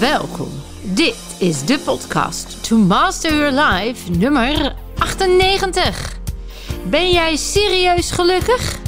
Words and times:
Welkom. 0.00 0.48
Dit 0.82 1.16
is 1.38 1.64
de 1.64 1.78
podcast 1.78 2.68
To 2.68 2.76
Master 2.76 3.36
Your 3.36 3.52
Life 3.52 4.10
nummer 4.10 4.74
98. 4.98 6.18
Ben 6.84 7.10
jij 7.10 7.36
serieus 7.36 8.10
gelukkig? 8.10 8.78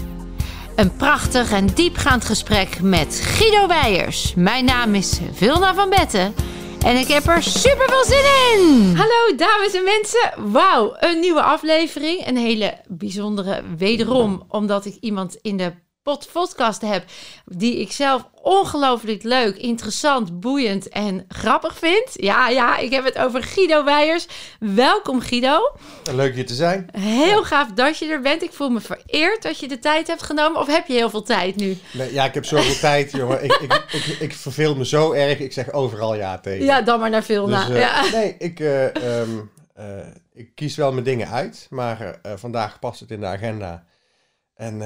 Een 0.76 0.96
prachtig 0.96 1.52
en 1.52 1.66
diepgaand 1.66 2.24
gesprek 2.24 2.80
met 2.80 3.20
Guido 3.24 3.66
Weijers. 3.66 4.34
Mijn 4.34 4.64
naam 4.64 4.94
is 4.94 5.18
Vilna 5.32 5.74
van 5.74 5.90
Betten 5.90 6.34
en 6.84 6.96
ik 6.96 7.08
heb 7.08 7.26
er 7.26 7.42
super 7.42 7.88
veel 7.88 8.04
zin 8.04 8.24
in. 8.58 8.96
Hallo 8.96 9.36
dames 9.36 9.74
en 9.74 9.84
mensen. 9.84 10.52
Wauw, 10.52 10.96
een 10.98 11.20
nieuwe 11.20 11.42
aflevering. 11.42 12.26
Een 12.26 12.36
hele 12.36 12.74
bijzondere 12.88 13.62
wederom, 13.76 14.44
omdat 14.48 14.84
ik 14.84 14.96
iemand 15.00 15.36
in 15.42 15.56
de 15.56 15.72
pod- 16.02 16.28
podcast 16.32 16.80
heb 16.80 17.04
die 17.44 17.80
ik 17.80 17.92
zelf 17.92 18.30
ongelooflijk 18.42 19.22
leuk, 19.22 19.56
interessant, 19.56 20.40
boeiend 20.40 20.88
en 20.88 21.24
grappig 21.28 21.78
vind. 21.78 22.10
Ja, 22.12 22.48
ja, 22.48 22.76
ik 22.78 22.90
heb 22.90 23.04
het 23.04 23.18
over 23.18 23.42
Guido 23.42 23.84
Weijers. 23.84 24.26
Welkom 24.60 25.20
Guido. 25.20 25.72
Leuk 26.12 26.34
hier 26.34 26.46
te 26.46 26.54
zijn. 26.54 26.88
Heel 26.98 27.44
gaaf 27.44 27.68
dat 27.72 27.98
je 27.98 28.06
er 28.06 28.20
bent. 28.20 28.42
Ik 28.42 28.52
voel 28.52 28.68
me 28.70 28.80
vereerd 28.80 29.42
dat 29.42 29.58
je 29.58 29.68
de 29.68 29.78
tijd 29.78 30.06
hebt 30.06 30.22
genomen. 30.22 30.60
Of 30.60 30.66
heb 30.66 30.86
je 30.86 30.92
heel 30.92 31.10
veel 31.10 31.22
tijd 31.22 31.56
nu? 31.56 31.78
Nee, 31.92 32.12
ja, 32.12 32.24
ik 32.24 32.34
heb 32.34 32.44
zoveel 32.44 32.78
tijd, 32.90 33.10
jongen. 33.10 33.44
Ik, 33.44 33.52
ik, 33.52 33.72
ik, 33.92 34.04
ik 34.20 34.32
verveel 34.34 34.76
me 34.76 34.86
zo 34.86 35.12
erg. 35.12 35.38
Ik 35.38 35.52
zeg 35.52 35.72
overal 35.72 36.14
ja 36.14 36.38
tegen. 36.38 36.64
Ja, 36.64 36.80
dan 36.82 37.00
maar 37.00 37.10
naar 37.10 37.22
veel 37.24 37.46
Dus, 37.46 37.54
na. 37.54 37.68
eh, 37.68 37.78
ja. 37.80 38.02
Nee, 38.18 38.34
ik, 38.38 38.60
eh, 38.60 39.20
ehm, 39.20 39.30
eh, 39.74 39.84
ik 40.34 40.54
kies 40.54 40.76
wel 40.76 40.92
mijn 40.92 41.04
dingen 41.04 41.28
uit. 41.28 41.66
Maar 41.70 42.18
vandaag 42.36 42.78
past 42.78 43.00
het 43.00 43.10
in 43.10 43.20
de 43.20 43.26
agenda. 43.26 43.84
En 44.54 44.80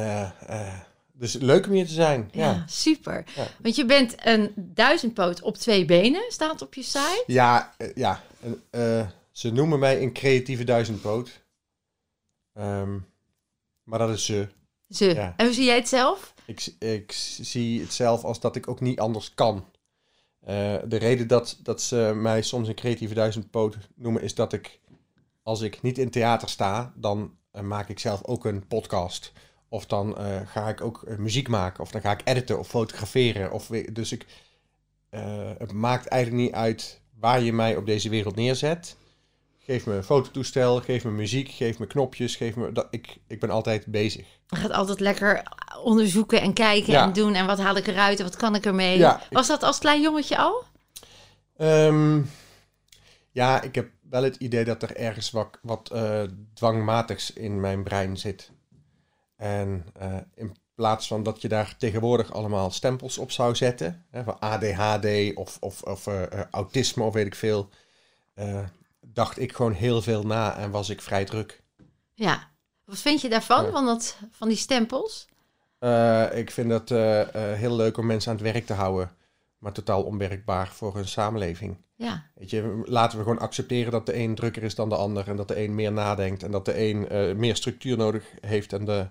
dus 1.19 1.35
leuk 1.35 1.67
om 1.67 1.73
hier 1.73 1.87
te 1.87 1.93
zijn. 1.93 2.29
Ja, 2.33 2.51
Ja, 2.51 2.65
super. 2.67 3.25
Ja. 3.37 3.47
Want 3.63 3.77
je 3.77 3.85
bent 3.85 4.15
een 4.27 4.53
duizendpoot 4.57 5.43
op 5.43 5.57
twee 5.57 5.85
benen, 5.85 6.25
staat 6.29 6.63
op 6.63 6.75
je 6.75 6.83
site. 6.83 7.25
ja, 7.27 7.75
eh, 7.77 7.95
ja. 7.95 8.23
En, 8.41 8.63
eh, 8.71 9.07
ze 9.31 9.53
noemen 9.53 9.79
mij 9.79 10.03
een 10.03 10.13
creatieve 10.13 10.65
duizendpoot. 10.65 11.45
Ehm, 12.53 12.99
maar 13.83 13.99
dat 13.99 14.11
is 14.11 14.25
ze. 14.25 14.49
Ze. 14.89 15.15
Ja. 15.15 15.35
En 15.37 15.45
hoe 15.45 15.55
zie 15.55 15.65
jij 15.65 15.77
het 15.77 15.89
zelf? 15.89 16.35
Ik, 16.45 16.75
ik 16.79 17.13
zie 17.41 17.81
het 17.81 17.93
zelf 17.93 18.25
als 18.25 18.41
dat 18.41 18.57
ik 18.57 18.69
ook 18.69 18.81
niet 18.81 19.01
anders 19.01 19.35
kan. 19.35 19.65
Eh, 20.41 20.77
de 20.85 20.97
reden 20.97 21.29
dat, 21.29 21.59
dat 21.63 21.83
ze 21.83 22.13
mij 22.15 22.43
soms 22.43 22.69
een 22.69 22.75
creatieve 22.75 23.15
duizendpoot 23.15 23.77
noemen, 23.95 24.23
is 24.23 24.35
dat 24.35 24.53
ik, 24.53 24.81
als 25.43 25.61
ik 25.61 25.83
niet 25.83 25.99
in 25.99 26.11
theater 26.11 26.49
sta, 26.49 26.93
dan 26.97 27.37
maak 27.63 27.89
ik 27.89 27.99
zelf 27.99 28.25
ook 28.25 28.45
een 28.45 28.67
podcast. 28.67 29.33
Of 29.77 29.87
dan 29.87 30.19
eh, 30.19 30.37
ga 30.47 30.69
ik 30.69 30.81
ook 30.81 31.03
eh, 31.03 31.17
muziek 31.17 31.49
maken, 31.49 31.83
of 31.83 31.91
dan 31.91 32.01
ga 32.01 32.11
ik 32.11 32.21
editen 32.25 32.59
of 32.59 32.69
fotograferen. 32.69 33.53
Of, 33.53 33.67
dus 33.93 34.13
ik, 34.13 34.27
eh, 35.11 35.51
het 35.59 35.73
maakt 35.73 36.07
eigenlijk 36.07 36.43
niet 36.43 36.53
uit 36.53 37.01
waar 37.19 37.41
je 37.41 37.53
mij 37.53 37.77
op 37.77 37.87
deze 37.87 38.09
wereld 38.09 38.37
neerzet. 38.37 38.97
Geef 39.59 39.87
me 39.87 39.95
een 39.95 40.05
fototoestel, 40.05 40.81
geef 40.81 41.05
me 41.05 41.11
muziek, 41.11 41.51
geef 41.51 41.79
me 41.79 41.87
knopjes, 41.87 42.37
geef 42.37 42.57
me... 42.57 42.73
Dat, 42.73 42.87
ik, 42.91 43.17
ik 43.27 43.41
ben 43.41 43.51
altijd 43.51 43.87
bezig. 43.87 44.27
Je 44.49 44.57
gaat 44.57 44.71
altijd 44.71 45.01
lekker 45.01 45.43
onderzoeken 45.83 46.41
en 46.41 46.53
kijken 46.53 46.93
Ja. 46.93 47.03
en 47.03 47.13
doen. 47.13 47.35
En 47.35 47.47
wat 47.47 47.59
haal 47.59 47.77
ik 47.77 47.87
eruit 47.87 48.19
en 48.19 48.25
wat 48.25 48.37
kan 48.37 48.55
ik 48.55 48.67
ermee? 48.67 48.99
Ja, 48.99 49.21
Was 49.31 49.47
dat 49.47 49.63
als 49.63 49.79
klein 49.79 50.01
jongetje 50.01 50.37
al? 50.37 50.65
Ehm, 51.57 52.21
ja, 53.31 53.63
ik 53.63 53.75
heb 53.75 53.89
wel 54.11 54.23
het 54.23 54.37
idee 54.37 54.65
dat 54.65 54.83
er 54.83 54.97
ergens 54.97 55.31
wat, 55.31 55.59
wat 55.63 55.95
dwangmatigs 56.55 57.33
in 57.33 57.61
mijn 57.61 57.83
brein 57.83 58.17
zit. 58.17 58.51
En 59.37 59.87
eh, 59.95 60.17
in 60.35 60.57
plaats 60.75 61.07
van 61.07 61.23
dat 61.23 61.43
je 61.43 61.49
daar 61.49 61.77
tegenwoordig 61.77 62.33
allemaal 62.33 62.71
stempels 62.71 63.19
op 63.19 63.31
zou 63.31 63.55
zetten, 63.55 64.07
hè, 64.11 64.25
van 64.25 64.39
ADHD 64.39 65.35
of, 65.35 65.57
of, 65.61 65.83
of 65.83 66.07
eh, 66.07 66.23
eh, 66.23 66.41
autisme 66.51 67.05
of 67.05 67.15
weet 67.15 67.27
ik 67.27 67.35
veel, 67.35 67.69
dacht 69.01 69.39
ik 69.39 69.53
gewoon 69.53 69.73
heel 69.73 70.03
veel 70.03 70.23
na 70.23 70.57
en 70.57 70.71
was 70.71 70.89
ik 70.89 71.03
vrij 71.03 71.25
druk. 71.25 71.63
Ja. 72.15 72.55
Wat 72.85 72.99
vind 72.99 73.21
je 73.21 73.29
daarvan, 73.29 73.71
van, 73.71 73.87
dat, 73.87 74.17
van 74.31 74.49
die 74.49 74.57
stempels? 74.57 75.29
Ik 76.33 76.51
vind 76.51 76.71
het 76.71 76.91
eh, 76.91 77.23
heel 77.33 77.77
leuk 77.77 77.97
om 77.97 78.07
mensen 78.07 78.31
aan 78.31 78.37
het 78.37 78.53
werk 78.53 78.67
te 78.67 78.73
houden, 78.73 79.17
maar 79.59 79.73
totaal 79.73 80.03
onwerkbaar 80.03 80.69
voor 80.69 80.97
een 80.97 81.09
samenleving. 81.09 81.85
Ja. 81.97 82.31
Weet 82.35 82.51
je, 82.51 82.83
laten 82.85 83.19
we 83.19 83.25
gewoon 83.25 83.39
accepteren 83.39 83.93
dat 83.93 84.07
de 84.07 84.17
een 84.19 84.35
drukker 84.35 84.63
is 84.63 84.75
dan 84.75 84.89
de 84.89 84.97
ander. 84.97 85.29
En 85.29 85.37
dat 85.37 85.49
de 85.49 85.63
een 85.63 85.75
meer 85.75 85.93
nadenkt. 85.93 86.43
En 86.43 86.51
dat 86.51 86.65
de 86.65 86.81
een 86.89 87.09
eh, 87.09 87.35
meer 87.35 87.57
structuur 87.57 87.97
nodig 87.97 88.25
heeft. 88.41 88.73
En 88.73 88.85
de 88.85 89.09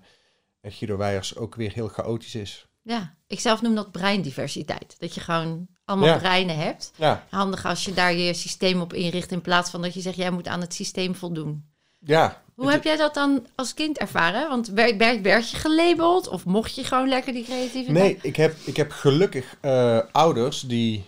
en 0.61 0.71
Guido 0.71 0.97
Weijers 0.97 1.35
ook 1.35 1.55
weer 1.55 1.71
heel 1.73 1.87
chaotisch 1.87 2.35
is. 2.35 2.67
ja. 2.81 3.13
Ik 3.27 3.39
zelf 3.39 3.61
noem 3.61 3.75
dat 3.75 3.91
breindiversiteit. 3.91 4.95
Dat 4.99 5.13
je 5.15 5.21
gewoon 5.21 5.67
allemaal 5.85 6.07
Ja. 6.09 6.17
breinen 6.17 6.57
hebt. 6.57 6.91
Ja, 6.95 7.25
Handig 7.29 7.65
als 7.65 7.85
je 7.85 7.93
daar 7.93 8.13
je 8.13 8.33
systeem 8.33 8.81
op 8.81 8.93
inricht 8.93 9.31
in 9.31 9.41
plaats 9.41 9.69
van 9.69 9.81
dat 9.81 9.93
je 9.93 10.01
zegt, 10.01 10.15
jij 10.15 10.31
moet 10.31 10.47
aan 10.47 10.61
het 10.61 10.73
systeem 10.73 11.15
voldoen. 11.15 11.65
ja. 11.99 12.43
Hoe 12.55 12.71
heb 12.71 12.83
jij 12.83 12.95
dat 12.95 13.13
dan 13.13 13.45
als 13.55 13.73
kind 13.73 13.97
ervaren? 13.97 14.49
Want 14.49 14.67
werd, 14.67 14.97
werd, 14.97 15.21
werd 15.21 15.49
je 15.49 15.57
gelabeld 15.57 16.27
of 16.27 16.45
mocht 16.45 16.75
je 16.75 16.83
gewoon 16.83 17.07
lekker 17.07 17.33
die 17.33 17.43
creativiteit? 17.43 17.97
Nee, 17.97 18.17
ik 18.21 18.35
heb, 18.35 18.55
ik 18.65 18.77
heb 18.77 18.91
gelukkig 18.91 19.57
eh, 19.61 19.99
ouders 20.11 20.61
die 20.61 21.05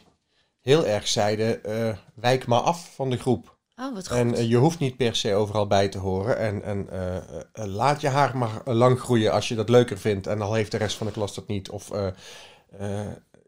heel 0.62 0.86
erg 0.86 1.07
zeiden... 1.07 1.63
eh, 1.63 1.97
wijk 2.16 2.47
maar 2.47 2.59
af 2.59 2.96
van 2.96 3.09
de 3.09 3.18
groep. 3.18 3.57
Oh, 3.75 3.94
wat 3.94 4.07
goed. 4.07 4.18
En 4.18 4.34
eh, 4.34 4.50
je 4.50 4.56
hoeft 4.56 4.80
niet 4.80 4.97
per 4.97 5.16
se 5.16 5.34
overal 5.34 5.68
bij 5.68 5.90
te 5.90 5.97
horen. 5.97 6.38
En, 6.38 6.63
en 6.63 7.68
laat 7.68 8.02
je 8.02 8.07
haar 8.07 8.38
maar 8.38 8.62
lang 8.66 9.00
groeien 9.00 9.31
als 9.31 9.47
je 9.47 9.56
dat 9.56 9.69
leuker 9.69 9.97
vindt. 9.97 10.28
En 10.28 10.41
al 10.41 10.53
heeft 10.53 10.72
de 10.72 10.78
rest 10.78 10.97
van 10.97 11.07
de 11.07 11.13
klas 11.13 11.36
dat 11.36 11.47
niet. 11.47 11.69
Of, 11.69 11.91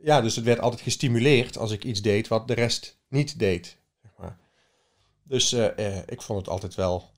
ja, 0.02 0.22
dus 0.22 0.36
het 0.36 0.46
werd 0.46 0.60
altijd 0.60 0.82
gestimuleerd 0.82 1.58
als 1.58 1.72
ik 1.72 1.84
iets 1.84 2.02
deed 2.02 2.28
wat 2.28 2.48
de 2.48 2.54
rest 2.54 2.98
niet 3.08 3.40
deed. 3.40 3.78
Zeg 4.02 4.12
maar. 4.18 4.38
Dus 5.24 5.54
ik 6.06 6.22
vond 6.22 6.40
het 6.40 6.50
altijd 6.50 6.76
wel 6.76 7.10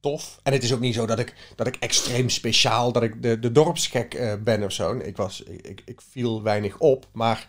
tof. 0.00 0.40
En 0.42 0.52
het 0.52 0.62
is 0.62 0.72
ook 0.72 0.80
niet 0.80 0.94
zo 0.94 1.06
dat 1.06 1.18
ik, 1.18 1.34
dat 1.56 1.66
ik 1.66 1.76
extreem 1.76 2.28
speciaal, 2.28 2.92
dat 2.92 3.02
ik 3.02 3.22
de, 3.22 3.38
de 3.38 3.52
dorpsgek 3.52 4.14
eh, 4.14 4.34
ben 4.44 4.62
of 4.62 4.72
zo. 4.72 4.98
Ik, 4.98 5.16
was, 5.16 5.42
ik, 5.42 5.82
ik, 5.84 6.00
viel 6.10 6.42
weinig 6.42 6.78
op. 6.78 7.06
Maar 7.12 7.46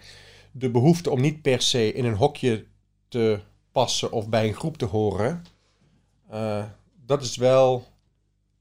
de 0.51 0.69
behoefte 0.69 1.09
om 1.09 1.21
niet 1.21 1.41
per 1.41 1.61
se 1.61 1.93
in 1.93 2.05
een 2.05 2.15
hokje 2.15 2.65
te 3.07 3.39
passen 3.71 4.11
of 4.11 4.29
bij 4.29 4.47
een 4.47 4.55
groep 4.55 4.77
te 4.77 4.85
horen, 4.85 5.45
eh, 6.29 6.63
dat 7.05 7.21
is 7.21 7.35
wel 7.35 7.89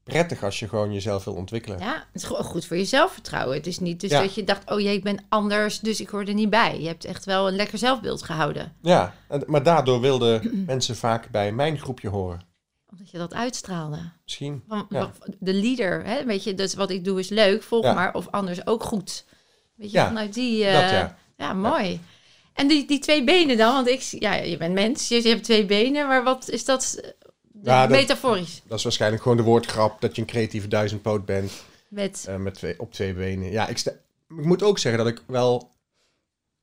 prettig 0.03 0.43
als 0.43 0.59
je 0.59 0.67
gewoon 0.67 0.93
jezelf 0.93 1.23
wil 1.23 1.33
ontwikkelen. 1.33 1.79
Ja, 1.79 1.93
het 1.93 2.21
is 2.21 2.23
gewoon 2.23 2.43
goed 2.43 2.65
voor 2.65 2.77
je 2.77 2.85
zelfvertrouwen. 2.85 3.57
Het 3.57 3.67
is 3.67 3.79
niet 3.79 3.99
dus 3.99 4.09
Ja. 4.09 4.21
dat 4.21 4.35
je 4.35 4.43
dacht, 4.43 4.71
oh 4.71 4.79
jee, 4.79 4.95
ik 4.95 5.03
ben 5.03 5.25
anders, 5.29 5.79
dus 5.79 6.01
ik 6.01 6.09
hoor 6.09 6.25
er 6.25 6.33
niet 6.33 6.49
bij. 6.49 6.81
Je 6.81 6.87
hebt 6.87 7.05
echt 7.05 7.25
wel 7.25 7.47
een 7.47 7.55
lekker 7.55 7.77
zelfbeeld 7.77 8.23
gehouden. 8.23 8.73
Ja, 8.81 9.15
maar 9.47 9.63
daardoor 9.63 10.01
wilden 10.01 10.51
mensen 10.65 10.95
vaak 10.95 11.29
bij 11.29 11.51
mijn 11.51 11.79
groepje 11.79 12.09
horen. 12.09 12.50
Omdat 12.91 13.09
je 13.11 13.17
dat 13.17 13.33
uitstraalde. 13.33 14.11
Misschien. 14.23 14.63
Van, 14.67 14.85
Ja. 14.89 15.11
De 15.39 15.53
leader, 15.53 16.05
hè? 16.05 16.25
weet 16.25 16.43
je, 16.43 16.53
dus 16.55 16.73
wat 16.73 16.89
ik 16.89 17.03
doe 17.03 17.19
is 17.19 17.29
leuk, 17.29 17.63
volg 17.63 17.83
Ja. 17.83 17.93
maar. 17.93 18.13
Of 18.13 18.27
anders 18.27 18.67
ook 18.67 18.83
goed. 18.83 19.25
Weet 19.75 19.91
je, 19.91 19.97
Ja, 19.97 20.07
vanuit 20.07 20.33
die... 20.33 20.65
eh, 20.65 20.73
dat 20.91 21.13
ja. 21.37 21.53
Mooi. 21.53 21.99
En 22.53 22.67
die, 22.67 22.87
die 22.87 22.99
twee 22.99 23.23
benen 23.23 23.57
dan, 23.57 23.73
want 23.73 23.87
ik, 23.87 24.01
ja, 24.01 24.33
je 24.33 24.57
bent 24.57 24.73
mens, 24.73 25.07
je, 25.07 25.23
je 25.23 25.29
hebt 25.29 25.43
twee 25.43 25.65
benen, 25.65 26.07
maar 26.07 26.23
wat 26.23 26.49
is 26.49 26.65
dat, 26.65 26.99
eh, 27.03 27.09
Ja, 27.63 27.87
metaforisch? 27.87 28.61
Dat 28.65 28.77
is 28.77 28.83
waarschijnlijk 28.83 29.21
gewoon 29.21 29.37
de 29.37 29.43
woordgrap 29.43 30.01
dat 30.01 30.15
je 30.15 30.21
een 30.21 30.27
creatieve 30.27 30.67
duizendpoot 30.67 31.25
bent 31.25 31.51
Met, 31.87 32.25
eh, 32.27 32.35
met 32.35 32.53
twee, 32.53 32.79
op 32.79 32.91
twee 32.93 33.13
benen. 33.13 33.51
Ja, 33.51 33.67
ik, 33.67 33.77
sta, 33.77 33.91
ik 33.91 34.45
moet 34.45 34.63
ook 34.63 34.79
zeggen 34.79 35.03
dat 35.03 35.13
ik 35.13 35.23
wel, 35.27 35.71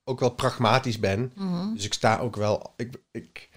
ook 0.04 0.20
wel 0.20 0.30
pragmatisch 0.30 0.98
ben. 0.98 1.32
Mhm. 1.34 1.74
Dus 1.74 1.84
ik 1.84 1.92
sta 1.94 2.18
ook 2.18 2.36
wel. 2.36 2.72
Ik, 2.76 2.94
ik 3.12 3.48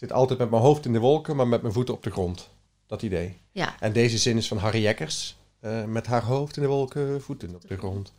zit 0.00 0.12
altijd 0.12 0.38
met 0.38 0.50
mijn 0.50 0.62
hoofd 0.62 0.84
in 0.84 0.92
de 0.92 0.98
wolken, 0.98 1.36
maar 1.36 1.48
met 1.48 1.62
mijn 1.62 1.74
voeten 1.74 1.94
op 1.94 2.02
de 2.02 2.10
grond. 2.10 2.50
Dat 2.86 3.02
idee. 3.02 3.40
ja, 3.52 3.80
En 3.80 3.92
deze 3.92 4.18
zin 4.18 4.36
is 4.36 4.48
van 4.48 4.56
Harry 4.58 4.82
Jekkers. 4.82 5.38
eh, 5.60 5.84
met 5.84 6.06
haar 6.06 6.22
hoofd 6.24 6.56
in 6.56 6.62
de 6.62 6.68
wolken, 6.68 7.22
voeten 7.22 7.54
op 7.54 7.68
de 7.68 7.76
grond. 7.76 8.12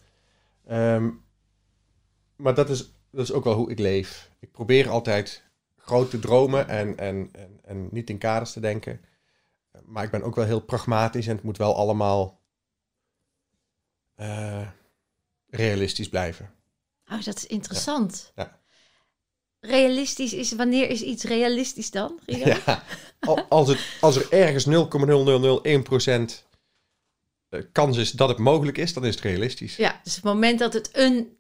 Ehm, 0.66 1.10
maar 2.36 2.56
dat 2.56 2.70
is, 2.70 2.92
dat 3.12 3.24
is 3.24 3.32
ook 3.32 3.44
wel 3.44 3.54
hoe 3.54 3.72
ik 3.72 3.80
leef. 3.80 4.30
Ik 4.40 4.52
probeer 4.52 4.90
altijd 4.90 5.44
groot 5.78 6.10
te 6.10 6.20
dromen 6.20 6.68
en, 6.68 6.98
en, 6.98 7.30
en, 7.32 7.60
en 7.64 7.88
niet 7.92 8.10
in 8.10 8.18
kaders 8.18 8.52
te 8.54 8.60
denken. 8.60 9.02
Maar 9.86 10.04
ik 10.04 10.12
ben 10.12 10.24
ook 10.24 10.36
wel 10.36 10.46
heel 10.46 10.62
pragmatisch 10.62 11.28
en 11.28 11.36
het 11.36 11.44
moet 11.44 11.58
wel 11.58 11.76
allemaal 11.76 12.42
eh, 14.16 14.68
realistisch 15.50 16.10
blijven. 16.10 16.54
oh, 17.12 17.24
dat 17.24 17.36
is 17.36 17.48
interessant. 17.48 18.32
Ja. 18.36 18.60
Realistisch 19.62 20.34
is, 20.34 20.52
wanneer 20.52 20.90
is 20.90 21.02
iets 21.02 21.24
realistisch 21.24 21.92
dan? 21.92 22.20
Ja, 22.26 22.84
al- 23.20 23.46
als, 23.50 23.68
het, 23.68 23.80
als 24.02 24.16
er 24.16 24.32
ergens 24.32 24.66
0,0001% 24.66 24.72
eh, 27.50 27.62
kans 27.72 27.98
is 27.98 28.12
dat 28.12 28.30
het 28.30 28.38
mogelijk 28.38 28.78
is, 28.78 28.94
dan 28.94 29.06
is 29.06 29.16
het 29.16 29.24
realistisch. 29.24 29.76
Ja, 29.76 30.00
dus 30.04 30.16
het 30.16 30.24
moment 30.24 30.60
dat 30.60 30.74
het 30.74 30.90
een, 30.94 31.38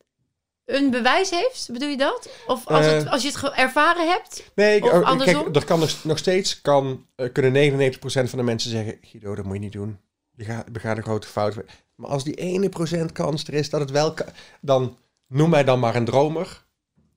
een 0.65 0.89
bewijs 0.89 1.29
heeft, 1.29 1.69
bedoel 1.71 1.89
je 1.89 1.97
dat? 1.97 2.29
Of 2.47 2.68
als, 2.68 2.85
het, 2.85 3.03
Eh. 3.06 3.12
als 3.12 3.21
je 3.23 3.27
het 3.27 3.44
ervaren 3.56 4.07
hebt? 4.09 4.51
Nee, 4.56 4.75
ik- 4.77 4.83
Of 4.85 4.91
andersom? 5.03 5.44
kijk, 5.44 5.56
er 5.56 5.65
kan 5.65 5.79
nog, 5.79 6.03
nog 6.03 6.18
steeds 6.18 6.62
kan, 6.62 7.06
eh, 7.15 7.31
kunnen 7.31 7.51
99% 7.51 8.29
van 8.29 8.39
de 8.39 8.45
mensen 8.45 8.71
zeggen: 8.71 8.97
Guido, 9.01 9.35
dat 9.35 9.45
moet 9.45 9.53
je 9.53 9.59
niet 9.59 9.71
doen. 9.71 10.00
Je 10.35 10.44
gaat, 10.44 10.71
begaat 10.71 10.97
een 10.97 11.03
grote 11.03 11.27
fout. 11.27 11.56
Maar 11.95 12.09
als 12.09 12.23
die 12.23 12.35
ene 12.35 12.69
procent 12.69 13.12
kans 13.12 13.44
er 13.44 13.53
is 13.53 13.69
dat 13.69 13.79
het 13.81 13.91
wel 13.91 14.13
kan, 14.13 14.27
dan 14.62 14.97
noem 15.27 15.50
mij 15.50 15.63
dan 15.63 15.79
maar 15.79 15.95
een 15.95 16.06
dromer. 16.06 16.63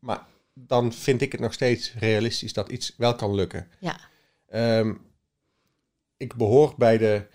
Maar 0.00 0.26
dan 0.54 0.92
vind 0.92 1.20
ik 1.20 1.32
het 1.32 1.40
nog 1.40 1.52
steeds 1.52 1.94
realistisch 1.94 2.52
dat 2.52 2.70
iets 2.70 2.94
wel 2.96 3.14
kan 3.14 3.34
lukken. 3.34 3.68
Ja. 3.80 3.96
Ehm, 4.48 4.94
ik 6.16 6.34
behoor 6.34 6.74
bij 6.76 6.98
de, 6.98 7.26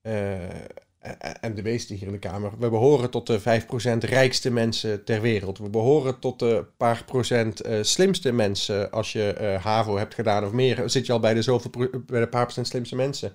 eh, 0.00 0.48
en 1.40 1.54
de 1.54 1.62
meeste 1.62 1.94
hier 1.94 2.06
in 2.06 2.12
de 2.12 2.18
Kamer, 2.18 2.58
we 2.58 2.70
behoren 2.70 3.10
tot 3.10 3.26
de 3.26 3.40
5% 3.40 4.04
rijkste 4.04 4.50
mensen 4.50 5.04
ter 5.04 5.20
wereld. 5.20 5.58
We 5.58 5.70
behoren 5.70 6.18
tot 6.18 6.38
de 6.38 6.66
paar 6.76 7.04
procent 7.04 7.60
eh, 7.60 7.82
slimste 7.82 8.32
mensen. 8.32 8.90
Als 8.90 9.12
je 9.12 9.32
eh, 9.32 9.64
HAVO 9.64 9.96
hebt 9.96 10.14
gedaan 10.14 10.44
of 10.44 10.52
meer, 10.52 10.90
zit 10.90 11.06
je 11.06 11.12
al 11.12 11.20
bij 11.20 11.34
de, 11.34 11.42
zoveel 11.42 11.70
bij 12.06 12.20
de 12.20 12.28
paar 12.28 12.44
procent 12.44 12.66
slimste 12.66 12.96
mensen. 12.96 13.32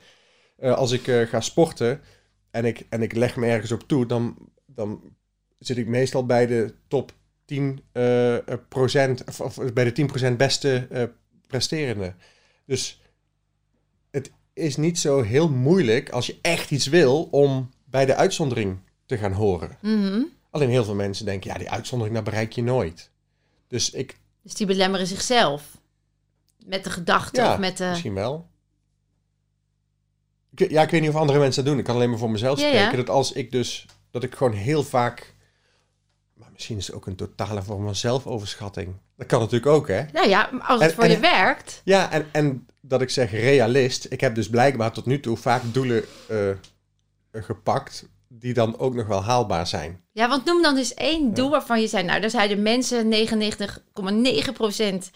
Eh, 0.59 0.73
als 0.73 0.91
ik 0.91 1.07
eh, 1.07 1.21
ga 1.21 1.41
sporten 1.41 2.01
en 2.51 2.65
ik, 2.65 2.85
en 2.89 3.01
ik 3.01 3.13
leg 3.13 3.35
me 3.35 3.47
ergens 3.47 3.71
op 3.71 3.87
toe, 3.87 4.05
dan, 4.05 4.37
dan 4.65 5.01
zit 5.59 5.77
ik 5.77 5.87
meestal 5.87 6.25
bij 6.25 6.47
de 6.47 6.73
top 6.87 7.11
10 7.49 7.83
eh, 7.91 8.35
eh, 8.37 8.41
procent, 8.67 9.23
of, 9.27 9.41
of 9.41 9.73
bij 9.73 9.91
de 9.91 10.31
10% 10.31 10.35
beste 10.37 10.87
eh 10.89 11.03
presterende. 11.47 12.13
Dus 12.65 13.01
het 14.11 14.31
is 14.53 14.75
niet 14.75 14.99
zo 14.99 15.21
heel 15.21 15.49
moeilijk 15.49 16.09
als 16.09 16.25
je 16.25 16.37
echt 16.41 16.71
iets 16.71 16.87
wil 16.87 17.23
om 17.31 17.69
bij 17.85 18.05
de 18.05 18.15
uitzondering 18.15 18.77
te 19.05 19.17
gaan 19.17 19.31
horen. 19.31 19.77
Mhm. 19.81 20.21
Alleen 20.49 20.69
heel 20.69 20.83
veel 20.83 20.95
mensen 20.95 21.25
denken, 21.25 21.51
ja, 21.51 21.57
die 21.57 21.69
uitzondering, 21.69 22.15
dat 22.15 22.25
bereik 22.25 22.51
je 22.51 22.63
nooit. 22.63 23.09
Dus 23.67 23.89
ik, 23.89 24.19
Dus 24.41 24.53
die 24.53 24.67
belemmeren 24.67 25.07
zichzelf. 25.07 25.77
Met 26.65 26.83
de 26.83 26.89
gedachte 26.89 27.41
ja, 27.41 27.53
of 27.53 27.59
met 27.59 27.77
de... 27.77 27.85
misschien 27.85 28.13
wel. 28.13 28.47
Ik, 30.55 30.69
ja, 30.69 30.81
ik 30.81 30.89
weet 30.89 31.01
niet 31.01 31.09
of 31.09 31.15
andere 31.15 31.39
mensen 31.39 31.63
dat 31.63 31.71
doen. 31.71 31.79
Ik 31.79 31.85
kan 31.85 31.95
alleen 31.95 32.09
maar 32.09 32.19
voor 32.19 32.31
mezelf 32.31 32.59
Ja, 32.59 32.67
spreken. 32.67 32.91
ja. 32.91 32.95
Dat 32.95 33.09
als 33.09 33.31
ik 33.31 33.51
dus, 33.51 33.85
dat 34.11 34.23
ik 34.23 34.35
gewoon 34.35 34.53
heel 34.53 34.83
vaak, 34.83 35.35
maar 36.39 36.49
misschien 36.53 36.77
is 36.77 36.87
het 36.87 36.95
ook 36.95 37.05
een 37.07 37.15
totale 37.15 37.63
vorm 37.63 37.83
van 37.83 37.95
zelfoverschatting. 37.95 38.95
Dat 39.17 39.27
kan 39.27 39.39
natuurlijk 39.39 39.71
ook, 39.71 39.87
hè? 39.87 40.03
Nou 40.13 40.27
ja, 40.29 40.49
als 40.61 40.81
het 40.81 40.89
En- 40.89 40.95
voor 40.95 41.03
en- 41.03 41.09
je 41.09 41.19
werkt. 41.19 41.81
Ja, 41.83 42.11
en, 42.11 42.25
en 42.31 42.67
dat 42.81 43.01
ik 43.01 43.09
zeg 43.09 43.31
realist. 43.31 44.05
Ik 44.09 44.21
heb 44.21 44.35
dus 44.35 44.49
blijkbaar 44.49 44.91
tot 44.91 45.05
nu 45.05 45.19
toe 45.19 45.37
vaak 45.37 45.61
doelen 45.71 46.03
eh, 46.27 46.37
gepakt 47.31 48.05
die 48.27 48.53
dan 48.53 48.79
ook 48.79 48.93
nog 48.95 49.07
wel 49.07 49.23
haalbaar 49.23 49.67
zijn. 49.67 50.01
Ja, 50.11 50.27
want 50.29 50.45
noem 50.45 50.61
dan 50.61 50.77
eens 50.77 50.93
één 50.93 51.33
doel 51.33 51.49
waarvan 51.49 51.81
je 51.81 51.87
zei... 51.87 52.03
Nou, 52.03 52.21
daar 52.21 52.29
zeiden 52.29 52.61
mensen 52.61 53.11
99,9 54.45 54.51
procent... 54.53 55.11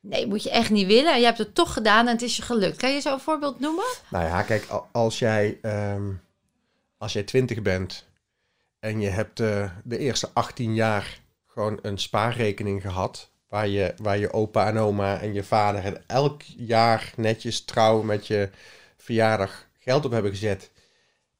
Nee, 0.00 0.26
moet 0.26 0.42
je 0.42 0.50
echt 0.50 0.70
niet 0.70 0.86
willen. 0.86 1.12
En 1.12 1.18
je 1.18 1.24
hebt 1.24 1.38
het 1.38 1.54
toch 1.54 1.72
gedaan 1.72 2.06
en 2.06 2.12
het 2.12 2.22
is 2.22 2.36
je 2.36 2.42
gelukt. 2.42 2.76
Kan 2.76 2.92
je 2.92 3.00
zo 3.00 3.12
een 3.12 3.20
voorbeeld 3.20 3.60
noemen? 3.60 3.84
Nou 4.10 4.24
ja, 4.24 4.42
kijk, 4.42 4.66
als 4.92 5.18
jij, 5.18 5.58
ehm, 5.62 6.02
als 6.98 7.12
jij 7.12 7.22
20 7.22 7.62
bent 7.62 8.04
en 8.86 9.00
je 9.00 9.08
hebt 9.08 9.40
eh, 9.40 9.70
de 9.84 9.98
eerste 9.98 10.28
18 10.32 10.74
jaar 10.74 11.20
gewoon 11.46 11.78
een 11.82 11.98
spaarrekening 11.98 12.82
gehad, 12.82 13.30
waar 13.48 13.68
je, 13.68 13.94
waar 14.02 14.18
je 14.18 14.32
opa 14.32 14.66
en 14.66 14.78
oma 14.78 15.20
en 15.20 15.34
je 15.34 15.44
vader 15.44 15.82
het 15.82 16.00
elk 16.06 16.42
jaar 16.42 17.12
netjes 17.16 17.64
trouw 17.64 18.02
met 18.02 18.26
je 18.26 18.50
verjaardag 18.96 19.66
geld 19.78 20.04
op 20.04 20.10
hebben 20.10 20.30
gezet. 20.30 20.70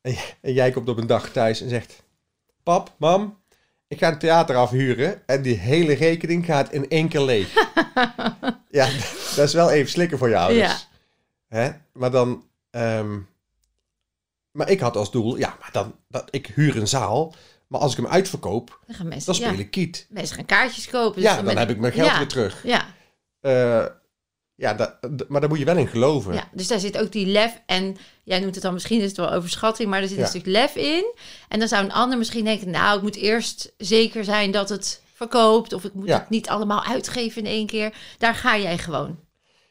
En, 0.00 0.16
jij 0.40 0.70
komt 0.70 0.88
op 0.88 0.98
een 0.98 1.06
dag 1.06 1.30
thuis 1.30 1.60
en 1.60 1.68
zegt, 1.68 2.02
pap, 2.62 2.92
mam, 2.96 3.38
ik 3.88 3.98
ga 3.98 4.08
een 4.08 4.18
theater 4.18 4.56
afhuren 4.56 5.22
en 5.26 5.42
die 5.42 5.56
hele 5.56 5.92
rekening 5.92 6.44
gaat 6.44 6.72
in 6.72 6.88
één 6.88 7.08
keer 7.08 7.22
leeg. 7.22 7.54
ja, 8.70 8.88
dat 9.36 9.46
is 9.46 9.54
wel 9.54 9.70
even 9.70 9.90
slikken 9.90 10.18
voor 10.18 10.28
je 10.28 10.36
ouders. 10.36 10.86
Ja. 11.48 11.58
Hè? 11.58 11.70
Maar 11.92 12.10
dan. 12.10 12.44
ehm, 12.70 13.18
maar 14.56 14.70
ik 14.70 14.80
had 14.80 14.96
als 14.96 15.10
doel, 15.10 15.36
ja, 15.36 15.56
maar 15.60 15.68
dan, 15.72 15.94
dat, 16.08 16.28
ik 16.30 16.46
huur 16.46 16.76
een 16.76 16.88
zaal. 16.88 17.34
Maar 17.66 17.80
als 17.80 17.90
ik 17.90 17.96
hem 17.96 18.06
uitverkoop, 18.06 18.80
Dan 18.86 18.94
gaan 18.96 19.08
mensen, 19.08 19.26
dan 19.26 19.34
speel 19.34 19.52
ja, 19.52 19.58
ik 19.58 19.70
kiet. 19.70 20.06
mensen 20.10 20.36
gaan 20.36 20.44
kaartjes 20.46 20.88
kopen. 20.88 21.22
ja, 21.22 21.26
Dus 21.28 21.36
dan 21.36 21.44
met- 21.44 21.58
heb 21.58 21.70
ik 21.70 21.78
mijn 21.78 21.92
geld 21.92 22.08
ja, 22.08 22.18
weer 22.18 22.28
terug. 22.28 22.62
Ja, 22.64 22.86
Eh, 23.40 23.86
ja, 24.54 24.74
dat, 24.74 24.96
maar 25.28 25.40
daar 25.40 25.48
moet 25.48 25.58
je 25.58 25.64
wel 25.64 25.76
in 25.76 25.88
geloven. 25.88 26.34
ja, 26.34 26.48
dus 26.52 26.66
daar 26.66 26.78
zit 26.80 26.98
ook 26.98 27.12
die 27.12 27.26
lef. 27.26 27.62
En 27.66 27.96
jij 28.24 28.40
noemt 28.40 28.54
het 28.54 28.62
dan 28.64 28.72
misschien 28.72 29.00
is 29.00 29.08
het 29.08 29.16
wel 29.16 29.32
overschatting, 29.32 29.90
maar 29.90 30.02
er 30.02 30.08
zit 30.08 30.16
Ja. 30.16 30.22
een 30.22 30.28
stuk 30.28 30.46
lef 30.46 30.74
in. 30.74 31.14
En 31.48 31.58
dan 31.58 31.68
zou 31.68 31.84
een 31.84 31.92
ander 31.92 32.18
misschien 32.18 32.44
denken, 32.44 32.70
nou, 32.70 32.96
ik 32.96 33.02
moet 33.02 33.16
eerst 33.16 33.72
zeker 33.78 34.24
zijn 34.24 34.50
dat 34.50 34.68
het 34.68 35.02
verkoopt. 35.14 35.72
Of 35.72 35.84
ik 35.84 35.94
moet 35.94 36.06
Ja. 36.08 36.18
het 36.18 36.28
niet 36.30 36.48
allemaal 36.48 36.84
uitgeven 36.84 37.42
in 37.44 37.50
één 37.50 37.66
keer. 37.66 37.94
Daar 38.18 38.34
ga 38.34 38.58
jij 38.58 38.78
gewoon. 38.78 39.18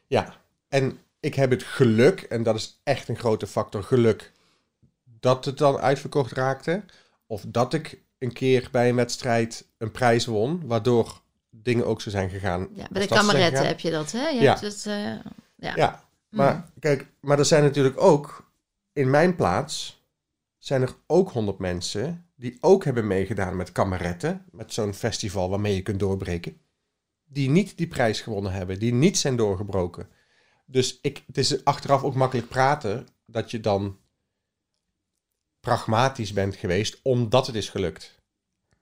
Ja, 0.06 0.34
en 0.68 0.98
ik 1.20 1.34
heb 1.34 1.50
het 1.50 1.62
geluk, 1.62 2.20
en 2.20 2.42
dat 2.42 2.54
is 2.54 2.80
echt 2.84 3.08
een 3.08 3.18
grote 3.18 3.46
factor, 3.46 3.82
geluk, 3.82 4.32
dat 5.26 5.44
het 5.44 5.58
dan 5.58 5.78
uitverkocht 5.78 6.32
raakte. 6.32 6.84
Of 7.26 7.44
dat 7.48 7.74
ik 7.74 8.02
een 8.18 8.32
keer 8.32 8.68
bij 8.72 8.88
een 8.88 8.94
wedstrijd 8.94 9.68
een 9.78 9.90
prijs 9.90 10.26
won, 10.26 10.66
waardoor 10.66 11.22
dingen 11.50 11.86
ook 11.86 12.00
zo 12.00 12.10
zijn 12.10 12.30
gegaan. 12.30 12.68
Ja, 12.72 12.86
bij 12.90 13.02
de 13.02 13.08
kameretten 13.08 13.66
heb 13.66 13.80
je 13.80 13.90
dat, 13.90 14.12
hè? 14.12 14.28
Je 14.28 14.40
Ja. 14.40 14.48
hebt 14.48 14.60
het, 14.60 14.86
eh, 14.86 14.94
ja. 15.56 15.72
Ja, 15.74 16.04
maar 16.28 16.70
kijk, 16.78 17.06
maar 17.20 17.38
er 17.38 17.44
zijn 17.44 17.62
natuurlijk 17.62 18.00
ook, 18.00 18.50
in 18.92 19.10
mijn 19.10 19.36
plaats, 19.36 20.02
zijn 20.58 20.82
er 20.82 20.94
ook 21.06 21.30
honderd 21.30 21.58
mensen 21.58 22.26
die 22.36 22.56
ook 22.60 22.84
hebben 22.84 23.06
meegedaan 23.06 23.56
met 23.56 23.72
kameretten, 23.72 24.44
met 24.50 24.72
zo'n 24.72 24.94
festival 24.94 25.50
waarmee 25.50 25.74
je 25.74 25.82
kunt 25.82 26.00
doorbreken, 26.00 26.60
die 27.24 27.50
niet 27.50 27.76
die 27.76 27.88
prijs 27.88 28.20
gewonnen 28.20 28.52
hebben, 28.52 28.78
die 28.78 28.94
niet 28.94 29.18
zijn 29.18 29.36
doorgebroken. 29.36 30.08
Dus 30.66 30.98
ik, 31.02 31.22
het 31.26 31.38
is 31.38 31.64
achteraf 31.64 32.02
ook 32.02 32.14
makkelijk 32.14 32.48
praten 32.48 33.06
dat 33.26 33.50
je 33.50 33.60
dan 33.60 33.98
pragmatisch 35.66 36.32
bent 36.32 36.56
geweest, 36.56 36.98
omdat 37.02 37.46
het 37.46 37.56
is 37.56 37.68
gelukt. 37.68 38.14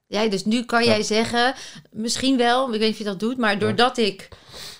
Ja, 0.06 0.28
dus 0.28 0.44
nu 0.44 0.64
kan 0.64 0.84
Ja. 0.84 0.90
jij 0.90 1.02
zeggen, 1.02 1.54
misschien 1.90 2.36
wel, 2.36 2.64
ik 2.64 2.70
weet 2.70 2.80
niet 2.80 2.90
of 2.92 2.98
je 2.98 3.04
dat 3.04 3.20
doet, 3.20 3.36
maar 3.38 3.58
doordat 3.58 3.98
ik 3.98 4.28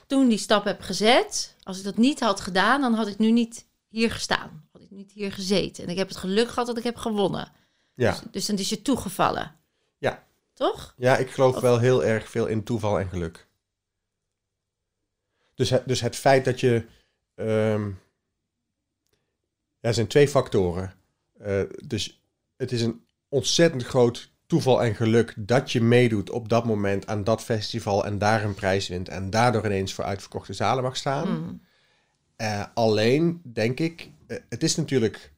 toen 0.07 0.29
die 0.29 0.39
stap 0.39 0.65
heb 0.65 0.81
gezet, 0.81 1.57
als 1.63 1.79
ik 1.79 1.85
dat 1.85 1.97
niet 1.97 2.21
had 2.21 2.41
gedaan, 2.41 2.81
dan 2.81 2.95
had 2.95 3.07
ik 3.09 3.19
nu 3.19 3.31
niet 3.31 3.67
hier 3.89 4.11
gestaan. 4.11 4.69
Had 4.73 4.83
ik 4.83 4.91
niet 4.91 5.13
hier 5.13 5.33
gezeten. 5.33 5.85
En 5.85 5.91
ik 5.91 5.97
heb 5.97 6.09
het 6.09 6.17
geluk 6.17 6.49
gehad 6.49 6.67
dat 6.67 6.77
ik 6.79 6.85
heb 6.85 6.97
gewonnen. 6.97 7.53
Ja, 7.95 8.19
Dus 8.31 8.47
dan 8.47 8.57
is 8.57 8.69
je 8.69 8.83
toegevallen. 8.83 9.57
Ja. 9.99 10.27
Toch? 10.53 10.95
ja 10.97 11.17
ik 11.17 11.31
geloof 11.31 11.61
wel 11.61 11.79
heel 11.79 12.05
erg 12.05 12.29
veel 12.31 12.47
in 12.47 12.65
toeval 12.65 13.01
en 13.01 13.09
geluk. 13.09 13.47
Dus 15.55 15.71
het, 15.71 15.89
dus 15.89 16.01
het 16.01 16.17
feit 16.17 16.45
dat 16.45 16.61
je. 16.61 16.87
ja, 17.37 17.89
er 19.81 19.95
zijn 19.95 20.07
twee 20.07 20.29
factoren. 20.29 20.95
Eh, 21.39 21.61
dus 21.87 22.23
het 22.57 22.73
is 22.73 22.83
een 22.83 23.01
ontzettend 23.29 23.85
groot 23.85 24.33
toeval 24.47 24.83
en 24.83 24.95
geluk 24.95 25.35
dat 25.37 25.73
je 25.73 25.81
meedoet 25.81 26.31
op 26.31 26.49
dat 26.49 26.65
moment 26.65 27.07
aan 27.07 27.25
dat 27.25 27.43
festival 27.43 28.05
en 28.05 28.19
daar 28.19 28.45
een 28.45 28.55
prijs 28.55 28.89
wint 28.89 29.09
en 29.09 29.31
daardoor 29.31 29.65
ineens 29.65 29.93
voor 29.93 30.05
uitverkochte 30.05 30.53
zalen 30.53 30.83
mag 30.83 30.97
staan. 30.97 31.27
Hmm. 31.27 31.61
Eh, 32.37 32.65
alleen 32.75 33.41
denk 33.53 33.81
ik, 33.81 34.11
eh, 34.27 34.37
het 34.49 34.63
is 34.63 34.77
natuurlijk 34.77 35.33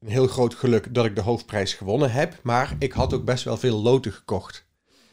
een 0.00 0.08
heel 0.08 0.26
groot 0.26 0.54
geluk 0.54 0.94
dat 0.94 1.04
ik 1.04 1.14
de 1.14 1.20
hoofdprijs 1.20 1.74
gewonnen 1.74 2.12
heb, 2.12 2.38
maar 2.42 2.76
ik 2.78 2.92
had 2.92 3.12
ook 3.14 3.24
best 3.24 3.44
wel 3.44 3.56
veel 3.56 3.82
loten 3.82 4.12
gekocht. 4.12 4.66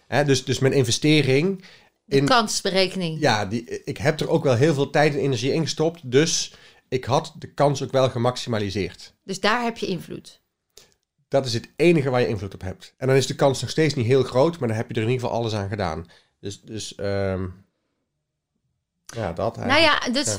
Hè, 0.08 0.24
dus, 0.24 0.46
dus 0.46 0.60
mijn 0.60 0.74
investering, 0.74 1.64
De 2.04 2.18
In- 2.18 2.26
kansberekening. 2.26 3.20
ja, 3.20 3.46
die, 3.46 3.84
ik 3.84 3.98
heb 3.98 4.20
er 4.20 4.30
ook 4.30 4.44
wel 4.44 4.56
heel 4.56 4.74
veel 4.74 4.90
tijd 4.90 5.14
en 5.14 5.20
energie 5.20 5.54
in 5.54 5.62
gestopt, 5.62 6.12
dus 6.12 6.54
ik 6.92 7.06
had 7.06 7.34
de 7.38 7.54
kans 7.54 7.84
ook 7.84 7.92
wel 7.92 8.10
gemaximaliseerd. 8.10 9.14
Dus 9.24 9.40
daar 9.40 9.64
heb 9.64 9.78
je 9.78 9.86
invloed. 9.86 10.42
Dat 11.28 11.46
is 11.46 11.54
het 11.54 11.70
enige 11.76 12.10
waar 12.10 12.22
je 12.22 12.28
invloed 12.28 12.54
op 12.54 12.62
hebt. 12.62 12.94
En 12.98 13.08
dan 13.08 13.16
is 13.16 13.28
de 13.28 13.36
kans 13.36 13.62
nog 13.62 13.70
steeds 13.70 13.94
niet 13.94 14.06
heel 14.06 14.24
groot, 14.24 14.60
maar 14.60 14.68
dan 14.68 14.78
heb 14.78 14.88
je 14.88 14.94
er 14.94 15.02
in 15.02 15.10
ieder 15.10 15.22
geval 15.24 15.40
alles 15.40 15.54
aan 15.54 15.70
gedaan. 15.70 16.06
Dus, 16.40 16.62
dus 16.62 16.96
ehm, 16.96 17.46
ja, 19.06 19.34
dat 19.34 19.56
Nou 19.58 19.70
eigenlijk. 19.70 20.04
ja, 20.06 20.12
dus 20.12 20.38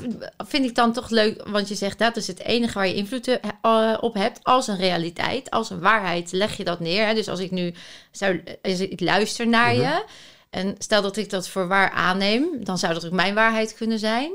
vind 0.48 0.64
ik 0.64 0.74
dan 0.74 0.92
toch 0.92 1.10
leuk, 1.10 1.48
want 1.48 1.68
je 1.68 1.74
zegt 1.74 1.98
dat 1.98 2.16
is 2.16 2.26
het 2.26 2.38
enige 2.40 2.74
waar 2.74 2.88
je 2.88 2.94
invloed 2.94 3.28
eh, 3.62 3.98
op 4.00 4.14
hebt 4.14 4.44
als 4.44 4.66
een 4.68 4.76
realiteit, 4.76 5.50
als 5.50 5.70
een 5.70 5.80
waarheid 5.80 6.32
leg 6.32 6.56
je 6.56 6.64
dat 6.64 6.80
neer. 6.80 7.06
Hè? 7.06 7.14
Dus 7.14 7.28
als 7.28 7.40
ik 7.40 7.50
nu 7.50 7.74
zou, 8.10 8.42
als 8.62 8.80
ik 8.80 9.00
luister 9.00 9.48
naar 9.48 9.72
Mhm. 9.74 9.80
je 9.82 10.04
en 10.50 10.74
stel 10.78 11.02
dat 11.02 11.16
ik 11.16 11.30
dat 11.30 11.48
voor 11.48 11.68
waar 11.68 11.90
aanneem, 11.90 12.64
dan 12.64 12.78
zou 12.78 12.94
dat 12.94 13.06
ook 13.06 13.12
mijn 13.12 13.34
waarheid 13.34 13.74
kunnen 13.74 13.98
zijn. 13.98 14.32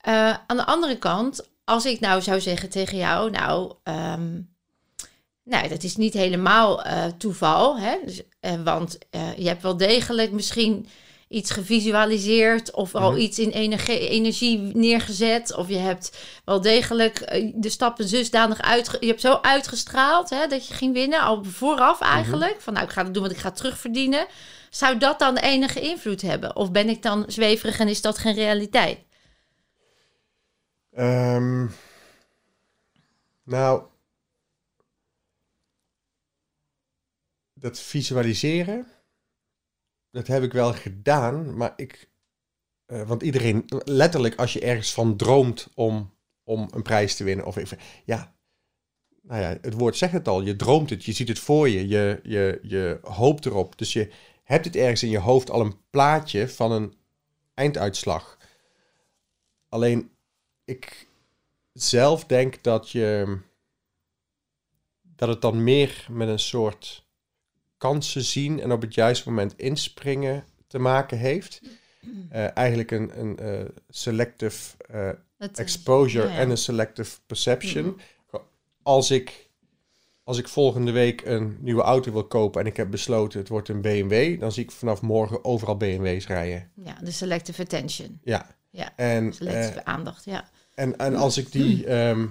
Eh, 0.00 0.34
aan 0.46 0.56
de 0.56 0.66
andere 0.66 0.98
kant, 0.98 1.48
als 1.64 1.86
ik 1.86 2.00
nou 2.00 2.22
zou 2.22 2.40
zeggen 2.40 2.70
tegen 2.70 2.98
jou, 2.98 3.30
nou, 3.30 3.72
ehm, 3.82 4.40
nou 5.44 5.68
dat 5.68 5.82
is 5.82 5.96
niet 5.96 6.14
helemaal 6.14 6.82
eh, 6.82 7.04
toeval, 7.18 7.78
hè? 7.78 7.96
Dus, 8.04 8.22
eh, 8.40 8.62
want 8.64 8.98
je 9.36 9.48
hebt 9.48 9.62
wel 9.62 9.76
degelijk 9.76 10.32
misschien 10.32 10.86
iets 11.28 11.50
gevisualiseerd 11.50 12.72
of 12.74 12.94
al 12.94 13.10
Mhm. 13.10 13.20
iets 13.20 13.38
in 13.38 13.50
energie, 13.50 14.08
energie 14.08 14.58
neergezet. 14.58 15.54
Of 15.56 15.68
je 15.68 15.76
hebt 15.76 16.16
wel 16.44 16.60
degelijk 16.60 17.18
de 17.54 17.68
stappen 17.68 18.08
zusdanig 18.08 18.60
uit. 18.60 18.96
Je 19.00 19.06
hebt 19.06 19.20
zo 19.20 19.38
uitgestraald 19.42 20.30
hè, 20.30 20.46
dat 20.46 20.66
je 20.68 20.74
ging 20.74 20.94
winnen, 20.94 21.20
al 21.20 21.44
vooraf 21.44 22.00
eigenlijk. 22.00 22.60
Van 22.60 22.72
nou, 22.72 22.84
ik 22.84 22.92
ga 22.92 23.04
het 23.04 23.14
doen, 23.14 23.22
want 23.22 23.34
ik 23.34 23.40
ga 23.40 23.48
het 23.48 23.56
terugverdienen. 23.56 24.26
Zou 24.70 24.98
dat 24.98 25.18
dan 25.18 25.36
enige 25.36 25.80
invloed 25.80 26.22
hebben? 26.22 26.56
Of 26.56 26.70
ben 26.72 26.88
ik 26.88 27.02
dan 27.02 27.24
zweverig 27.26 27.78
en 27.78 27.88
is 27.88 28.00
dat 28.00 28.18
geen 28.18 28.34
realiteit? 28.34 28.98
Ehm, 31.00 31.66
nou, 33.42 33.86
dat 37.54 37.80
visualiseren, 37.80 38.86
dat 40.10 40.26
heb 40.26 40.42
ik 40.42 40.52
wel 40.52 40.72
gedaan, 40.72 41.56
maar 41.56 41.72
ik, 41.76 42.10
eh, 42.86 43.08
want 43.08 43.22
iedereen, 43.22 43.64
letterlijk 43.84 44.34
als 44.34 44.52
je 44.52 44.60
ergens 44.60 44.92
van 44.92 45.16
droomt 45.16 45.68
om, 45.74 46.14
om 46.44 46.68
een 46.70 46.82
prijs 46.82 47.16
te 47.16 47.24
winnen, 47.24 47.46
of 47.46 47.56
even, 47.56 47.78
ja, 48.04 48.34
nou 49.22 49.40
ja, 49.40 49.58
het 49.60 49.74
woord 49.74 49.96
zegt 49.96 50.12
het 50.12 50.28
al, 50.28 50.40
je 50.42 50.56
droomt 50.56 50.90
het, 50.90 51.04
je 51.04 51.12
ziet 51.12 51.28
het 51.28 51.38
voor 51.38 51.68
je, 51.68 51.88
je, 51.88 52.20
je, 52.22 52.58
je 52.62 52.98
hoopt 53.02 53.46
erop. 53.46 53.78
Dus 53.78 53.92
je 53.92 54.12
hebt 54.42 54.64
het 54.64 54.76
ergens 54.76 55.02
in 55.02 55.10
je 55.10 55.18
hoofd 55.18 55.50
al 55.50 55.60
een 55.60 55.80
plaatje 55.90 56.48
van 56.48 56.72
een 56.72 56.94
einduitslag. 57.54 58.38
Alleen, 59.68 60.10
ik 60.70 61.06
zelf 61.72 62.24
denk 62.24 62.62
dat 62.62 62.90
je, 62.90 63.38
dat 65.02 65.28
het 65.28 65.40
dan 65.40 65.64
meer 65.64 66.06
met 66.10 66.28
een 66.28 66.38
soort 66.38 67.06
kansen 67.76 68.24
zien 68.24 68.60
en 68.60 68.72
op 68.72 68.80
het 68.80 68.94
juiste 68.94 69.28
moment 69.28 69.56
inspringen 69.56 70.44
te 70.66 70.78
maken 70.78 71.18
heeft. 71.18 71.60
Eh, 72.30 72.56
eigenlijk 72.56 72.90
een, 72.90 73.20
een 73.20 73.38
eh, 73.38 73.68
selective 73.88 74.76
eh, 74.86 75.10
exposure 75.54 76.28
en 76.28 76.50
een 76.50 76.56
selective 76.56 77.18
perception. 77.26 78.00
Als 78.82 79.10
ik, 79.10 79.50
als 80.24 80.38
ik 80.38 80.48
volgende 80.48 80.90
week 80.90 81.24
een 81.24 81.56
nieuwe 81.60 81.82
auto 81.82 82.12
wil 82.12 82.26
kopen 82.26 82.60
en 82.60 82.66
ik 82.66 82.76
heb 82.76 82.90
besloten 82.90 83.38
het 83.38 83.48
wordt 83.48 83.68
een 83.68 83.80
BMW, 83.80 84.40
dan 84.40 84.52
zie 84.52 84.64
ik 84.64 84.70
vanaf 84.70 85.02
morgen 85.02 85.44
overal 85.44 85.76
BMW's 85.76 86.26
rijden. 86.26 86.70
Ja, 86.74 86.94
de 87.02 87.10
selective 87.10 87.62
attention. 87.62 88.20
Ja. 88.22 88.58
Ja, 88.70 88.96
En, 88.96 89.32
selective 89.32 89.84
aandacht, 89.84 90.24
ja. 90.24 90.48
En, 90.80 90.96
en 90.96 91.14
als 91.16 91.36
ik 91.38 91.52
die. 91.52 91.86
ehm, 91.86 92.26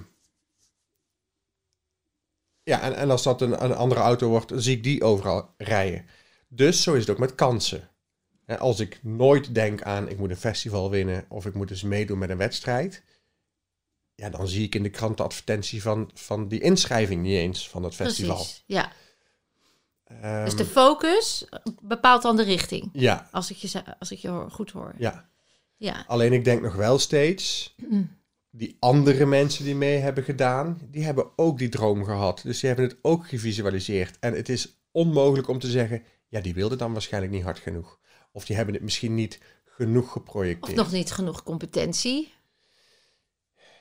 ja, 2.62 2.80
en, 2.80 2.94
en 2.96 3.10
als 3.10 3.22
dat 3.22 3.40
een, 3.42 3.64
een 3.64 3.74
andere 3.74 4.00
auto 4.00 4.28
wordt, 4.28 4.48
dan 4.48 4.60
zie 4.60 4.76
ik 4.76 4.82
die 4.82 5.04
overal 5.04 5.54
rijden. 5.56 6.06
Dus 6.48 6.82
zo 6.82 6.94
is 6.94 7.00
het 7.00 7.10
ook 7.10 7.18
met 7.18 7.34
kansen. 7.34 7.88
Als 8.58 8.80
ik 8.80 9.00
nooit 9.02 9.54
denk 9.54 9.82
aan 9.82 10.08
ik 10.08 10.18
moet 10.18 10.30
een 10.30 10.36
festival 10.36 10.90
winnen 10.90 11.24
of 11.28 11.46
ik 11.46 11.54
moet 11.54 11.70
eens 11.70 11.82
meedoen 11.82 12.18
met 12.18 12.30
een 12.30 12.36
wedstrijd. 12.36 13.02
Ja, 14.14 14.30
dan 14.30 14.48
zie 14.48 14.64
ik 14.64 14.74
in 14.74 14.82
de 14.82 14.90
krant 14.90 15.16
de 15.16 15.22
advertentie 15.22 15.82
van, 15.82 16.10
van 16.14 16.48
die 16.48 16.60
inschrijving 16.60 17.22
niet 17.22 17.36
eens 17.36 17.68
van 17.68 17.82
het 17.82 17.94
festival. 17.94 18.34
Precies, 18.36 18.62
ja. 18.66 18.92
Ehm, 20.04 20.44
Dus 20.44 20.56
de 20.56 20.64
focus 20.64 21.48
bepaalt 21.82 22.22
dan 22.22 22.36
de 22.36 22.42
richting. 22.42 22.88
ja, 22.92 23.28
Als 23.30 23.50
ik 23.50 23.56
je, 23.56 23.98
als 23.98 24.10
ik 24.10 24.18
je 24.18 24.46
goed 24.50 24.70
hoor. 24.70 24.94
ja. 24.98 25.28
Ja. 25.76 26.04
Alleen 26.06 26.32
ik 26.32 26.44
denk 26.44 26.62
nog 26.62 26.74
wel 26.74 26.98
steeds, 26.98 27.74
die 28.50 28.76
andere 28.80 29.26
mensen 29.26 29.64
die 29.64 29.74
mee 29.74 29.98
hebben 29.98 30.24
gedaan, 30.24 30.80
die 30.90 31.04
hebben 31.04 31.26
ook 31.36 31.58
die 31.58 31.68
droom 31.68 32.04
gehad. 32.04 32.40
Dus 32.44 32.60
die 32.60 32.68
hebben 32.68 32.88
het 32.88 32.98
ook 33.02 33.28
gevisualiseerd. 33.28 34.16
En 34.20 34.34
het 34.34 34.48
is 34.48 34.80
onmogelijk 34.90 35.48
om 35.48 35.58
te 35.58 35.70
zeggen, 35.70 36.02
ja, 36.28 36.40
die 36.40 36.54
wilden 36.54 36.78
dan 36.78 36.92
waarschijnlijk 36.92 37.32
niet 37.32 37.42
hard 37.42 37.58
genoeg. 37.58 37.98
Of 38.32 38.44
die 38.44 38.56
hebben 38.56 38.74
het 38.74 38.82
misschien 38.82 39.14
niet 39.14 39.40
genoeg 39.64 40.04
Of 40.06 40.12
geprojecteerd. 40.12 40.76
nog 40.76 40.92
niet 40.92 41.12
genoeg 41.12 41.42
competentie. 41.42 42.32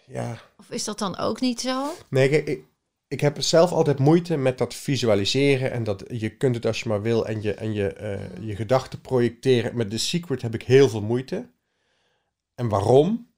Ja, 0.08 0.42
Of 0.58 0.70
is 0.70 0.84
dat 0.84 1.00
dan 1.00 1.18
ook 1.18 1.42
niet 1.42 1.62
zo? 1.62 1.92
nee, 2.10 2.30
kijk, 2.30 2.48
ik, 2.48 2.64
ik 3.08 3.20
heb 3.22 3.42
zelf 3.42 3.72
altijd 3.72 4.00
moeite 4.00 4.38
met 4.38 4.58
dat 4.58 4.74
visualiseren. 4.74 5.72
En 5.72 5.84
dat 5.84 6.04
je 6.12 6.30
kunt 6.38 6.56
het 6.56 6.66
als 6.66 6.80
je 6.82 6.90
maar 6.90 7.02
wil 7.02 7.28
en 7.28 7.42
je, 7.42 7.54
en 7.54 7.74
je, 7.74 7.88
eh, 7.94 8.48
je 8.48 8.56
gedachten 8.56 9.02
projecteren. 9.02 9.76
Met 9.76 9.90
The 9.90 9.98
Secret 9.98 10.42
heb 10.42 10.54
ik 10.54 10.64
heel 10.64 10.90
veel 10.90 11.02
moeite. 11.02 11.50
En 12.56 12.70
waarom? 12.70 13.29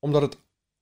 Omdat 0.00 0.22
het, 0.22 0.36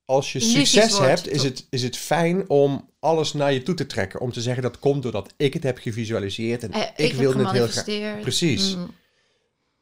als 0.04 0.32
je 0.32 0.40
succes 0.40 0.98
hebt, 0.98 1.28
is 1.28 1.42
het, 1.42 1.66
is 1.70 1.82
het 1.82 1.96
fijn 1.96 2.48
om 2.48 2.90
alles 3.00 3.32
naar 3.32 3.52
je 3.52 3.62
toe 3.62 3.74
te 3.74 3.86
trekken. 3.86 4.20
Om 4.20 4.32
te 4.32 4.40
zeggen 4.40 4.62
dat 4.62 4.78
komt 4.78 5.02
doordat 5.02 5.34
ik 5.36 5.54
het 5.54 5.62
heb 5.62 5.78
gevisualiseerd 5.78 6.62
en 6.62 6.72
Eh, 6.72 7.06
ik, 7.06 7.12
wilde 7.12 7.44
het 7.44 7.50
heel 7.50 7.66
graag. 7.66 8.20
Precies. 8.20 8.76
Mm. 8.76 8.90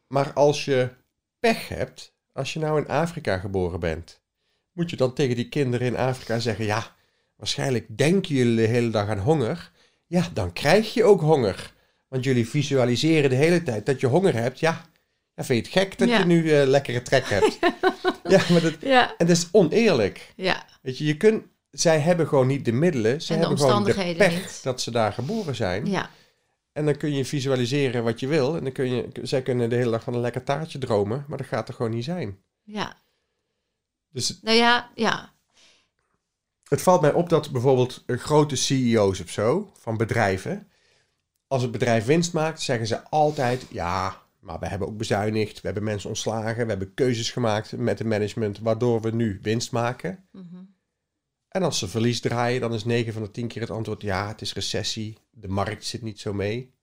Maar 0.07 0.33
als 0.33 0.64
je 0.64 0.88
pech 1.40 1.69
hebt, 1.69 2.12
als 2.33 2.52
je 2.52 2.59
nou 2.59 2.81
in 2.81 2.88
Afrika 2.88 3.38
geboren 3.38 3.81
bent, 3.81 4.21
moet 4.73 4.90
je 4.90 4.97
dan 4.97 5.14
tegen 5.14 5.37
die 5.37 5.49
kinderen 5.49 5.87
in 5.87 5.97
Afrika 5.97 6.38
zeggen: 6.38 6.64
Ja, 6.64 6.95
waarschijnlijk 7.37 7.97
denken 7.97 8.35
jullie 8.35 8.57
de 8.57 8.73
hele 8.73 8.90
dag 8.90 9.09
aan 9.09 9.19
honger. 9.19 9.71
Ja, 10.07 10.31
dan 10.33 10.52
krijg 10.52 10.95
je 10.95 11.05
ook 11.05 11.21
honger. 11.21 11.75
Want 12.09 12.25
jullie 12.25 12.49
visualiseren 12.49 13.31
de 13.31 13.37
hele 13.37 13.62
tijd 13.62 13.87
dat 13.87 14.00
je 14.00 14.07
honger 14.07 14.35
hebt. 14.35 14.59
Ja, 14.59 14.85
ja 15.37 15.45
vind 15.45 15.66
je 15.66 15.73
het 15.73 15.83
gek 15.88 15.99
dat 15.99 16.09
Ja. 16.09 16.19
je 16.19 16.25
nu 16.25 16.52
eh, 16.52 16.66
lekkere 16.66 17.02
trek 17.02 17.25
hebt? 17.28 17.59
ja, 18.35 18.40
maar 18.50 18.61
dat, 18.61 18.75
Ja, 18.81 19.09
en 19.16 19.26
dat 19.26 19.37
is 19.37 19.49
oneerlijk. 19.52 20.33
ja. 20.37 20.64
Weet 20.83 20.99
je, 20.99 21.05
je 21.05 21.16
kunt, 21.16 21.45
zij 21.71 21.99
hebben 21.99 22.28
gewoon 22.28 22.47
niet 22.47 22.64
de 22.64 22.73
middelen. 22.73 23.23
Ze 23.23 23.33
En 23.33 23.40
de 23.40 23.47
hebben 23.47 23.59
gewoon 23.64 23.83
de 23.83 23.88
omstandigheden 23.88 24.28
pech 24.28 24.43
niet. 24.43 24.62
dat 24.62 24.81
ze 24.81 24.90
daar 24.90 25.12
geboren 25.12 25.55
zijn. 25.55 25.87
ja. 25.87 26.11
En 26.73 26.85
dan 26.85 26.97
kun 26.97 27.14
je 27.14 27.25
visualiseren 27.25 28.05
wat 28.05 28.21
je 28.21 28.26
wil. 28.26 28.57
En 28.57 28.62
dan 28.62 28.73
kun 28.73 28.90
je, 28.95 29.09
zij 29.23 29.43
kunnen 29.43 29.71
de 29.71 29.76
hele 29.76 29.90
dag 29.90 30.02
van 30.02 30.14
een 30.14 30.21
lekker 30.21 30.43
taartje 30.45 30.78
dromen. 30.78 31.25
Maar 31.28 31.38
dat 31.38 31.47
gaat 31.47 31.69
er 31.69 31.75
gewoon 31.75 31.90
niet 31.93 32.05
zijn. 32.05 32.38
ja. 32.64 32.97
Dus 34.11 34.38
Nou 34.43 34.57
ja, 34.57 34.90
ja. 34.95 35.33
het 36.69 36.83
valt 36.83 37.00
mij 37.00 37.12
op 37.12 37.28
dat 37.28 37.50
bijvoorbeeld 37.50 38.02
eh, 38.07 38.19
grote 38.19 38.57
CEO's 38.57 39.21
of 39.21 39.31
zo, 39.31 39.73
van 39.78 39.97
bedrijven. 39.97 40.69
Als 41.47 41.62
het 41.62 41.71
bedrijf 41.71 42.05
winst 42.05 42.33
maakt, 42.33 42.62
zeggen 42.62 42.87
ze 42.87 43.02
altijd... 43.09 43.66
Ja, 43.71 44.23
maar 44.47 44.59
we 44.59 44.67
hebben 44.67 44.88
ook 44.88 44.97
bezuinigd. 44.97 45.55
We 45.55 45.67
hebben 45.67 45.85
mensen 45.85 46.09
ontslagen. 46.09 46.62
We 46.62 46.71
hebben 46.71 46.95
keuzes 46.95 47.31
gemaakt 47.31 47.76
met 47.76 47.99
het 47.99 48.09
management... 48.09 48.59
waardoor 48.59 49.00
we 49.00 49.11
nu 49.11 49.38
winst 49.43 49.73
maken. 49.73 50.29
Mhm. 50.33 50.45
En 51.49 51.62
als 51.62 51.79
ze 51.79 51.88
verlies 51.88 52.21
draaien, 52.21 52.61
dan 52.61 52.75
is 52.75 52.85
9 52.85 53.12
van 53.12 53.23
de 53.23 53.31
10 53.31 53.49
keer 53.49 53.62
het 53.62 53.71
antwoord... 53.71 54.03
Ja, 54.03 54.29
het 54.29 54.41
is 54.41 54.53
recessie. 54.55 55.19
De 55.31 55.49
markt 55.49 55.85
zit 55.85 56.03
niet 56.03 56.21
zo 56.21 56.33
mee. 56.33 56.75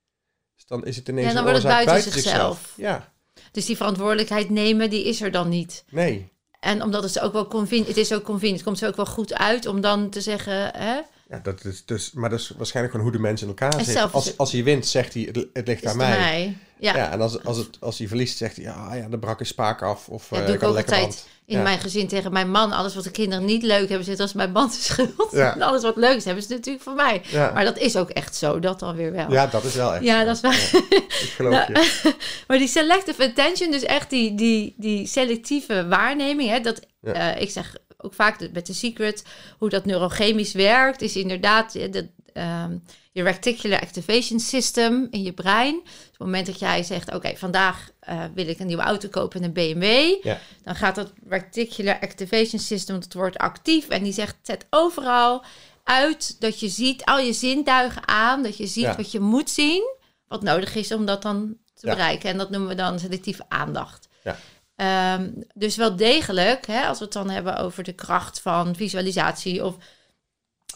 Dus 0.56 0.66
dan 0.66 0.86
is 0.86 0.96
het 0.96 1.08
ineens 1.08 1.28
Ja, 1.28 1.34
dan 1.34 1.44
wordt 1.44 1.64
het 1.64 1.86
buiten 1.86 2.12
zichzelf. 2.12 2.74
Ja, 2.78 3.14
Dus 3.52 3.66
die 3.66 3.76
verantwoordelijkheid 3.78 4.50
nemen, 4.50 4.90
die 4.90 5.04
is 5.04 5.22
er 5.22 5.32
dan 5.32 5.50
niet. 5.50 5.84
nee. 5.90 6.32
En 6.60 6.82
omdat 6.82 7.04
het 7.04 7.20
ook 7.20 7.34
wel 7.34 7.48
convenient, 7.48 7.88
het 7.88 7.98
is 7.98 8.14
ook 8.14 8.24
convenient, 8.24 8.58
het 8.58 8.68
komt 8.68 8.82
er 8.82 8.88
ook 8.88 8.96
wel 8.96 9.06
goed 9.06 9.34
uit 9.34 9.66
om 9.66 9.82
dan 9.82 10.10
te 10.10 10.22
zeggen, 10.22 10.72
hè, 10.76 11.02
Ja, 11.30 11.40
dat 11.44 11.66
is 11.66 11.86
dus, 11.86 12.12
maar 12.12 12.30
dat 12.30 12.40
is 12.40 12.54
waarschijnlijk 12.58 12.96
gewoon 12.96 13.10
hoe 13.12 13.18
de 13.22 13.24
mensen 13.28 13.48
in 13.48 13.54
elkaar 13.58 13.80
En 13.80 13.86
zitten. 13.86 14.12
Als, 14.12 14.38
als 14.38 14.52
hij 14.52 14.64
wint, 14.64 14.86
zegt 14.88 15.14
hij, 15.14 15.24
het, 15.32 15.48
het 15.54 15.68
ligt 15.68 15.86
aan 15.86 15.98
mij. 15.98 16.18
mij. 16.20 16.58
Ja, 16.78 16.96
Ja, 16.96 17.12
en 17.12 17.22
als, 17.22 17.44
als, 17.44 17.58
het, 17.58 17.78
als 17.80 17.98
hij 17.98 18.08
verliest, 18.08 18.38
zegt 18.38 18.56
hij, 18.56 18.66
ja, 18.66 18.94
ja, 18.96 19.08
de 19.08 19.20
brak 19.20 19.40
een 19.40 19.46
spaak 19.46 19.82
af. 19.82 20.10
Of 20.10 20.30
Ja, 20.30 20.40
eh, 20.40 20.46
doe 20.46 20.56
ik 20.56 20.64
ook 20.64 20.76
altijd 20.76 21.02
band. 21.02 21.28
in 21.46 21.58
Ja. 21.58 21.64
mijn 21.64 21.80
gezin 21.80 22.08
tegen 22.08 22.32
mijn 22.32 22.52
man. 22.52 22.72
Alles 22.72 22.96
wat 22.96 23.04
de 23.04 23.12
kinderen 23.12 23.46
niet 23.46 23.64
leuk 23.64 23.88
hebben, 23.90 24.06
zit 24.06 24.20
als 24.20 24.34
mijn 24.34 24.52
man 24.52 24.68
de 24.68 24.74
schuld. 24.92 25.28
Ja. 25.32 25.54
En 25.56 25.62
alles 25.62 25.82
wat 25.84 25.96
leuk 25.96 26.16
is, 26.16 26.26
hebben 26.26 26.44
ze 26.44 26.50
natuurlijk 26.54 26.84
voor 26.84 26.94
mij. 26.96 27.22
Ja. 27.28 27.52
Maar 27.54 27.64
dat 27.66 27.78
is 27.78 27.96
ook 27.96 28.10
echt 28.10 28.36
zo, 28.36 28.60
dat 28.60 28.80
dan 28.80 28.96
weer 28.96 29.12
wel. 29.12 29.32
Ja, 29.32 29.48
dat 29.48 29.64
is 29.64 29.76
wel 29.76 29.94
echt. 29.94 30.04
Ja, 30.04 30.24
dat 30.24 30.36
is 30.36 30.42
waar. 30.42 30.70
ik 31.00 31.34
geloof 31.36 31.54
Nou, 31.54 31.74
je. 31.74 32.14
Maar 32.48 32.58
die 32.58 32.68
selective 32.68 33.24
attention, 33.26 33.72
dus 33.72 33.84
echt 33.84 34.10
die, 34.10 34.36
die, 34.36 34.74
die 34.78 35.08
selectieve 35.08 35.88
waarneming, 35.88 36.50
hè, 36.50 36.60
dat, 36.60 36.80
eh, 37.04 37.42
ik 37.42 37.50
zeg 37.50 37.76
ook 38.04 38.14
vaak 38.14 38.50
met 38.54 38.66
de 38.66 38.74
secret, 38.74 39.24
hoe 39.58 39.70
dat 39.70 39.86
neurochemisch 39.86 40.54
werkt, 40.54 41.02
is 41.02 41.16
inderdaad 41.16 41.76
eh, 41.76 41.92
dat, 41.92 42.06
ehm, 42.34 42.78
je 43.12 43.24
reticular 43.24 43.80
activation 43.82 44.40
system 44.40 45.08
in 45.12 45.22
je 45.24 45.34
brein. 45.34 45.80
Dus 45.84 45.92
op 45.94 46.10
het 46.12 46.20
moment 46.20 46.46
dat 46.46 46.60
jij 46.60 46.84
zegt, 46.84 47.14
oké, 47.16 47.36
vandaag 47.36 47.90
eh, 48.00 48.24
wil 48.36 48.48
ik 48.48 48.60
een 48.60 48.68
nieuwe 48.68 48.84
auto 48.84 49.08
kopen 49.10 49.40
en 49.42 49.46
een 49.46 49.54
BMW, 49.54 50.16
Ja. 50.24 50.40
dan 50.64 50.76
gaat 50.76 50.96
dat 50.96 51.14
reticular 51.28 52.00
activation 52.00 52.60
system, 52.62 53.00
dat 53.00 53.14
wordt 53.14 53.38
actief 53.38 53.88
en 53.90 54.04
die 54.04 54.14
zegt, 54.14 54.36
zet 54.42 54.66
overal 54.70 55.44
uit 55.84 56.42
dat 56.42 56.60
je 56.60 56.70
ziet, 56.70 57.06
al 57.06 57.20
je 57.20 57.34
zintuigen 57.34 58.08
aan, 58.08 58.44
dat 58.44 58.58
je 58.58 58.68
ziet 58.68 58.84
Ja. 58.84 58.96
wat 58.96 59.12
je 59.12 59.20
moet 59.20 59.50
zien, 59.50 59.96
wat 60.28 60.44
nodig 60.44 60.76
is 60.76 60.92
om 60.92 61.06
dat 61.06 61.22
dan 61.22 61.58
te 61.74 61.88
Ja. 61.88 61.94
bereiken. 61.94 62.30
En 62.30 62.38
dat 62.38 62.50
noemen 62.50 62.70
we 62.70 62.76
dan 62.76 63.00
selectieve 63.00 63.46
aandacht. 63.48 64.08
Ja. 64.24 64.38
Ehm, 64.76 65.32
dus 65.54 65.76
wel 65.76 65.96
degelijk, 65.96 66.68
hè, 66.68 66.88
als 66.88 66.98
we 66.98 67.04
het 67.04 67.14
dan 67.14 67.30
hebben 67.30 67.58
over 67.58 67.84
de 67.84 67.94
kracht 67.94 68.42
van 68.42 68.76
visualisatie 68.76 69.66
of 69.66 69.76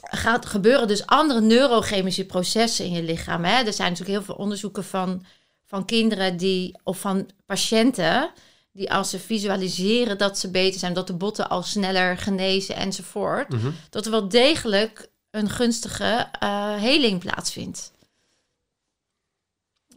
gaat 0.01 0.45
gebeuren 0.45 0.87
dus 0.87 1.05
andere 1.05 1.41
neurochemische 1.41 2.25
processen 2.25 2.85
in 2.85 2.91
je 2.91 3.03
lichaam. 3.03 3.43
Hè? 3.43 3.63
Er 3.63 3.73
zijn 3.73 3.89
natuurlijk 3.91 4.17
heel 4.17 4.25
veel 4.25 4.35
onderzoeken 4.43 4.83
van, 4.83 5.25
van 5.65 5.85
kinderen 5.85 6.37
die 6.37 6.79
of 6.83 6.99
van 6.99 7.29
patiënten 7.45 8.31
die 8.71 8.91
als 8.93 9.09
ze 9.09 9.19
visualiseren 9.19 10.17
dat 10.17 10.37
ze 10.39 10.51
beter 10.51 10.79
zijn, 10.79 10.93
dat 10.93 11.07
de 11.07 11.13
botten 11.13 11.49
al 11.49 11.63
sneller 11.63 12.17
genezen 12.17 12.75
enzovoort, 12.75 13.49
Mhm. 13.49 13.71
dat 13.89 14.05
er 14.05 14.11
wel 14.11 14.29
degelijk 14.29 15.09
een 15.31 15.49
gunstige 15.49 16.27
eh, 16.39 16.75
heling 16.75 17.19
plaatsvindt. 17.19 17.91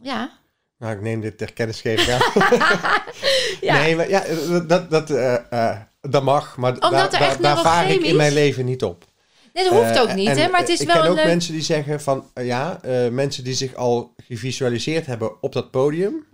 Ja. 0.01 0.39
Nou, 0.81 0.93
ik 0.93 1.01
neem 1.01 1.21
dit 1.21 1.37
ter 1.37 1.53
kennisgeving 1.53 2.09
aan. 2.09 2.21
ja. 3.67 3.77
Nee, 3.77 3.95
maar 3.95 4.09
ja, 4.09 4.23
dat, 4.67 4.89
dat, 4.89 5.09
eh, 5.09 5.35
eh, 5.49 5.79
dat 6.01 6.23
mag. 6.23 6.57
Maar 6.57 6.71
Omdat 6.71 7.11
daar, 7.11 7.57
vaar 7.57 7.89
ik 7.89 8.01
in 8.01 8.15
mijn 8.15 8.33
leven 8.33 8.65
niet 8.65 8.83
op. 8.83 9.05
Nee, 9.53 9.63
dat 9.63 9.73
hoeft 9.73 9.95
Eh, 9.95 10.01
ook 10.01 10.13
niet, 10.13 10.27
hè? 10.27 10.49
Maar 10.49 10.59
het 10.59 10.69
is 10.69 10.79
ik 10.79 10.87
wel 10.87 10.95
ken 10.95 11.05
een 11.05 11.19
ook 11.19 11.25
mensen 11.25 11.53
die 11.53 11.61
zeggen 11.61 12.01
van, 12.01 12.25
ja, 12.33 12.79
mensen 13.11 13.43
die 13.43 13.53
zich 13.53 13.75
al 13.75 14.13
gevisualiseerd 14.27 15.05
hebben 15.05 15.41
op 15.41 15.53
dat 15.53 15.71
podium. 15.71 16.25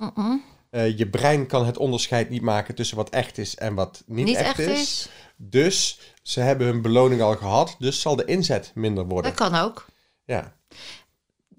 Je 0.72 1.08
brein 1.12 1.48
kan 1.48 1.66
het 1.66 1.78
onderscheid 1.78 2.30
niet 2.30 2.42
maken 2.42 2.76
tussen 2.76 2.98
wat 2.98 3.10
echt 3.10 3.38
is 3.38 3.56
en 3.56 3.76
wat 3.76 4.04
niet, 4.06 4.26
niet 4.26 4.38
echt, 4.38 4.48
echt 4.48 4.60
is. 4.60 4.82
is. 4.82 5.10
Dus 5.36 6.00
ze 6.22 6.40
hebben 6.40 6.68
hun 6.68 6.82
beloning 6.82 7.22
al 7.22 7.36
gehad, 7.36 7.76
dus 7.80 8.02
zal 8.02 8.16
de 8.16 8.26
inzet 8.26 8.72
minder 8.76 9.06
worden. 9.06 9.36
Dat 9.36 9.50
kan 9.50 9.62
ook. 9.62 9.86
Ja, 10.26 10.57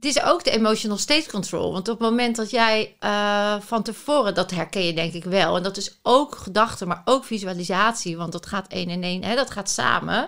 het 0.00 0.16
is 0.16 0.22
ook 0.22 0.44
de 0.44 0.50
emotional 0.50 0.98
state 0.98 1.30
control. 1.30 1.72
Want 1.72 1.88
op 1.88 1.98
het 1.98 2.08
moment 2.10 2.36
dat 2.36 2.50
jij 2.50 2.96
uh, 3.00 3.60
van 3.60 3.82
tevoren, 3.82 4.34
dat 4.34 4.50
herken 4.50 4.84
je 4.84 4.92
denk 4.92 5.12
ik 5.12 5.24
wel. 5.24 5.56
En 5.56 5.62
dat 5.62 5.76
is 5.76 5.98
ook 6.02 6.36
gedachte, 6.36 6.86
maar 6.86 7.02
ook 7.04 7.24
visualisatie. 7.24 8.16
Want 8.16 8.32
dat 8.32 8.46
gaat 8.46 8.68
één 8.68 8.88
en 8.88 9.02
één, 9.02 9.24
hè, 9.24 9.34
dat 9.34 9.50
gaat 9.50 9.70
samen. 9.70 10.24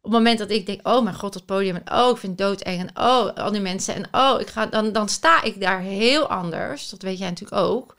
Op 0.00 0.12
het 0.12 0.12
moment 0.12 0.38
dat 0.38 0.50
ik 0.50 0.66
denk, 0.66 0.88
oh 0.88 1.02
mijn 1.02 1.14
god, 1.14 1.32
dat 1.32 1.46
podium. 1.46 1.76
En 1.76 1.98
oh, 1.98 2.10
ik 2.10 2.16
vind 2.16 2.38
het 2.38 2.48
doodeng. 2.48 2.80
En 2.80 3.04
oh, 3.06 3.34
al 3.34 3.50
die 3.50 3.60
mensen. 3.60 3.94
En 3.94 4.08
oh, 4.12 4.40
ik 4.40 4.48
ga, 4.48 4.66
dan, 4.66 4.92
dan 4.92 5.08
sta 5.08 5.42
ik 5.42 5.60
daar 5.60 5.80
heel 5.80 6.26
anders. 6.26 6.88
Dat 6.88 7.02
weet 7.02 7.18
jij 7.18 7.28
natuurlijk 7.28 7.62
ook. 7.62 7.96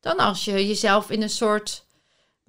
Dan 0.00 0.16
als 0.16 0.44
je 0.44 0.66
jezelf 0.66 1.10
in 1.10 1.22
een 1.22 1.30
soort 1.30 1.84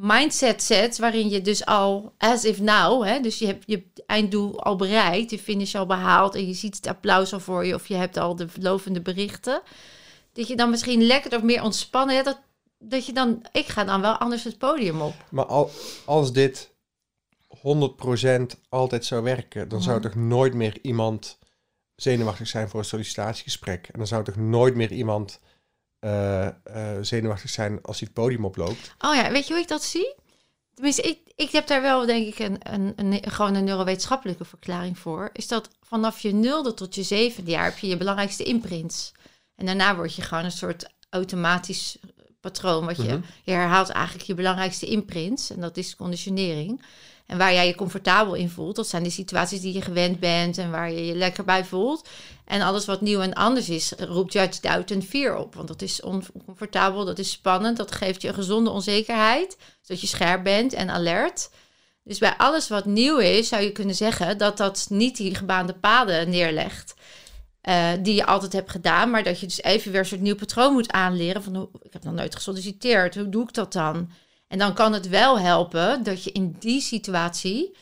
mindset 0.01 0.63
zet, 0.63 0.98
waarin 0.98 1.29
je 1.29 1.41
dus 1.41 1.65
al 1.65 2.13
as 2.18 2.44
if 2.46 2.60
now, 2.60 3.03
hè, 3.03 3.20
dus 3.20 3.39
je 3.39 3.46
hebt 3.46 3.63
je 3.68 3.84
einddoel 4.06 4.63
al 4.63 4.75
bereikt, 4.75 5.32
je 5.32 5.39
finish 5.39 5.75
al 5.75 5.86
behaald 5.86 6.36
en 6.36 6.48
je 6.48 6.53
ziet 6.53 6.75
het 6.75 6.88
applaus 6.88 7.34
al 7.34 7.39
voor 7.39 7.65
je 7.65 7.74
of 7.74 7.88
je 7.88 7.96
hebt 7.96 8.18
al 8.18 8.36
de 8.36 8.48
lovende 8.60 9.01
berichten, 9.01 9.62
dat 10.34 10.48
je 10.48 10.56
dan 10.56 10.70
misschien 10.70 11.01
lekker 11.03 11.36
of 11.36 11.44
meer 11.44 11.63
ontspannen, 11.63 12.15
hè, 12.15 12.24
dat, 12.24 12.39
dat 12.77 13.06
je 13.06 13.13
dan, 13.13 13.46
ik 13.51 13.68
ga 13.68 13.84
dan 13.84 14.01
wel 14.01 14.13
anders 14.18 14.44
het 14.44 14.58
podium 14.58 15.01
op. 15.01 15.13
Maar 15.32 15.46
al, 15.46 15.70
als 16.06 16.34
dit 16.34 16.70
100% 17.58 17.62
altijd 18.70 19.06
zou 19.06 19.24
werken, 19.24 19.70
dan 19.70 19.82
zou 19.82 20.00
Mhm. 20.00 20.08
toch 20.08 20.15
nooit 20.15 20.53
meer 20.53 20.77
iemand 20.82 21.38
zenuwachtig 21.96 22.48
zijn 22.48 22.70
voor 22.70 22.79
een 22.79 22.86
sollicitatiegesprek. 22.86 23.88
En 23.88 23.98
dan 23.98 24.08
zou 24.08 24.24
toch 24.24 24.36
nooit 24.36 24.75
meer 24.75 24.91
iemand 24.91 25.39
eh, 26.00 26.48
eh, 26.48 26.53
zenuwachtig 27.01 27.50
zijn 27.50 27.82
als 27.82 28.00
hij 28.00 28.08
het 28.13 28.24
podium 28.24 28.46
oploopt. 28.46 28.96
Oh 29.00 29.15
ja, 29.15 29.32
weet 29.32 29.48
je 29.48 29.53
hoe 29.53 29.62
ik 29.62 29.68
dat 29.68 29.84
zie? 29.84 30.15
Tenminste, 30.74 31.01
ik, 31.01 31.20
ik 31.36 31.51
heb 31.51 31.68
daar 31.68 31.82
wel 31.82 32.06
denk 32.06 32.27
ik 32.27 32.39
een, 32.39 32.58
een, 32.74 32.94
een, 32.96 33.32
gewoon 33.32 33.56
een 33.56 33.63
neurowetenschappelijke 33.63 34.46
verklaring 34.46 34.98
voor. 35.00 35.29
Is 35.34 35.48
dat 35.48 35.70
vanaf 35.82 36.20
je 36.20 36.34
nulde 36.34 36.74
tot 36.74 36.96
je 36.96 37.03
zevende 37.03 37.51
jaar 37.51 37.63
heb 37.65 37.77
je 37.77 37.88
je 37.88 37.98
belangrijkste 37.98 38.44
imprints. 38.44 39.12
En 39.56 39.65
daarna 39.65 39.96
word 39.96 40.15
je 40.15 40.22
gewoon 40.22 40.44
een 40.44 40.51
soort 40.51 40.89
automatisch 41.10 41.98
patroon. 42.39 42.86
Wat 42.86 42.98
je, 42.98 43.03
Mhm. 43.03 43.22
je 43.44 43.51
herhaalt 43.51 43.89
eigenlijk 43.89 44.25
je 44.27 44.34
belangrijkste 44.34 44.86
imprints. 44.86 45.50
En 45.50 45.60
dat 45.62 45.77
is 45.77 45.96
conditionering. 45.96 46.82
En 47.29 47.38
waar 47.38 47.53
jij 47.53 47.67
je 47.67 47.75
comfortabel 47.75 48.33
in 48.33 48.50
voelt, 48.50 48.75
dat 48.75 48.88
zijn 48.88 49.03
de 49.03 49.09
situaties 49.09 49.62
die 49.62 49.74
je 49.74 49.81
gewend 49.81 50.19
bent 50.19 50.57
en 50.57 50.71
waar 50.71 50.91
je 50.91 51.05
je 51.05 51.15
lekker 51.15 51.43
bij 51.43 51.65
voelt. 51.65 52.07
En 52.45 52.62
alles 52.62 52.86
wat 52.86 53.01
nieuw 53.01 53.21
en 53.21 53.33
anders 53.33 53.69
is, 53.69 53.93
roept 53.98 54.33
juist 54.33 54.62
doubt 54.62 54.91
en 54.91 55.03
fear 55.03 55.38
op. 55.38 55.55
Want 55.55 55.67
dat 55.67 55.81
is 55.81 56.01
oncomfortabel, 56.01 57.05
dat 57.05 57.19
is 57.19 57.31
spannend, 57.31 57.77
dat 57.77 57.91
geeft 57.91 58.21
je 58.21 58.27
een 58.27 58.33
gezonde 58.33 58.69
onzekerheid, 58.69 59.57
zodat 59.81 60.01
je 60.01 60.07
scherp 60.07 60.43
bent 60.43 60.74
en 60.74 60.89
alert. 60.89 61.50
Dus 62.03 62.17
bij 62.17 62.33
alles 62.38 62.67
wat 62.67 62.86
nieuw 62.86 63.17
is, 63.17 63.48
zou 63.48 63.63
je 63.63 63.71
kunnen 63.71 63.95
zeggen 63.95 64.38
dat 64.38 64.57
dat 64.57 64.88
niet 64.89 65.17
die 65.17 65.36
gebaande 65.36 65.74
paden 65.74 66.29
neerlegt. 66.29 66.93
eh, 67.62 67.91
die 68.01 68.15
je 68.15 68.25
altijd 68.25 68.53
hebt 68.53 68.69
gedaan, 68.71 69.09
maar 69.09 69.24
dat 69.24 69.39
je 69.39 69.45
dus 69.45 69.62
even 69.62 69.91
weer 69.91 70.00
een 70.00 70.05
soort 70.05 70.21
nieuw 70.21 70.36
patroon 70.36 70.74
moet 70.74 70.91
aanleren. 70.91 71.43
Van, 71.43 71.69
ik 71.81 71.93
heb 71.93 72.03
nog 72.03 72.13
nooit 72.13 72.36
gesolliciteerd, 72.36 73.15
hoe 73.15 73.29
doe 73.29 73.43
ik 73.43 73.53
dat 73.53 73.74
dan? 73.74 74.09
En 74.50 74.58
dan 74.58 74.74
kan 74.74 74.94
het 74.94 75.08
wel 75.08 75.39
helpen 75.39 76.03
dat 76.03 76.24
je 76.24 76.32
in 76.32 76.56
die 76.60 76.82
situatie 76.82 77.75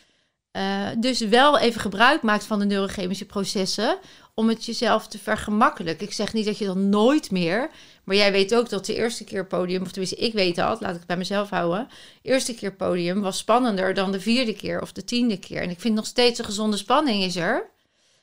eh, 0.52 0.88
dus 0.98 1.20
wel 1.20 1.58
even 1.58 1.82
gebruik 1.82 2.22
maakt 2.22 2.46
van 2.46 2.60
de 2.60 2.66
neurochemische 2.66 3.26
processen 3.26 3.98
om 4.34 4.50
het 4.50 4.66
jezelf 4.66 5.08
te 5.08 5.18
vergemakkelijken. 5.18 6.08
Ik 6.08 6.14
zeg 6.14 6.34
niet 6.34 6.46
dat 6.46 6.58
je 6.58 6.66
dan 6.66 6.90
nooit 6.90 7.32
meer, 7.32 7.70
maar 8.04 8.16
jij 8.16 8.32
weet 8.32 8.56
ook 8.56 8.70
dat 8.70 8.86
de 8.86 8.96
eerste 8.96 9.24
keer 9.24 9.48
podium, 9.48 9.82
of 9.82 9.92
tenminste 9.92 10.26
ik 10.26 10.34
weet 10.34 10.56
dat, 10.56 10.82
laat 10.82 10.92
ik 10.92 10.98
het 10.98 11.08
bij 11.08 11.18
mezelf 11.18 11.50
houden, 11.50 11.88
de 12.22 12.30
eerste 12.30 12.56
keer 12.56 12.74
podium 12.74 13.22
was 13.22 13.38
spannender 13.38 13.94
dan 13.94 14.12
de 14.12 14.20
vierde 14.20 14.54
keer 14.54 14.82
of 14.82 14.92
de 14.92 15.04
tiende 15.04 15.38
keer. 15.38 15.62
En 15.62 15.70
ik 15.70 15.80
vind 15.80 15.96
nog 15.96 16.06
steeds 16.06 16.40
een 16.40 16.46
gezonde 16.46 16.78
spanning 16.78 17.24
is 17.24 17.36
er. 17.36 17.70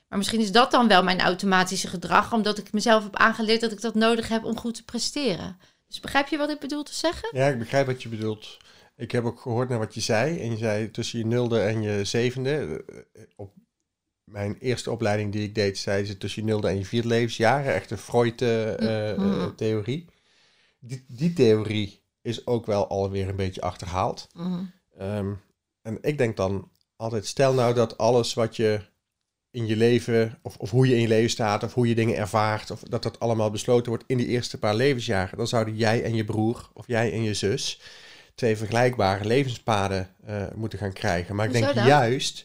Maar 0.08 0.18
misschien 0.18 0.40
is 0.40 0.52
dat 0.52 0.70
dan 0.70 0.88
wel 0.88 1.02
mijn 1.02 1.20
automatische 1.20 1.88
gedrag, 1.88 2.32
omdat 2.32 2.58
ik 2.58 2.72
mezelf 2.72 3.02
heb 3.02 3.16
aangeleerd 3.16 3.60
dat 3.60 3.72
ik 3.72 3.80
dat 3.80 3.94
nodig 3.94 4.28
heb 4.28 4.44
om 4.44 4.58
goed 4.58 4.74
te 4.74 4.84
presteren. 4.84 5.58
Dus 5.94 6.02
begrijp 6.02 6.28
je 6.28 6.36
wat 6.36 6.50
ik 6.50 6.58
bedoel 6.60 6.82
te 6.82 6.94
zeggen? 6.94 7.28
Ja, 7.38 7.48
ik 7.48 7.58
begrijp 7.58 7.86
wat 7.86 8.02
je 8.02 8.08
bedoelt. 8.08 8.56
Ik 8.96 9.10
heb 9.12 9.24
ook 9.24 9.40
gehoord 9.40 9.68
naar 9.68 9.78
wat 9.78 9.94
je 9.94 10.00
zei. 10.00 10.40
En 10.40 10.50
je 10.50 10.56
zei 10.56 10.90
tussen 10.90 11.18
je 11.18 11.26
nulde 11.26 11.60
en 11.60 11.82
je 11.82 12.04
zevende. 12.04 12.84
eh, 13.12 13.22
Op 13.36 13.52
mijn 14.24 14.58
eerste 14.58 14.90
opleiding 14.90 15.32
die 15.32 15.42
ik 15.42 15.54
deed, 15.54 15.78
zei 15.78 16.04
ze 16.04 16.18
tussen 16.18 16.42
je 16.42 16.48
nulde 16.48 16.68
en 16.68 16.78
je 16.78 16.84
vierde 16.84 17.08
levensjaar. 17.08 17.66
Echt 17.66 17.90
een 17.90 17.96
Mhm. 17.96 18.06
Freud-theorie. 18.06 20.06
die, 20.78 21.04
die 21.08 21.32
theorie 21.32 22.02
is 22.22 22.46
ook 22.46 22.66
wel 22.66 22.88
alweer 22.88 23.28
een 23.28 23.36
beetje 23.36 23.60
achterhaald. 23.60 24.28
Mhm. 24.34 24.64
Ehm, 24.98 25.32
en 25.82 25.98
ik 26.00 26.18
denk 26.18 26.36
dan 26.36 26.70
altijd, 26.96 27.26
stel 27.26 27.54
nou 27.54 27.74
dat 27.74 27.98
alles 27.98 28.34
wat 28.34 28.56
je 28.56 28.80
in 29.54 29.66
je 29.66 29.76
leven, 29.76 30.38
of, 30.42 30.56
of 30.56 30.70
hoe 30.70 30.88
je 30.88 30.94
in 30.94 31.00
je 31.00 31.08
leven 31.08 31.30
staat, 31.30 31.62
of 31.62 31.74
hoe 31.74 31.88
je 31.88 31.94
dingen 31.94 32.16
ervaart, 32.16 32.70
of 32.70 32.80
dat 32.80 33.02
dat 33.02 33.20
allemaal 33.20 33.50
besloten 33.50 33.88
wordt 33.88 34.04
in 34.06 34.16
die 34.16 34.26
eerste 34.26 34.58
paar 34.58 34.74
levensjaren, 34.74 35.36
dan 35.36 35.46
zouden 35.46 35.76
jij 35.76 36.02
en 36.02 36.14
je 36.14 36.24
broer, 36.24 36.68
of 36.72 36.86
jij 36.86 37.12
en 37.12 37.22
je 37.22 37.34
zus, 37.34 37.80
twee 38.34 38.56
vergelijkbare 38.56 39.24
levenspaden 39.24 40.08
eh, 40.26 40.42
moeten 40.54 40.78
gaan 40.78 40.92
krijgen. 40.92 41.34
Maar 41.34 41.46
ik 41.46 41.52
denk 41.52 41.72
juist 41.72 42.44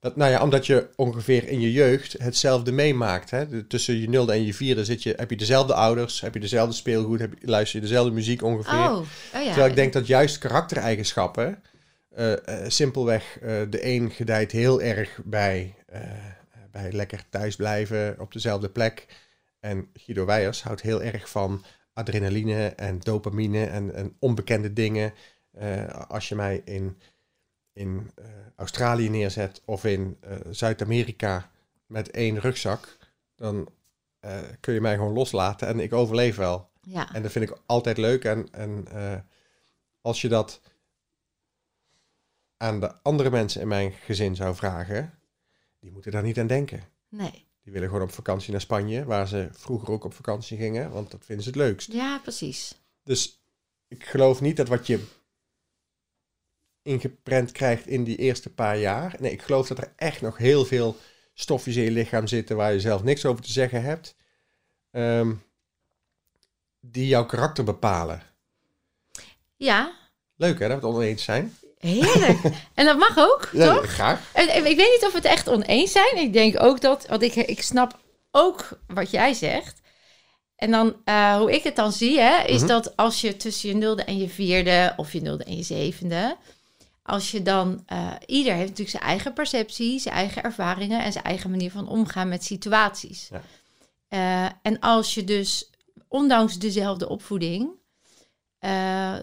dat, 0.00 0.16
nou 0.16 0.30
ja, 0.30 0.42
omdat 0.42 0.66
je 0.66 0.88
ongeveer 0.96 1.48
in 1.48 1.60
je 1.60 1.72
jeugd 1.72 2.14
hetzelfde 2.18 2.72
meemaakt. 2.72 3.30
Hè? 3.30 3.48
De- 3.48 3.66
tussen 3.66 4.00
je 4.00 4.08
nulde 4.08 4.32
en 4.32 4.44
je 4.44 4.54
vierde 4.54 4.84
zit 4.84 5.02
je, 5.02 5.14
heb 5.16 5.30
je 5.30 5.36
dezelfde 5.36 5.74
ouders, 5.74 6.20
heb 6.20 6.34
je 6.34 6.40
dezelfde 6.40 6.74
speelgoed, 6.74 7.20
heb 7.20 7.32
je, 7.40 7.46
luister 7.48 7.80
je 7.80 7.86
dezelfde 7.86 8.12
muziek 8.12 8.42
ongeveer. 8.42 8.90
Oh, 8.90 8.98
oh 8.98 9.06
ja. 9.32 9.44
Terwijl 9.44 9.68
ik 9.68 9.76
denk 9.76 9.92
dat 9.92 10.06
juist 10.06 10.38
karaktereigenschappen, 10.38 11.62
eh, 12.14 12.32
eh, 12.32 12.38
simpelweg, 12.66 13.38
de 13.70 13.86
een 13.86 14.10
gedijt 14.10 14.52
heel 14.52 14.82
erg 14.82 15.20
bij, 15.24 15.74
bij 16.72 16.92
lekker 16.92 17.28
thuisblijven 17.28 18.20
op 18.20 18.32
dezelfde 18.32 18.68
plek. 18.70 19.06
En 19.60 19.88
Guido 19.94 20.24
Weijers 20.24 20.62
houdt 20.62 20.80
heel 20.80 21.02
erg 21.02 21.30
van 21.30 21.64
adrenaline 21.92 22.66
en 22.66 22.98
dopamine 22.98 23.66
en, 23.66 23.94
en 23.94 24.16
onbekende 24.18 24.72
dingen. 24.72 25.14
Eh, 25.50 25.86
als 26.08 26.28
je 26.28 26.34
mij 26.34 26.62
in, 26.64 26.98
in 27.72 28.10
eh, 28.14 28.24
Australië 28.56 29.08
neerzet 29.08 29.62
of 29.64 29.84
in 29.84 30.16
eh, 30.20 30.36
Zuid-Amerika 30.50 31.50
met 31.86 32.10
één 32.10 32.38
rugzak, 32.38 32.96
dan 33.34 33.68
kun 34.60 34.74
je 34.74 34.80
mij 34.80 34.94
gewoon 34.94 35.12
loslaten 35.12 35.68
en 35.68 35.80
ik 35.80 35.92
overleef 35.92 36.36
wel. 36.36 36.70
ja. 36.80 37.14
En 37.14 37.22
dat 37.22 37.32
vind 37.32 37.50
ik 37.50 37.58
altijd 37.66 37.96
leuk. 37.96 38.24
En, 38.24 38.48
en 38.52 38.86
als 40.00 40.20
je 40.20 40.28
dat 40.28 40.60
aan 42.56 42.80
de 42.80 43.02
andere 43.02 43.30
mensen 43.30 43.60
in 43.60 43.68
mijn 43.68 43.92
gezin 43.92 44.36
zou 44.36 44.54
vragen, 44.54 45.18
die 45.82 45.90
moeten 45.92 46.12
daar 46.12 46.22
niet 46.22 46.38
aan 46.38 46.46
denken. 46.46 46.82
Nee. 47.08 47.46
Die 47.62 47.72
willen 47.72 47.88
gewoon 47.88 48.02
op 48.02 48.12
vakantie 48.12 48.50
naar 48.50 48.60
Spanje, 48.60 49.04
waar 49.04 49.28
ze 49.28 49.48
vroeger 49.52 49.90
ook 49.90 50.04
op 50.04 50.14
vakantie 50.14 50.56
gingen, 50.56 50.90
want 50.90 51.10
dat 51.10 51.24
vinden 51.24 51.44
ze 51.44 51.50
het 51.50 51.58
leukst. 51.58 51.92
Ja, 51.92 52.18
precies. 52.18 52.74
Dus 53.04 53.42
ik 53.88 54.04
geloof 54.04 54.40
niet 54.40 54.56
dat 54.56 54.68
wat 54.68 54.86
je 54.86 55.04
ingeprent 56.82 57.52
krijgt 57.52 57.86
in 57.86 58.04
die 58.04 58.16
eerste 58.16 58.50
paar 58.50 58.78
jaar. 58.78 59.16
Nee, 59.20 59.32
ik 59.32 59.42
geloof 59.42 59.66
dat 59.66 59.78
er 59.78 59.92
echt 59.96 60.20
nog 60.20 60.36
heel 60.36 60.64
veel 60.64 60.96
stofjes 61.34 61.76
in 61.76 61.82
je 61.82 61.90
lichaam 61.90 62.26
zitten 62.26 62.56
waar 62.56 62.72
je 62.72 62.80
zelf 62.80 63.02
niks 63.02 63.24
over 63.24 63.42
te 63.42 63.52
zeggen 63.52 63.82
hebt. 63.82 64.16
ehm, 64.90 65.34
die 66.80 67.06
jouw 67.06 67.26
karakter 67.26 67.64
bepalen. 67.64 68.22
Ja, 69.56 69.96
Leuk 70.36 70.58
hè, 70.58 70.68
dat 70.68 70.80
we 70.80 70.86
het 70.86 70.96
oneens 70.96 71.24
zijn. 71.24 71.54
Heerlijk. 71.88 72.38
en 72.74 72.84
dat 72.84 72.98
mag 72.98 73.18
ook, 73.18 73.48
Ja, 73.52 73.74
toch? 73.74 73.86
graag. 73.86 74.20
En, 74.32 74.48
en 74.48 74.66
ik 74.66 74.76
weet 74.76 74.90
niet 74.94 75.04
of 75.04 75.10
we 75.10 75.16
het 75.16 75.24
echt 75.26 75.48
oneens 75.48 75.92
zijn. 75.92 76.16
Ik 76.16 76.32
denk 76.32 76.62
ook 76.62 76.80
dat, 76.80 77.06
want 77.08 77.22
ik, 77.22 77.34
ik 77.34 77.62
snap 77.62 77.98
ook 78.30 78.68
wat 78.86 79.10
jij 79.10 79.32
zegt. 79.34 79.80
En 80.56 80.70
dan, 80.70 80.96
eh, 81.04 81.36
hoe 81.36 81.52
ik 81.52 81.62
het 81.62 81.76
dan 81.76 81.92
zie, 81.92 82.18
hè, 82.20 82.44
is 82.44 82.58
Mhm. 82.58 82.66
dat 82.68 82.96
als 82.96 83.20
je 83.20 83.36
tussen 83.36 83.68
je 83.68 83.74
nulde 83.74 84.04
en 84.04 84.18
je 84.18 84.28
vierde, 84.28 84.92
of 84.96 85.12
je 85.12 85.20
nulde 85.22 85.44
en 85.44 85.56
je 85.56 85.62
zevende, 85.62 86.36
als 87.02 87.30
je 87.30 87.42
dan, 87.42 87.82
eh, 87.86 88.10
ieder 88.26 88.52
heeft 88.52 88.68
natuurlijk 88.68 88.90
zijn 88.98 89.02
eigen 89.10 89.32
perceptie, 89.32 89.98
zijn 89.98 90.14
eigen 90.14 90.42
ervaringen 90.42 91.02
en 91.04 91.12
zijn 91.12 91.24
eigen 91.24 91.50
manier 91.50 91.70
van 91.70 91.88
omgaan 91.88 92.28
met 92.28 92.44
situaties. 92.44 93.28
Ja. 93.30 93.42
Eh, 94.08 94.52
en 94.62 94.80
als 94.80 95.14
je 95.14 95.24
dus, 95.24 95.70
ondanks 96.08 96.58
dezelfde 96.58 97.08
opvoeding, 97.08 97.70
eh, 98.58 99.14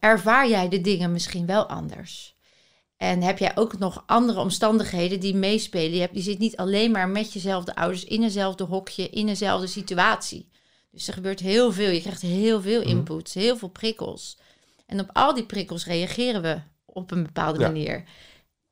ervaar 0.00 0.48
jij 0.48 0.68
de 0.68 0.80
dingen 0.80 1.12
misschien 1.12 1.46
wel 1.46 1.66
anders. 1.66 2.34
En 2.96 3.22
heb 3.22 3.38
jij 3.38 3.56
ook 3.56 3.78
nog 3.78 4.02
andere 4.06 4.40
omstandigheden 4.40 5.20
die 5.20 5.34
meespelen? 5.34 5.92
Je, 5.94 6.00
hebt, 6.00 6.14
je 6.14 6.20
zit 6.22 6.38
niet 6.38 6.56
alleen 6.56 6.90
maar 6.90 7.08
met 7.08 7.32
jezelfde 7.32 7.74
ouders 7.74 8.04
in 8.04 8.22
eenzelfde 8.22 8.64
hokje, 8.64 9.08
in 9.10 9.28
eenzelfde 9.28 9.66
situatie. 9.66 10.48
Dus 10.90 11.08
er 11.08 11.14
gebeurt 11.14 11.40
heel 11.40 11.72
veel. 11.72 11.90
Je 11.90 12.00
krijgt 12.00 12.22
heel 12.22 12.60
veel 12.60 12.80
Mhm. 12.80 12.88
inputs, 12.88 13.34
heel 13.34 13.56
veel 13.56 13.68
prikkels. 13.68 14.38
En 14.86 15.00
op 15.00 15.10
al 15.12 15.34
die 15.34 15.44
prikkels 15.46 15.86
reageren 15.86 16.42
we 16.42 16.60
op 16.84 17.10
een 17.10 17.22
bepaalde 17.22 17.60
Ja. 17.60 17.66
manier. 17.66 18.04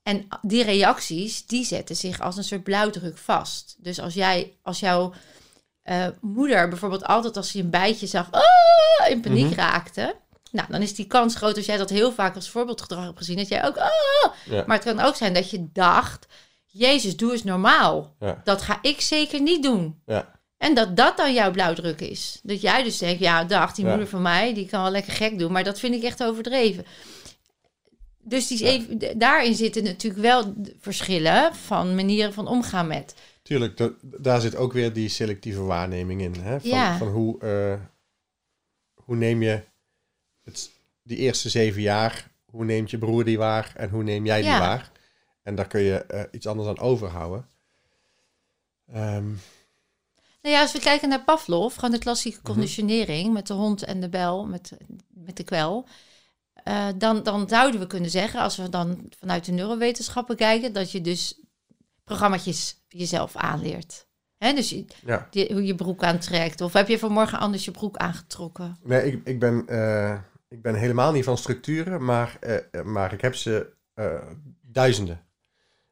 En 0.03 0.29
die 0.43 0.63
reacties, 0.63 1.47
die 1.47 1.65
zetten 1.65 1.97
zich 1.97 2.21
als 2.21 2.37
een 2.37 2.45
soort 2.45 2.63
blauwdruk 2.63 3.19
vast. 3.19 3.77
Dus 3.79 4.01
als 4.01 4.15
jij, 4.15 4.57
als 4.63 4.81
jouw 4.81 5.13
eh, 5.83 6.07
moeder 6.21 6.69
bijvoorbeeld 6.69 7.05
altijd 7.05 7.37
als 7.37 7.51
ze 7.51 7.59
een 7.59 7.71
bijtje 7.71 8.07
zag, 8.07 8.29
"Ah!" 8.31 9.11
in 9.11 9.21
paniek 9.21 9.45
Mhm. 9.45 9.55
raakte. 9.55 10.17
Nou, 10.59 10.71
dan 10.71 10.83
is 10.83 10.95
die 10.95 11.07
kans 11.07 11.35
groot 11.35 11.57
als 11.57 11.67
jij 11.67 11.77
dat 11.77 11.91
heel 11.91 12.13
vaak 12.13 12.35
als 12.35 12.51
voorbeeldgedrag 12.51 13.05
hebt 13.05 13.19
gezien, 13.19 13.37
dat 13.37 13.49
jij 13.49 13.65
ook, 13.67 13.77
"Ah!" 13.77 14.33
Ja. 14.45 14.65
Maar 14.67 14.77
het 14.77 14.85
kan 14.95 15.01
ook 15.01 15.15
zijn 15.17 15.35
dat 15.35 15.51
je 15.51 15.69
dacht, 15.73 16.27
Jezus, 16.67 17.17
doe 17.17 17.33
eens 17.33 17.45
normaal. 17.45 18.15
Ja. 18.21 18.41
Dat 18.45 18.63
ga 18.63 18.79
ik 18.83 19.01
zeker 19.01 19.41
niet 19.43 19.63
doen. 19.63 20.01
Ja. 20.07 20.37
En 20.57 20.75
dat 20.75 20.97
dat 20.97 21.17
dan 21.17 21.35
jouw 21.35 21.51
blauwdruk 21.51 22.01
is. 22.01 22.41
Dat 22.43 22.61
jij 22.61 22.83
dus 22.83 22.99
denkt, 22.99 23.21
ja, 23.21 23.45
dag, 23.45 23.73
die 23.75 23.85
Ja. 23.85 23.91
moeder 23.91 24.09
van 24.09 24.23
mij, 24.23 24.55
die 24.55 24.67
kan 24.67 24.83
wel 24.83 24.91
lekker 24.91 25.13
gek 25.13 25.39
doen. 25.39 25.53
Maar 25.53 25.65
dat 25.65 25.79
vind 25.81 25.95
ik 25.95 26.03
echt 26.03 26.23
overdreven. 26.23 26.87
Dus 28.23 28.47
die 28.47 28.65
even, 28.67 29.19
daarin 29.19 29.55
zitten 29.55 29.85
natuurlijk 29.85 30.23
wel 30.23 30.55
verschillen 30.81 31.55
van 31.55 31.95
manieren 31.95 32.33
van 32.33 32.47
omgaan 32.47 32.87
met. 32.87 33.15
Tuurlijk, 33.43 33.77
da- 33.77 33.93
daar 34.03 34.41
zit 34.41 34.57
ook 34.57 34.73
weer 34.73 34.93
die 34.93 35.09
selectieve 35.09 35.63
waarneming 35.63 36.21
in. 36.21 36.35
Hè? 36.41 36.61
Van, 36.61 36.71
Ja. 36.71 36.97
van 36.99 37.09
hoe, 37.09 37.41
eh, 37.41 37.81
hoe 39.05 39.17
neem 39.17 39.43
je 39.43 39.63
het, 40.49 40.71
die 41.03 41.17
eerste 41.17 41.49
zeven 41.49 41.83
jaar, 41.83 42.31
hoe 42.51 42.65
neemt 42.65 42.91
je 42.91 42.99
broer 42.99 43.25
die 43.25 43.39
waar 43.39 43.73
en 43.77 43.91
hoe 43.91 44.03
neem 44.03 44.27
jij 44.27 44.41
die 44.41 44.51
Ja. 44.51 44.59
waar? 44.59 44.91
En 45.43 45.55
daar 45.55 45.67
kun 45.67 45.81
je 45.81 45.97
eh, 46.05 46.23
iets 46.31 46.47
anders 46.47 46.69
aan 46.69 46.79
overhouden. 46.79 47.47
Ehm, 48.93 49.27
Nou 50.43 50.55
ja, 50.55 50.61
als 50.61 50.73
we 50.73 50.79
kijken 50.79 51.09
naar 51.09 51.25
Pavlov, 51.25 51.75
gewoon 51.75 51.91
de 51.91 51.99
klassieke 51.99 52.39
Mhm. 52.43 52.53
conditionering 52.53 53.33
met 53.33 53.47
de 53.47 53.53
hond 53.55 53.83
en 53.85 54.01
de 54.01 54.09
bel, 54.09 54.47
met, 54.47 54.73
met 55.09 55.37
de 55.37 55.45
kwel. 55.45 55.87
eh, 56.65 56.89
dan, 56.97 57.23
dan 57.23 57.49
zouden 57.49 57.81
we 57.81 57.87
kunnen 57.87 58.11
zeggen, 58.11 58.41
als 58.41 58.57
we 58.57 58.69
dan 58.69 59.09
vanuit 59.19 59.45
de 59.45 59.53
neurowetenschappen 59.53 60.37
kijken, 60.37 60.73
dat 60.73 60.91
je 60.93 61.01
dus 61.01 61.41
programma's 62.05 62.75
jezelf 62.89 63.37
aanleert. 63.37 64.07
Hè, 64.39 64.53
dus 64.53 64.71
je, 64.71 64.85
ja. 65.07 65.27
die- 65.31 65.53
hoe 65.53 65.65
je 65.65 65.75
broek 65.75 66.03
aantrekt. 66.05 66.61
Of 66.61 66.73
heb 66.73 66.89
je 66.89 66.99
vanmorgen 66.99 67.39
anders 67.39 67.65
je 67.65 67.71
broek 67.71 67.97
aangetrokken? 67.97 68.77
Nee, 68.83 69.13
ik, 69.13 69.21
ik, 69.25 69.39
ben, 69.39 69.67
eh, 69.69 70.19
ik 70.49 70.63
ben 70.63 70.75
helemaal 70.75 71.13
niet 71.13 71.25
van 71.25 71.39
structuren, 71.39 72.05
maar, 72.05 72.37
eh, 72.41 72.57
eh, 72.57 72.83
maar 72.85 73.13
ik 73.13 73.21
heb 73.21 73.35
ze 73.35 73.73
eh, 73.95 74.15
duizenden. 74.63 75.27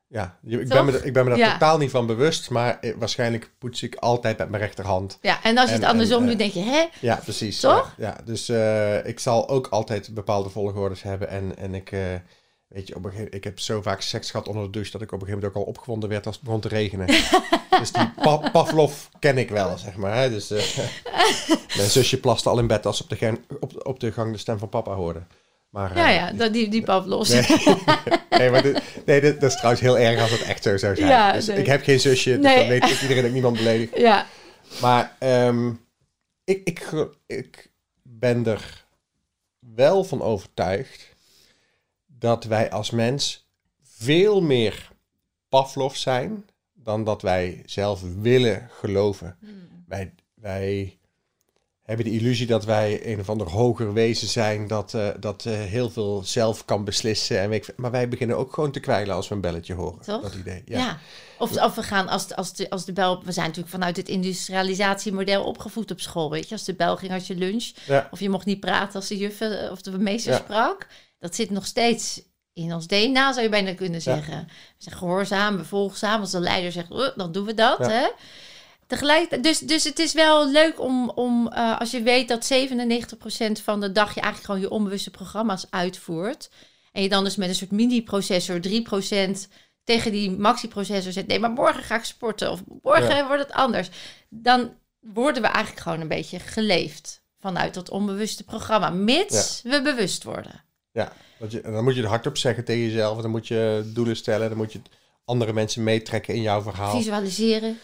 Ja, 0.09 0.39
ik 0.43 0.69
ben, 0.69 0.85
me, 0.85 1.01
ik 1.05 1.13
ben 1.13 1.25
me 1.25 1.31
daar 1.31 1.39
Ja. 1.39 1.53
totaal 1.53 1.79
niet 1.79 1.91
van 1.91 2.07
bewust, 2.07 2.51
maar 2.51 2.79
waarschijnlijk 2.97 3.51
poets 3.59 3.83
ik 3.83 3.95
altijd 3.95 4.39
met 4.39 4.49
mijn 4.49 4.63
rechterhand. 4.63 5.19
Ja, 5.21 5.43
en 5.43 5.59
als 5.59 5.69
je 5.69 5.75
En- 5.75 5.81
het 5.81 5.91
andersom 5.91 6.23
en, 6.23 6.29
doet, 6.29 6.39
denk 6.39 6.53
je, 6.53 6.61
hè? 6.61 6.85
Ja, 7.01 7.17
precies. 7.17 7.61
Toch? 7.61 7.95
Ja, 7.97 8.07
ja. 8.07 8.25
dus 8.25 8.49
ik 9.05 9.19
zal 9.21 9.49
ook 9.49 9.67
altijd 9.67 10.15
bepaalde 10.15 10.49
volgordes 10.51 11.03
hebben. 11.03 11.29
En, 11.29 11.57
en 11.57 11.75
ik, 11.75 11.93
weet 12.69 12.89
je, 12.89 12.97
op 12.97 13.05
een 13.05 13.11
gegeven, 13.11 13.33
ik 13.33 13.45
heb 13.45 13.59
zo 13.61 13.83
vaak 13.83 14.01
seks 14.01 14.31
gehad 14.31 14.49
onder 14.49 14.65
de 14.65 14.71
douche 14.71 14.91
dat 14.91 15.03
ik 15.03 15.13
op 15.13 15.21
een 15.21 15.27
gegeven 15.27 15.43
moment 15.45 15.61
ook 15.61 15.67
al 15.67 15.73
opgewonden 15.75 16.09
werd 16.09 16.27
als 16.27 16.35
het 16.35 16.45
begon 16.45 16.61
te 16.61 16.69
regenen. 16.69 17.07
dus 17.81 17.93
die 17.93 18.11
pa 18.23 18.37
Pavlov 18.37 19.05
ken 19.19 19.39
ik 19.39 19.51
wel, 19.51 19.79
zeg 19.79 19.97
maar. 19.97 20.17
Hè? 20.17 20.31
Dus, 20.31 20.51
eh, 20.51 20.79
mijn 21.77 21.91
zusje 21.91 22.21
plaste 22.21 22.49
al 22.49 22.59
in 22.59 22.67
bed 22.67 22.87
als 22.87 22.97
ze 22.97 23.03
op 23.03 23.09
de, 23.09 23.17
gang, 23.17 23.41
op, 23.61 23.87
op 23.87 24.01
de 24.01 24.13
gang 24.13 24.33
de 24.33 24.39
stem 24.39 24.59
van 24.59 24.69
papa 24.69 24.95
hoorde. 24.95 25.23
Maar, 25.71 25.91
eh, 25.91 25.97
Ja, 25.97 26.09
ja, 26.09 26.33
dat, 26.33 26.53
die, 26.53 26.69
die 26.69 26.83
Pavlovs. 26.83 27.29
Nee, 27.29 27.47
nee, 28.39 28.51
maar 28.51 28.63
dit, 28.63 28.83
nee 29.05 29.21
dit, 29.21 29.41
dat 29.41 29.51
is 29.51 29.57
trouwens 29.57 29.83
heel 29.83 29.99
erg 29.99 30.21
als 30.21 30.31
het 30.31 30.43
echt 30.43 30.63
zo 30.63 30.77
zou 30.77 30.97
zijn. 30.97 31.09
Ja, 31.09 31.33
dus 31.33 31.47
nee. 31.47 31.59
ik 31.59 31.67
heb 31.67 31.83
geen 31.83 32.01
zusje, 32.01 32.31
dus 32.31 32.45
Nee. 32.45 32.59
dan 32.59 32.69
weet 32.69 32.85
ik 32.85 32.91
iedereen 33.01 33.17
dat 33.17 33.25
ik 33.25 33.33
niemand 33.33 33.57
beledig. 33.57 33.97
ja. 33.97 34.27
Maar 34.81 35.17
ehm, 35.19 35.71
ik, 36.45 36.61
ik, 36.65 36.93
ik 37.27 37.71
ben 38.03 38.47
er 38.47 38.85
wel 39.59 40.05
van 40.05 40.23
overtuigd 40.23 41.16
dat 42.19 42.45
wij 42.45 42.71
als 42.71 42.91
mens 42.91 43.47
veel 43.83 44.41
meer 44.43 44.91
Pavlov 45.49 45.95
zijn 45.95 46.45
dan 46.75 47.05
dat 47.05 47.23
wij 47.23 47.63
zelf 47.67 48.03
willen 48.21 48.69
geloven. 48.73 49.37
Wij, 49.87 50.15
wij 50.35 50.99
hebben 51.83 52.05
de 52.07 52.13
illusie 52.13 52.47
dat 52.47 52.65
wij 52.65 53.13
een 53.13 53.21
of 53.21 53.29
ander 53.29 53.51
hoger 53.51 53.93
wezen 53.93 54.29
zijn 54.29 54.67
dat, 54.67 54.95
eh, 54.95 55.09
dat 55.21 55.45
eh, 55.45 55.53
heel 55.53 55.91
veel 55.91 56.23
zelf 56.25 56.65
kan 56.65 56.85
beslissen. 56.85 57.41
En 57.41 57.53
ik 57.53 57.73
maar 57.77 57.91
wij 57.91 58.09
beginnen 58.09 58.37
ook 58.37 58.53
gewoon 58.55 58.71
te 58.71 58.81
kwijlen 58.81 59.15
als 59.15 59.29
we 59.29 59.35
een 59.35 59.41
belletje 59.41 59.75
horen. 59.75 60.01
Toch? 60.05 60.23
Dat 60.23 60.35
idee. 60.35 60.63
Ja. 60.65 60.79
Ja. 60.79 60.99
Of, 61.39 61.63
of 61.63 61.75
we 61.75 61.83
gaan 61.83 62.09
als, 62.09 62.27
de- 62.29 62.37
als, 62.37 62.53
de, 62.55 62.71
als 62.71 62.85
de 62.85 62.93
bel. 62.93 63.25
We 63.25 63.33
zijn 63.33 63.47
natuurlijk 63.47 63.75
vanuit 63.75 63.97
het 63.97 64.09
industrialisatiemodel 64.09 65.45
opgevoed 65.45 65.91
op 65.91 66.01
school. 66.01 66.31
Weet 66.31 66.49
je, 66.49 66.55
als 66.55 66.65
de 66.65 66.75
bel 66.75 66.97
ging 66.97 67.13
als 67.13 67.27
je 67.27 67.35
lunch. 67.35 67.73
Ja. 67.87 68.09
Of 68.11 68.21
je 68.21 68.29
mocht 68.31 68.47
niet 68.47 68.61
praten 68.61 68.95
als 68.95 69.09
de 69.09 69.17
juf 69.17 69.41
eh, 69.41 69.71
of 69.71 69.81
de 69.83 69.99
meester 69.99 70.33
Ja. 70.33 70.39
sprak. 70.39 70.87
Dat 71.27 71.35
zit 71.35 71.51
nog 71.51 71.67
steeds 71.67 72.23
in 72.53 72.75
ons 72.75 72.87
DNA, 72.87 73.33
zou 73.33 73.43
je 73.45 73.49
bijna 73.49 73.75
kunnen 73.75 73.95
Ja. 74.05 74.15
zeggen. 74.15 74.45
We 74.49 74.75
zijn 74.79 74.97
gehoorzaam, 74.97 75.57
bevolgzaam. 75.57 76.21
Als 76.21 76.31
de 76.31 76.41
leider 76.41 76.73
zegt, 76.73 76.91
"Oh, 76.91 77.17
dan 77.17 77.33
doen 77.33 77.45
we 77.47 77.55
dat. 77.55 77.79
Ja. 77.79 77.89
Hè? 77.89 78.09
Tegelijk, 78.87 79.43
dus, 79.43 79.59
dus 79.59 79.85
het 79.85 79.99
is 79.99 80.13
wel 80.13 80.51
leuk 80.51 80.81
om, 80.81 81.11
om 81.11 81.49
eh, 81.49 81.81
als 81.81 81.91
je 81.91 82.03
weet 82.03 82.29
dat 82.29 82.45
97% 82.45 83.61
van 83.63 83.81
de 83.81 83.93
dag 83.93 84.15
je 84.15 84.21
eigenlijk 84.21 84.45
gewoon 84.45 84.61
je 84.61 84.71
onbewuste 84.71 85.11
programma's 85.11 85.67
uitvoert. 85.71 86.51
En 86.93 87.03
je 87.03 87.09
dan 87.09 87.25
dus 87.25 87.37
met 87.37 87.49
een 87.49 87.55
soort 87.55 87.71
mini-processor 87.71 88.61
3% 88.61 89.49
tegen 89.85 90.13
die 90.13 90.31
maxi-processor 90.31 91.13
zet. 91.13 91.27
Nee, 91.27 91.39
maar 91.39 91.51
morgen 91.51 91.83
ga 91.83 91.97
ik 91.97 92.05
sporten. 92.05 92.51
Of 92.51 92.63
morgen 92.83 93.27
wordt 93.27 93.43
het 93.43 93.53
anders. 93.53 93.89
Dan 94.29 94.73
worden 95.01 95.43
we 95.43 95.49
eigenlijk 95.49 95.83
gewoon 95.83 96.01
een 96.01 96.09
beetje 96.09 96.39
geleefd 96.39 97.23
vanuit 97.41 97.75
dat 97.75 97.91
onbewuste 97.91 98.45
programma. 98.45 98.91
Mits 98.91 99.61
we 99.63 99.83
bewust 99.83 100.25
worden. 100.25 100.65
Ja, 100.97 101.13
want 101.39 101.53
je, 101.53 101.61
dan 101.61 101.85
moet 101.85 101.95
je 101.97 102.03
er 102.03 102.09
hardop 102.09 102.37
zeggen 102.37 102.65
tegen 102.65 102.83
jezelf. 102.83 103.21
Dan 103.23 103.31
moet 103.31 103.49
je 103.49 103.91
doelen 103.95 104.17
stellen. 104.17 104.49
Dan 104.49 104.59
moet 104.59 104.73
je 104.73 104.81
andere 105.25 105.53
mensen 105.53 105.83
meetrekken 105.83 106.35
in 106.35 106.43
jouw 106.43 106.63
verhaal. 106.63 106.97
Visualiseren. 106.97 107.79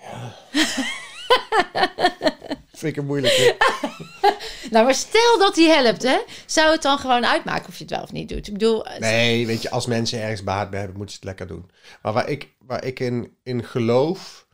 Vind 2.72 2.92
ik 2.92 2.96
een 2.96 3.06
moeilijke. 3.06 3.56
Nou, 4.70 4.84
maar 4.84 4.94
stel 4.94 5.38
dat 5.38 5.54
die 5.54 5.68
helpt, 5.68 6.02
hè? 6.02 6.18
Zou 6.46 6.72
het 6.72 6.82
dan 6.82 6.98
gewoon 6.98 7.26
uitmaken 7.26 7.68
of 7.68 7.76
je 7.76 7.84
het 7.84 7.92
wel 7.92 8.02
of 8.02 8.12
niet 8.12 8.28
doet? 8.28 8.46
Ik 8.46 8.52
bedoel, 8.52 8.84
het- 8.84 9.00
Nee, 9.00 9.46
weet 9.46 9.62
je, 9.62 9.70
als 9.70 9.86
mensen 9.86 10.20
ergens 10.20 10.42
baat 10.44 10.70
bij 10.70 10.78
hebben, 10.78 10.96
moeten 10.98 11.14
ze 11.14 11.20
het 11.26 11.28
lekker 11.38 11.56
doen. 11.56 11.70
Maar 12.02 12.12
waar 12.12 12.28
ik, 12.28 12.48
waar 12.58 12.84
ik 12.84 13.00
in, 13.00 13.36
in 13.42 13.64
geloof, 13.64 14.46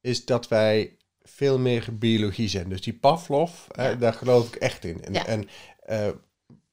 is 0.00 0.24
dat 0.24 0.48
wij 0.48 0.96
veel 1.22 1.58
meer 1.58 1.86
biologie 1.92 2.48
zijn. 2.48 2.68
Dus 2.68 2.80
die 2.82 2.92
Pavlov, 2.94 3.50
Ja. 3.76 3.90
eh, 3.90 4.00
daar 4.00 4.12
geloof 4.12 4.46
ik 4.48 4.54
echt 4.54 4.84
in. 4.84 5.04
En, 5.04 5.12
Ja. 5.12 5.26
en 5.26 5.48
eh, 5.82 6.08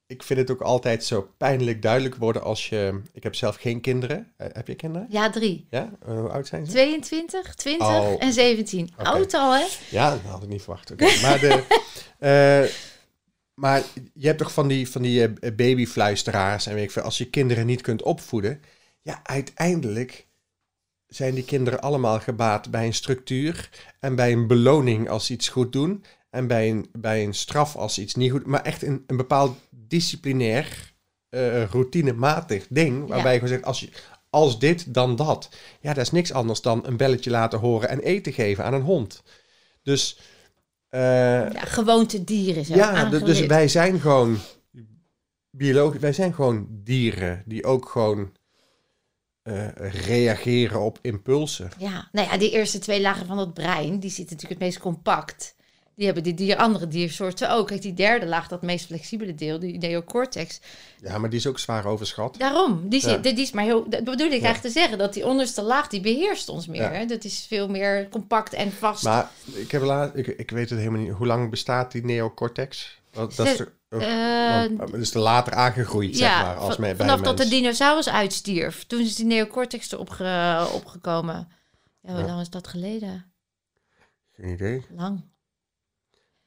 ik 0.07 0.23
vind 0.23 0.39
het 0.39 0.51
ook 0.51 0.61
altijd 0.61 1.05
zo 1.05 1.29
pijnlijk 1.37 1.81
duidelijk 1.81 2.15
worden 2.15 2.41
als 2.43 2.69
je... 2.69 3.01
Ik 3.11 3.23
heb 3.23 3.35
zelf 3.35 3.55
geen 3.55 3.81
kinderen. 3.81 4.33
Eh, 4.37 4.47
heb 4.51 4.67
je 4.67 4.75
kinderen? 4.75 5.07
ja, 5.09 5.29
drie. 5.29 5.67
Ja? 5.69 5.91
Eh, 6.05 6.19
hoe 6.19 6.29
oud 6.29 6.47
zijn 6.47 6.65
ze? 6.65 6.71
22, 6.71 7.55
20 7.55 7.87
Oh. 7.87 8.15
en 8.19 8.33
17. 8.33 8.89
Oké. 8.99 9.09
Oud 9.09 9.33
al, 9.33 9.53
hè? 9.53 9.65
Ja, 9.89 10.09
dat 10.09 10.19
had 10.21 10.43
ik 10.43 10.49
niet 10.49 10.61
verwacht. 10.61 10.89
Maar, 11.21 11.39
de, 11.39 11.63
eh, 12.19 12.71
maar 13.53 13.83
je 14.13 14.27
hebt 14.27 14.37
toch 14.37 14.53
van 14.53 14.67
die, 14.67 14.89
van 14.89 15.01
die 15.01 15.33
babyfluisteraars 15.53 16.67
en 16.67 16.73
weet 16.73 16.83
ik 16.83 16.91
veel, 16.91 17.03
als 17.03 17.17
je 17.17 17.29
kinderen 17.29 17.65
niet 17.65 17.81
kunt 17.81 18.01
opvoeden, 18.01 18.61
ja, 19.01 19.19
uiteindelijk 19.23 20.27
zijn 21.07 21.33
die 21.33 21.45
kinderen 21.45 21.81
allemaal 21.81 22.19
gebaat 22.19 22.71
bij 22.71 22.85
een 22.85 22.93
structuur 22.93 23.69
en 23.99 24.15
bij 24.15 24.31
een 24.31 24.47
beloning 24.47 25.09
als 25.09 25.25
ze 25.25 25.33
iets 25.33 25.49
goed 25.49 25.71
doen 25.71 26.03
en 26.29 26.47
bij 26.47 26.69
een, 26.69 26.89
bij 26.91 27.23
een 27.23 27.33
straf 27.33 27.75
als 27.75 27.93
ze 27.93 28.01
iets 28.01 28.15
niet 28.15 28.31
goed 28.31 28.45
maar 28.45 28.61
echt 28.61 28.81
een, 28.81 29.03
een 29.07 29.17
bepaald 29.17 29.57
disciplinair, 29.93 30.93
eh 31.29 31.63
routinematig 31.71 32.67
ding, 32.69 33.07
waarbij 33.07 33.33
je 33.33 33.39
gewoon 33.39 33.53
zegt, 33.53 33.65
als, 33.65 33.79
je, 33.79 33.89
als 34.29 34.59
dit, 34.59 34.93
dan 34.93 35.15
dat. 35.15 35.49
Ja, 35.81 35.93
dat 35.93 36.03
is 36.03 36.11
niks 36.11 36.31
anders 36.31 36.61
dan 36.61 36.85
een 36.85 36.97
belletje 36.97 37.29
laten 37.29 37.59
horen 37.59 37.89
en 37.89 37.99
eten 37.99 38.33
geven 38.33 38.63
aan 38.63 38.73
een 38.73 38.81
hond. 38.81 39.23
Dus, 39.83 40.19
eh, 40.89 40.99
Ja, 41.51 41.65
gewoonte 41.65 42.23
dieren 42.23 42.65
zo. 42.65 42.75
ja, 42.75 43.05
dus 43.05 43.45
wij 43.45 43.67
zijn 43.67 43.99
gewoon 43.99 44.37
biologisch, 45.51 45.99
wij 45.99 46.13
zijn 46.13 46.33
gewoon 46.33 46.67
dieren 46.69 47.43
die 47.45 47.65
ook 47.65 47.89
gewoon 47.89 48.31
eh, 49.41 49.67
reageren 50.05 50.81
op 50.81 50.99
impulsen. 51.01 51.69
Ja, 51.77 52.09
nou 52.11 52.27
ja, 52.27 52.37
die 52.37 52.51
eerste 52.51 52.79
twee 52.79 53.01
lagen 53.01 53.25
van 53.25 53.37
dat 53.37 53.53
brein, 53.53 53.99
die 53.99 54.09
zitten 54.09 54.35
natuurlijk 54.35 54.61
het 54.61 54.69
meest 54.69 54.79
compact. 54.79 55.55
Die 55.95 56.05
hebben 56.05 56.23
die 56.23 56.33
dier, 56.33 56.55
andere 56.57 56.87
diersoorten 56.87 57.51
ook. 57.51 57.67
Kijk, 57.67 57.81
die 57.81 57.93
derde 57.93 58.25
laag, 58.25 58.47
dat 58.47 58.61
meest 58.61 58.85
flexibele 58.85 59.35
deel, 59.35 59.59
die 59.59 59.77
neocortex. 59.77 60.59
Ja, 61.01 61.17
maar 61.17 61.29
die 61.29 61.39
is 61.39 61.47
ook 61.47 61.59
zwaar 61.59 61.85
overschat. 61.85 62.35
Daarom, 62.39 62.89
die, 62.89 63.07
Ja. 63.09 63.17
die 63.17 63.33
is 63.41 63.51
maar 63.51 63.63
heel... 63.63 63.89
Dat 63.89 64.03
bedoel 64.03 64.25
ik 64.27 64.31
eigenlijk 64.31 64.61
te 64.61 64.69
zeggen, 64.69 64.97
dat 64.97 65.13
die 65.13 65.25
onderste 65.25 65.61
laag, 65.61 65.87
die 65.87 66.01
beheerst 66.01 66.49
ons 66.49 66.67
meer. 66.67 66.91
Hè? 66.91 67.05
Dat 67.05 67.23
is 67.23 67.45
veel 67.47 67.67
meer 67.69 68.09
compact 68.09 68.53
en 68.53 68.71
vast. 68.71 69.03
Maar 69.03 69.29
ik, 69.53 69.71
heb 69.71 69.81
laat, 69.81 70.17
ik, 70.17 70.27
ik 70.27 70.51
weet 70.51 70.69
het 70.69 70.79
helemaal 70.79 71.01
niet. 71.01 71.11
Hoe 71.11 71.27
lang 71.27 71.49
bestaat 71.49 71.91
die 71.91 72.05
neocortex? 72.05 72.99
Dat, 73.11 73.35
dat 73.35 73.45
is, 73.47 73.55
Zes- 73.57 73.67
toch- 73.89 74.01
Eh, 74.01 74.63
dat 74.77 74.93
is 74.93 75.13
er 75.13 75.19
later 75.19 75.53
aangegroeid, 75.53 76.17
zeg 76.17 76.41
maar, 76.41 76.55
als 76.55 76.77
bij 76.77 76.95
vanaf 76.95 77.21
dat 77.21 77.37
de 77.37 77.47
dinosaurus 77.47 78.09
uitstierf. 78.09 78.83
Toen 78.85 78.99
is 79.01 79.15
die 79.15 79.25
neocortex 79.25 79.91
erop 79.91 80.09
ge- 80.09 80.69
opgekomen. 80.73 81.47
Ja, 82.01 82.11
hoe 82.11 82.19
Ja. 82.19 82.25
lang 82.25 82.41
is 82.41 82.49
dat 82.49 82.67
geleden? 82.67 83.31
Geen 84.35 84.49
idee. 84.49 84.85
Lang. 84.95 85.23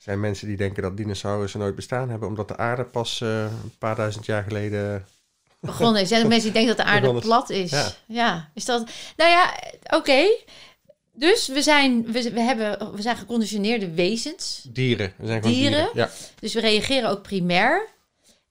Er 0.07 0.12
zijn 0.12 0.25
mensen 0.25 0.49
die 0.49 0.57
denken 0.57 0.83
dat 0.83 0.97
dinosaurussen 0.97 1.61
nooit 1.61 1.75
bestaan 1.75 2.11
hebben, 2.11 2.29
omdat 2.29 2.49
de 2.49 2.57
aarde 2.57 2.85
pas 2.85 3.21
eh, 3.21 3.42
een 3.42 3.79
paar 3.79 3.97
duizend 3.97 4.27
jaar 4.27 4.42
geleden... 4.42 5.07
begonnen 5.61 6.03
is. 6.03 6.09
Zijn 6.09 6.23
er 6.23 6.29
mensen 6.29 6.53
die 6.53 6.61
denken 6.61 6.77
dat 6.77 6.87
de 6.87 6.92
aarde 6.92 7.21
plat 7.21 7.51
is? 7.51 7.71
Ja. 7.71 7.92
Ja. 8.07 8.51
Is 8.55 8.64
dat... 8.64 8.90
Nou 9.16 9.31
ja, 9.31 9.55
oké. 9.97 10.27
Dus 11.12 11.49
we 11.49 11.62
zijn, 11.62 12.12
we, 12.12 12.33
we, 12.33 12.40
hebben, 12.40 12.95
we 12.95 13.03
zijn 13.03 13.16
geconditioneerde 13.16 13.90
wezens. 13.90 14.66
Dieren. 14.69 15.12
We 15.16 15.27
zijn 15.27 15.42
gewoon 15.42 15.57
Dieren? 15.57 15.85
dieren. 15.85 15.90
Ja. 15.95 16.11
Dus 16.40 16.55
we 16.55 16.61
reageren 16.61 17.11
ook 17.11 17.23
primair. 17.23 17.88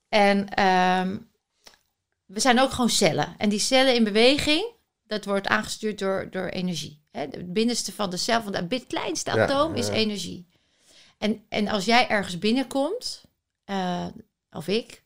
En 0.10 0.50
ehm, 0.50 1.18
we 2.26 2.40
zijn 2.40 2.60
ook 2.60 2.72
gewoon 2.72 2.90
cellen. 2.90 3.36
En 3.38 3.50
die 3.50 3.60
cellen 3.60 3.96
in 3.96 4.04
beweging, 4.04 4.66
dat 5.08 5.26
wordt 5.26 5.48
aangestuurd 5.48 6.00
door, 6.00 6.28
door 6.32 6.48
energie. 6.48 7.02
Hè? 7.12 7.22
Het 7.22 7.54
binnenste 7.54 7.92
van 7.92 8.10
de 8.10 8.18
cel, 8.18 8.42
van 8.42 8.56
het 8.56 8.86
kleinste 8.88 9.32
Ja, 9.36 9.44
atoom, 9.44 9.76
is 9.76 9.88
energie. 9.88 10.54
En, 11.18 11.46
en 11.50 11.68
als 11.68 11.86
jij 11.86 12.08
ergens 12.08 12.40
binnenkomt, 12.40 13.24
eh, 13.64 14.08
of 14.52 14.68
ik, 14.68 15.04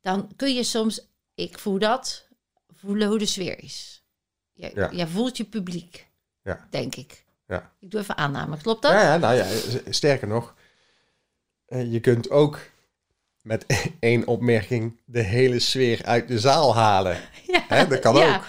dan 0.00 0.30
kun 0.36 0.54
je 0.54 0.62
soms, 0.62 1.06
ik 1.34 1.58
voel 1.58 1.78
dat, 1.78 2.26
voelen 2.74 3.08
hoe 3.08 3.18
de 3.18 3.26
sfeer 3.26 3.62
is. 3.62 4.04
Je, 4.52 4.70
Ja. 4.74 4.90
Jij 4.92 5.06
voelt 5.06 5.36
je 5.36 5.44
publiek, 5.44 6.08
Ja. 6.42 6.66
denk 6.70 6.94
ik. 6.94 7.24
Ja. 7.46 7.72
Ik 7.80 7.90
doe 7.90 8.00
even 8.00 8.16
aanname, 8.16 8.56
klopt 8.56 8.82
dat? 8.82 8.92
Ja, 8.92 9.16
nou 9.16 9.34
ja, 9.34 9.46
sterker 9.90 10.28
nog, 10.28 10.54
eh, 11.66 11.92
je 11.92 12.00
kunt 12.00 12.30
ook 12.30 12.58
met 13.42 13.66
één 14.00 14.26
opmerking 14.26 15.00
de 15.04 15.20
hele 15.22 15.58
sfeer 15.58 16.04
uit 16.04 16.28
de 16.28 16.38
zaal 16.38 16.74
halen. 16.74 17.16
Ja, 17.46 17.64
Hè, 17.68 17.86
dat 17.86 17.98
kan 17.98 18.14
ja. 18.16 18.36
ook. 18.36 18.44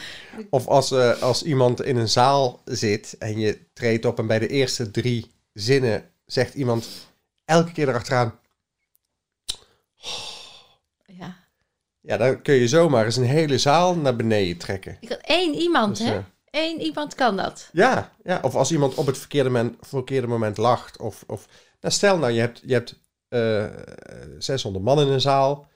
Of 0.50 0.68
als, 0.68 0.92
eh, 0.92 1.22
als 1.22 1.44
iemand 1.44 1.82
in 1.82 1.96
een 1.98 2.10
zaal 2.10 2.62
zit 2.66 3.16
en 3.20 3.40
je 3.40 3.60
treedt 3.74 4.06
op 4.06 4.20
en 4.20 4.28
bij 4.28 4.40
de 4.40 4.48
eerste 4.48 4.92
drie 4.92 5.32
zinnen 5.54 6.10
zegt 6.32 6.54
iemand 6.54 6.88
elke 7.46 7.72
keer 7.72 7.90
erachteraan, 7.90 8.40
ja. 11.06 11.38
ja, 12.00 12.18
dan 12.18 12.42
kun 12.42 12.54
je 12.54 12.68
zomaar 12.68 13.06
eens 13.06 13.16
een 13.16 13.24
hele 13.24 13.58
zaal 13.58 13.96
naar 13.96 14.16
beneden 14.16 14.58
trekken. 14.58 14.98
Ik 15.00 15.10
had 15.10 15.22
één 15.22 15.54
iemand, 15.54 15.98
Dus, 15.98 16.08
hè? 16.08 16.16
eh, 16.18 16.24
Eén 16.52 16.82
iemand 16.82 17.16
kan 17.16 17.38
dat. 17.38 17.70
Ja, 17.72 18.12
ja, 18.24 18.40
of 18.42 18.56
als 18.56 18.72
iemand 18.72 18.96
op 18.96 19.06
het 19.06 19.18
verkeerde 19.18 19.50
moment, 19.50 19.76
verkeerde 19.82 20.28
moment 20.28 20.58
lacht. 20.58 20.98
Of, 20.98 21.24
of, 21.28 21.48
nou 21.80 21.94
stel 21.94 22.18
nou, 22.18 22.32
je 22.32 22.40
hebt, 22.40 22.62
je 22.66 22.74
hebt 22.74 23.00
eh 23.28 23.70
600 24.40 24.86
man 24.86 25.00
in 25.00 25.08
een 25.08 25.22
zaal 25.22 25.68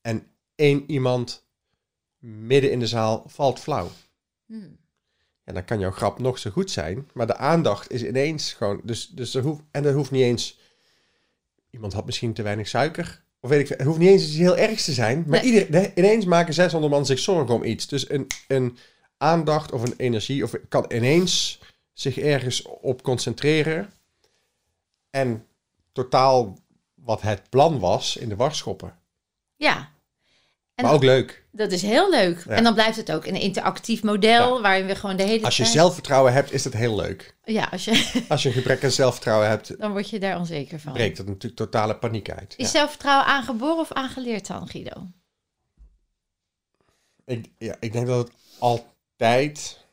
en 0.00 0.26
één 0.54 0.90
iemand 0.90 1.46
midden 2.18 2.70
in 2.70 2.78
de 2.78 2.86
zaal 2.86 3.24
valt 3.26 3.60
flauw. 3.60 3.90
Hmm. 4.46 4.78
Ja, 5.44 5.52
dan 5.52 5.64
kan 5.64 5.78
jouw 5.78 5.90
grap 5.90 6.18
nog 6.18 6.38
zo 6.38 6.50
goed 6.50 6.70
zijn, 6.70 7.10
maar 7.12 7.26
de 7.26 7.36
aandacht 7.36 7.90
is 7.90 8.02
ineens 8.04 8.52
gewoon... 8.52 8.80
Dus, 8.84 9.08
dus 9.08 9.34
er 9.34 9.42
hoeft, 9.42 9.62
en 9.70 9.84
er 9.84 9.94
hoeft 9.94 10.10
niet 10.10 10.22
eens... 10.22 10.58
Iemand 11.70 11.92
had 11.92 12.06
misschien 12.06 12.32
te 12.32 12.42
weinig 12.42 12.68
suiker. 12.68 13.24
Of 13.40 13.50
weet 13.50 13.60
ik 13.60 13.66
veel. 13.66 13.76
Het 13.76 13.86
hoeft 13.86 13.98
niet 13.98 14.08
eens 14.08 14.22
iets 14.22 14.36
heel 14.36 14.56
ergs 14.56 14.84
te 14.84 14.92
zijn. 14.92 15.24
Maar 15.26 15.44
Nee. 15.44 15.92
ineens 15.94 16.24
maken 16.24 16.54
600 16.54 16.92
man 16.92 17.06
zich 17.06 17.18
zorgen 17.18 17.54
om 17.54 17.64
iets. 17.64 17.86
Dus 17.86 18.10
een, 18.10 18.26
een 18.48 18.78
aandacht 19.16 19.72
of 19.72 19.82
een 19.82 19.94
energie... 19.96 20.44
Of 20.44 20.54
kan 20.68 20.84
ineens 20.88 21.60
zich 21.92 22.18
ergens 22.18 22.62
op 22.62 23.02
concentreren. 23.02 23.92
En 25.10 25.46
totaal 25.92 26.58
wat 26.94 27.22
het 27.22 27.50
plan 27.50 27.78
was 27.78 28.16
in 28.16 28.28
de 28.28 28.36
war 28.36 28.54
schoppen. 28.54 28.98
Ja. 29.56 29.92
En 30.74 30.84
maar 30.84 30.92
ook 30.94 31.02
leuk. 31.02 31.44
dat 31.50 31.72
is 31.72 31.82
heel 31.82 32.10
leuk. 32.10 32.44
Ja. 32.44 32.50
En 32.50 32.64
dan 32.64 32.74
blijft 32.74 32.96
het 32.96 33.12
ook 33.12 33.26
een 33.26 33.40
interactief 33.40 34.02
model 34.02 34.62
waarin 34.62 34.86
we 34.86 34.94
gewoon 34.96 35.16
de 35.16 35.22
hele 35.22 35.44
Als 35.44 35.56
je 35.56 35.62
tijd... 35.62 35.74
zelfvertrouwen 35.74 36.32
hebt, 36.32 36.52
is 36.52 36.62
dat 36.62 36.72
heel 36.72 36.96
leuk. 36.96 37.36
Ja, 37.44 37.64
als 37.64 37.84
je... 37.84 37.90
Als 38.28 38.42
je 38.42 38.48
een 38.48 38.54
gebrek 38.54 38.84
aan 38.84 38.90
zelfvertrouwen 38.90 39.48
hebt, 39.48 39.78
dan 39.78 39.90
word 39.92 40.10
je 40.10 40.18
daar 40.20 40.38
onzeker 40.38 40.80
van. 40.80 40.92
breekt 40.92 41.16
dat 41.16 41.26
natuurlijk 41.26 41.56
totale 41.56 41.96
paniek 41.96 42.30
uit. 42.30 42.54
Is 42.56 42.64
Ja. 42.64 42.70
zelfvertrouwen 42.78 43.26
aangeboren 43.26 43.78
of 43.78 43.92
aangeleerd 43.92 44.46
dan, 44.46 44.68
Guido? 44.68 45.06
Ik, 47.24 47.50
ja, 47.58 47.76
ik 47.80 47.92
denk 47.92 48.06
dat 48.06 48.26
het 48.28 48.36
altijd. 48.58 49.84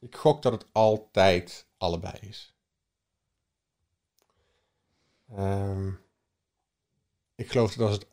Ik 0.00 0.16
gok 0.16 0.42
dat 0.42 0.52
het 0.52 0.66
altijd 0.72 1.66
allebei 1.78 2.14
is. 2.20 2.54
Ehm, 5.36 5.88
ik 7.34 7.50
geloof 7.50 7.74
dat 7.74 7.86
als 7.88 7.96
het 7.96 8.06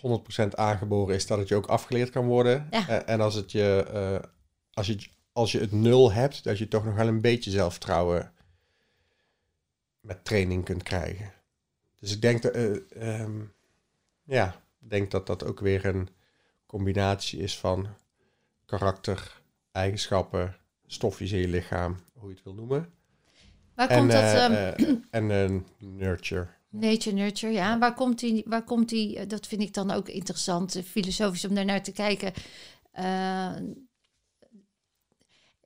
100% 0.00 0.48
aangeboren 0.54 1.14
is, 1.14 1.26
dat 1.26 1.38
het 1.38 1.48
je 1.48 1.54
ook 1.54 1.66
afgeleerd 1.66 2.10
kan 2.10 2.26
worden. 2.26 2.66
Ja. 2.70 2.88
Eh, 2.88 3.14
en 3.14 3.20
als, 3.20 3.34
het 3.34 3.52
je, 3.52 3.86
eh, 3.92 4.28
als, 4.72 4.86
je, 4.86 5.08
als 5.32 5.52
je 5.52 5.60
het 5.60 5.72
nul 5.72 6.12
hebt, 6.12 6.44
dat 6.44 6.58
je 6.58 6.68
toch 6.68 6.84
nog 6.84 6.94
wel 6.94 7.08
een 7.08 7.20
beetje 7.20 7.50
zelfvertrouwen 7.50 8.32
met 10.00 10.24
training 10.24 10.64
kunt 10.64 10.82
krijgen. 10.82 11.32
Dus 11.98 12.12
ik 12.12 12.20
denk 12.20 12.42
dat, 12.42 12.52
eh, 12.52 13.20
ehm, 13.20 13.40
ja, 14.24 14.62
ik 14.80 14.90
denk 14.90 15.10
dat 15.10 15.26
dat 15.26 15.44
ook 15.44 15.60
weer 15.60 15.84
een 15.84 16.08
combinatie 16.66 17.40
is 17.40 17.58
van 17.58 17.88
karakter, 18.66 19.40
eigenschappen, 19.72 20.56
stofjes 20.86 21.32
in 21.32 21.38
je 21.38 21.48
lichaam, 21.48 21.96
hoe 22.12 22.28
je 22.28 22.34
het 22.34 22.44
wil 22.44 22.54
noemen. 22.54 22.92
Waar 23.74 23.88
En, 23.88 23.98
komt 23.98 24.12
dat... 24.12 24.22
eh, 24.22 24.88
en 25.10 25.30
een 25.30 25.66
nurture. 25.78 26.48
Nature 26.70 27.16
nurture, 27.16 27.52
ja. 27.52 27.78
Waar 27.78 27.94
komt 27.94 28.18
die, 28.18 28.42
waar 28.46 28.64
komt 28.64 28.88
die, 28.88 29.18
eh, 29.18 29.28
dat 29.28 29.46
vind 29.46 29.62
ik 29.62 29.74
dan 29.74 29.90
ook 29.90 30.08
interessant, 30.08 30.74
eh, 30.74 30.82
filosofisch 30.82 31.44
om 31.44 31.54
daar 31.54 31.64
naar 31.64 31.82
te 31.82 31.92
kijken. 31.92 32.32
Eh, 32.92 33.04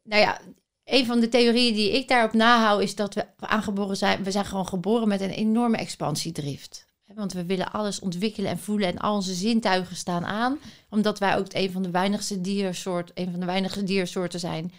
nou 0.02 0.20
ja, 0.22 0.40
een 0.84 1.06
van 1.06 1.20
de 1.20 1.28
theorieën 1.28 1.74
die 1.74 1.92
ik 1.92 2.08
daarop 2.08 2.32
nahoud 2.32 2.82
is 2.82 2.94
dat 2.94 3.14
we 3.14 3.26
aangeboren 3.38 3.96
zijn, 3.96 4.24
we 4.24 4.30
zijn 4.30 4.44
gewoon 4.44 4.68
geboren 4.68 5.08
met 5.08 5.20
een 5.20 5.30
enorme 5.30 5.76
expansiedrift. 5.76 6.86
Want 7.14 7.32
we 7.32 7.44
willen 7.44 7.72
alles 7.72 8.00
ontwikkelen 8.00 8.50
en 8.50 8.58
voelen 8.58 8.88
en 8.88 8.98
al 8.98 9.14
onze 9.14 9.34
zintuigen 9.34 9.96
staan 9.96 10.24
aan. 10.24 10.58
Omdat 10.90 11.18
wij 11.18 11.36
ook 11.36 11.46
een 11.48 11.72
van 11.72 11.82
de 11.82 11.90
weinigste 11.90 12.40
diersoort, 12.40 13.10
een 13.14 13.30
van 13.30 13.40
de 13.40 13.46
weinige 13.46 13.82
diersoorten 13.82 14.40
zijn 14.40 14.72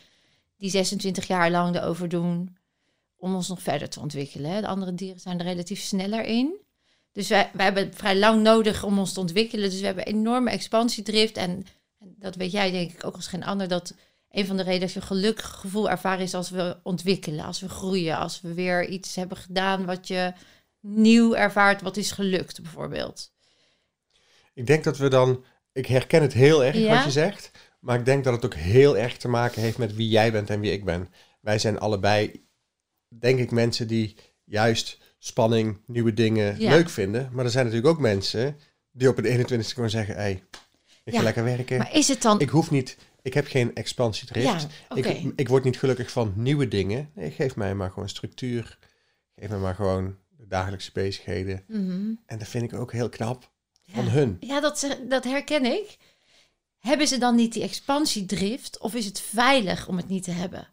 die 0.57 0.69
26 0.69 1.27
jaar 1.27 1.51
lang 1.51 1.75
erover 1.75 2.09
doen 2.09 2.57
om 3.17 3.35
ons 3.35 3.47
nog 3.47 3.61
verder 3.61 3.89
te 3.89 3.99
ontwikkelen. 3.99 4.51
Hè. 4.51 4.61
De 4.61 4.67
andere 4.67 4.93
dieren 4.93 5.19
zijn 5.19 5.39
er 5.39 5.45
relatief 5.45 5.81
sneller 5.81 6.23
in. 6.23 6.63
Dus 7.11 7.27
wij, 7.27 7.49
wij 7.53 7.65
hebben 7.65 7.93
vrij 7.93 8.17
lang 8.17 8.41
nodig 8.41 8.83
om 8.83 8.99
ons 8.99 9.13
te 9.13 9.19
ontwikkelen. 9.19 9.69
Dus 9.69 9.79
we 9.79 9.85
hebben 9.85 10.05
enorme 10.05 10.49
expansiedrift. 10.49 11.37
En, 11.37 11.65
en 11.99 12.15
dat 12.19 12.35
weet 12.35 12.51
jij 12.51 12.71
denk 12.71 12.91
ik 12.91 13.05
ook 13.05 13.15
als 13.15 13.27
geen 13.27 13.43
ander. 13.43 13.67
Dat 13.67 13.93
een 14.29 14.45
van 14.45 14.57
de 14.57 14.63
redenen 14.63 14.87
dat 14.87 14.93
je 14.93 15.01
gelukkig 15.01 15.49
gevoel 15.49 15.89
ervaren 15.89 16.23
is 16.23 16.33
als 16.33 16.49
we 16.49 16.77
ontwikkelen. 16.83 17.45
Als 17.45 17.59
we 17.59 17.69
groeien. 17.69 18.17
Als 18.17 18.41
we 18.41 18.53
weer 18.53 18.87
iets 18.87 19.15
hebben 19.15 19.37
gedaan 19.37 19.85
wat 19.85 20.07
je 20.07 20.33
nieuw 20.79 21.35
ervaart. 21.35 21.81
Wat 21.81 21.97
is 21.97 22.11
gelukt 22.11 22.61
bijvoorbeeld. 22.61 23.33
Ik 24.53 24.67
denk 24.67 24.83
dat 24.83 24.97
we 24.97 25.07
dan, 25.07 25.43
ik 25.71 25.85
herken 25.85 26.21
het 26.21 26.33
heel 26.33 26.63
erg 26.63 26.75
Ja? 26.77 26.95
wat 26.95 27.03
je 27.03 27.11
zegt, 27.11 27.51
maar 27.79 27.99
ik 27.99 28.05
denk 28.05 28.23
dat 28.23 28.33
het 28.33 28.45
ook 28.45 28.53
heel 28.53 28.97
erg 28.97 29.17
te 29.17 29.27
maken 29.27 29.61
heeft 29.61 29.77
met 29.77 29.95
wie 29.95 30.09
jij 30.09 30.31
bent 30.31 30.49
en 30.49 30.59
wie 30.59 30.71
ik 30.71 30.85
ben. 30.85 31.09
Wij 31.41 31.59
zijn 31.59 31.79
allebei, 31.79 32.44
denk 33.19 33.39
ik, 33.39 33.51
mensen 33.51 33.87
die 33.87 34.15
juist 34.43 34.97
spanning, 35.19 35.77
nieuwe 35.85 36.13
dingen 36.13 36.59
Ja. 36.59 36.69
leuk 36.69 36.89
vinden. 36.89 37.29
Maar 37.31 37.45
er 37.45 37.51
zijn 37.51 37.65
natuurlijk 37.65 37.93
ook 37.93 37.99
mensen 38.01 38.57
die 38.91 39.09
op 39.09 39.15
het 39.15 39.25
21ste 39.25 39.73
gewoon 39.73 39.89
zeggen, 39.89 40.15
hey, 40.15 40.43
ik 41.03 41.15
ga 41.15 41.21
lekker 41.23 41.43
werken. 41.43 41.77
Maar 41.77 41.93
is 41.93 42.07
het 42.07 42.21
dan... 42.21 42.39
Ik 42.39 42.49
hoef 42.49 42.71
niet, 42.71 42.97
ik 43.21 43.33
heb 43.33 43.47
geen 43.47 43.75
expansiedrift. 43.75 44.67
ja, 44.89 44.95
ik, 44.95 45.33
ik 45.35 45.47
word 45.47 45.63
niet 45.63 45.79
gelukkig 45.79 46.11
van 46.11 46.33
nieuwe 46.35 46.67
dingen. 46.67 47.09
Nee, 47.15 47.31
geef 47.31 47.55
mij 47.55 47.75
maar 47.75 47.89
gewoon 47.91 48.09
structuur. 48.09 48.77
Geef 49.35 49.49
mij 49.49 49.57
maar 49.59 49.75
gewoon 49.75 50.15
de 50.37 50.47
dagelijkse 50.47 50.91
bezigheden. 50.93 51.63
Mhm. 51.67 52.13
En 52.25 52.37
dat 52.37 52.47
vind 52.47 52.71
ik 52.71 52.79
ook 52.79 52.91
heel 52.91 53.09
knap 53.09 53.51
van 53.91 54.07
hun. 54.07 54.37
Ja, 54.39 54.59
dat, 54.59 54.97
dat 55.09 55.23
herken 55.23 55.65
ik. 55.65 55.97
Hebben 56.79 57.07
ze 57.07 57.17
dan 57.17 57.35
niet 57.35 57.53
die 57.53 57.63
expansiedrift 57.63 58.79
of 58.79 58.95
is 58.95 59.05
het 59.05 59.19
veilig 59.19 59.87
om 59.87 59.97
het 59.97 60.07
niet 60.07 60.23
te 60.23 60.31
hebben? 60.31 60.67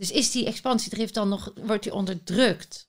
Dus 0.00 0.10
is 0.10 0.30
die 0.30 0.46
expansiedrift 0.46 1.14
dan 1.14 1.28
nog, 1.28 1.52
wordt 1.54 1.82
die 1.82 1.94
onderdrukt? 1.94 2.88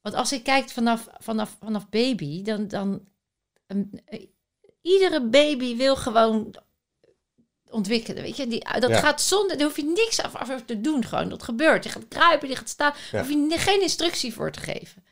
Want 0.00 0.14
als 0.14 0.32
ik 0.32 0.42
kijk 0.44 0.68
vanaf, 0.68 1.08
vanaf, 1.18 1.56
vanaf 1.60 1.88
baby, 1.88 2.42
dan, 2.42 2.68
dan 2.68 3.08
een- 3.66 4.02
eh, 4.04 4.26
iedere 4.82 5.22
baby 5.28 5.76
wil 5.76 5.96
gewoon 5.96 6.54
ontwikkelen. 7.70 8.22
Weet 8.22 8.36
je, 8.36 8.46
die, 8.46 8.64
dat 8.80 8.90
Ja. 8.90 8.98
gaat 8.98 9.20
zonder, 9.20 9.56
daar 9.56 9.66
hoef 9.66 9.76
je 9.76 9.84
niks 9.84 10.22
af, 10.22 10.34
af 10.34 10.62
te 10.66 10.80
doen. 10.80 11.04
Gewoon, 11.04 11.28
dat 11.28 11.42
gebeurt. 11.42 11.84
Je 11.84 11.90
gaat 11.90 12.08
kruipen, 12.08 12.48
je 12.48 12.56
gaat 12.56 12.68
staan. 12.68 12.92
Ja. 12.94 13.10
Daar 13.10 13.26
hoef 13.28 13.50
je 13.50 13.58
geen 13.58 13.82
instructie 13.82 14.34
voor 14.34 14.50
te 14.52 14.60
geven. 14.60 15.04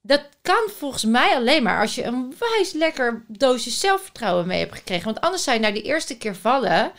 Dat 0.00 0.28
kan 0.42 0.68
volgens 0.76 1.04
mij 1.04 1.34
alleen 1.34 1.62
maar 1.62 1.80
als 1.80 1.94
je 1.94 2.04
een 2.04 2.34
wijs 2.38 2.72
lekker 2.72 3.24
doosje 3.28 3.70
zelfvertrouwen 3.70 4.46
mee 4.46 4.58
hebt 4.58 4.74
gekregen. 4.74 5.04
Want 5.04 5.20
anders 5.20 5.42
zou 5.42 5.56
je 5.56 5.62
na 5.62 5.70
die 5.70 5.82
eerste 5.82 6.16
keer 6.16 6.36
vallen 6.36 6.92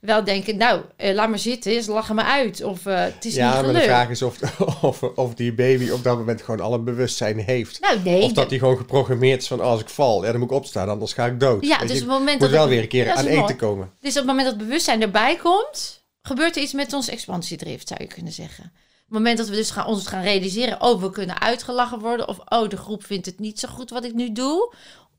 wel 0.00 0.24
denken, 0.24 0.56
nou, 0.56 0.80
eh, 0.96 1.14
laat 1.14 1.28
maar 1.28 1.38
zitten, 1.38 1.82
ze 1.82 1.92
lachen 1.92 2.14
me 2.14 2.22
uit. 2.22 2.62
Of 2.64 2.86
eh, 2.86 3.00
het 3.00 3.24
is 3.24 3.34
ja, 3.34 3.44
niet 3.44 3.54
maar 3.54 3.64
gelukt. 3.64 3.84
de 3.84 3.90
vraag 3.90 4.08
is 4.08 4.22
of, 4.22 4.38
of, 4.82 5.02
of 5.02 5.34
die 5.34 5.52
baby 5.54 5.90
op 5.90 6.02
dat 6.04 6.16
moment 6.18 6.42
gewoon 6.42 6.60
al 6.60 6.74
een 6.74 6.84
bewustzijn 6.84 7.38
heeft. 7.38 7.80
nou, 7.80 7.98
nee. 8.04 8.22
of 8.22 8.32
dat 8.32 8.48
die 8.48 8.58
gewoon 8.58 8.76
geprogrammeerd 8.76 9.40
is 9.42 9.48
van 9.48 9.60
als 9.60 9.80
ik 9.80 9.88
val, 9.88 10.24
ja, 10.24 10.30
dan 10.30 10.40
moet 10.40 10.50
ik 10.50 10.56
opstaan, 10.56 10.88
anders 10.88 11.12
ga 11.12 11.26
ik 11.26 11.40
dood. 11.40 11.66
ja, 11.66 11.78
Weet 11.78 11.88
dus 11.88 11.98
je, 11.98 12.02
op 12.04 12.08
het 12.10 12.18
moment 12.18 12.40
moet 12.40 12.50
dat 12.50 12.58
wel 12.58 12.68
weer 12.68 12.82
een 12.82 12.88
keer 12.88 13.10
aan 13.10 13.26
eten 13.26 13.56
komen. 13.56 13.90
Dus 14.00 14.10
op 14.10 14.16
het 14.16 14.26
moment 14.26 14.44
dat 14.44 14.54
het 14.56 14.64
bewustzijn 14.66 15.02
erbij 15.02 15.36
komt, 15.36 16.04
gebeurt 16.22 16.56
er 16.56 16.62
iets 16.62 16.72
met 16.72 16.92
ons 16.92 17.08
expansiedrift, 17.08 17.88
zou 17.88 18.02
je 18.02 18.08
kunnen 18.08 18.32
zeggen. 18.32 18.64
Op 18.64 19.16
het 19.16 19.24
moment 19.24 19.38
dat 19.38 19.48
we 19.48 19.54
dus 19.54 19.70
gaan, 19.70 19.86
ons 19.86 20.06
gaan 20.06 20.22
realiseren, 20.22 20.82
oh, 20.82 21.02
we 21.02 21.10
kunnen 21.10 21.40
uitgelachen 21.40 21.98
worden. 21.98 22.28
Of, 22.28 22.38
oh, 22.48 22.68
de 22.68 22.76
groep 22.76 23.04
vindt 23.04 23.26
het 23.26 23.38
niet 23.38 23.58
zo 23.60 23.68
goed 23.68 23.90
wat 23.90 24.04
ik 24.04 24.14
nu 24.14 24.32
doe. 24.32 24.74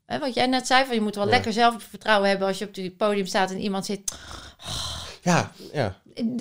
Hè, 0.06 0.20
wat 0.20 0.34
jij 0.34 0.46
net 0.46 0.68
zei, 0.68 0.86
van 0.86 0.96
je 0.96 1.02
moet 1.02 1.16
wel 1.16 1.26
Ja. 1.26 1.30
lekker 1.30 1.54
zelfvertrouwen 1.54 2.30
hebben 2.30 2.48
als 2.48 2.58
je 2.58 2.66
op 2.68 2.76
het 2.76 2.98
podium 2.98 3.26
staat 3.26 3.52
en 3.52 3.60
iemand 3.60 3.86
zit. 3.86 4.12
Ja, 5.24 5.52
ja. 5.74 6.00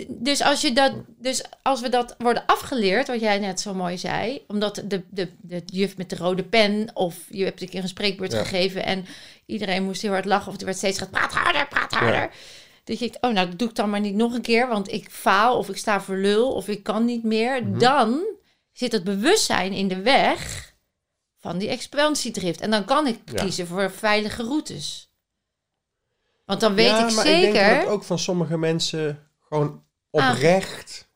Dus 0.09 0.43
als, 0.43 0.61
je 0.61 0.73
dat, 0.73 0.93
dus 1.19 1.43
als 1.63 1.81
we 1.81 1.89
dat 1.89 2.15
worden 2.19 2.47
afgeleerd, 2.47 3.07
wat 3.07 3.21
jij 3.21 3.39
net 3.39 3.61
zo 3.61 3.75
mooi 3.75 3.99
zei, 3.99 4.45
omdat 4.49 4.83
de, 4.85 5.03
de, 5.11 5.29
de 5.41 5.63
juf 5.67 5.97
met 5.97 6.11
de 6.11 6.17
rode 6.17 6.43
pen, 6.45 6.91
of 6.95 7.17
je 7.29 7.45
hebt 7.45 7.63
een 7.63 7.69
keer 7.69 7.83
een 7.83 7.89
spreekbeurt 7.89 8.33
Ja. 8.33 8.39
gegeven 8.45 8.85
en 8.85 9.05
iedereen 9.47 9.85
moest 9.85 10.03
heel 10.03 10.11
hard 10.11 10.25
lachen, 10.25 10.53
of 10.53 10.59
er 10.59 10.65
werd 10.65 10.77
steeds 10.77 10.99
gezegd, 10.99 11.17
praat 11.17 11.33
harder, 11.33 11.69
praat 11.69 11.93
harder. 11.95 12.31
Dat 12.85 12.99
je 12.99 13.09
denkt, 13.09 13.25
oh 13.27 13.33
nou, 13.33 13.49
dat 13.49 13.59
doe 13.59 13.69
ik 13.69 13.75
dan 13.75 13.91
maar 13.91 14.01
niet 14.01 14.15
nog 14.15 14.35
een 14.35 14.43
keer, 14.43 14.69
want 14.69 14.93
ik 14.93 15.11
faal 15.11 15.59
of 15.59 15.69
ik 15.69 15.77
sta 15.77 16.01
voor 16.01 16.17
lul 16.17 16.53
of 16.53 16.69
ik 16.69 16.83
kan 16.83 17.05
niet 17.05 17.23
meer. 17.25 17.63
Mhm. 17.67 17.79
Dan 17.79 18.25
zit 18.73 18.93
het 18.93 19.05
bewustzijn 19.05 19.73
in 19.73 19.89
de 19.89 20.01
weg 20.03 20.73
van 21.39 21.59
die 21.59 21.69
expansiedrift. 21.69 22.61
En 22.61 22.71
dan 22.71 22.85
kan 22.85 23.07
ik 23.07 23.19
Ja. 23.25 23.43
kiezen 23.43 23.67
voor 23.67 23.91
veilige 23.91 24.43
routes. 24.43 25.10
Want 26.51 26.63
dan 26.63 26.75
weet 26.75 26.87
ja, 26.87 27.09
ik 27.09 27.15
maar 27.15 27.27
ik 27.27 27.41
denk 27.41 27.55
dat 27.55 27.63
zeker 27.65 27.79
het 27.79 27.87
ook 27.89 28.05
van 28.05 28.19
sommige 28.19 28.59
mensen 28.59 29.29
gewoon 29.49 29.85
oprecht... 30.11 31.09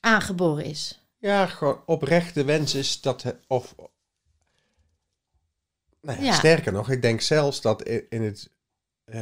aangeboren 0.00 0.64
is. 0.64 1.04
Ja, 1.18 1.46
gewoon 1.46 1.82
oprecht 1.86 2.34
de 2.34 2.44
wens 2.44 2.74
is 2.74 3.00
dat... 3.00 3.22
het- 3.22 3.40
Of, 3.46 3.74
nou 6.00 6.18
ja, 6.18 6.24
Ja. 6.24 6.32
Sterker 6.32 6.72
nog, 6.72 6.90
ik 6.90 7.02
denk 7.02 7.20
zelfs 7.20 7.60
dat 7.60 7.82
in, 7.82 8.22
het... 8.22 8.50
eh, 9.04 9.14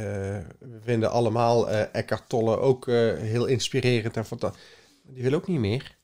we 0.59 0.79
vinden 0.83 1.11
allemaal 1.11 1.69
eh 1.69 1.85
Eckhart 1.91 2.29
Tolle 2.29 2.57
ook 2.57 2.87
eh, 2.87 2.95
heel 3.17 3.45
inspirerend 3.45 4.17
en 4.17 4.25
fantastisch. 4.25 4.61
Die 5.03 5.23
wil 5.23 5.33
ook 5.33 5.47
niet 5.47 5.59
meer. 5.59 5.97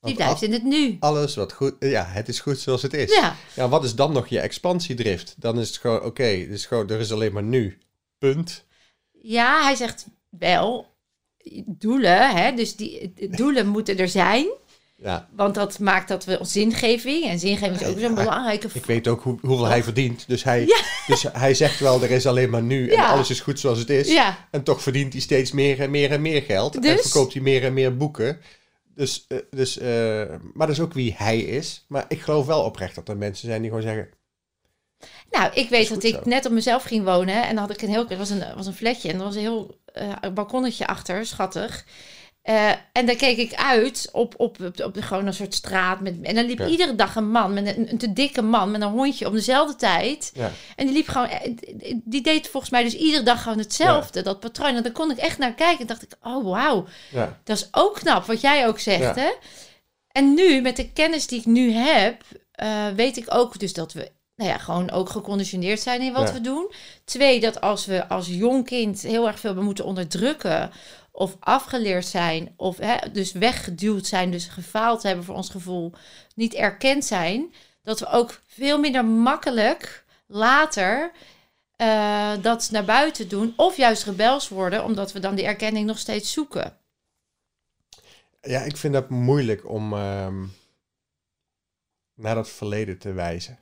Die 0.00 0.14
blijft 0.14 0.42
in 0.42 0.52
het 0.52 0.62
nu. 0.64 0.96
alles 1.00 1.34
wat 1.34 1.52
goed... 1.52 1.74
Ja, 1.80 2.04
het 2.04 2.28
is 2.28 2.40
goed 2.40 2.58
zoals 2.58 2.82
het 2.82 2.94
is. 2.94 3.14
Ja, 3.14 3.36
Ja, 3.54 3.68
wat 3.68 3.84
is 3.84 3.94
dan 3.94 4.12
nog 4.12 4.26
je 4.26 4.40
expansiedrift? 4.40 5.34
Dan 5.38 5.58
is 5.60 5.68
het 5.68 5.76
gewoon, 5.78 6.02
oké, 6.02 6.24
is 6.24 6.66
gewoon, 6.66 6.90
er 6.90 7.00
is 7.00 7.12
alleen 7.12 7.32
maar 7.32 7.42
nu. 7.42 7.78
Punt. 8.18 8.64
Ja 9.22 9.62
hij 9.62 9.74
zegt 9.74 10.06
wel 10.28 10.86
doelen, 11.66 12.36
hè? 12.36 12.52
dus 12.54 12.76
die 12.76 13.12
doelen 13.30 13.66
moeten 13.66 13.96
er 13.98 14.08
zijn. 14.08 14.46
Ja, 14.96 15.28
Want 15.36 15.54
dat 15.54 15.78
maakt 15.78 16.08
dat 16.08 16.24
we 16.24 16.38
zingeving, 16.42 17.24
en 17.24 17.38
zingeving 17.38 17.80
is 17.80 17.86
ook 17.86 17.98
zo'n 17.98 18.14
belangrijke 18.14 18.68
ik 18.72 18.84
weet 18.86 19.08
ook 19.08 19.22
hoe, 19.22 19.38
hoeveel 19.40 19.66
hij 19.66 19.82
verdient. 19.82 20.24
Dus 20.28 20.44
hij, 20.44 20.60
Ja. 20.66 20.80
dus 21.06 21.22
hij 21.32 21.54
zegt 21.54 21.78
wel, 21.80 22.02
er 22.02 22.10
is 22.10 22.26
alleen 22.26 22.50
maar 22.50 22.62
nu 22.62 22.88
en 22.88 22.96
Ja. 22.96 23.08
alles 23.08 23.30
is 23.30 23.40
goed 23.40 23.60
zoals 23.60 23.78
het 23.78 23.90
is. 23.90 24.08
Ja, 24.08 24.48
En 24.50 24.62
toch 24.62 24.82
verdient 24.82 25.12
hij 25.12 25.22
steeds 25.22 25.52
meer 25.52 25.80
en 25.80 25.90
meer 25.90 26.10
en 26.10 26.22
meer 26.22 26.42
geld. 26.42 26.74
En 26.74 26.80
Dus? 26.80 27.00
verkoopt 27.00 27.32
hij 27.32 27.42
meer 27.42 27.64
en 27.64 27.72
meer 27.72 27.96
boeken. 27.96 28.40
Dus, 28.94 29.24
eh, 29.28 29.38
dus, 29.50 29.78
eh, 29.78 29.88
maar 30.54 30.66
dat 30.66 30.76
is 30.76 30.80
ook 30.80 30.92
wie 30.92 31.14
hij 31.16 31.38
is. 31.38 31.84
Maar 31.88 32.04
ik 32.08 32.20
geloof 32.20 32.46
wel 32.46 32.62
oprecht 32.62 32.94
dat 32.94 33.08
er 33.08 33.16
mensen 33.16 33.48
zijn 33.48 33.60
die 33.60 33.70
gewoon 33.70 33.84
zeggen... 33.86 34.08
nou, 35.32 35.50
ik 35.54 35.68
weet 35.68 35.88
dat 35.88 36.02
ik 36.04 36.14
zo. 36.14 36.20
net 36.24 36.46
op 36.46 36.52
mezelf 36.52 36.82
ging 36.82 37.04
wonen 37.04 37.42
en 37.42 37.54
dan 37.54 37.64
had 37.64 37.70
ik 37.70 37.82
een 37.82 37.88
heel, 37.88 38.08
het 38.08 38.18
was 38.18 38.30
een, 38.30 38.44
was 38.56 38.66
een 38.66 38.74
flatje 38.74 39.08
en 39.08 39.18
er 39.18 39.24
was 39.24 39.34
een 39.34 39.40
heel 39.40 39.80
eh, 39.92 40.12
balkonnetje 40.34 40.86
achter, 40.86 41.26
schattig. 41.26 41.84
Eh, 42.42 42.70
en 42.92 43.06
daar 43.06 43.16
keek 43.16 43.36
ik 43.36 43.54
uit 43.54 44.08
op, 44.12 44.34
op, 44.36 44.60
op, 44.60 44.80
op 44.84 44.94
de, 44.94 45.02
gewoon 45.02 45.26
een 45.26 45.34
soort 45.34 45.54
straat. 45.54 46.00
Met, 46.00 46.14
en 46.22 46.34
dan 46.34 46.44
liep 46.44 46.58
Ja. 46.58 46.66
iedere 46.66 46.94
dag 46.94 47.16
een 47.16 47.30
man, 47.30 47.52
met 47.54 47.76
een, 47.76 47.90
een 47.90 47.98
te 47.98 48.12
dikke 48.12 48.42
man, 48.42 48.70
met 48.70 48.80
een 48.82 48.88
hondje 48.88 49.26
om 49.26 49.34
dezelfde 49.34 49.76
tijd. 49.76 50.30
Ja, 50.34 50.50
En 50.76 50.86
die 50.86 50.94
liep 50.94 51.08
gewoon, 51.08 51.28
eh, 51.28 51.52
die 52.04 52.22
deed 52.22 52.48
volgens 52.48 52.72
mij 52.72 52.82
dus 52.82 52.94
iedere 52.94 53.22
dag 53.22 53.42
gewoon 53.42 53.58
hetzelfde, 53.58 54.22
dat 54.22 54.40
patroon. 54.40 54.74
En 54.76 54.82
daar 54.82 54.92
kon 54.92 55.10
ik 55.10 55.18
echt 55.18 55.38
naar 55.38 55.54
kijken 55.54 55.80
en 55.80 55.86
dacht 55.86 56.02
ik, 56.02 56.12
oh 56.22 56.44
wauw, 56.44 56.86
ja, 57.10 57.38
dat 57.44 57.56
is 57.56 57.68
ook 57.70 57.94
knap, 57.94 58.24
wat 58.24 58.40
jij 58.40 58.66
ook 58.66 58.78
zegt, 58.78 59.16
hè? 59.16 59.30
En 60.08 60.34
nu, 60.34 60.60
met 60.60 60.76
de 60.76 60.92
kennis 60.92 61.26
die 61.26 61.38
ik 61.38 61.46
nu 61.46 61.70
heb, 61.72 62.22
weet 62.96 63.16
ik 63.16 63.34
ook 63.34 63.58
dus 63.58 63.72
dat 63.72 63.92
we 63.92 64.10
nou 64.42 64.54
ja, 64.54 64.58
gewoon 64.58 64.90
ook 64.90 65.08
geconditioneerd 65.08 65.80
zijn 65.80 66.00
in 66.00 66.12
wat 66.12 66.28
Ja. 66.28 66.34
we 66.34 66.40
doen. 66.40 66.72
Twee, 67.04 67.40
dat 67.40 67.60
als 67.60 67.86
we 67.86 68.08
als 68.08 68.26
jong 68.26 68.64
kind 68.64 69.02
heel 69.02 69.26
erg 69.26 69.38
veel 69.40 69.54
moeten 69.62 69.84
onderdrukken 69.84 70.70
of 71.10 71.36
afgeleerd 71.40 72.06
zijn 72.06 72.54
of 72.56 72.78
hè, 72.78 72.96
dus 73.12 73.32
weggeduwd 73.32 74.06
zijn, 74.06 74.30
dus 74.30 74.46
gefaald 74.46 75.02
hebben 75.02 75.24
voor 75.24 75.34
ons 75.34 75.48
gevoel, 75.48 75.92
niet 76.34 76.54
erkend 76.54 77.04
zijn, 77.04 77.54
dat 77.82 78.00
we 78.00 78.06
ook 78.06 78.40
veel 78.46 78.78
minder 78.78 79.04
makkelijk 79.04 80.04
later 80.26 81.12
eh, 81.76 82.32
dat 82.42 82.68
naar 82.70 82.84
buiten 82.84 83.28
doen 83.28 83.52
of 83.56 83.76
juist 83.76 84.04
rebels 84.04 84.48
worden, 84.48 84.84
omdat 84.84 85.12
we 85.12 85.18
dan 85.20 85.34
die 85.34 85.44
erkenning 85.44 85.86
nog 85.86 85.98
steeds 85.98 86.32
zoeken. 86.32 86.76
ja, 88.40 88.60
ik 88.60 88.76
vind 88.76 88.94
dat 88.94 89.10
moeilijk 89.10 89.68
om 89.68 89.92
ehm, 89.92 90.46
naar 92.14 92.34
dat 92.34 92.48
verleden 92.48 92.98
te 92.98 93.12
wijzen. 93.12 93.58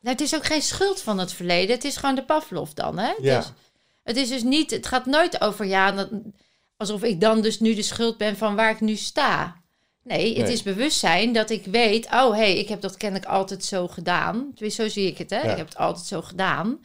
Nou, 0.00 0.16
het 0.16 0.20
is 0.20 0.34
ook 0.34 0.44
geen 0.44 0.62
schuld 0.62 1.00
van 1.02 1.18
het 1.18 1.32
verleden. 1.32 1.74
Het 1.74 1.84
is 1.84 1.96
gewoon 1.96 2.14
de 2.14 2.24
Pavlov 2.24 2.70
dan, 2.70 2.98
hè? 2.98 3.12
Ja. 3.20 3.36
Dus, 3.38 3.52
het 4.02 4.16
is 4.16 4.28
dus 4.28 4.42
niet... 4.42 4.70
Het 4.70 4.86
gaat 4.86 5.06
nooit 5.06 5.40
over, 5.40 5.66
ja, 5.66 5.92
dat, 5.92 6.10
alsof 6.76 7.02
ik 7.02 7.20
dan 7.20 7.40
dus 7.40 7.60
nu 7.60 7.74
de 7.74 7.82
schuld 7.82 8.16
ben 8.16 8.36
van 8.36 8.56
waar 8.56 8.70
ik 8.70 8.80
nu 8.80 8.96
sta. 8.96 9.62
Nee, 10.02 10.34
het 10.34 10.44
Nee. 10.44 10.52
is 10.52 10.62
bewustzijn 10.62 11.32
dat 11.32 11.50
ik 11.50 11.64
weet... 11.64 12.06
Oh, 12.06 12.30
hé, 12.30 12.36
hey, 12.36 12.56
ik 12.58 12.68
heb 12.68 12.80
dat 12.80 12.96
kennelijk 12.96 13.30
altijd 13.30 13.64
zo 13.64 13.88
gedaan. 13.88 14.50
Tenminste, 14.54 14.82
zo 14.82 14.88
zie 14.88 15.06
ik 15.06 15.18
het, 15.18 15.30
hè? 15.30 15.40
Ja. 15.40 15.50
Ik 15.50 15.56
heb 15.56 15.68
het 15.68 15.76
altijd 15.76 16.06
zo 16.06 16.22
gedaan. 16.22 16.84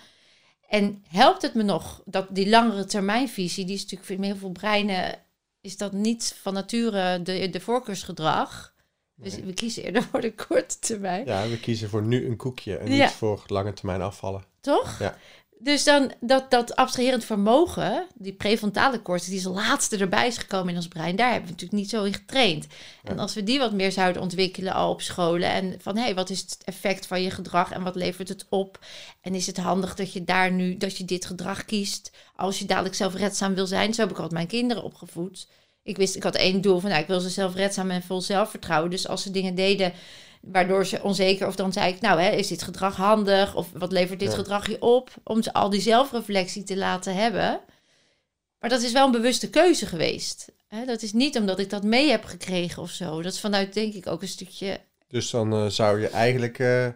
En 0.70 1.04
helpt 1.08 1.42
het 1.42 1.54
me 1.54 1.64
nog, 1.64 2.02
dat 2.06 2.28
die 2.30 2.50
langere 2.50 2.86
termijnvisie... 2.86 3.66
Die 3.66 3.76
is 3.76 3.82
natuurlijk 3.82 4.10
voor 4.10 4.26
heel 4.26 4.36
veel 4.36 4.52
breinen... 4.52 5.20
Is 5.62 5.78
dat 5.78 5.92
niet 5.92 6.36
van 6.42 6.54
nature 6.54 7.22
de, 7.22 7.50
de 7.50 7.60
voorkeursgedrag... 7.60 8.74
Dus 9.16 9.34
Nee. 9.36 9.44
we 9.44 9.54
kiezen 9.54 9.84
eerder 9.84 10.04
voor 10.04 10.22
de 10.22 10.34
korte 10.48 10.80
termijn. 10.80 11.26
Ja, 11.26 11.48
we 11.48 11.60
kiezen 11.60 11.90
voor 11.90 12.04
nu 12.04 12.26
een 12.28 12.36
koekje 12.38 12.78
en 12.78 12.94
Ja. 12.94 13.04
niet 13.06 13.14
voor 13.14 13.44
lange 13.48 13.74
termijn 13.74 14.02
afvallen. 14.02 14.44
Toch? 14.62 15.00
Ja. 15.00 15.18
Dus 15.60 15.84
dan 15.84 16.12
dat, 16.20 16.52
dat 16.52 16.76
abstraherend 16.76 17.26
vermogen, 17.26 18.08
die 18.16 18.34
prefrontale 18.34 19.02
cortex, 19.02 19.28
die 19.30 19.46
als 19.46 19.56
laatste 19.56 19.98
erbij 19.98 20.28
is 20.28 20.38
gekomen 20.38 20.70
in 20.70 20.76
ons 20.76 20.88
brein, 20.88 21.16
daar 21.16 21.28
hebben 21.32 21.46
we 21.46 21.52
natuurlijk 21.52 21.82
niet 21.82 21.90
zo 21.90 22.04
in 22.04 22.14
getraind. 22.14 22.68
En 23.04 23.20
als 23.20 23.34
we 23.34 23.44
die 23.44 23.60
wat 23.60 23.74
meer 23.74 23.92
zouden 23.92 24.22
ontwikkelen 24.22 24.74
al 24.74 24.90
op 24.92 25.02
scholen 25.02 25.50
en 25.50 25.76
van 25.82 25.96
hé, 25.98 26.04
hey, 26.04 26.16
wat 26.16 26.30
is 26.30 26.40
het 26.40 26.58
effect 26.66 27.08
van 27.08 27.22
je 27.22 27.30
gedrag 27.32 27.72
en 27.72 27.84
wat 27.84 27.96
levert 27.96 28.30
het 28.30 28.46
op? 28.50 28.80
En 29.22 29.36
is 29.36 29.48
het 29.48 29.58
handig 29.58 29.96
dat 29.96 30.14
je 30.14 30.24
daar 30.24 30.52
nu, 30.52 30.78
dat 30.78 30.98
je 30.98 31.06
dit 31.06 31.26
gedrag 31.26 31.66
kiest 31.66 32.12
als 32.36 32.60
je 32.60 32.66
dadelijk 32.66 32.96
zelfredzaam 32.96 33.54
wil 33.56 33.68
zijn? 33.68 33.94
Zo 33.94 34.02
heb 34.02 34.10
ik 34.10 34.16
altijd 34.16 34.34
mijn 34.34 34.48
kinderen 34.48 34.84
opgevoed. 34.84 35.48
Ik 35.86 35.98
wist, 35.98 36.16
ik 36.16 36.24
had 36.24 36.36
één 36.36 36.62
doel 36.62 36.80
van, 36.80 36.90
nou, 36.90 37.02
ik 37.02 37.08
wil 37.08 37.20
ze 37.20 37.30
zelfredzaam 37.30 37.92
en 37.92 38.02
vol 38.04 38.22
zelfvertrouwen. 38.22 38.90
Dus 38.92 39.08
als 39.08 39.22
ze 39.22 39.32
dingen 39.32 39.56
deden 39.56 39.94
waardoor 40.42 40.86
ze 40.86 41.04
onzeker, 41.04 41.48
of 41.48 41.56
dan 41.56 41.74
zei 41.74 41.94
ik, 41.94 42.02
nou, 42.02 42.20
hè, 42.22 42.30
is 42.30 42.48
dit 42.48 42.64
gedrag 42.64 42.96
handig? 42.96 43.56
Of 43.56 43.68
wat 43.74 43.92
levert 43.92 44.20
dit 44.20 44.30
Ja. 44.30 44.36
gedrag 44.36 44.68
je 44.70 44.82
op? 44.82 45.10
Om 45.24 45.44
ze 45.44 45.54
al 45.54 45.70
die 45.70 45.82
zelfreflectie 45.82 46.64
te 46.64 46.78
laten 46.78 47.16
hebben. 47.16 47.60
Maar 48.60 48.70
dat 48.70 48.82
is 48.82 48.92
wel 48.92 49.06
een 49.06 49.12
bewuste 49.12 49.50
keuze 49.50 49.86
geweest. 49.86 50.52
Hè, 50.68 50.86
dat 50.86 51.02
is 51.02 51.14
niet 51.14 51.38
omdat 51.38 51.60
ik 51.60 51.70
dat 51.70 51.84
mee 51.84 52.10
heb 52.10 52.24
gekregen 52.24 52.82
of 52.82 52.90
zo. 52.90 53.22
Dat 53.22 53.34
is 53.34 53.40
vanuit, 53.40 53.74
denk 53.74 53.94
ik, 53.94 54.08
ook 54.08 54.22
een 54.22 54.28
stukje. 54.28 54.80
Dus 55.08 55.30
dan 55.30 55.54
eh, 55.54 55.66
zou 55.68 56.02
je 56.02 56.08
eigenlijk... 56.10 56.60
eh, 56.60 56.88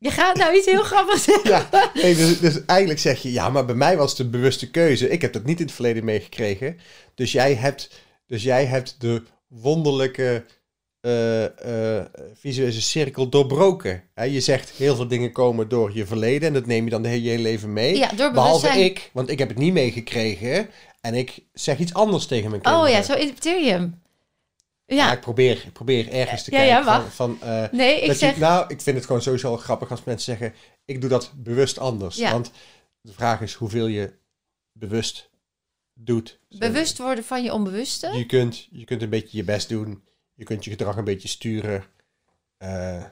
Je 0.00 0.10
gaat 0.10 0.36
nou 0.36 0.56
iets 0.56 0.66
heel 0.66 0.82
grappigs 0.82 1.24
zeggen. 1.24 1.50
ja, 1.50 1.90
nee, 1.94 2.14
dus, 2.14 2.40
dus 2.40 2.64
eigenlijk 2.64 3.00
zeg 3.00 3.22
je, 3.22 3.32
ja, 3.32 3.48
maar 3.48 3.64
bij 3.64 3.74
mij 3.74 3.96
was 3.96 4.10
het 4.10 4.18
een 4.18 4.30
bewuste 4.30 4.70
keuze. 4.70 5.08
Ik 5.08 5.22
heb 5.22 5.32
dat 5.32 5.44
niet 5.44 5.58
in 5.58 5.64
het 5.64 5.74
verleden 5.74 6.04
meegekregen. 6.04 6.78
Dus 7.14 7.32
jij 7.32 7.54
hebt, 7.54 7.90
dus 8.26 8.42
jij 8.42 8.64
hebt 8.64 8.96
de 8.98 9.22
wonderlijke 9.48 10.44
eh, 11.00 11.44
visuele 12.34 12.80
cirkel 12.80 13.28
doorbroken. 13.28 14.02
Je 14.14 14.40
zegt, 14.40 14.70
heel 14.76 14.96
veel 14.96 15.08
dingen 15.08 15.32
komen 15.32 15.68
door 15.68 15.90
je 15.94 16.06
verleden 16.06 16.48
en 16.48 16.54
dat 16.54 16.66
neem 16.66 16.84
je 16.84 16.90
dan 16.90 17.02
de 17.02 17.08
hele, 17.08 17.22
je 17.22 17.28
hele 17.28 17.42
leven 17.42 17.72
mee. 17.72 17.96
Ja, 17.96 18.08
door 18.16 18.30
Behalve 18.32 18.68
ik, 18.68 19.10
want 19.12 19.30
ik 19.30 19.38
heb 19.38 19.48
het 19.48 19.58
niet 19.58 19.72
meegekregen 19.72 20.68
en 21.00 21.14
ik 21.14 21.38
zeg 21.52 21.78
iets 21.78 21.94
anders 21.94 22.26
tegen 22.26 22.50
mijn 22.50 22.62
kinderen. 22.62 22.86
Oh 22.86 22.92
ja, 22.92 23.02
zo 23.02 23.12
interpreteer 23.12 23.64
je 23.64 23.70
hem. 23.70 24.02
Ja, 24.90 25.06
Ja, 25.06 25.12
ik 25.12 25.20
probeer, 25.20 25.62
ik 25.66 25.72
probeer 25.72 26.12
ergens 26.12 26.44
te 26.44 26.50
Ja, 26.50 26.62
ja, 26.62 26.66
kijken 26.74 26.84
wacht. 26.84 27.14
van... 27.14 27.38
van 27.38 27.48
eh, 27.48 27.70
nee, 27.72 28.00
ik 28.00 28.12
zeg. 28.12 28.34
je, 28.34 28.40
nou, 28.40 28.64
ik 28.68 28.80
vind 28.80 28.96
het 28.96 29.06
gewoon 29.06 29.22
sowieso 29.22 29.56
grappig 29.56 29.90
als 29.90 30.04
mensen 30.04 30.36
zeggen: 30.38 30.58
ik 30.84 31.00
doe 31.00 31.10
dat 31.10 31.32
bewust 31.36 31.78
anders. 31.78 32.16
Ja. 32.16 32.32
Want 32.32 32.50
de 33.00 33.12
vraag 33.12 33.40
is 33.40 33.54
hoeveel 33.54 33.86
je 33.86 34.18
bewust 34.72 35.30
doet. 35.94 36.38
Bewust 36.48 36.98
worden 36.98 37.24
van 37.24 37.42
je 37.42 37.52
onbewuste. 37.52 38.08
Je 38.16 38.26
kunt, 38.26 38.68
je 38.70 38.84
kunt 38.84 39.02
een 39.02 39.08
beetje 39.10 39.36
je 39.36 39.44
best 39.44 39.68
doen. 39.68 40.04
Je 40.34 40.44
kunt 40.44 40.64
je 40.64 40.70
gedrag 40.70 40.96
een 40.96 41.04
beetje 41.04 41.28
sturen. 41.28 41.84
Eh, 42.56 43.04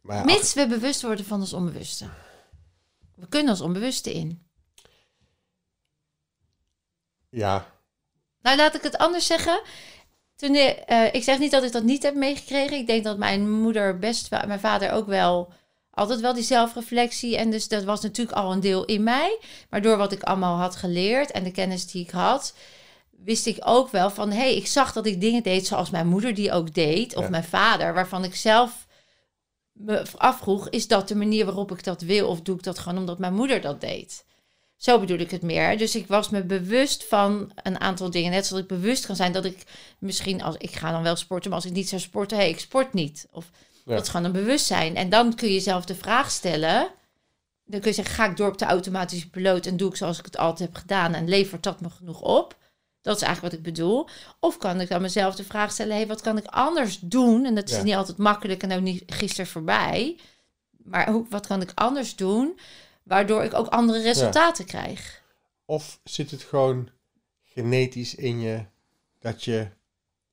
maar 0.00 0.16
ja, 0.16 0.24
Mits 0.24 0.54
we 0.54 0.66
bewust 0.66 1.02
worden 1.02 1.24
van 1.24 1.40
ons 1.40 1.52
onbewuste. 1.52 2.06
We 3.14 3.28
kunnen 3.28 3.50
ons 3.50 3.60
onbewuste 3.60 4.12
in. 4.14 4.46
ja, 7.30 7.66
Nou, 8.42 8.56
laat 8.56 8.74
ik 8.74 8.82
het 8.82 8.96
anders 8.98 9.26
zeggen. 9.26 9.62
Toen, 10.38 10.54
eh, 10.54 11.14
ik 11.14 11.22
zeg 11.22 11.38
niet 11.38 11.50
dat 11.50 11.62
ik 11.62 11.72
dat 11.72 11.82
niet 11.82 12.02
heb 12.02 12.14
meegekregen. 12.14 12.76
Ik 12.76 12.86
denk 12.86 13.04
dat 13.04 13.18
mijn 13.18 13.50
moeder 13.50 13.98
best 13.98 14.28
wel, 14.28 14.46
mijn 14.46 14.60
vader 14.60 14.92
ook 14.92 15.06
wel, 15.06 15.52
altijd 15.90 16.20
wel 16.20 16.34
die 16.34 16.42
zelfreflectie. 16.42 17.36
En 17.36 17.50
dus 17.50 17.68
dat 17.68 17.84
was 17.84 18.00
natuurlijk 18.00 18.36
al 18.36 18.52
een 18.52 18.60
deel 18.60 18.84
in 18.84 19.02
mij. 19.02 19.38
Maar 19.70 19.82
door 19.82 19.96
wat 19.96 20.12
ik 20.12 20.22
allemaal 20.22 20.56
had 20.56 20.76
geleerd 20.76 21.30
en 21.30 21.44
de 21.44 21.50
kennis 21.50 21.86
die 21.86 22.02
ik 22.02 22.10
had, 22.10 22.54
wist 23.10 23.46
ik 23.46 23.58
ook 23.64 23.90
wel 23.90 24.10
van, 24.10 24.30
hé, 24.30 24.36
hey, 24.36 24.56
ik 24.56 24.66
zag 24.66 24.92
dat 24.92 25.06
ik 25.06 25.20
dingen 25.20 25.42
deed 25.42 25.66
zoals 25.66 25.90
mijn 25.90 26.08
moeder 26.08 26.34
die 26.34 26.52
ook 26.52 26.74
deed. 26.74 27.16
Of 27.16 27.22
Ja. 27.24 27.30
mijn 27.30 27.44
vader, 27.44 27.94
waarvan 27.94 28.24
ik 28.24 28.34
zelf 28.34 28.86
me 29.72 30.02
afvroeg, 30.16 30.68
is 30.68 30.88
dat 30.88 31.08
de 31.08 31.14
manier 31.16 31.44
waarop 31.44 31.70
ik 31.70 31.84
dat 31.84 32.00
wil? 32.00 32.28
Of 32.28 32.40
doe 32.40 32.56
ik 32.56 32.62
dat 32.62 32.78
gewoon 32.78 32.98
omdat 32.98 33.18
mijn 33.18 33.34
moeder 33.34 33.60
dat 33.60 33.80
deed? 33.80 34.24
Zo 34.78 34.98
bedoel 35.00 35.18
ik 35.18 35.30
het 35.30 35.42
meer. 35.42 35.78
Dus 35.78 35.94
ik 35.94 36.06
was 36.06 36.28
me 36.30 36.42
bewust 36.44 37.04
van 37.04 37.52
een 37.62 37.80
aantal 37.80 38.10
dingen. 38.10 38.30
Net 38.30 38.46
zoals 38.46 38.62
ik 38.62 38.68
bewust 38.68 39.06
kan 39.06 39.16
zijn 39.16 39.32
dat 39.32 39.44
ik 39.44 39.62
misschien 39.98 40.42
als 40.42 40.54
ik 40.58 40.70
ga 40.76 40.90
dan 40.90 41.02
wel 41.02 41.16
sporten, 41.16 41.50
maar 41.50 41.58
als 41.58 41.68
ik 41.68 41.74
niet 41.76 41.88
zou 41.88 42.00
sporten, 42.00 42.38
hé, 42.38 42.44
ik 42.44 42.60
sport 42.60 42.92
niet. 42.92 43.26
Of 43.30 43.50
Ja. 43.84 43.94
dat 43.94 44.02
is 44.02 44.08
gewoon 44.08 44.26
een 44.26 44.32
bewustzijn. 44.32 44.96
En 44.96 45.08
dan 45.08 45.34
kun 45.34 45.48
je 45.52 45.60
zelf 45.60 45.84
de 45.84 45.94
vraag 45.94 46.30
stellen: 46.30 46.88
dan 47.64 47.80
kun 47.80 47.88
je 47.90 47.96
zeggen, 47.96 48.14
ga 48.14 48.26
ik 48.30 48.36
door 48.36 48.48
op 48.48 48.58
de 48.58 48.64
automatische 48.64 49.30
piloot 49.30 49.66
en 49.66 49.76
doe 49.76 49.90
ik 49.90 49.96
zoals 49.96 50.18
ik 50.18 50.24
het 50.24 50.36
altijd 50.36 50.68
heb 50.68 50.78
gedaan 50.78 51.14
en 51.14 51.28
levert 51.28 51.62
dat 51.62 51.80
me 51.80 51.90
genoeg 51.90 52.20
op? 52.20 52.56
Dat 53.02 53.16
is 53.16 53.22
eigenlijk 53.22 53.52
wat 53.54 53.64
ik 53.66 53.74
bedoel. 53.74 54.08
Of 54.40 54.58
kan 54.58 54.80
ik 54.80 54.88
dan 54.88 55.00
mezelf 55.02 55.34
de 55.34 55.44
vraag 55.44 55.72
stellen, 55.72 55.96
hey, 55.96 56.06
wat 56.06 56.20
kan 56.20 56.36
ik 56.38 56.46
anders 56.46 56.98
doen? 57.00 57.44
En 57.44 57.54
dat 57.54 57.68
is 57.70 57.76
Ja. 57.76 57.82
niet 57.82 57.94
altijd 57.94 58.16
makkelijk 58.16 58.62
en 58.62 58.72
ook 58.72 58.80
niet 58.80 59.02
gisteren 59.06 59.46
voorbij. 59.46 60.16
Maar 60.84 61.10
hoe, 61.10 61.26
wat 61.30 61.46
kan 61.46 61.60
ik 61.62 61.72
anders 61.74 62.16
doen, 62.16 62.58
waardoor 63.08 63.44
ik 63.44 63.54
ook 63.54 63.66
andere 63.66 64.02
resultaten 64.02 64.64
krijg? 64.64 65.22
Of 65.64 66.00
zit 66.04 66.30
het 66.30 66.42
gewoon 66.42 66.90
genetisch 67.44 68.14
in 68.14 68.40
je 68.40 68.64
dat 69.18 69.44
je 69.44 69.68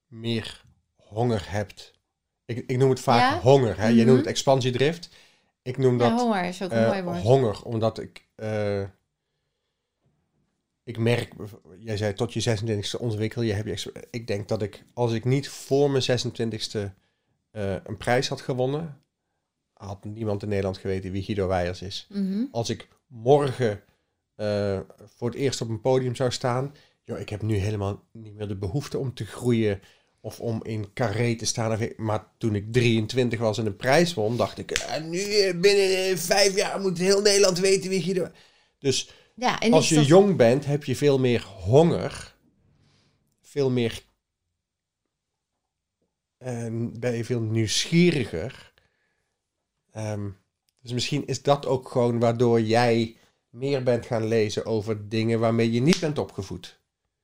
meer 0.08 0.64
honger 0.96 1.52
hebt? 1.52 1.94
Ik, 2.46 2.58
ik 2.68 2.78
noem 2.78 2.90
het 2.90 3.00
vaak 3.00 3.20
Ja? 3.20 3.40
honger. 3.40 3.78
Hè? 3.80 3.88
Je 3.88 3.96
Mhm. 3.96 4.06
noemt 4.06 4.18
het 4.18 4.28
expansiedrift. 4.28 5.10
Ik 5.62 5.78
noem 5.78 6.00
Ja, 6.00 6.10
dat 6.10 6.20
honger 6.22 6.44
is 6.44 6.62
ook 6.64 6.72
een 6.72 6.78
eh, 6.78 6.88
mooi 6.88 7.02
woord. 7.04 7.22
honger, 7.22 7.64
omdat 7.64 8.00
ik... 8.00 8.28
eh, 8.36 8.84
ik 10.84 10.98
merk, 10.98 11.34
jij 11.80 11.98
zei 11.98 12.14
tot 12.14 12.34
je 12.34 12.42
26e 12.42 13.00
ontwikkel 13.00 13.42
je. 13.42 13.54
Heb 13.54 13.66
je 13.66 14.08
ik 14.12 14.28
denk 14.28 14.48
dat 14.48 14.62
ik, 14.62 14.84
als 14.94 15.14
ik 15.14 15.26
niet 15.26 15.50
voor 15.50 15.92
mijn 15.92 16.04
26e 16.04 16.94
eh, 17.52 17.76
een 17.84 17.98
prijs 17.98 18.28
had 18.28 18.42
gewonnen, 18.42 19.02
had 19.86 20.04
niemand 20.04 20.44
in 20.44 20.50
Nederland 20.50 20.78
geweten 20.78 21.12
wie 21.12 21.24
Guido 21.24 21.48
Weijers 21.48 21.82
is 21.82 22.08
Mhm. 22.10 22.44
als 22.52 22.70
ik 22.70 22.88
morgen 23.08 23.84
eh, 24.36 24.80
voor 25.18 25.30
het 25.30 25.38
eerst 25.40 25.62
op 25.62 25.70
een 25.70 25.82
podium 25.82 26.16
zou 26.16 26.32
staan, 26.32 26.74
joh, 27.04 27.20
ik 27.20 27.30
heb 27.30 27.42
nu 27.42 27.56
helemaal 27.56 28.04
niet 28.12 28.34
meer 28.36 28.48
de 28.48 28.56
behoefte 28.56 28.98
om 28.98 29.14
te 29.14 29.26
groeien 29.26 29.80
of 30.22 30.40
om 30.40 30.64
in 30.64 30.94
carré 30.94 31.36
te 31.36 31.46
staan. 31.46 31.80
Maar 31.98 32.28
toen 32.38 32.56
ik 32.56 32.74
23 32.74 33.40
was 33.40 33.58
en 33.58 33.66
een 33.66 33.76
prijs 33.76 34.14
won, 34.14 34.38
dacht 34.38 34.58
ik, 34.58 34.72
eh, 34.72 35.04
nu 35.04 35.20
eh, 35.20 35.60
binnen 35.60 36.18
vijf 36.18 36.56
jaar 36.56 36.80
moet 36.82 36.98
heel 36.98 37.22
Nederland 37.22 37.60
weten 37.60 37.90
wie 37.90 38.02
Guido... 38.02 38.28
Dus 38.80 39.10
Ja, 39.36 39.60
en 39.60 39.74
als 39.74 39.90
je 39.90 39.96
dat- 39.96 40.06
jong 40.08 40.36
bent, 40.36 40.66
heb 40.66 40.84
je 40.84 40.96
veel 40.96 41.20
meer 41.20 41.44
honger, 41.44 42.36
veel 43.42 43.70
meer... 43.70 44.02
en 46.38 47.00
ben 47.00 47.14
je 47.16 47.26
veel 47.26 47.42
nieuwsgieriger. 47.42 48.65
Ehm, 49.96 50.30
dus 50.82 50.92
misschien 50.92 51.28
is 51.28 51.42
dat 51.42 51.66
ook 51.66 51.90
gewoon 51.90 52.20
waardoor 52.20 52.62
jij 52.62 53.16
meer 53.50 53.84
bent 53.84 54.06
gaan 54.06 54.28
lezen 54.28 54.66
over 54.66 55.10
dingen 55.10 55.40
waarmee 55.40 55.72
je 55.72 55.82
niet 55.82 56.00
bent 56.00 56.18
opgevoed. 56.18 56.80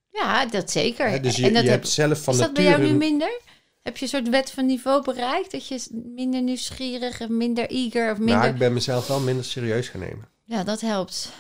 Ja, 0.09 0.45
dat 0.45 0.72
zeker. 0.72 1.22
Dus 1.22 1.36
je, 1.36 1.45
en 1.47 1.53
dat 1.53 1.63
je 1.63 1.69
heb, 1.69 1.80
hebt 1.80 1.91
zelf 1.91 2.24
van 2.24 2.34
is 2.34 2.39
dat 2.39 2.53
bij 2.53 2.63
jou 2.63 2.82
nu 2.82 2.93
minder? 2.93 3.39
Heb 3.82 3.97
je 3.97 4.03
een 4.03 4.09
soort 4.09 4.30
wet 4.30 4.51
van 4.51 4.65
niveau 4.65 5.03
bereikt? 5.03 5.51
Dat 5.51 5.67
je 5.67 5.86
minder 6.15 6.41
nieuwsgierig 6.41 7.22
of 7.22 7.30
minder 7.30 7.69
eager 7.69 8.11
of 8.11 8.17
minder... 8.17 8.38
Nou, 8.38 8.49
ik 8.49 8.57
ben 8.57 8.74
mezelf 8.74 9.07
wel 9.07 9.19
minder 9.19 9.45
serieus 9.45 9.89
gaan 9.89 9.99
nemen. 9.99 10.28
Ja, 10.43 10.63
dat 10.63 10.82
helpt. 10.82 11.32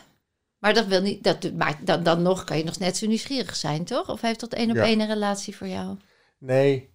Maar 0.57 0.73
dat 0.73 0.85
wil 0.85 1.01
niet... 1.01 1.23
Dat, 1.23 1.51
maar 1.53 1.79
dan, 1.83 2.03
dan 2.03 2.21
nog 2.21 2.43
kan 2.43 2.57
je 2.57 2.63
nog 2.63 2.79
net 2.79 2.97
zo 2.97 3.07
nieuwsgierig 3.07 3.55
zijn, 3.55 3.83
toch? 3.83 4.09
Of 4.09 4.21
heeft 4.21 4.39
dat 4.39 4.53
één 4.53 4.69
op 4.69 4.75
Ja. 4.75 4.83
één 4.83 4.99
een 4.99 5.07
relatie 5.07 5.55
voor 5.55 5.67
jou? 5.67 5.97
Nee, 6.37 6.89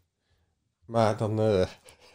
maar 0.86 1.16
dan, 1.16 1.40
eh, 1.40 1.66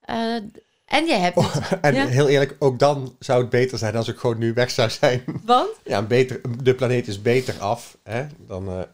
Eh, 0.00 0.42
en 0.88 1.06
je 1.06 1.12
hebt 1.14 1.36
en 1.80 1.94
Ja. 1.94 2.06
heel 2.06 2.28
eerlijk, 2.28 2.56
ook 2.58 2.78
dan 2.78 3.16
zou 3.18 3.40
het 3.40 3.50
beter 3.50 3.78
zijn 3.78 3.96
als 3.96 4.08
ik 4.08 4.18
gewoon 4.18 4.38
nu 4.38 4.52
weg 4.52 4.70
zou 4.70 4.90
zijn. 4.90 5.24
Want? 5.44 5.70
ja, 5.84 6.02
beter, 6.02 6.40
de 6.62 6.74
planeet 6.74 7.08
is 7.08 7.22
beter 7.22 7.58
af 7.58 7.98
hè, 8.02 8.26
dan 8.38 8.86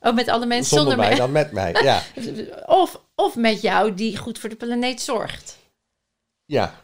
Ook 0.00 0.14
met 0.14 0.28
alle 0.28 0.46
mensen 0.46 0.76
zonder, 0.76 0.92
zonder, 0.92 1.08
mij 1.08 1.18
dan 1.18 1.32
met 1.32 1.52
mij. 1.52 1.72
Ja. 1.72 2.02
Of, 2.82 3.00
of 3.14 3.36
met 3.36 3.60
jou 3.60 3.94
die 3.94 4.16
goed 4.16 4.38
voor 4.38 4.48
de 4.48 4.56
planeet 4.56 5.00
zorgt. 5.00 5.58
ja. 6.44 6.80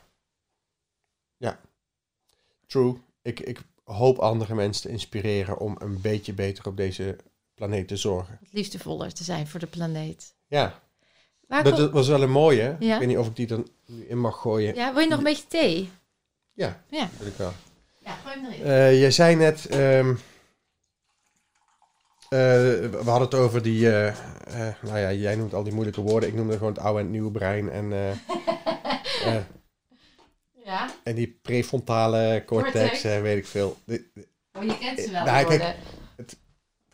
Ja. 1.36 1.58
True. 2.66 2.96
Ik, 3.22 3.40
ik 3.40 3.58
hoop 3.84 4.18
andere 4.18 4.54
mensen 4.54 4.82
te 4.82 4.88
inspireren 4.88 5.58
om 5.58 5.76
een 5.78 6.00
beetje 6.00 6.32
beter 6.32 6.66
op 6.66 6.76
deze 6.76 7.16
planeet 7.54 7.88
te 7.88 7.96
zorgen. 7.96 8.38
Liefdevoller 8.50 9.12
te 9.12 9.24
zijn 9.24 9.46
voor 9.48 9.60
de 9.60 9.66
planeet. 9.66 10.34
Ja, 10.46 10.80
Waar 11.49 11.64
dat, 11.64 11.74
kom- 11.74 11.90
was 11.90 12.09
wel 12.09 12.22
een 12.22 12.30
mooie. 12.30 12.76
Ja. 12.78 12.92
Ik 12.94 12.99
weet 12.99 13.09
niet 13.09 13.18
of 13.18 13.26
ik 13.26 13.36
die 13.36 13.49
er 13.49 13.62
nu 13.86 14.05
in 14.05 14.18
mag 14.20 14.40
gooien. 14.40 14.74
Ja, 14.74 14.92
wil 14.92 15.03
je 15.03 15.09
nog 15.09 15.18
een 15.18 15.24
beetje 15.24 15.46
thee? 15.46 15.90
ja 16.53 16.82
Ja. 16.88 17.09
wil 17.18 17.26
ik 17.26 17.34
wel. 17.36 17.53
Ja, 17.99 18.12
gooi 18.14 18.34
hem 18.34 18.44
erin. 18.53 18.64
Eh, 18.64 19.01
jij 19.01 19.11
zei 19.11 19.34
net, 19.36 19.66
ehm, 19.66 20.11
eh, 20.11 20.16
we 22.28 23.01
hadden 23.05 23.20
het 23.28 23.34
over 23.34 23.62
die, 23.62 23.96
eh, 24.01 24.14
nou 24.82 24.99
ja, 24.99 25.12
jij 25.12 25.36
noemt 25.36 25.55
al 25.55 25.62
die 25.62 25.72
moeilijke 25.72 26.01
woorden. 26.01 26.28
Ik 26.28 26.34
noemde 26.34 26.53
gewoon 26.57 26.72
het 26.72 26.82
oude 26.82 26.99
en 26.99 27.05
het 27.05 27.12
nieuwe 27.14 27.30
brein 27.30 27.70
en, 27.70 27.92
Ja, 30.64 30.90
en 31.05 31.14
die 31.14 31.38
prefrontale 31.42 32.42
cortex, 32.46 33.05
eh, 33.05 33.20
weet 33.20 33.36
ik 33.38 33.46
veel. 33.46 33.76
De- 33.84 34.05
de- 34.14 34.28
oh, 34.53 34.62
je 34.64 34.78
kent 34.78 35.01
ze 35.01 35.11
wel. 35.11 35.24
Nou, 35.24 35.36
kijk, 35.46 35.49
woorden. 35.49 35.74
het 36.16 36.36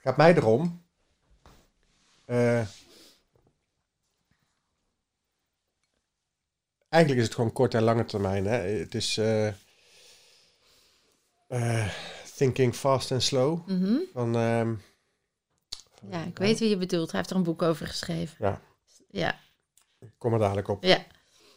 gaat 0.03 0.17
mij 0.17 0.35
erom. 0.37 0.83
Eigenlijk 6.95 7.21
is 7.21 7.27
het 7.27 7.35
gewoon 7.35 7.53
kort 7.53 7.75
en 7.75 7.83
lange 7.83 8.05
termijn. 8.05 8.45
Hè? 8.47 8.57
Het 8.57 8.95
is 8.95 9.17
eh, 9.19 9.47
eh, 11.49 11.89
thinking 12.37 12.75
fast 12.75 13.13
and 13.13 13.23
slow. 13.23 13.69
Mhm. 13.69 13.95
Van, 14.13 14.37
ehm, 14.37 14.75
van- 15.95 16.09
Ja, 16.11 16.25
ik 16.25 16.39
weet 16.39 16.59
wie 16.59 16.69
je 16.69 16.77
bedoelt. 16.77 17.11
Hij 17.11 17.19
heeft 17.21 17.31
er 17.31 17.37
een 17.37 17.43
boek 17.43 17.63
over 17.63 17.87
geschreven. 17.87 18.37
Ja. 18.39 18.61
Ja. 19.11 19.39
Ik 20.01 20.11
kom 20.19 20.33
er 20.33 20.39
dadelijk 20.39 20.69
op. 20.69 20.85
Ja. 20.85 21.05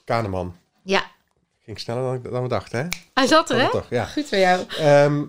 Kaneman. 0.06 0.58
Ja. 0.84 1.12
Ging 1.60 1.80
sneller 1.80 2.22
dan, 2.22 2.32
dan 2.32 2.42
we 2.44 2.48
dachten, 2.50 2.80
hè? 2.80 2.88
Hij 3.14 3.28
zat 3.28 3.50
er, 3.50 3.60
hè? 3.62 3.70
Toch, 3.72 3.90
ja. 3.90 4.06
Goed 4.06 4.26
voor 4.28 4.38
jou. 4.38 4.66
Ehm, 4.78 5.26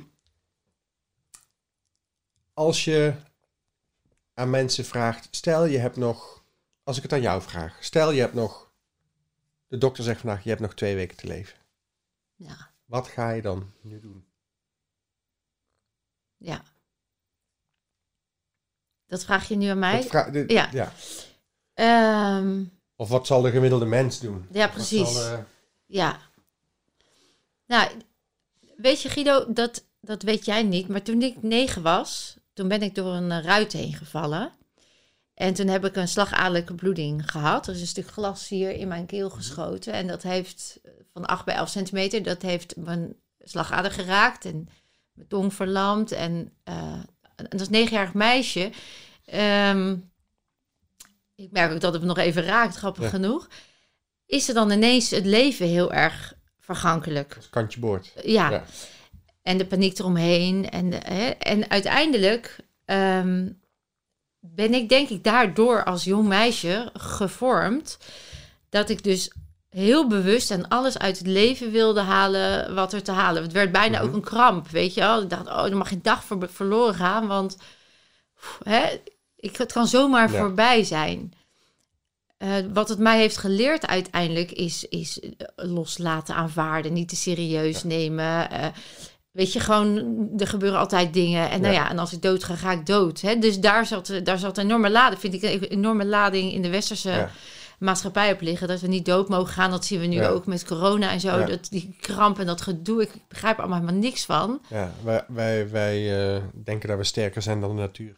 als 2.55 2.85
je 2.85 3.15
aan 4.35 4.51
mensen 4.51 4.85
vraagt, 4.85 5.29
stel 5.31 5.65
je 5.65 5.79
hebt 5.79 5.97
nog, 5.97 6.43
als 6.85 6.97
ik 6.97 7.03
het 7.03 7.13
aan 7.13 7.21
jou 7.21 7.43
vraag, 7.43 7.77
stel 7.81 8.11
je 8.11 8.21
hebt 8.21 8.35
nog, 8.35 8.68
de 9.69 9.79
dokter 9.79 10.05
zegt 10.05 10.21
vandaag, 10.21 10.43
je 10.43 10.49
hebt 10.49 10.61
nog 10.61 10.75
twee 10.75 10.95
weken 10.95 11.17
te 11.17 11.27
leven. 11.27 11.59
Ja. 12.35 12.71
Wat 12.85 13.09
ga 13.09 13.31
je 13.31 13.43
dan 13.43 13.73
nu 13.81 14.01
doen? 14.01 14.27
Ja. 16.37 16.63
Dat 19.07 19.25
vraag 19.25 19.49
je 19.49 19.57
nu 19.57 19.67
aan 19.67 19.79
mij? 19.79 20.07
Ja. 20.47 20.69
ja. 20.73 20.93
Ehm, 21.75 22.65
Of 22.97 23.09
wat 23.09 23.27
zal 23.27 23.43
de 23.43 23.51
gemiddelde 23.51 23.85
mens 23.87 24.21
doen? 24.21 24.47
ja, 24.51 24.69
precies. 24.69 25.13
zal, 25.13 25.33
eh, 25.33 25.39
Ja. 25.87 26.21
Nou, 27.67 27.91
weet 28.77 29.03
je 29.03 29.09
Guido, 29.09 29.53
dat, 29.53 29.85
dat 30.01 30.23
weet 30.23 30.45
jij 30.45 30.63
niet. 30.63 30.89
Maar 30.89 31.03
toen 31.03 31.23
ik 31.23 31.43
negen 31.43 31.83
was, 31.83 32.37
toen 32.53 32.69
ben 32.69 32.83
ik 32.83 32.95
door 32.95 33.13
een 33.15 33.31
eh, 33.31 33.45
ruit 33.45 33.73
heen 33.73 33.93
gevallen. 33.95 34.53
En 35.39 35.55
toen 35.55 35.67
heb 35.69 35.85
ik 35.85 35.97
een 35.97 36.09
slagadelijke 36.09 36.75
bloeding 36.75 37.31
gehad. 37.31 37.67
Er 37.67 37.75
is 37.75 37.81
een 37.81 37.87
stuk 37.87 38.07
glas 38.11 38.49
hier 38.49 38.71
in 38.71 38.89
mijn 38.89 39.07
keel 39.07 39.31
geschoten. 39.31 39.93
En 39.93 40.07
dat 40.07 40.23
heeft 40.23 40.79
eh, 40.83 40.91
van 41.13 41.27
8 41.27 41.45
bij 41.45 41.55
11 41.55 41.69
centimeter, 41.69 42.23
dat 42.23 42.43
heeft 42.43 42.77
mijn 42.77 43.15
slagader 43.39 43.91
geraakt. 43.91 44.45
En 44.45 44.69
mijn 45.13 45.29
tong 45.29 45.55
verlamd. 45.55 46.13
En 46.13 46.53
eh, 46.65 46.93
en 47.37 47.59
als 47.59 47.69
negenjarig 47.69 48.15
meisje... 48.15 48.71
ehm, 49.25 49.97
ik 51.35 51.51
merk 51.51 51.73
ook 51.73 51.81
dat 51.81 51.93
het 51.93 52.03
me 52.03 52.09
nog 52.09 52.19
even 52.19 52.43
raakt, 52.43 52.77
grappig 52.77 53.03
Ja. 53.05 53.09
genoeg. 53.09 53.49
Is 54.27 54.49
er 54.49 54.55
dan 54.55 54.71
ineens 54.71 55.11
het 55.11 55.25
leven 55.27 55.67
heel 55.67 55.93
erg 55.93 56.35
vergankelijk? 56.61 57.39
kantje 57.51 57.81
boord. 57.81 58.13
Ja. 58.25 58.51
Ja. 58.51 58.65
En 59.43 59.59
de 59.59 59.67
paniek 59.67 59.99
eromheen. 59.99 60.71
En, 60.71 60.91
de- 60.91 61.01
hè, 61.05 61.29
en 61.29 61.71
uiteindelijk 61.71 62.57
ehm, 62.85 63.49
ben 64.55 64.75
ik 64.75 64.89
denk 64.89 65.09
ik 65.09 65.25
daardoor 65.25 65.85
als 65.85 66.05
jong 66.05 66.29
meisje 66.29 66.91
gevormd. 66.95 67.99
Dat 68.71 68.89
ik 68.91 69.05
dus 69.05 69.31
heel 69.69 70.07
bewust 70.09 70.51
en 70.51 70.69
alles 70.69 70.99
uit 70.99 71.19
het 71.19 71.27
leven 71.27 71.71
wilde 71.71 72.01
halen 72.01 72.75
wat 72.75 72.93
er 72.93 73.03
te 73.03 73.13
halen. 73.13 73.43
Het 73.43 73.53
werd 73.53 73.73
bijna 73.73 73.99
Mhm. 73.99 74.09
ook 74.09 74.15
een 74.15 74.21
kramp, 74.21 74.69
weet 74.69 74.95
je 74.95 75.01
wel. 75.01 75.23
Ik 75.23 75.31
dacht, 75.31 75.47
oh, 75.47 75.65
er 75.65 75.77
mag 75.77 75.89
geen 75.89 76.03
dag 76.03 76.25
voor, 76.25 76.49
verloren 76.51 76.95
gaan, 76.95 77.27
want 77.27 77.57
pff, 78.35 78.59
hè, 78.63 79.01
ik, 79.37 79.57
het 79.57 79.73
kan 79.73 79.87
zomaar 79.87 80.33
Ja. 80.33 80.39
voorbij 80.39 80.85
zijn. 80.85 81.33
Eh, 82.39 82.51
wat 82.73 82.89
het 82.89 82.99
mij 82.99 83.19
heeft 83.19 83.37
geleerd 83.37 83.87
uiteindelijk 83.87 84.53
is, 84.53 84.85
is 84.85 85.21
eh, 85.21 85.31
loslaten, 85.57 86.35
aanvaarden, 86.35 86.93
niet 86.93 87.09
te 87.09 87.17
serieus 87.17 87.83
nemen. 87.85 88.51
Eh, 88.51 88.67
weet 89.39 89.53
je, 89.53 89.61
gewoon, 89.61 90.29
er 90.39 90.47
gebeuren 90.47 90.79
altijd 90.79 91.13
dingen. 91.13 91.51
En 91.51 91.61
nou 91.61 91.75
Ja. 91.75 91.81
ja, 91.83 91.91
en 91.91 91.99
als 91.99 92.13
ik 92.13 92.23
dood 92.23 92.45
ga, 92.45 92.55
ga 92.57 92.73
ik 92.73 92.87
dood. 92.87 93.21
Hè? 93.21 93.39
Dus 93.39 93.61
daar 93.61 93.87
zat, 93.87 94.13
daar 94.25 94.39
zat 94.39 94.59
een 94.59 94.65
enorme 94.65 94.91
lading, 94.91 95.21
vind 95.21 95.35
ik, 95.35 95.43
een 95.43 95.63
enorme 95.63 96.05
lading 96.07 96.53
in 96.53 96.63
de 96.63 96.71
westerse 96.71 97.11
Ja. 97.11 97.31
maatschappij 97.79 98.33
op 98.33 98.41
liggen. 98.41 98.69
Dat 98.69 98.81
we 98.81 98.87
niet 98.87 99.05
dood 99.05 99.29
mogen 99.29 99.53
gaan. 99.53 99.71
Dat 99.71 99.85
zien 99.85 100.01
we 100.01 100.07
nu 100.07 100.17
Ja. 100.17 100.29
ook 100.29 100.47
met 100.47 100.65
corona 100.65 101.11
en 101.11 101.21
zo. 101.21 101.39
Ja. 101.39 101.47
Dat, 101.47 101.67
die 101.71 101.97
kramp 102.01 102.39
en 102.39 102.47
dat 102.47 102.61
gedoe, 102.61 103.03
ik 103.03 103.11
begrijp 103.29 103.55
er 103.57 103.61
allemaal 103.63 103.81
helemaal 103.81 104.01
niks 104.01 104.25
van. 104.25 104.61
Ja, 104.69 104.93
wij, 105.05 105.25
wij, 105.29 105.71
wij 105.71 106.35
eh, 106.37 106.43
denken 106.65 106.89
dat 106.89 106.99
we 106.99 107.05
sterker 107.05 107.43
zijn 107.43 107.61
dan 107.61 107.77
de 107.77 107.81
natuur. 107.83 108.15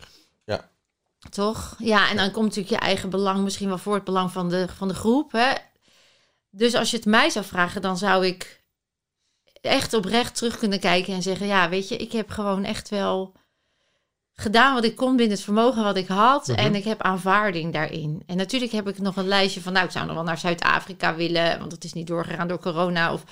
Toch? 1.31 1.75
Ja, 1.79 2.11
en 2.11 2.17
dan 2.17 2.31
komt 2.31 2.45
natuurlijk 2.47 2.75
je 2.75 2.81
eigen 2.87 3.11
belang 3.11 3.43
misschien 3.45 3.69
wel 3.69 3.79
voor 3.79 3.95
het 3.95 4.05
belang 4.05 4.33
van 4.33 4.49
de, 4.49 4.67
van 4.77 4.89
de 4.89 4.95
groep. 4.95 5.33
Hè? 5.33 5.53
Dus 6.51 6.75
als 6.75 6.91
je 6.91 6.97
het 6.97 7.07
mij 7.07 7.31
zou 7.31 7.45
vragen, 7.45 7.83
dan 7.83 7.99
zou 7.99 8.27
ik 8.27 8.60
echt 9.61 9.95
oprecht 9.95 10.37
terug 10.37 10.59
kunnen 10.59 10.81
kijken 10.81 11.15
en 11.15 11.23
zeggen: 11.23 11.47
Ja, 11.47 11.69
weet 11.69 11.89
je, 11.89 11.97
ik 11.97 12.13
heb 12.13 12.31
gewoon 12.31 12.65
echt 12.65 12.89
wel 12.89 13.33
gedaan 14.35 14.75
wat 14.75 14.85
ik 14.85 14.97
kon 14.97 15.17
binnen 15.17 15.35
het 15.37 15.45
vermogen 15.45 15.83
wat 15.83 15.97
ik 15.97 16.07
had. 16.09 16.47
Mhm. 16.47 16.59
En 16.59 16.75
ik 16.75 16.85
heb 16.85 17.03
aanvaarding 17.03 17.73
daarin. 17.73 18.23
En 18.27 18.37
natuurlijk 18.37 18.73
heb 18.73 18.89
ik 18.89 18.99
nog 18.99 19.17
een 19.17 19.29
lijstje 19.29 19.61
van: 19.61 19.73
Nou, 19.73 19.85
ik 19.85 19.91
zou 19.93 20.07
nog 20.07 20.15
wel 20.15 20.25
naar 20.25 20.39
Zuid-Afrika 20.39 21.15
willen, 21.15 21.59
want 21.59 21.73
het 21.73 21.85
is 21.85 21.93
niet 21.93 22.07
doorgegaan 22.07 22.49
door 22.49 22.61
corona. 22.61 23.13
Of... 23.13 23.25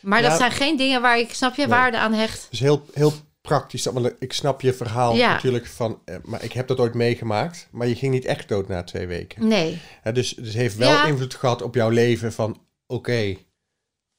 Maar 0.00 0.22
Ja. 0.22 0.28
dat 0.28 0.38
zijn 0.38 0.50
geen 0.50 0.76
dingen 0.76 1.02
waar 1.02 1.18
ik, 1.18 1.34
snap 1.34 1.54
je, 1.54 1.60
Nee. 1.62 1.70
waarde 1.70 1.98
aan 1.98 2.12
hecht. 2.12 2.46
Dus 2.50 2.58
heel, 2.60 2.86
heel 2.92 3.12
praktisch. 3.40 3.86
Ik 4.18 4.32
snap 4.32 4.60
je 4.60 4.72
verhaal 4.72 5.14
Ja. 5.14 5.32
natuurlijk 5.32 5.66
van... 5.66 6.00
eh, 6.04 6.16
maar 6.24 6.44
ik 6.44 6.52
heb 6.52 6.66
dat 6.68 6.78
ooit 6.78 6.94
meegemaakt. 6.94 7.68
Maar 7.70 7.86
je 7.86 7.94
ging 7.94 8.12
niet 8.12 8.24
echt 8.24 8.48
dood 8.48 8.68
na 8.68 8.82
twee 8.82 9.06
weken. 9.06 9.48
Nee. 9.48 9.78
Dus 10.02 10.12
dus 10.34 10.46
het 10.46 10.54
heeft 10.54 10.76
wel 10.76 10.90
Ja. 10.90 11.04
invloed 11.06 11.34
gehad 11.34 11.62
op 11.62 11.74
jouw 11.74 11.88
leven 11.88 12.32
van... 12.32 12.60
Oké, 12.86 13.36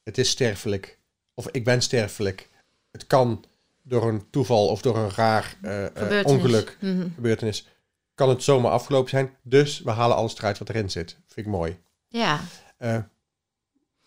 het 0.02 0.18
is 0.18 0.28
sterfelijk. 0.30 0.97
Of 1.38 1.48
ik 1.50 1.64
ben 1.64 1.82
sterfelijk. 1.82 2.48
Het 2.92 3.06
kan 3.06 3.44
door 3.82 4.08
een 4.08 4.30
toeval 4.30 4.66
of 4.68 4.82
door 4.82 4.96
een 4.96 5.10
raar 5.10 5.56
eh, 5.62 5.84
eh, 5.86 5.90
Gebeurtenis. 5.94 6.24
ongeluk, 6.24 6.76
Mhm. 6.80 7.08
gebeurtenis... 7.14 7.66
kan 8.14 8.28
het 8.28 8.42
zomaar 8.42 8.70
afgelopen 8.72 9.10
zijn. 9.10 9.36
Dus 9.42 9.80
we 9.80 9.90
halen 9.90 10.16
alles 10.16 10.36
eruit 10.38 10.58
wat 10.58 10.68
erin 10.68 10.90
zit. 10.90 11.16
Vind 11.26 11.46
ik 11.46 11.52
mooi. 11.52 11.78
Ja. 12.08 12.40
Eh, 12.78 12.98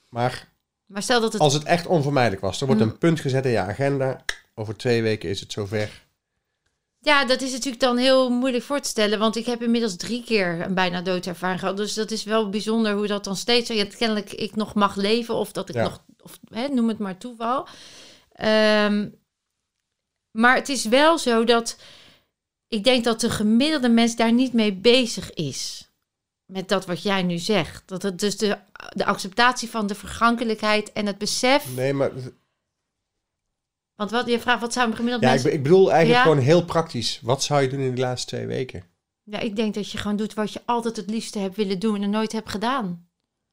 maar 0.09 0.47
Maar 0.85 1.01
stel 1.03 1.21
dat 1.21 1.33
het. 1.33 1.41
als 1.41 1.53
het 1.53 1.63
echt 1.63 1.85
onvermijdelijk 1.87 2.41
was... 2.41 2.61
er 2.61 2.67
wordt 2.67 2.81
Mm. 2.81 2.87
een 2.89 2.97
punt 2.97 3.19
gezet 3.19 3.45
in 3.45 3.51
je 3.51 3.59
agenda... 3.59 4.25
over 4.55 4.75
twee 4.77 5.01
weken 5.01 5.29
is 5.29 5.39
het 5.39 5.51
zover... 5.51 6.03
Ja, 7.03 7.25
dat 7.25 7.41
is 7.41 7.51
natuurlijk 7.51 7.81
dan 7.81 7.97
heel 7.97 8.29
moeilijk 8.29 8.63
voor 8.63 8.79
te 8.79 8.89
stellen. 8.89 9.19
Want 9.19 9.35
ik 9.35 9.45
heb 9.45 9.61
inmiddels 9.63 9.95
drie 9.95 10.23
keer 10.23 10.61
een 10.61 10.73
bijna 10.73 11.01
doodervaring 11.01 11.59
gehad. 11.59 11.77
Dus 11.77 11.93
dat 11.93 12.11
is 12.11 12.23
wel 12.23 12.49
bijzonder 12.49 12.93
hoe 12.93 13.07
dat 13.07 13.23
dan 13.23 13.35
steeds... 13.35 13.69
Ja, 13.69 13.85
kennelijk 13.97 14.33
ik 14.33 14.55
nog 14.55 14.73
mag 14.73 14.95
leven 14.95 15.35
of 15.35 15.51
dat 15.51 15.69
ik 15.69 15.75
Ja. 15.75 15.83
nog... 15.83 16.03
Of, 16.23 16.39
hè, 16.49 16.67
noem 16.67 16.87
het 16.87 16.97
maar 16.97 17.17
toeval. 17.17 17.67
Ehm, 18.31 19.09
maar 20.31 20.55
het 20.55 20.69
is 20.69 20.85
wel 20.85 21.17
zo 21.17 21.43
dat... 21.43 21.77
Ik 22.67 22.83
denk 22.83 23.03
dat 23.03 23.19
de 23.19 23.29
gemiddelde 23.29 23.89
mens 23.89 24.15
daar 24.15 24.33
niet 24.33 24.53
mee 24.53 24.73
bezig 24.73 25.33
is. 25.33 25.89
Met 26.45 26.69
dat 26.69 26.85
wat 26.85 27.01
jij 27.03 27.23
nu 27.23 27.37
zegt. 27.37 27.87
Dat 27.87 28.01
het 28.01 28.19
dus 28.19 28.37
de, 28.37 28.57
de 28.89 29.05
acceptatie 29.05 29.69
van 29.69 29.87
de 29.87 29.95
vergankelijkheid 29.95 30.91
en 30.91 31.05
het 31.05 31.17
besef... 31.17 31.75
Nee, 31.75 31.93
maar 31.93 32.11
Want 33.95 34.11
wat, 34.11 34.27
je 34.27 34.39
vraagt, 34.39 34.61
wat 34.61 34.73
zou 34.73 34.89
een 34.89 34.95
gemiddelde 34.95 35.25
Ja, 35.25 35.31
mens... 35.31 35.45
ik, 35.45 35.53
ik 35.53 35.63
bedoel 35.63 35.91
eigenlijk 35.91 36.23
Ja. 36.23 36.31
gewoon 36.31 36.43
heel 36.45 36.65
praktisch. 36.65 37.19
Wat 37.21 37.43
zou 37.43 37.61
je 37.61 37.69
doen 37.69 37.79
in 37.79 37.95
de 37.95 38.01
laatste 38.01 38.27
twee 38.35 38.45
weken? 38.45 38.83
Ja, 39.23 39.39
ik 39.39 39.55
denk 39.55 39.73
dat 39.73 39.91
je 39.91 39.97
gewoon 39.97 40.17
doet 40.17 40.33
wat 40.33 40.53
je 40.53 40.61
altijd 40.65 40.95
het 40.95 41.09
liefste 41.09 41.39
hebt 41.39 41.55
willen 41.55 41.79
doen 41.79 42.01
en 42.01 42.09
nooit 42.09 42.31
hebt 42.31 42.49
gedaan. 42.49 43.09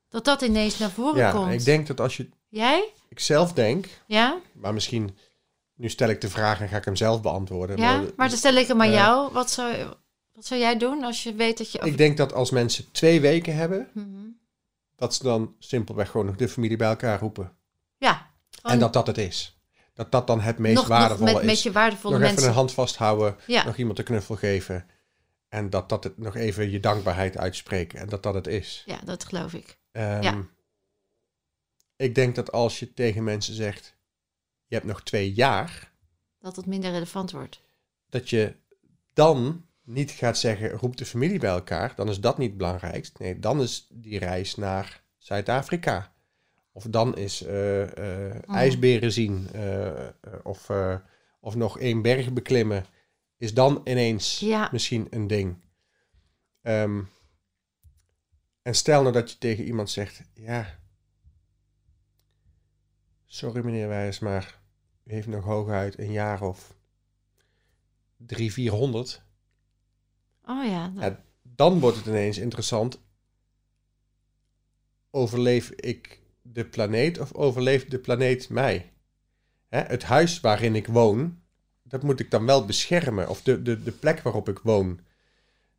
Dat 0.09 0.25
dat 0.25 0.43
ineens 0.43 0.79
naar 0.79 0.91
voren 0.91 1.17
Ja, 1.17 1.31
komt. 1.31 1.53
ik 1.53 1.65
denk 1.65 1.87
dat 1.87 2.01
als 2.01 2.17
je... 2.17 2.29
Jij? 2.49 2.93
Ik 3.09 3.21
zelf 3.21 3.53
denk, 3.53 3.87
Ja? 4.07 4.39
maar 4.53 4.75
misschien... 4.75 5.17
Nu 5.75 5.89
stel 5.89 6.09
ik 6.09 6.21
de 6.21 6.29
vraag 6.31 6.61
en 6.61 6.69
ga 6.69 6.77
ik 6.77 6.85
hem 6.85 6.97
zelf 6.97 7.21
beantwoorden. 7.23 7.77
Ja? 7.77 8.03
Maar 8.17 8.29
dan 8.29 8.39
stel 8.39 8.55
ik 8.55 8.67
hem 8.67 8.81
aan 8.83 8.89
eh, 8.89 8.95
jou. 8.95 9.33
Wat 9.33 9.51
zou, 9.51 9.75
wat 10.33 10.45
zou 10.47 10.61
jij 10.61 10.79
doen 10.79 11.05
als 11.05 11.23
je 11.23 11.35
weet 11.35 11.59
dat 11.59 11.73
je... 11.73 11.79
Ik 11.79 11.97
denk 11.97 12.17
dat 12.17 12.33
als 12.33 12.51
mensen 12.51 12.91
twee 12.91 13.21
weken 13.21 13.55
hebben... 13.57 13.89
Mhm. 13.95 14.07
dat 14.97 15.15
ze 15.15 15.23
dan 15.23 15.55
simpelweg 15.59 16.11
gewoon 16.11 16.27
nog 16.27 16.37
de 16.37 16.49
familie 16.49 16.77
bij 16.77 16.89
elkaar 16.89 17.19
roepen. 17.21 17.53
Ja. 17.99 18.31
gewoon 18.51 18.73
En 18.73 18.79
dat 18.81 18.93
dat 18.93 19.07
het 19.07 19.19
is. 19.19 19.59
Dat 19.95 20.13
dat 20.13 20.27
dan 20.27 20.41
het 20.41 20.59
meest 20.59 20.75
nog, 20.75 20.89
nog 20.89 20.99
waardevolle 20.99 21.33
met, 21.33 21.41
is. 21.43 21.47
met 21.47 21.63
je 21.63 21.73
waardevolle 21.73 22.13
nog 22.15 22.23
even 22.23 22.35
mensen. 22.35 22.51
een 22.51 22.57
hand 22.57 22.73
vasthouden, 22.73 23.37
Ja. 23.47 23.65
nog 23.65 23.77
iemand 23.77 23.99
een 23.99 24.05
knuffel 24.05 24.37
geven. 24.37 24.87
En 25.49 25.71
dat 25.71 25.89
dat 25.89 26.05
het 26.05 26.19
nog 26.19 26.37
even 26.37 26.71
je 26.71 26.81
dankbaarheid 26.81 27.37
uitspreken. 27.37 27.99
En 27.99 28.09
dat 28.09 28.23
dat 28.23 28.35
het 28.35 28.47
is. 28.47 28.83
ja, 28.87 28.99
dat 29.05 29.25
geloof 29.25 29.53
ik. 29.53 29.79
Ehm, 29.93 30.23
Ja. 30.23 30.35
Ik 31.99 32.15
denk 32.15 32.35
dat 32.35 32.53
als 32.53 32.79
je 32.79 32.95
tegen 32.95 33.25
mensen 33.25 33.55
zegt, 33.55 33.97
je 34.67 34.75
hebt 34.75 34.87
nog 34.87 35.03
twee 35.03 35.33
jaar, 35.33 35.93
Dat 36.39 36.57
het 36.57 36.67
minder 36.67 36.91
relevant 36.91 37.31
wordt. 37.31 37.61
dat 38.09 38.31
je 38.31 38.55
dan 39.13 39.67
niet 39.83 40.11
gaat 40.11 40.39
zeggen, 40.39 40.71
roep 40.71 40.97
de 40.97 41.07
familie 41.07 41.39
bij 41.39 41.51
elkaar, 41.51 41.93
dan 41.97 42.09
is 42.09 42.21
dat 42.21 42.39
niet 42.39 42.49
het 42.49 42.59
belangrijkst. 42.59 43.19
Nee, 43.19 43.39
dan 43.39 43.61
is 43.63 43.87
die 43.91 44.19
reis 44.19 44.55
naar 44.55 45.03
Zuid-Afrika. 45.19 46.13
Of 46.73 46.85
dan 46.85 47.17
is 47.17 47.43
eh, 47.43 48.29
eh, 48.29 48.43
ijsberen 48.49 49.13
zien, 49.13 49.49
eh, 49.53 50.09
of, 50.43 50.71
of 51.41 51.55
nog 51.55 51.79
één 51.79 52.03
berg 52.03 52.33
beklimmen, 52.33 52.87
is 53.37 53.55
dan 53.55 53.81
ineens 53.85 54.39
Ja. 54.39 54.69
misschien 54.73 55.07
een 55.11 55.27
ding. 55.27 55.57
Ehm, 56.63 57.03
en 58.63 58.75
stel 58.75 59.01
nou 59.01 59.13
dat 59.13 59.31
je 59.31 59.39
tegen 59.39 59.65
iemand 59.65 59.91
zegt, 59.91 60.23
ja, 60.35 60.78
sorry 63.29 63.65
meneer 63.65 63.89
Wijs, 63.89 64.19
maar 64.19 64.59
u 65.05 65.13
heeft 65.13 65.27
nog 65.27 65.45
hooguit 65.45 65.99
een 65.99 66.13
jaar 66.13 66.43
of 66.43 66.77
drie, 68.17 68.53
vierhonderd. 68.53 69.23
Oh 70.47 70.65
ja. 70.65 70.89
dat- 70.89 71.03
Ja, 71.03 71.23
dan 71.43 71.79
wordt 71.81 71.97
het 71.97 72.07
ineens 72.07 72.39
interessant. 72.39 73.01
Overleef 75.11 75.71
ik 75.71 76.21
de 76.43 76.65
planeet 76.65 77.19
of 77.21 77.33
overleeft 77.35 77.91
de 77.91 77.99
planeet 77.99 78.49
mij? 78.49 78.93
Hè, 79.69 79.81
het 79.81 80.03
huis 80.03 80.41
waarin 80.41 80.75
ik 80.75 80.87
woon, 80.87 81.41
dat 81.83 82.03
moet 82.03 82.21
ik 82.21 82.31
dan 82.31 82.47
wel 82.47 82.65
beschermen. 82.65 83.29
Of 83.29 83.43
de, 83.43 83.63
de, 83.63 83.83
de 83.83 83.93
plek 83.93 84.21
waarop 84.21 84.49
ik 84.49 84.59
woon. 84.59 85.01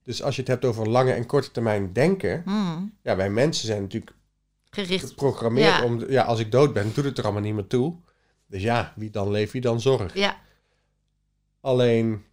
Dus 0.03 0.23
als 0.23 0.35
je 0.35 0.41
het 0.41 0.49
hebt 0.51 0.65
over 0.65 0.89
lange 0.89 1.13
en 1.13 1.25
korte 1.25 1.51
termijn 1.51 1.93
denken. 1.93 2.41
Hmm. 2.45 2.97
Ja, 3.03 3.15
wij 3.15 3.29
mensen 3.29 3.67
zijn 3.67 3.81
natuurlijk 3.81 4.15
Gericht. 4.69 5.07
geprogrammeerd 5.07 5.77
Ja. 5.77 5.83
om... 5.83 6.09
Ja, 6.09 6.23
als 6.23 6.39
ik 6.39 6.51
dood 6.51 6.73
ben, 6.73 6.91
doet 6.93 7.05
het 7.05 7.17
er 7.17 7.23
allemaal 7.23 7.41
niet 7.41 7.53
meer 7.53 7.67
toe. 7.67 7.95
Dus 8.47 8.61
ja, 8.61 8.93
wie 8.95 9.09
dan 9.09 9.31
leeft, 9.31 9.51
wie 9.51 9.61
dan 9.61 9.81
zorgt. 9.81 10.13
Ja. 10.17 10.37
Alleen, 11.61 12.23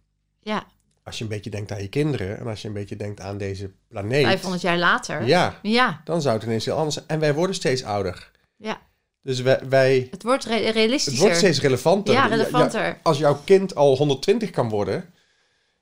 Ja. 0.41 0.65
als 1.03 1.17
je 1.17 1.23
een 1.23 1.29
beetje 1.29 1.49
denkt 1.49 1.71
aan 1.71 1.81
je 1.81 1.87
kinderen... 1.89 2.37
en 2.39 2.47
als 2.47 2.61
je 2.61 2.67
een 2.67 2.73
beetje 2.73 2.95
denkt 2.95 3.19
aan 3.19 3.37
deze 3.37 3.71
planeet... 3.87 4.25
500 4.25 4.61
jaar 4.61 4.77
later. 4.77 5.25
Ja, 5.25 5.59
Ja. 5.61 6.01
dan 6.03 6.21
zou 6.21 6.35
het 6.35 6.43
ineens 6.45 6.65
heel 6.65 6.75
anders 6.75 6.95
zijn. 6.95 7.07
En 7.07 7.19
wij 7.19 7.33
worden 7.33 7.55
steeds 7.55 7.83
ouder. 7.83 8.31
Ja. 8.57 8.81
Dus 9.21 9.41
wij, 9.41 9.59
wij 9.69 10.07
Het 10.11 10.23
wordt 10.23 10.45
re- 10.45 10.63
het 10.65 10.75
realistischer. 10.75 11.21
wordt 11.21 11.37
steeds 11.37 11.61
relevanter. 11.61 12.13
ja, 12.13 12.23
Ja, 12.23 12.29
relevanter. 12.35 12.99
als 13.03 13.17
jouw 13.17 13.39
kind 13.45 13.75
al 13.75 13.97
120 13.97 14.49
kan 14.49 14.69
worden, 14.69 15.13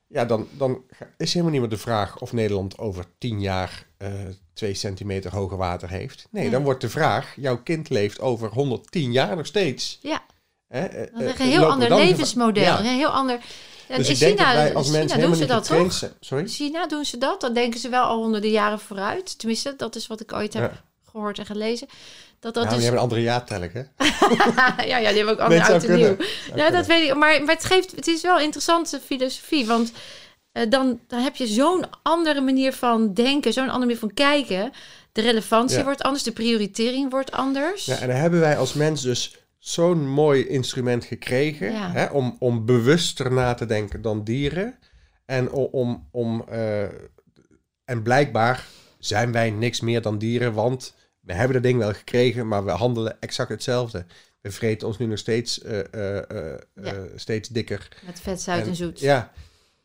ja, 0.08 0.26
dan, 0.26 0.48
dan 0.52 0.84
is 1.18 1.30
helemaal 1.34 1.52
niet 1.54 1.62
meer 1.62 1.70
de 1.70 1.78
vraag 1.78 2.20
of 2.20 2.34
Nederland 2.34 2.78
over 2.78 3.06
10 3.18 3.42
jaar 3.42 3.88
eh 3.98 4.14
2 4.56 4.74
centimeter 4.74 5.32
hoger 5.32 5.58
water 5.58 5.90
heeft. 5.90 6.28
Nee, 6.30 6.50
dan 6.50 6.64
wordt 6.64 6.82
de 6.82 6.90
vraag, 6.90 7.34
jouw 7.36 7.58
kind 7.64 7.90
leeft 7.90 8.20
over 8.20 8.50
110 8.50 9.12
jaar 9.12 9.36
nog 9.36 9.46
steeds. 9.46 10.00
Ja. 10.02 10.22
Hè? 10.68 10.86
eh, 10.86 11.12
Dat 11.14 11.22
is 11.22 11.34
eh, 11.34 11.40
een 11.40 11.52
heel 11.52 11.60
lopen 11.62 11.78
we 11.80 11.84
ander 11.90 11.98
levensmodel. 12.06 12.64
Ja. 12.64 12.80
Een 12.80 12.86
heel 12.86 13.10
ander. 13.10 13.40
Ja, 13.88 13.98
Dus 13.98 14.10
in 14.10 14.16
China, 14.16 14.46
dat 14.46 14.54
wij 14.54 14.76
als 14.76 14.86
China 14.88 14.98
mensen 14.98 15.20
doen 15.20 15.36
ze 15.36 15.46
dat 15.46 15.68
toch? 15.68 15.94
zijn. 15.94 16.12
Sorry? 16.20 16.44
In 16.44 16.50
China 16.50 16.88
doen 16.88 17.06
ze 17.06 17.18
dat. 17.18 17.42
Dan 17.42 17.54
denken 17.54 17.80
ze 17.80 17.90
wel 17.90 18.04
al 18.04 18.18
honderden 18.18 18.50
jaren 18.52 18.80
vooruit. 18.80 19.38
Tenminste, 19.40 19.74
dat 19.78 19.96
is 19.96 20.08
wat 20.08 20.22
ik 20.22 20.34
ooit 20.34 20.54
heb 20.54 20.72
Ja. 20.72 20.82
gehoord 21.12 21.40
en 21.40 21.46
gelezen. 21.46 21.88
Dat 22.40 22.54
dat 22.54 22.64
nou, 22.64 22.66
dus... 22.66 22.76
die 22.76 22.84
hebben 22.84 22.98
een 22.98 23.10
andere 23.10 23.22
jaartelling, 23.22 23.74
hè? 23.74 23.84
ja, 24.92 24.98
ja, 24.98 25.08
die 25.08 25.18
hebben 25.18 25.34
ook 25.34 25.40
andere 25.50 25.64
oud 25.64 25.84
en 25.84 25.96
nieuw. 25.96 26.16
Ja, 26.56 26.70
dat 26.70 26.86
kunnen. 26.86 26.88
weet 26.88 27.10
ik. 27.10 27.16
Maar, 27.16 27.44
maar 27.44 27.56
het, 27.56 27.66
geeft, 27.66 27.92
het 27.96 28.08
is 28.08 28.22
wel 28.22 28.36
een 28.38 28.44
interessante 28.44 29.00
filosofie. 29.06 29.66
Want 29.66 29.92
eh, 29.92 29.98
dan, 30.70 31.00
dan 31.08 31.22
heb 31.22 31.36
je 31.36 31.48
zo'n 31.48 31.86
andere 32.02 32.42
manier 32.42 32.74
van 32.74 33.14
denken, 33.14 33.54
zo'n 33.54 33.64
andere 33.64 33.86
manier 33.86 33.98
van 34.00 34.14
kijken. 34.14 34.72
De 35.12 35.22
relevantie 35.22 35.78
Ja. 35.78 35.84
wordt 35.84 36.02
anders, 36.02 36.24
de 36.24 36.32
prioritering 36.32 37.12
wordt 37.12 37.32
anders. 37.32 37.86
Ja, 37.86 37.98
en 37.98 38.08
dan 38.08 38.18
hebben 38.18 38.40
wij 38.40 38.58
als 38.58 38.74
mens 38.74 39.02
dus 39.02 39.38
zo'n 39.60 40.10
mooi 40.10 40.48
instrument 40.48 41.06
gekregen 41.06 41.72
Ja. 41.72 41.92
hè, 41.92 42.06
om, 42.06 42.36
om 42.40 42.66
bewuster 42.66 43.32
na 43.34 43.54
te 43.54 43.66
denken 43.66 44.02
dan 44.02 44.24
dieren. 44.24 44.76
En 45.26 45.52
om, 45.52 46.08
om 46.12 46.46
eh, 46.50 46.84
en 47.86 48.02
blijkbaar 48.04 48.66
zijn 49.00 49.32
wij 49.32 49.50
niks 49.52 49.80
meer 49.82 50.02
dan 50.02 50.18
dieren, 50.18 50.54
want 50.54 50.96
we 51.20 51.34
hebben 51.34 51.54
dat 51.54 51.64
ding 51.64 51.78
wel 51.78 51.94
gekregen, 51.94 52.48
maar 52.48 52.66
we 52.66 52.72
handelen 52.72 53.18
exact 53.20 53.50
hetzelfde. 53.50 54.06
We 54.42 54.52
vreten 54.52 54.88
ons 54.88 54.98
nu 54.98 55.06
nog 55.06 55.18
steeds, 55.18 55.62
eh, 55.62 55.80
eh, 55.94 56.18
eh, 56.18 56.60
Ja. 56.76 56.84
eh, 56.94 57.00
steeds 57.16 57.50
dikker. 57.50 57.88
Met 58.06 58.20
vet, 58.20 58.42
zout 58.42 58.62
en, 58.62 58.68
En- 58.68 58.76
zoet. 58.76 59.00
Ja. 59.00 59.32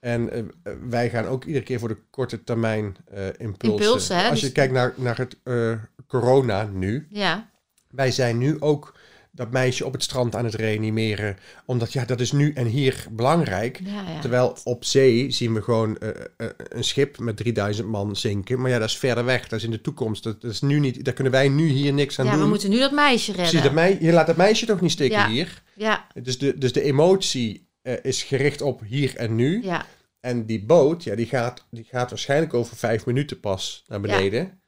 En 0.01 0.33
eh, 0.33 0.43
wij 0.89 1.11
gaan 1.11 1.27
ook 1.27 1.45
iedere 1.45 1.65
keer 1.65 1.79
voor 1.79 1.89
de 1.89 1.99
korte 2.11 2.45
termijn 2.45 2.97
eh 3.15 3.27
impulsen. 3.39 3.85
Impulsen, 3.85 4.17
hè, 4.17 4.29
Als 4.29 4.39
je 4.41 4.45
dus- 4.45 4.55
kijkt 4.55 4.73
naar, 4.73 4.93
naar 4.97 5.17
het 5.19 5.37
eh, 5.43 5.73
corona 6.07 6.69
nu, 6.73 7.07
Ja, 7.11 7.51
wij 7.91 8.11
zijn 8.11 8.39
nu 8.39 8.57
ook 8.61 8.99
dat 9.33 9.51
meisje 9.51 9.87
op 9.87 9.93
het 9.93 10.03
strand 10.03 10.35
aan 10.37 10.45
het 10.45 10.55
reanimeren. 10.55 11.37
Omdat 11.65 11.93
ja, 11.93 12.05
dat 12.05 12.21
is 12.21 12.33
nu 12.33 12.53
en 12.53 12.67
hier 12.67 13.07
belangrijk. 13.11 13.81
ja, 13.85 14.03
ja. 14.13 14.21
Terwijl 14.21 14.57
op 14.65 14.85
zee 14.85 15.31
zien 15.31 15.55
we 15.55 15.63
gewoon 15.63 15.97
een 16.69 16.85
schip 16.85 17.19
met 17.19 17.37
3000 17.37 17.89
man 17.89 18.17
zinken. 18.17 18.61
Maar 18.61 18.71
ja, 18.71 18.79
dat 18.79 18.89
is 18.89 18.99
verder 18.99 19.25
weg. 19.25 19.49
Dat 19.49 19.59
is 19.59 19.65
in 19.65 19.71
de 19.71 19.81
toekomst. 19.81 20.23
Dat, 20.23 20.41
dat 20.41 20.51
is 20.51 20.61
nu 20.61 20.79
niet, 20.79 21.05
daar 21.05 21.15
kunnen 21.15 21.33
wij 21.33 21.49
nu 21.49 21.67
hier 21.69 21.93
niks 21.93 22.19
aan 22.19 22.25
ja, 22.27 22.33
doen. 22.33 22.41
we 22.43 22.49
moeten 22.49 22.71
nu 22.71 22.79
dat 22.79 22.93
meisje 22.93 23.27
redden. 23.33 23.45
Precies, 23.49 23.63
dat 23.67 23.73
mei- 23.75 23.97
je 24.01 24.13
laat 24.13 24.27
dat 24.27 24.37
meisje 24.37 24.67
toch 24.67 24.81
niet 24.81 24.91
steken 24.91 25.19
Ja. 25.19 25.29
hier. 25.29 25.63
Ja, 25.75 26.07
Dus 26.23 26.39
de, 26.39 26.59
dus 26.59 26.73
de 26.73 26.83
emotie 26.83 27.69
eh, 27.83 28.05
is 28.05 28.23
gericht 28.23 28.61
op 28.63 28.81
hier 28.81 29.17
en 29.17 29.35
nu. 29.35 29.63
ja, 29.63 29.87
En 30.21 30.47
die 30.47 30.65
boot, 30.65 31.05
ja, 31.05 31.15
die 31.15 31.27
gaat, 31.27 31.67
die 31.71 31.85
gaat 31.85 32.11
waarschijnlijk 32.11 32.55
over 32.55 32.77
vijf 32.77 33.07
minuten 33.07 33.41
pas 33.41 33.85
naar 33.89 34.01
beneden. 34.01 34.63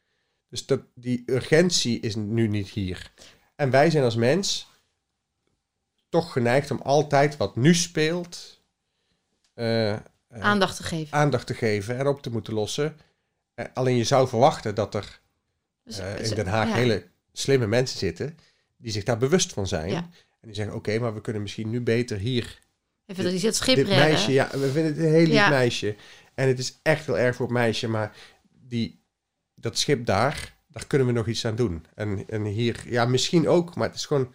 Dus 0.49 0.67
dat, 0.67 0.81
die 0.95 1.23
urgentie 1.27 2.01
is 2.01 2.15
nu 2.15 2.49
niet 2.49 2.69
hier. 2.69 3.13
En 3.57 3.71
wij 3.71 3.91
zijn 3.91 4.05
als 4.05 4.17
mens 4.17 4.71
toch 6.09 6.33
geneigd 6.33 6.71
om 6.71 6.81
altijd 6.83 7.37
wat 7.37 7.57
nu 7.57 7.75
speelt 7.75 8.61
eh, 9.55 9.93
eh, 9.93 10.01
aandacht 10.29 10.77
te 10.77 10.83
geven. 10.83 11.19
aandacht 11.19 11.47
te 11.47 11.55
geven 11.55 11.99
en 11.99 12.07
op 12.07 12.23
te 12.23 12.31
moeten 12.31 12.55
lossen. 12.55 12.97
Alleen 13.75 13.97
je 13.97 14.05
zou 14.05 14.29
verwachten 14.29 14.75
dat 14.75 14.95
er 14.95 15.21
Dus- 15.85 15.99
in 15.99 16.35
Den 16.35 16.47
Haag 16.47 16.69
ja. 16.69 16.75
hele 16.75 17.07
slimme 17.33 17.67
mensen 17.67 17.99
zitten 17.99 18.39
die 18.77 18.93
zich 18.93 19.05
daar 19.05 19.19
bewust 19.19 19.53
van 19.53 19.67
zijn. 19.67 19.91
Ja. 19.91 19.97
En 20.41 20.49
die 20.49 20.55
zeggen, 20.55 20.75
oké, 20.75 20.99
maar 20.99 21.15
we 21.15 21.21
kunnen 21.21 21.43
misschien 21.43 21.71
nu 21.71 21.81
beter 21.81 22.19
hier 22.19 22.59
Dat 23.17 23.25
hij 23.33 23.41
het 23.43 23.57
schip 23.57 23.77
dit 23.77 23.87
redden. 23.87 24.05
meisje, 24.09 24.33
ja, 24.33 24.49
we 24.53 24.71
vinden 24.71 24.85
het 24.95 24.97
een 25.03 25.13
heel 25.13 25.25
lief 25.27 25.33
Ja. 25.35 25.49
meisje. 25.49 25.97
En 26.35 26.49
het 26.49 26.59
is 26.59 26.79
echt 26.83 27.07
heel 27.07 27.19
erg 27.19 27.37
voor 27.37 27.47
het 27.47 27.55
meisje, 27.55 27.89
maar 27.89 28.17
die, 28.69 29.03
dat 29.55 29.79
schip 29.79 30.07
daar, 30.07 30.55
daar 30.69 30.87
kunnen 30.87 31.07
we 31.07 31.13
nog 31.13 31.27
iets 31.27 31.45
aan 31.45 31.57
doen. 31.57 31.85
En, 31.95 32.25
en 32.29 32.45
hier, 32.45 32.77
ja, 32.87 33.05
misschien 33.05 33.49
ook, 33.49 33.75
maar 33.75 33.87
het 33.89 33.97
is 33.97 34.07
gewoon, 34.07 34.35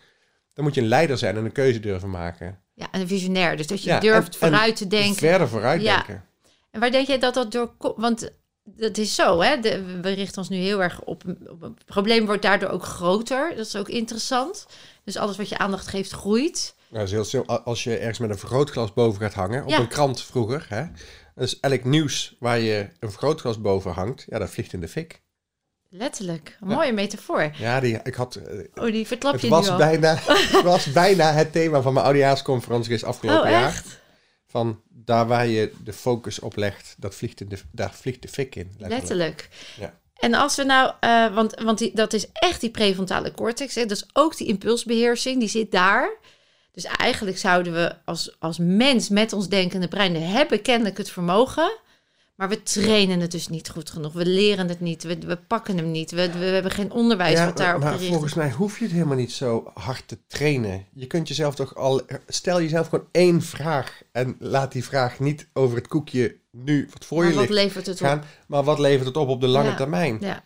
dan 0.53 0.63
moet 0.65 0.75
je 0.75 0.81
een 0.81 0.87
leider 0.87 1.17
zijn 1.17 1.35
en 1.37 1.45
een 1.45 1.51
keuze 1.51 1.79
durven 1.79 2.09
maken. 2.09 2.59
Ja, 2.73 2.87
en 2.91 3.01
een 3.01 3.07
visionair. 3.07 3.57
Dus 3.57 3.67
dat 3.67 3.83
je 3.83 3.89
Ja, 3.89 3.99
durft 3.99 4.35
en- 4.35 4.41
en 4.41 4.47
vooruit 4.49 4.75
te 4.75 4.87
denken. 4.87 5.15
Verder 5.15 5.47
vooruit 5.47 5.81
Ja. 5.81 5.95
denken. 5.95 6.23
En 6.71 6.79
waar 6.79 6.91
denk 6.91 7.07
jij 7.07 7.19
dat 7.19 7.33
dat 7.33 7.51
door 7.51 7.73
komt? 7.77 7.97
Want 7.97 8.31
dat 8.63 8.97
is 8.97 9.15
zo, 9.15 9.41
hè? 9.41 9.59
De, 9.59 9.99
we 10.01 10.09
richten 10.09 10.37
ons 10.37 10.49
nu 10.49 10.57
heel 10.57 10.83
erg 10.83 11.01
op, 11.01 11.23
op. 11.47 11.61
Het 11.61 11.85
probleem 11.85 12.25
wordt 12.25 12.41
daardoor 12.41 12.69
ook 12.69 12.83
groter. 12.83 13.55
Dat 13.55 13.65
is 13.65 13.75
ook 13.75 13.89
interessant. 13.89 14.65
Dus 15.03 15.17
alles 15.17 15.37
wat 15.37 15.49
je 15.49 15.57
aandacht 15.57 15.87
geeft, 15.87 16.11
groeit. 16.11 16.75
Nou, 16.89 16.99
dat 16.99 17.07
is 17.07 17.11
heel 17.11 17.23
simpel. 17.23 17.59
Als 17.59 17.83
je 17.83 17.97
ergens 17.97 18.19
met 18.19 18.29
een 18.29 18.37
vergrootglas 18.37 18.93
boven 18.93 19.21
gaat 19.21 19.33
hangen, 19.33 19.63
op 19.63 19.69
Ja. 19.69 19.79
een 19.79 19.87
krant 19.87 20.21
vroeger, 20.23 20.65
hè, 20.69 20.83
dus 21.35 21.59
elk 21.59 21.83
nieuws 21.83 22.35
waar 22.39 22.59
je 22.59 22.89
een 22.99 23.09
vergrootglas 23.11 23.61
boven 23.61 23.91
hangt, 23.91 24.25
ja, 24.29 24.39
dat 24.39 24.49
vliegt 24.49 24.73
in 24.73 24.81
de 24.81 24.87
fik. 24.87 25.21
Letterlijk. 25.89 26.57
Een 26.61 26.69
Ja. 26.69 26.75
mooie 26.75 26.91
metafoor. 26.93 27.51
Ja, 27.57 27.79
die, 27.79 27.99
ik 28.03 28.15
had, 28.15 28.35
eh, 28.35 28.59
Oh, 28.83 28.91
die 28.91 29.07
verklap 29.07 29.31
het, 29.33 29.41
je 29.41 29.47
nu 29.47 29.53
was 29.53 29.75
bijna, 29.75 30.15
het 30.55 30.61
was 30.63 30.91
bijna 30.91 31.31
het 31.33 31.51
thema 31.51 31.81
van 31.81 31.93
mijn 31.93 32.05
oudejaarsconferentie 32.05 32.93
is 32.93 33.03
afgelopen 33.03 33.43
oh, 33.43 33.49
jaar. 33.49 33.67
echt? 33.67 33.99
Van 34.47 34.81
daar 34.89 35.27
waar 35.27 35.47
je 35.47 35.71
de 35.83 35.93
focus 35.93 36.39
op 36.39 36.55
legt, 36.55 36.95
dat 36.97 37.15
vliegt 37.15 37.41
in 37.41 37.47
de, 37.49 37.57
daar 37.71 37.93
vliegt 37.93 38.21
de 38.21 38.27
fik 38.27 38.55
in. 38.55 38.63
Letterlijk. 38.77 38.99
Letterlijk. 38.99 39.49
Ja. 39.79 39.99
En 40.13 40.33
als 40.33 40.55
we 40.55 40.63
nou, 40.63 40.93
eh, 40.99 41.33
want, 41.33 41.55
want 41.63 41.77
die, 41.77 41.91
dat 41.95 42.13
is 42.13 42.27
echt 42.33 42.61
die 42.61 42.69
prefrontale 42.71 43.31
cortex, 43.31 43.75
hè, 43.75 43.81
dat 43.85 43.97
is 43.97 44.05
ook 44.13 44.37
die 44.37 44.47
impulsbeheersing, 44.47 45.39
die 45.39 45.49
zit 45.49 45.71
daar. 45.71 46.09
Dus 46.77 46.85
eigenlijk 46.85 47.37
zouden 47.37 47.73
we 47.73 47.95
als, 48.05 48.35
als 48.39 48.57
mens 48.57 49.09
met 49.09 49.33
ons 49.33 49.49
denkende 49.49 49.87
brein 49.87 50.13
we 50.13 50.19
hebben 50.19 50.61
kennelijk 50.61 50.97
het 50.97 51.09
vermogen, 51.09 51.77
maar 52.35 52.49
we 52.49 52.63
trainen 52.63 53.19
het 53.19 53.31
dus 53.31 53.47
niet 53.47 53.69
goed 53.69 53.89
genoeg. 53.89 54.13
We 54.13 54.25
leren 54.25 54.67
het 54.69 54.79
niet, 54.79 55.03
we, 55.03 55.17
we 55.17 55.35
pakken 55.35 55.77
hem 55.77 55.91
niet, 55.91 56.11
we, 56.11 56.31
we 56.31 56.45
hebben 56.45 56.71
geen 56.71 56.91
onderwijs 56.91 57.37
Ja, 57.37 57.45
wat 57.45 57.57
daarop 57.57 57.81
maar 57.81 57.91
gericht 57.91 58.11
volgens 58.11 58.33
mij 58.33 58.51
hoef 58.51 58.77
je 58.77 58.83
het 58.83 58.93
helemaal 58.93 59.15
niet 59.15 59.31
zo 59.31 59.71
hard 59.73 60.03
te 60.07 60.17
trainen. 60.27 60.85
Je 60.93 61.07
kunt 61.07 61.27
jezelf 61.27 61.55
toch 61.55 61.75
al... 61.75 62.01
Stel 62.27 62.61
jezelf 62.61 62.87
gewoon 62.87 63.07
één 63.11 63.41
vraag 63.41 64.01
en 64.11 64.35
laat 64.39 64.71
die 64.71 64.83
vraag 64.83 65.19
niet 65.19 65.47
over 65.53 65.77
het 65.77 65.87
koekje 65.87 66.35
nu 66.51 66.87
wat 66.93 67.05
voor 67.05 67.17
Maar 67.17 67.27
je 67.27 67.33
wat 67.33 67.49
ligt 67.49 67.61
levert 67.61 67.85
het 67.85 68.01
op? 68.01 68.25
Maar 68.47 68.63
wat 68.63 68.79
levert 68.79 69.07
het 69.07 69.17
op 69.17 69.27
op 69.27 69.41
de 69.41 69.47
lange 69.47 69.69
Ja. 69.69 69.75
termijn? 69.75 70.17
Ja. 70.19 70.43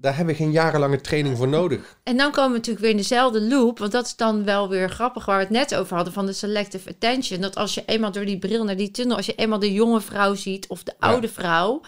Daar 0.00 0.16
heb 0.16 0.28
je 0.28 0.34
geen 0.34 0.50
jarenlange 0.50 1.00
training 1.00 1.36
voor 1.36 1.48
nodig. 1.48 1.96
En 2.02 2.16
dan 2.16 2.30
komen 2.30 2.50
we 2.50 2.56
natuurlijk 2.56 2.84
weer 2.84 2.90
in 2.90 2.96
dezelfde 2.96 3.40
loop. 3.40 3.78
Want 3.78 3.92
dat 3.92 4.06
is 4.06 4.16
dan 4.16 4.44
wel 4.44 4.68
weer 4.68 4.90
grappig 4.90 5.24
waar 5.24 5.36
we 5.36 5.42
het 5.42 5.52
net 5.52 5.74
over 5.74 5.94
hadden 5.96 6.12
van 6.12 6.26
de 6.26 6.32
selective 6.32 6.88
attention. 6.88 7.40
Dat 7.40 7.56
als 7.56 7.74
je 7.74 7.82
eenmaal 7.86 8.12
door 8.12 8.24
die 8.24 8.38
bril 8.38 8.64
naar 8.64 8.76
die 8.76 8.90
tunnel, 8.90 9.16
als 9.16 9.26
je 9.26 9.34
eenmaal 9.34 9.58
de 9.58 9.72
jonge 9.72 10.00
vrouw 10.00 10.34
ziet 10.34 10.66
of 10.68 10.82
de 10.82 10.94
oude 10.98 11.28
vrouw, 11.28 11.80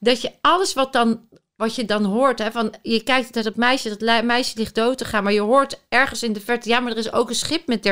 dat 0.00 0.20
je 0.20 0.32
alles 0.40 0.74
wat 0.74 0.92
dan. 0.92 1.26
Wat 1.56 1.74
je 1.74 1.84
dan 1.84 2.04
hoort, 2.04 2.38
hè, 2.38 2.50
van 2.50 2.74
je 2.82 3.02
kijkt 3.02 3.34
naar 3.34 3.44
dat 3.44 3.56
meisje, 3.56 3.96
dat 3.96 4.24
meisje 4.24 4.58
ligt 4.58 4.74
dood 4.74 4.98
te 4.98 5.04
gaan, 5.04 5.24
maar 5.24 5.32
je 5.32 5.40
hoort 5.40 5.80
ergens 5.88 6.22
in 6.22 6.32
de 6.32 6.40
verte, 6.40 6.68
ja, 6.68 6.80
maar 6.80 6.92
er 6.92 6.98
is 6.98 7.12
ook 7.12 7.28
een 7.28 7.34
schip 7.34 7.66
met 7.66 7.82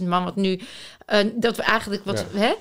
30.000 0.00 0.06
man, 0.06 0.24
wat 0.24 0.36
nu, 0.36 0.60
eh, 1.06 1.18
dat 1.34 1.56
we 1.56 1.62
eigenlijk, 1.62 2.04
wat, 2.04 2.24
hè, 2.32 2.52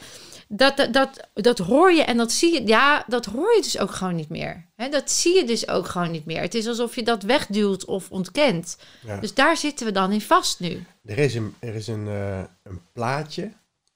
dat, 0.48 0.78
dat, 0.78 0.94
dat, 0.94 1.30
dat 1.34 1.58
hoor 1.58 1.92
je 1.92 2.04
en 2.04 2.18
dat 2.18 2.32
zie 2.32 2.54
je, 2.54 2.68
ja, 2.68 3.06
dat 3.08 3.26
hoor 3.26 3.56
je 3.56 3.62
dus 3.62 3.80
ook 3.80 3.92
gewoon 3.92 4.16
niet 4.16 4.30
meer. 4.30 4.66
Dat 4.76 5.12
zie 5.12 5.36
je 5.36 5.44
dus 5.46 5.68
ook 5.68 5.88
gewoon 5.88 6.12
niet 6.12 6.26
meer. 6.26 6.42
Het 6.42 6.54
is 6.54 6.68
alsof 6.68 6.96
je 6.96 7.04
dat 7.04 7.24
wegduwt 7.24 7.86
of 7.86 8.12
ontkent. 8.12 8.78
Ja. 9.02 9.20
Dus 9.20 9.34
daar 9.34 9.58
zitten 9.58 9.86
we 9.86 9.92
dan 9.92 10.12
in 10.12 10.22
vast 10.22 10.60
nu. 10.60 10.86
Er 11.06 11.18
is 11.18 11.36
een, 11.36 11.56
er 11.60 11.76
is 11.76 11.88
een, 11.88 12.08
eh, 12.08 12.44
een 12.64 12.82
plaatje 12.92 13.52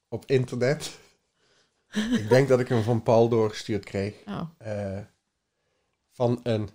op 0.08 0.24
internet. 0.26 0.98
ik 2.20 2.30
denk 2.30 2.48
dat 2.48 2.60
ik 2.60 2.68
hem 2.68 2.84
van 2.84 3.04
Paul 3.04 3.30
doorgestuurd 3.30 3.86
kreeg. 3.86 4.14
Oh. 4.26 4.42
eh, 4.58 5.00
van, 6.12 6.40
een, 6.44 6.70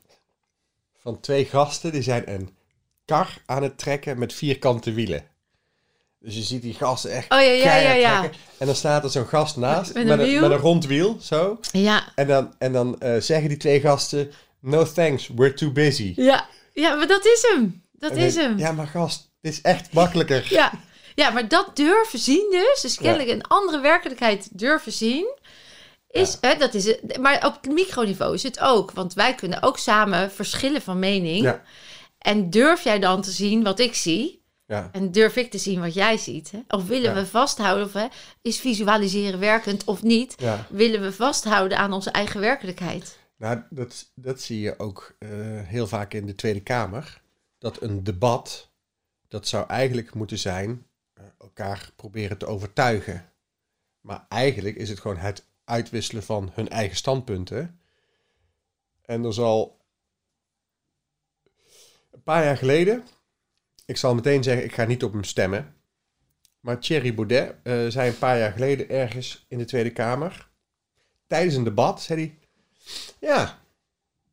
van 0.96 1.20
twee 1.20 1.44
gasten. 1.44 1.92
Die 1.92 2.02
zijn 2.02 2.30
een 2.30 2.56
kar 3.04 3.42
aan 3.46 3.62
het 3.62 3.78
trekken 3.78 4.18
met 4.18 4.32
vierkante 4.32 4.92
wielen. 4.92 5.32
Dus 6.24 6.34
je 6.34 6.42
ziet 6.42 6.62
die 6.62 6.74
gasten 6.74 7.10
echt 7.10 7.32
Oh 7.32 7.40
ja, 7.40 7.46
ja, 7.46 7.76
ja, 7.76 7.92
ja. 7.92 8.30
En 8.58 8.66
dan 8.66 8.74
staat 8.74 9.04
er 9.04 9.10
zo'n 9.10 9.26
gast 9.26 9.56
naast 9.56 9.94
Met 9.94 10.06
met, 10.06 10.18
een 10.18 10.40
met 10.40 10.50
een 10.50 10.56
rond 10.56 10.86
wiel, 10.86 11.18
zo. 11.20 11.58
Ja, 11.72 12.12
En 12.14 12.26
dan, 12.26 12.54
en 12.58 12.72
dan 12.72 13.00
eh, 13.00 13.20
zeggen 13.20 13.48
die 13.48 13.58
twee 13.58 13.80
gasten, 13.80 14.32
no 14.60 14.84
thanks, 14.92 15.28
we're 15.34 15.54
too 15.54 15.70
busy. 15.70 16.12
ja, 16.16 16.46
ja, 16.72 16.94
maar 16.94 17.06
dat 17.06 17.24
is 17.24 17.46
hem. 17.50 17.82
Dat 17.92 18.10
En 18.10 18.16
is 18.18 18.34
hem. 18.34 18.58
Ja. 18.58 18.66
Ja, 18.66 18.72
maar 18.72 18.86
gast, 18.86 19.30
dit 19.40 19.52
is 19.52 19.60
echt 19.60 19.92
makkelijker. 19.92 20.46
Ja. 21.14 21.30
maar 21.30 21.48
dat 21.48 21.76
durven 21.76 22.18
zien 22.18 22.48
dus, 22.50 22.80
dus 22.80 22.96
kennelijk 22.96 23.28
een 23.28 23.46
andere 23.46 23.80
werkelijkheid 23.80 24.48
durven 24.52 24.92
zien, 24.92 25.26
is, 26.10 26.38
hè, 26.40 26.56
dat 26.56 26.74
is 26.74 26.84
het. 26.84 27.18
Maar 27.20 27.46
op 27.46 27.66
microniveau 27.66 28.34
is 28.34 28.42
het 28.42 28.60
ook, 28.60 28.90
want 28.92 29.14
wij 29.14 29.34
kunnen 29.34 29.62
ook 29.62 29.78
samen 29.78 30.30
verschillen 30.30 30.82
van 30.82 30.98
mening. 30.98 31.42
Ja. 31.42 31.62
En 32.18 32.50
durf 32.50 32.84
jij 32.84 32.98
dan 32.98 33.22
te 33.22 33.30
zien 33.30 33.62
wat 33.62 33.78
ik 33.78 33.94
zie? 33.94 34.43
Ja. 34.66 34.88
En 34.92 35.12
durf 35.12 35.36
ik 35.36 35.50
te 35.50 35.58
zien 35.58 35.80
wat 35.80 35.94
jij 35.94 36.16
ziet? 36.16 36.50
Hè? 36.50 36.60
Of 36.68 36.86
willen 36.86 37.10
Ja. 37.10 37.20
we 37.20 37.26
vasthouden, 37.26 37.84
of, 37.86 37.92
hè, 37.92 38.06
is 38.42 38.60
visualiseren 38.60 39.40
werkend 39.40 39.84
of 39.84 40.02
niet? 40.02 40.34
ja. 40.38 40.66
Willen 40.70 41.00
we 41.02 41.12
vasthouden 41.12 41.78
aan 41.78 41.92
onze 41.92 42.10
eigen 42.10 42.40
werkelijkheid? 42.40 43.18
Nou, 43.36 43.62
dat, 43.70 44.10
dat 44.14 44.40
zie 44.40 44.60
je 44.60 44.78
ook 44.78 45.16
eh, 45.18 45.28
heel 45.62 45.86
vaak 45.86 46.14
in 46.14 46.26
de 46.26 46.34
Tweede 46.34 46.62
Kamer. 46.62 47.22
Dat 47.58 47.82
een 47.82 48.04
debat 48.04 48.70
dat 49.28 49.48
zou 49.48 49.66
eigenlijk 49.68 50.14
moeten 50.14 50.38
zijn 50.38 50.86
eh, 51.12 51.24
elkaar 51.38 51.90
proberen 51.96 52.38
te 52.38 52.46
overtuigen. 52.46 53.32
Maar 54.00 54.26
eigenlijk 54.28 54.76
is 54.76 54.88
het 54.88 55.00
gewoon 55.00 55.16
het 55.16 55.44
uitwisselen 55.64 56.22
van 56.22 56.50
hun 56.54 56.68
eigen 56.68 56.96
standpunten. 56.96 57.80
En 59.02 59.24
er 59.24 59.32
zal 59.34 59.78
een 62.10 62.22
paar 62.22 62.44
jaar 62.44 62.56
geleden, 62.56 63.04
ik 63.84 63.96
zal 63.96 64.14
meteen 64.14 64.42
zeggen, 64.42 64.64
ik 64.64 64.74
ga 64.74 64.84
niet 64.84 65.04
op 65.04 65.12
hem 65.12 65.24
stemmen. 65.24 65.74
Maar 66.60 66.78
Thierry 66.78 67.14
Baudet 67.14 67.54
eh, 67.62 67.86
zei 67.88 68.08
een 68.08 68.18
paar 68.18 68.38
jaar 68.38 68.52
geleden 68.52 68.88
ergens 68.88 69.44
in 69.48 69.58
de 69.58 69.64
Tweede 69.64 69.90
Kamer, 69.90 70.48
tijdens 71.26 71.54
een 71.54 71.64
debat, 71.64 72.02
zei 72.02 72.20
hij, 72.20 72.38
ja, 73.20 73.58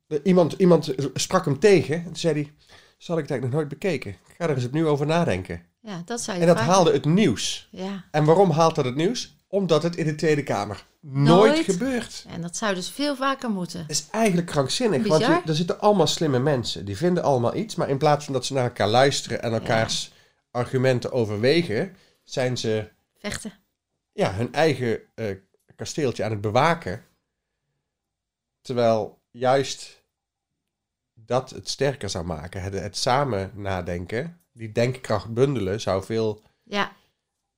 eh, 0.08 0.20
iemand, 0.24 0.54
iemand 0.54 0.94
sprak 1.14 1.46
hem 1.46 1.60
tegen 1.60 1.96
en 1.96 2.04
toen 2.04 2.16
zei 2.16 2.34
hij, 2.34 2.52
zal 2.98 3.18
ik 3.18 3.22
het 3.22 3.32
eigenlijk 3.32 3.42
nog 3.42 3.54
nooit 3.54 3.68
bekeken. 3.68 4.12
Ik 4.12 4.36
ga 4.38 4.50
er 4.50 4.56
eens 4.56 4.66
opnieuw 4.66 4.88
over 4.88 5.06
nadenken. 5.06 5.66
Ja, 5.80 6.02
dat 6.06 6.22
zou 6.22 6.38
je 6.38 6.44
En 6.44 6.50
dat 6.56 6.60
haalde 6.60 6.92
het 6.92 7.06
nieuws. 7.06 7.68
Ja. 7.72 8.06
En 8.12 8.26
waarom 8.26 8.50
haalt 8.50 8.76
dat 8.76 8.86
het 8.86 8.96
nieuws? 8.96 9.36
Omdat 9.52 9.84
het 9.84 9.96
in 9.96 10.06
de 10.06 10.16
Tweede 10.16 10.44
Kamer 10.44 10.86
nooit, 11.00 11.52
Nooit. 11.54 11.66
gebeurt. 11.66 12.26
En 12.28 12.42
dat 12.42 12.58
zou 12.58 12.76
dus 12.76 12.90
veel 12.90 13.16
vaker 13.16 13.50
moeten. 13.50 13.80
Dat 13.82 13.90
is 13.90 14.08
eigenlijk 14.12 14.48
krankzinnig. 14.48 15.08
Want 15.08 15.22
je- 15.26 15.42
er 15.46 15.56
zitten 15.56 15.80
allemaal 15.80 16.08
slimme 16.08 16.40
mensen. 16.40 16.86
Die 16.86 16.98
vinden 16.98 17.24
allemaal 17.24 17.56
iets. 17.56 17.76
Maar 17.76 17.90
in 17.90 17.98
plaats 17.98 18.26
van 18.26 18.34
dat 18.34 18.46
ze 18.46 18.54
naar 18.54 18.64
elkaar 18.64 18.88
luisteren 18.88 19.42
en 19.42 19.54
elkaars 19.54 20.12
argumenten 20.52 21.12
overwegen, 21.12 21.96
zijn 22.24 22.58
ze 22.58 22.90
Vechten. 23.18 23.54
ja, 24.12 24.34
hun 24.34 24.54
eigen 24.54 25.00
eh, 25.16 25.36
kasteeltje 25.76 26.24
aan 26.24 26.32
het 26.32 26.42
bewaken. 26.42 27.04
Terwijl 28.62 29.22
juist 29.32 30.04
dat 31.14 31.50
het 31.50 31.70
sterker 31.70 32.10
zou 32.10 32.26
maken. 32.26 32.62
Het, 32.62 32.74
het 32.74 32.98
samen 32.98 33.52
nadenken, 33.56 34.42
die 34.54 34.72
denkkracht 34.72 35.34
bundelen, 35.34 35.82
zou 35.82 36.04
veel 36.04 36.42
Ja, 36.64 36.92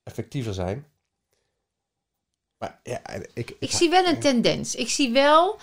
effectiever 0.02 0.54
zijn. 0.54 0.86
Maar 2.64 2.78
ja, 2.82 3.00
ik, 3.34 3.56
ik 3.58 3.70
zie 3.70 3.90
wel 3.90 4.06
een 4.06 4.20
tendens. 4.20 4.74
Ik 4.74 4.88
zie 4.90 5.10
wel, 5.12 5.58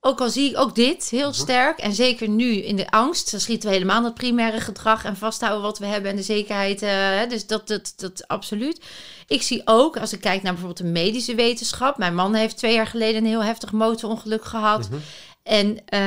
ook 0.00 0.20
al 0.20 0.28
zie 0.30 0.50
ik 0.50 0.58
ook 0.58 0.74
dit 0.74 1.08
heel 1.10 1.28
Mhm. 1.28 1.38
sterk. 1.38 1.78
En 1.78 1.92
zeker 1.94 2.28
nu 2.28 2.52
in 2.56 2.76
de 2.76 2.90
angst. 2.90 3.30
Dan 3.30 3.40
schieten 3.40 3.68
we 3.68 3.74
helemaal 3.74 4.02
dat 4.02 4.14
primaire 4.14 4.60
gedrag 4.60 5.04
en 5.04 5.16
vasthouden 5.16 5.62
wat 5.62 5.78
we 5.78 5.86
hebben 5.86 6.10
en 6.10 6.16
de 6.16 6.22
zekerheid. 6.22 6.82
eh, 6.82 7.28
dus 7.28 7.46
dat, 7.46 7.68
dat, 7.68 7.92
dat 7.96 8.28
absoluut. 8.28 8.80
Ik 9.26 9.42
zie 9.42 9.62
ook, 9.64 9.96
als 9.96 10.12
ik 10.12 10.20
kijk 10.20 10.42
naar 10.42 10.52
bijvoorbeeld 10.52 10.86
de 10.86 10.92
medische 10.92 11.34
wetenschap. 11.34 11.96
Mijn 11.98 12.14
man 12.14 12.34
heeft 12.34 12.56
twee 12.56 12.74
jaar 12.74 12.86
geleden 12.86 13.20
een 13.22 13.28
heel 13.28 13.44
heftig 13.44 13.72
motorongeluk 13.72 14.44
gehad. 14.44 14.88
Mhm. 14.90 14.98
En 15.42 15.78
eh, 15.86 16.00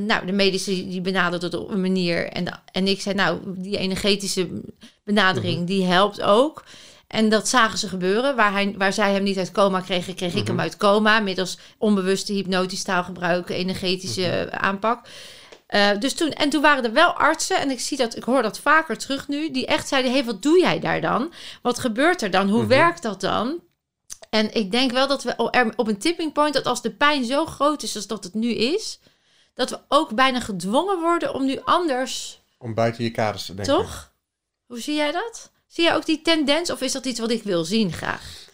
nou, 0.00 0.26
de 0.26 0.32
medici 0.32 0.88
die 0.88 1.00
benaderden 1.00 1.50
het 1.50 1.60
op 1.60 1.70
een 1.70 1.80
manier. 1.80 2.26
En, 2.28 2.60
en 2.72 2.86
ik 2.86 3.00
zei, 3.00 3.14
nou, 3.14 3.38
die 3.46 3.76
energetische 3.78 4.48
benadering, 5.04 5.56
Mhm. 5.56 5.64
die 5.64 5.84
helpt 5.84 6.20
ook. 6.22 6.64
En 7.12 7.28
dat 7.28 7.48
zagen 7.48 7.78
ze 7.78 7.88
gebeuren. 7.88 8.36
Waar, 8.36 8.52
hij, 8.52 8.74
waar 8.78 8.92
zij 8.92 9.12
hem 9.12 9.22
niet 9.22 9.38
uit 9.38 9.52
coma 9.52 9.80
kregen, 9.80 10.14
kreeg 10.14 10.34
ik 10.34 10.46
hem 10.46 10.60
uit 10.60 10.76
coma. 10.76 11.20
Middels 11.20 11.58
onbewuste 11.78 12.32
hypnotisch 12.32 12.82
taalgebruik, 12.82 13.48
energetische 13.48 14.48
aanpak. 14.50 15.06
Eh, 15.66 15.98
dus 15.98 16.14
toen, 16.14 16.30
en 16.30 16.50
toen 16.50 16.62
waren 16.62 16.84
er 16.84 16.92
wel 16.92 17.12
artsen, 17.12 17.60
en 17.60 17.70
ik, 17.70 17.80
zie 17.80 17.96
dat, 17.96 18.16
ik 18.16 18.22
hoor 18.22 18.42
dat 18.42 18.58
vaker 18.58 18.98
terug 18.98 19.28
nu, 19.28 19.50
die 19.50 19.66
echt 19.66 19.88
zeiden: 19.88 20.12
hey, 20.12 20.24
wat 20.24 20.42
doe 20.42 20.58
jij 20.58 20.80
daar 20.80 21.00
dan? 21.00 21.32
Wat 21.62 21.78
gebeurt 21.78 22.22
er 22.22 22.30
dan? 22.30 22.48
Hoe 22.48 22.66
werkt 22.66 23.02
dat 23.02 23.20
dan? 23.20 23.60
En 24.30 24.54
ik 24.54 24.70
denk 24.70 24.92
wel 24.92 25.08
dat 25.08 25.22
we 25.22 25.36
op 25.76 25.88
een 25.88 25.98
tipping 25.98 26.32
point, 26.32 26.54
dat 26.54 26.66
als 26.66 26.82
de 26.82 26.92
pijn 26.92 27.24
zo 27.24 27.46
groot 27.46 27.82
is 27.82 27.96
als 27.96 28.06
dat 28.06 28.24
het 28.24 28.34
nu 28.34 28.48
is, 28.50 29.00
dat 29.54 29.70
we 29.70 29.78
ook 29.88 30.14
bijna 30.14 30.40
gedwongen 30.40 31.00
worden 31.00 31.34
om 31.34 31.44
nu 31.44 31.60
anders, 31.64 32.40
Om 32.58 32.74
buiten 32.74 33.04
je 33.04 33.10
kaders 33.10 33.46
te 33.46 33.54
denken. 33.54 33.74
toch? 33.74 34.12
Hoe 34.66 34.80
zie 34.80 34.94
jij 34.94 35.12
dat? 35.12 35.51
Zie 35.72 35.84
jij 35.84 35.94
ook 35.94 36.06
die 36.06 36.22
tendens, 36.22 36.70
of 36.70 36.80
is 36.80 36.92
dat 36.92 37.04
iets 37.04 37.20
wat 37.20 37.30
ik 37.30 37.42
wil 37.42 37.64
zien 37.64 37.92
graag? 37.92 38.48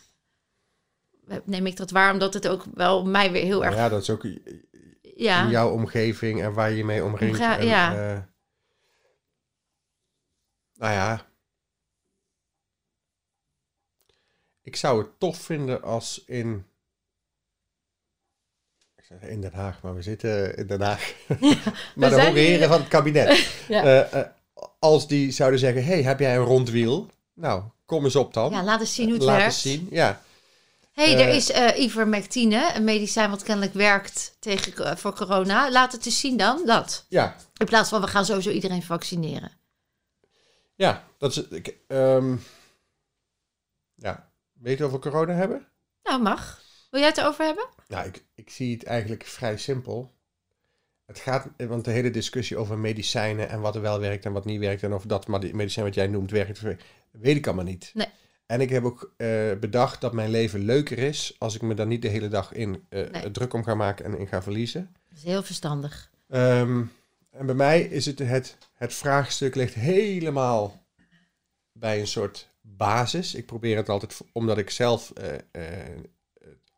Neem 1.45 1.67
ik 1.67 1.77
dat 1.77 1.91
waar, 1.91 2.13
omdat 2.13 2.35
het 2.35 2.49
ook 2.49 2.65
wel 2.75 3.05
mij 3.05 3.33
weer 3.33 3.45
heel 3.45 3.65
erg. 3.65 3.75
Ja, 3.75 3.89
dat 3.89 4.03
is 4.03 4.11
ook 4.11 4.25
in 4.25 4.65
Ja, 5.15 5.49
jouw 5.49 5.71
omgeving 5.71 6.43
en 6.43 6.53
waar 6.53 6.71
je 6.71 6.85
mee 6.85 7.05
omringt. 7.05 7.39
Omga- 7.39 7.59
en, 7.59 7.67
ja. 7.67 8.13
eh, 8.15 8.23
nou 10.75 10.93
ja. 10.93 11.27
Ik 14.63 14.77
zou 14.77 14.99
het 15.03 15.19
tof 15.19 15.39
vinden 15.39 15.83
als 15.83 16.25
in. 16.25 16.67
Ik 18.97 19.05
zeg 19.05 19.21
in 19.23 19.41
Den 19.41 19.53
Haag, 19.53 19.83
maar 19.83 19.95
we 19.95 20.03
zitten 20.03 20.57
in 20.57 20.67
Den 20.67 20.81
Haag. 20.81 21.15
maar 21.97 22.11
de 22.11 22.21
heren 22.21 22.69
van 22.69 22.81
het 22.81 22.89
kabinet. 22.89 23.57
Ja. 23.69 23.83
eh, 23.83 24.21
eh, 24.21 24.37
als 24.79 25.09
die 25.09 25.31
zouden 25.31 25.59
zeggen: 25.61 25.85
hey, 25.85 26.03
heb 26.03 26.19
jij 26.21 26.37
een 26.37 26.45
rond 26.45 26.71
wiel? 26.71 27.11
Nou, 27.35 27.63
kom 27.87 28.05
eens 28.05 28.17
op 28.17 28.35
dan. 28.35 28.51
ja, 28.51 28.63
laat 28.63 28.81
eens 28.81 28.95
zien 28.95 29.05
hoe 29.05 29.15
het 29.15 29.23
Laat 29.23 29.37
werkt. 29.37 29.53
eens 29.53 29.63
zien. 29.63 29.87
Ja. 29.91 30.23
hey, 30.93 31.15
Eh, 31.15 31.21
er 31.21 31.29
is 31.35 31.51
eh 31.51 31.81
ivermectine, 31.83 32.71
een 32.75 32.85
medicijn 32.85 33.31
wat 33.31 33.43
kennelijk 33.43 33.75
werkt 33.75 34.37
tegen, 34.39 34.85
eh, 34.87 34.97
voor 34.97 35.15
corona. 35.15 35.71
Laat 35.71 35.93
het 35.93 36.07
eens 36.07 36.21
zien 36.21 36.37
dan, 36.37 36.67
dat. 36.67 37.05
ja, 37.09 37.37
In 37.57 37.67
plaats 37.67 37.89
van 37.89 38.01
we 38.01 38.07
gaan 38.07 38.25
sowieso 38.25 38.51
iedereen 38.51 38.83
vaccineren. 38.83 39.51
Ja, 40.75 41.05
dat 41.19 41.31
is. 41.31 41.49
Ik, 41.49 41.77
ehm, 41.89 42.37
ja, 43.95 44.31
weet 44.53 44.79
je 44.79 44.85
of 44.87 44.93
we 44.93 44.99
corona 44.99 45.33
hebben? 45.33 45.67
Nou, 46.03 46.23
mag. 46.23 46.63
Wil 46.91 47.01
jij 47.01 47.09
het 47.09 47.19
erover 47.19 47.45
hebben? 47.45 47.67
Nou, 47.89 48.07
ik, 48.07 48.25
ik 48.35 48.51
zie 48.51 48.73
het 48.75 48.85
eigenlijk 48.85 49.25
vrij 49.25 49.57
simpel. 49.57 50.13
Het 51.09 51.19
gaat, 51.19 51.49
want 51.57 51.85
de 51.85 51.91
hele 51.91 52.11
discussie 52.11 52.57
over 52.57 52.79
medicijnen 52.79 53.49
en 53.49 53.61
wat 53.61 53.75
er 53.75 53.81
wel 53.81 54.01
werkt 54.01 54.25
en 54.25 54.33
wat 54.33 54.45
niet 54.45 54.61
werkt 54.61 54.83
en 54.83 54.93
of 54.95 55.05
dat 55.05 55.27
maar 55.27 55.41
die 55.41 55.55
medicijn 55.55 55.85
wat 55.85 55.95
jij 55.95 56.07
noemt 56.07 56.31
werkt, 56.31 56.61
weet 57.11 57.37
ik 57.37 57.47
allemaal 57.47 57.65
niet. 57.65 57.91
Nee. 57.95 58.07
En 58.47 58.61
ik 58.61 58.71
heb 58.71 58.85
ook 58.85 59.13
eh, 59.17 59.29
bedacht 59.61 60.01
dat 60.01 60.13
mijn 60.13 60.31
leven 60.31 60.65
leuker 60.65 60.99
is 60.99 61.37
als 61.39 61.55
ik 61.55 61.63
me 61.63 61.75
daar 61.75 61.87
niet 61.87 62.03
de 62.03 62.09
hele 62.09 62.29
dag 62.29 62.53
in 62.53 62.87
Nee. 62.91 63.31
druk 63.31 63.53
om 63.53 63.65
ga 63.65 63.75
maken 63.75 64.05
en 64.05 64.19
in 64.19 64.27
ga 64.27 64.43
verliezen. 64.43 64.91
Dat 65.09 65.19
is 65.19 65.25
heel 65.25 65.43
verstandig. 65.43 66.11
Ehm, 66.29 66.83
en 67.31 67.47
bij 67.47 67.55
mij 67.55 67.81
is 67.81 68.07
het, 68.07 68.19
het, 68.19 68.57
het 68.75 68.95
vraagstuk 68.95 69.55
ligt 69.55 69.75
helemaal 69.75 70.83
bij 71.73 72.01
een 72.01 72.07
soort 72.07 72.49
basis. 72.61 73.35
Ik 73.35 73.47
probeer 73.47 73.77
het 73.77 73.89
altijd, 73.89 74.21
omdat 74.33 74.59
ik 74.59 74.71
zelf 74.71 75.11
eh, 75.11 75.63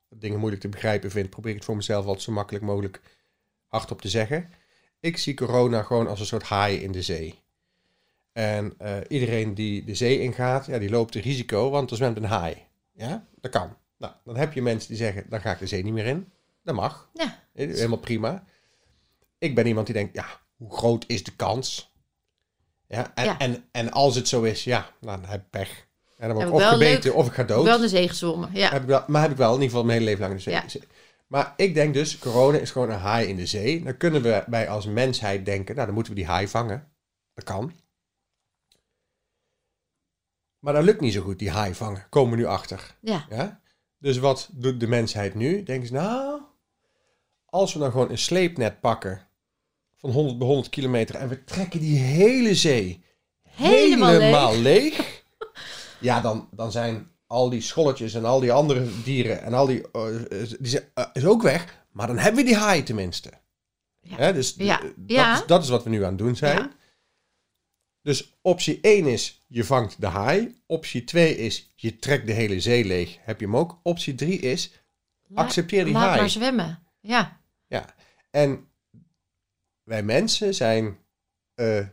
dingen 0.08 0.38
moeilijk 0.38 0.62
te 0.62 0.68
begrijpen 0.68 1.10
vind, 1.10 1.30
probeer 1.30 1.50
ik 1.50 1.56
het 1.56 1.66
voor 1.66 1.76
mezelf 1.76 2.04
altijd 2.04 2.24
zo 2.24 2.32
makkelijk 2.32 2.64
mogelijk 2.64 3.00
hardop 3.70 4.00
te 4.00 4.08
zeggen. 4.08 4.50
Ik 5.00 5.16
zie 5.16 5.34
corona 5.34 5.82
gewoon 5.82 6.08
als 6.08 6.20
een 6.20 6.26
soort 6.26 6.42
haai 6.42 6.76
in 6.82 6.92
de 6.92 7.02
zee. 7.02 7.38
En 8.32 8.74
eh, 8.78 8.96
iedereen 9.08 9.54
die 9.54 9.84
de 9.84 9.94
zee 9.94 10.20
ingaat, 10.20 10.66
ja, 10.66 10.78
die 10.78 10.90
loopt 10.90 11.14
een 11.14 11.20
risico, 11.22 11.70
want 11.70 11.90
er 11.90 11.96
zwemt 11.96 12.16
een 12.16 12.24
haai. 12.24 12.56
Ja, 12.92 13.26
dat 13.40 13.50
kan. 13.50 13.76
Nou, 13.98 14.12
dan 14.24 14.36
heb 14.36 14.52
je 14.52 14.62
mensen 14.62 14.88
die 14.88 14.96
zeggen, 14.96 15.24
dan 15.28 15.40
ga 15.40 15.52
ik 15.52 15.58
de 15.58 15.66
zee 15.66 15.82
niet 15.82 15.92
meer 15.92 16.06
in. 16.06 16.32
Dat 16.62 16.74
mag. 16.74 17.10
Ja, 17.14 17.38
Helemaal 17.52 17.98
prima. 17.98 18.44
Ik 19.38 19.54
ben 19.54 19.66
iemand 19.66 19.86
die 19.86 19.94
denkt, 19.94 20.14
ja, 20.14 20.26
hoe 20.56 20.72
groot 20.72 21.04
is 21.06 21.24
de 21.24 21.32
kans? 21.36 21.92
Ja, 22.88 23.12
en, 23.14 23.24
Ja. 23.24 23.38
En, 23.38 23.64
en 23.72 23.90
als 23.90 24.14
het 24.14 24.28
zo 24.28 24.42
is, 24.42 24.64
ja, 24.64 24.90
dan 25.00 25.24
heb 25.24 25.40
ik 25.40 25.50
pech. 25.50 25.86
En 26.18 26.28
dan 26.28 26.36
word 26.36 26.48
ik 26.48 26.54
of 26.54 26.62
gebeten 26.62 27.02
leuk- 27.10 27.14
of 27.18 27.26
ik 27.26 27.32
ga 27.32 27.42
dood. 27.42 27.64
wel 27.64 27.78
de 27.78 27.88
zee 27.88 28.08
gezwommen. 28.08 28.50
Ja. 28.52 28.70
Heb 28.70 28.82
ik 28.82 28.88
wel, 28.88 29.04
maar 29.06 29.22
heb 29.22 29.30
ik 29.30 29.36
wel 29.36 29.48
in 29.48 29.54
ieder 29.54 29.68
geval 29.68 29.84
mijn 29.84 29.98
hele 29.98 30.10
leven 30.10 30.26
lang 30.26 30.34
de 30.34 30.42
zee. 30.42 30.54
Ja. 30.54 30.64
Maar 31.30 31.54
ik 31.56 31.74
denk 31.74 31.94
dus, 31.94 32.18
corona 32.18 32.58
is 32.58 32.70
gewoon 32.70 32.90
een 32.90 32.98
haai 32.98 33.28
in 33.28 33.36
de 33.36 33.46
zee. 33.46 33.82
Dan 33.82 33.96
kunnen 33.96 34.22
we 34.22 34.44
bij 34.46 34.68
als 34.68 34.86
mensheid 34.86 35.44
denken, 35.44 35.74
nou 35.74 35.86
dan 35.86 35.94
moeten 35.94 36.12
we 36.12 36.18
die 36.18 36.28
haai 36.28 36.48
vangen. 36.48 36.92
Dat 37.34 37.44
kan. 37.44 37.72
Maar 40.58 40.72
dat 40.74 40.84
lukt 40.84 41.00
niet 41.00 41.12
zo 41.12 41.22
goed, 41.22 41.38
die 41.38 41.50
haai 41.50 41.74
vangen. 41.74 42.06
Komen 42.08 42.30
we 42.30 42.36
nu 42.36 42.44
achter. 42.44 42.96
ja. 43.00 43.26
Ja? 43.28 43.60
Dus 43.98 44.18
wat 44.18 44.48
doet 44.52 44.80
de 44.80 44.86
mensheid 44.86 45.34
nu? 45.34 45.62
Denken 45.62 45.88
ze, 45.88 45.92
nou, 45.92 46.40
als 47.46 47.72
we 47.72 47.78
dan 47.78 47.90
gewoon 47.90 48.10
een 48.10 48.18
sleepnet 48.18 48.80
pakken 48.80 49.28
van 49.96 50.10
100 50.10 50.38
bij 50.38 50.46
100 50.46 50.68
kilometer 50.68 51.14
en 51.14 51.28
we 51.28 51.44
trekken 51.44 51.80
die 51.80 51.98
hele 51.98 52.54
zee 52.54 53.04
Helemaal 53.42 54.58
leeg. 54.58 54.96
leeg, 54.96 55.24
ja, 56.00 56.20
dan, 56.20 56.48
dan 56.52 56.72
zijn 56.72 57.10
al 57.30 57.50
die 57.50 57.60
scholletjes 57.60 58.14
en 58.14 58.24
al 58.24 58.40
die 58.40 58.52
andere 58.52 59.02
dieren 59.04 59.42
en 59.42 59.54
al 59.54 59.66
die, 59.66 59.90
eh, 59.90 60.06
die 60.58 60.68
zijn, 60.70 60.84
eh, 60.94 61.04
is 61.12 61.24
ook 61.24 61.42
weg. 61.42 61.84
Maar 61.92 62.06
dan 62.06 62.18
hebben 62.18 62.40
we 62.42 62.46
die 62.48 62.56
haai 62.58 62.82
tenminste. 62.82 63.30
Ja. 64.00 64.16
Hè, 64.16 64.32
dus 64.32 64.54
Ja. 64.58 64.78
eh, 64.78 64.84
dat, 64.84 64.92
Ja. 65.06 65.40
Is, 65.40 65.46
dat 65.46 65.62
is 65.62 65.68
wat 65.68 65.84
we 65.84 65.90
nu 65.90 66.02
aan 66.04 66.08
het 66.08 66.18
doen 66.18 66.36
zijn. 66.36 66.58
Ja. 66.58 66.72
Dus 68.02 68.38
optie 68.42 68.78
1 68.82 69.06
is, 69.06 69.44
je 69.46 69.64
vangt 69.64 70.00
de 70.00 70.06
haai. 70.06 70.60
Optie 70.66 71.04
2 71.04 71.36
is, 71.36 71.72
je 71.76 71.96
trekt 71.96 72.26
de 72.26 72.32
hele 72.32 72.60
zee 72.60 72.84
leeg. 72.84 73.18
Heb 73.20 73.40
je 73.40 73.46
hem 73.46 73.56
ook? 73.56 73.80
Optie 73.82 74.14
3 74.14 74.38
is, 74.38 74.72
La- 75.28 75.42
accepteer 75.42 75.84
die 75.84 75.92
Laat 75.92 76.02
haai. 76.08 76.20
maar 76.20 76.30
zwemmen. 76.30 76.82
Ja. 77.00 77.40
Ja. 77.66 77.94
En 78.30 78.68
wij 79.82 80.02
mensen 80.02 80.54
zijn 80.54 80.98
eh, 81.54 81.86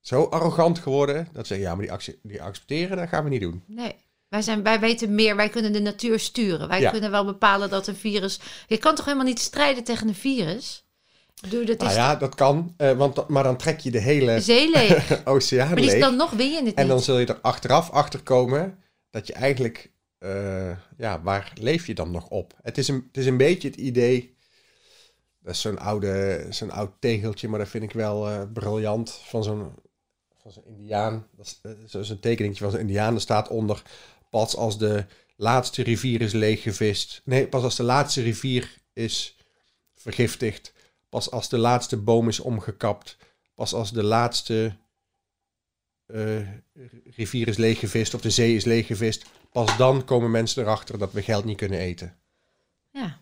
zo 0.00 0.24
arrogant 0.24 0.78
geworden, 0.78 1.28
dat 1.32 1.46
ze 1.46 1.58
ja, 1.58 1.74
maar 1.74 1.86
die, 1.98 2.18
die 2.22 2.42
accepteren, 2.42 2.96
dat 2.96 3.08
gaan 3.08 3.24
we 3.24 3.30
niet 3.30 3.40
doen. 3.40 3.62
Nee. 3.66 3.94
Wij, 4.32 4.42
zijn, 4.42 4.62
wij 4.62 4.80
weten 4.80 5.14
meer, 5.14 5.36
wij 5.36 5.48
kunnen 5.48 5.72
de 5.72 5.80
natuur 5.80 6.18
sturen. 6.20 6.68
Wij 6.68 6.80
Ja. 6.80 6.90
kunnen 6.90 7.10
wel 7.10 7.24
bepalen 7.24 7.70
dat 7.70 7.86
een 7.86 7.96
virus... 7.96 8.40
Je 8.66 8.78
kan 8.78 8.94
toch 8.94 9.04
helemaal 9.04 9.26
niet 9.26 9.38
strijden 9.38 9.84
tegen 9.84 10.08
een 10.08 10.14
virus? 10.14 10.84
Doe, 11.48 11.64
dat 11.64 11.78
Nou 11.78 11.90
is 11.90 11.96
ja, 11.96 12.16
dat 12.16 12.34
kan, 12.34 12.74
eh, 12.76 12.92
want, 12.92 13.28
maar 13.28 13.42
dan 13.42 13.56
trek 13.56 13.80
je 13.80 13.90
de 13.90 13.98
hele 13.98 14.40
zee 14.40 14.70
oceaan 15.24 15.66
maar 15.66 15.76
die 15.76 15.84
leeg. 15.84 16.00
dan 16.00 16.16
nog 16.16 16.30
win 16.30 16.50
je 16.50 16.62
het 16.64 16.74
En 16.74 16.88
dan 16.88 17.00
zul 17.00 17.18
je 17.18 17.26
er 17.26 17.38
achteraf 17.40 17.90
achter 17.90 18.22
komen 18.22 18.78
dat 19.10 19.26
je 19.26 19.32
eigenlijk, 19.32 19.92
eh, 20.18 20.70
ja, 20.96 21.22
waar 21.22 21.52
leef 21.60 21.86
je 21.86 21.94
dan 21.94 22.10
nog 22.10 22.28
op? 22.28 22.54
Het 22.62 22.78
is 22.78 22.88
een, 22.88 23.04
het 23.06 23.16
is 23.16 23.26
een 23.26 23.36
beetje 23.36 23.68
het 23.68 23.76
idee, 23.76 24.36
dat 25.40 25.54
is 25.54 25.60
zo'n 25.60 25.78
oude, 25.78 26.46
zo'n 26.50 26.70
oud 26.70 26.90
tegeltje, 26.98 27.48
maar 27.48 27.58
dat 27.58 27.68
vind 27.68 27.84
ik 27.84 27.92
wel 27.92 28.28
eh, 28.28 28.42
briljant, 28.52 29.10
van 29.24 29.42
zo'n, 29.44 29.72
van 30.42 30.52
zo'n 30.52 30.66
indiaan. 30.66 31.26
Dat 31.36 31.46
is, 31.46 31.60
zo- 31.90 32.02
zo'n 32.02 32.20
tekeningetje 32.20 32.62
van 32.62 32.72
zo'n 32.72 32.80
indiaan, 32.80 33.14
er 33.14 33.20
staat 33.20 33.48
onder, 33.48 33.82
pas 34.32 34.56
als 34.56 34.78
de 34.78 35.04
laatste 35.36 35.82
rivier 35.82 36.20
is 36.20 36.32
leeggevist, 36.32 37.20
nee, 37.24 37.48
pas 37.48 37.62
als 37.62 37.76
de 37.76 37.82
laatste 37.82 38.22
rivier 38.22 38.78
is 38.92 39.36
vergiftigd, 39.94 40.72
pas 41.08 41.30
als 41.30 41.48
de 41.48 41.58
laatste 41.58 41.96
boom 41.96 42.28
is 42.28 42.40
omgekapt, 42.40 43.16
pas 43.54 43.74
als 43.74 43.92
de 43.92 44.02
laatste 44.02 44.76
eh, 46.06 46.48
rivier 47.04 47.48
is 47.48 47.56
leeggevist 47.56 48.14
of 48.14 48.20
de 48.20 48.30
zee 48.30 48.54
is 48.54 48.64
leeggevist, 48.64 49.24
pas 49.50 49.76
dan 49.76 50.04
komen 50.04 50.30
mensen 50.30 50.62
erachter 50.62 50.98
dat 50.98 51.12
we 51.12 51.22
geld 51.22 51.44
niet 51.44 51.56
kunnen 51.56 51.78
eten. 51.78 52.16
Ja. 52.90 53.18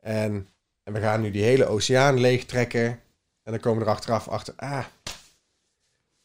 En, 0.00 0.48
en 0.82 0.92
we 0.92 1.00
gaan 1.00 1.20
nu 1.20 1.30
die 1.30 1.42
hele 1.42 1.66
oceaan 1.66 2.20
leegtrekken 2.20 2.86
en 3.42 3.52
dan 3.52 3.60
komen 3.60 3.78
we 3.78 3.84
er 3.84 3.94
achteraf 3.94 4.28
achter, 4.28 4.54
ah, 4.56 4.84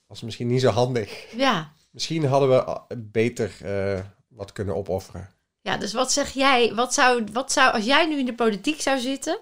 was 0.08 0.22
misschien 0.22 0.48
niet 0.48 0.62
zo 0.62 0.70
handig. 0.70 1.36
ja. 1.36 1.74
Misschien 1.96 2.26
hadden 2.26 2.50
we 2.50 2.64
ah, 2.64 2.84
beter 2.98 3.52
eh, 3.64 4.00
wat 4.28 4.52
kunnen 4.52 4.76
opofferen. 4.76 5.30
Ja, 5.62 5.78
dus 5.78 5.94
wat 5.94 6.12
zeg 6.12 6.32
jij? 6.32 6.74
Wat 6.74 6.94
zou, 6.94 7.24
wat 7.34 7.52
zou, 7.52 7.74
als 7.74 7.86
jij 7.86 8.06
nu 8.08 8.20
in 8.20 8.26
de 8.26 8.34
politiek 8.34 8.82
zou 8.82 9.00
zitten, 9.00 9.40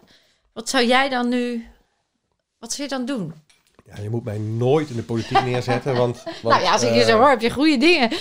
wat 0.52 0.70
zou 0.70 0.86
jij 0.86 1.10
dan 1.10 1.30
nu, 1.30 1.66
wat 2.60 2.74
zou 2.74 2.84
je 2.90 2.96
dan 2.96 3.06
doen? 3.06 3.34
Ja, 3.86 4.02
je 4.02 4.10
moet 4.10 4.24
mij 4.24 4.38
nooit 4.38 4.90
in 4.90 4.96
de 4.96 5.04
politiek 5.04 5.44
neerzetten, 5.52 5.96
want... 5.96 6.24
want 6.24 6.42
nou 6.44 6.62
ja, 6.62 6.72
als 6.72 6.84
ik 6.84 6.94
je 6.94 7.02
eh, 7.02 7.08
zo 7.08 7.18
hoor, 7.18 7.30
heb 7.30 7.42
je 7.42 7.50
goede 7.50 7.78
dingen. 7.78 8.12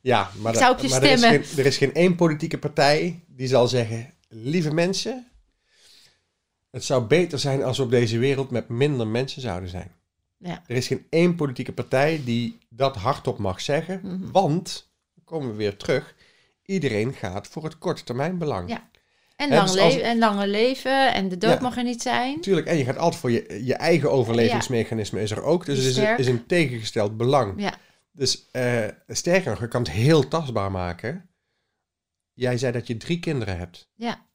Ja, 0.00 0.30
maar, 0.36 0.52
Ik 0.52 0.58
da- 0.58 0.64
zou 0.64 0.76
op 0.76 0.82
je 0.82 0.88
maar 0.88 1.02
er, 1.02 1.10
is 1.12 1.18
stemmen. 1.18 1.44
geen, 1.44 1.58
er 1.58 1.66
is 1.66 1.76
geen 1.76 1.94
één 1.94 2.16
politieke 2.16 2.58
partij 2.58 3.24
die 3.26 3.48
zal 3.48 3.68
zeggen: 3.68 4.14
lieve 4.28 4.74
mensen, 4.74 5.26
het 6.70 6.84
zou 6.84 7.02
beter 7.02 7.38
zijn 7.38 7.62
als 7.62 7.76
we 7.76 7.82
op 7.82 7.90
deze 7.90 8.18
wereld 8.18 8.50
met 8.50 8.68
minder 8.68 9.06
mensen 9.06 9.42
zouden 9.42 9.68
zijn. 9.68 9.96
Ja. 10.38 10.62
Er 10.66 10.76
is 10.76 10.86
geen 10.86 11.06
één 11.10 11.34
politieke 11.34 11.72
partij 11.72 12.20
die 12.24 12.58
dat 12.68 12.96
hardop 12.96 13.38
mag 13.38 13.60
zeggen, 13.60 14.00
Mhm. 14.02 14.30
want, 14.30 14.90
dan 15.14 15.24
komen 15.24 15.50
we 15.50 15.54
weer 15.56 15.76
terug, 15.76 16.14
iedereen 16.64 17.12
gaat 17.14 17.46
voor 17.48 17.64
het 17.64 17.78
korte 17.78 18.04
termijn 18.04 18.38
belang. 18.38 18.68
Ja. 18.70 18.90
En, 19.36 19.48
lang 19.48 19.70
dus 19.70 19.80
als- 19.80 19.94
le- 19.94 20.00
en 20.00 20.18
langer 20.18 20.46
leven 20.48 21.14
en 21.14 21.28
de 21.28 21.38
dood 21.38 21.52
Ja. 21.52 21.60
mag 21.60 21.76
er 21.76 21.84
niet 21.84 22.02
zijn. 22.02 22.34
Natuurlijk, 22.34 22.66
en 22.66 22.76
je 22.76 22.84
gaat 22.84 22.96
altijd 22.98 23.20
voor 23.20 23.30
je, 23.30 23.64
je 23.64 23.74
eigen 23.74 24.10
overlevingsmechanisme 24.12 25.22
is 25.22 25.30
er 25.30 25.42
ook, 25.42 25.64
dus 25.66 25.78
het 25.78 25.86
is, 25.96 26.18
is 26.18 26.26
een 26.26 26.46
tegengesteld 26.46 27.16
belang. 27.16 27.60
Ja. 27.62 27.74
Dus 28.12 28.48
eh, 28.50 28.84
sterker 29.06 29.50
nog, 29.50 29.60
je 29.60 29.68
kan 29.68 29.82
het 29.82 29.90
heel 29.90 30.28
tastbaar 30.28 30.70
maken. 30.70 31.30
Jij 32.32 32.58
zei 32.58 32.72
dat 32.72 32.86
je 32.86 32.96
drie 32.96 33.18
kinderen 33.20 33.58
hebt. 33.58 33.90
Ja. 33.94 34.26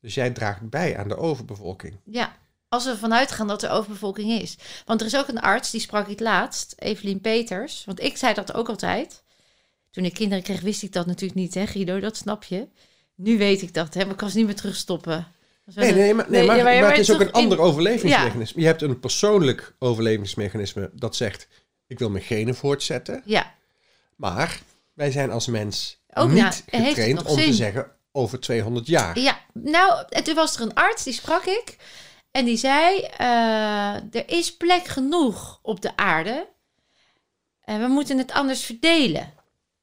Dus 0.00 0.14
jij 0.14 0.30
draagt 0.30 0.68
bij 0.70 0.96
aan 0.98 1.08
de 1.08 1.16
overbevolking. 1.16 2.00
Ja, 2.04 2.36
als 2.68 2.84
we 2.84 2.96
vanuit 2.96 3.30
gaan 3.32 3.46
dat 3.48 3.62
er 3.62 3.70
overbevolking 3.70 4.40
is. 4.40 4.56
Want 4.84 5.00
er 5.00 5.06
is 5.06 5.16
ook 5.16 5.28
een 5.28 5.40
arts, 5.40 5.70
die 5.70 5.80
sprak 5.80 6.08
ik 6.08 6.20
laatst, 6.20 6.74
Evelien 6.78 7.20
Peters. 7.20 7.82
Want 7.86 8.02
ik 8.02 8.16
zei 8.16 8.34
dat 8.34 8.54
ook 8.54 8.68
altijd. 8.68 9.22
Toen 9.90 10.04
ik 10.04 10.14
kinderen 10.14 10.44
kreeg, 10.44 10.60
wist 10.60 10.82
ik 10.82 10.92
dat 10.92 11.06
natuurlijk 11.06 11.40
niet, 11.40 11.54
hè 11.54 11.66
Guido, 11.66 12.00
dat 12.00 12.16
snap 12.16 12.44
je. 12.44 12.68
Nu 13.14 13.38
weet 13.38 13.62
ik 13.62 13.74
dat, 13.74 13.94
hè, 13.94 14.00
maar 14.02 14.10
ik 14.10 14.16
kan 14.16 14.30
ze 14.30 14.36
niet 14.36 14.46
meer 14.46 14.54
terugstoppen. 14.56 15.26
Nee, 15.74 15.92
nee, 15.92 16.14
maar, 16.14 16.26
nee, 16.30 16.46
maar, 16.46 16.56
maar- 16.56 16.64
maar 16.64 16.80
maar 16.80 16.90
het 16.90 16.98
is 16.98 17.12
ook 17.12 17.20
een 17.20 17.32
ander 17.32 17.58
in- 17.58 17.64
overlevingsmechanisme. 17.64 18.60
Je 18.60 18.66
hebt 18.66 18.82
een 18.82 19.00
persoonlijk 19.00 19.74
overlevingsmechanisme 19.78 20.90
dat 20.92 21.16
zegt... 21.16 21.48
ik 21.86 21.98
wil 21.98 22.10
mijn 22.10 22.24
genen 22.24 22.54
voortzetten. 22.54 23.22
Ja, 23.24 23.54
Maar 24.16 24.60
wij 24.94 25.10
zijn 25.10 25.30
als 25.30 25.46
mens 25.46 25.98
Ook 26.14 26.30
niet 26.30 26.64
getraind 26.66 27.24
om 27.24 27.36
te 27.36 27.52
zeggen... 27.52 27.90
over 28.12 28.40
200 28.40 28.86
jaar. 28.86 29.18
ja. 29.18 29.40
Nou, 29.52 30.04
en 30.08 30.24
toen 30.24 30.34
was 30.34 30.54
er 30.56 30.62
een 30.62 30.74
arts, 30.74 31.04
die 31.04 31.12
sprak 31.12 31.44
ik. 31.44 31.76
En 32.38 32.44
die 32.44 32.56
zei, 32.56 33.00
eh, 33.16 33.94
er 33.94 34.22
is 34.28 34.56
plek 34.56 34.84
genoeg 34.86 35.58
op 35.62 35.80
de 35.80 35.96
aarde. 35.96 36.48
En 37.64 37.80
we 37.80 37.86
moeten 37.86 38.18
het 38.18 38.32
anders 38.32 38.64
verdelen. 38.64 39.32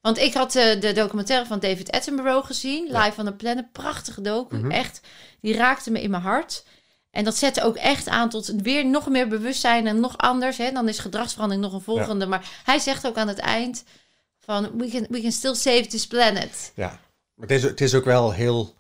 Want 0.02 0.18
ik 0.18 0.34
had 0.34 0.56
eh, 0.56 0.82
de 0.82 0.92
documentaire 0.92 1.46
van 1.46 1.60
David 1.60 1.92
Attenborough 1.92 2.46
gezien, 2.48 2.88
Ja. 2.88 3.06
Live 3.06 3.20
on 3.20 3.26
the 3.26 3.34
Planet. 3.34 3.72
Prachtige 3.72 4.22
docu, 4.22 4.56
Mhm. 4.58 4.72
echt. 4.72 5.02
Die 5.42 5.56
raakte 5.56 5.92
me 5.92 6.02
in 6.02 6.10
mijn 6.10 6.22
hart. 6.24 6.64
En 7.12 7.24
dat 7.24 7.36
zette 7.36 7.64
ook 7.64 7.76
echt 7.76 8.08
aan 8.08 8.30
tot 8.30 8.52
weer 8.62 8.86
nog 8.86 9.10
meer 9.10 9.28
bewustzijn 9.28 9.88
en 9.88 10.00
nog 10.00 10.18
anders. 10.18 10.58
Hè. 10.58 10.72
Dan 10.72 10.88
is 10.88 11.00
gedragsverandering 11.00 11.66
nog 11.66 11.74
een 11.74 11.82
volgende. 11.82 12.26
Maar 12.26 12.50
hij 12.64 12.80
zegt 12.80 13.08
ook 13.08 13.18
aan 13.18 13.28
het 13.28 13.40
eind 13.40 13.84
van... 14.40 14.78
We 14.78 14.88
can, 14.90 15.06
we 15.10 15.22
can 15.22 15.32
still 15.32 15.56
save 15.56 15.86
this 15.88 16.08
planet. 16.08 16.72
Ja, 16.76 17.00
maar 17.34 17.48
het 17.48 17.52
is, 17.52 17.64
het 17.64 17.82
is 17.82 17.94
ook 17.96 18.06
wel 18.06 18.32
heel. 18.34 18.74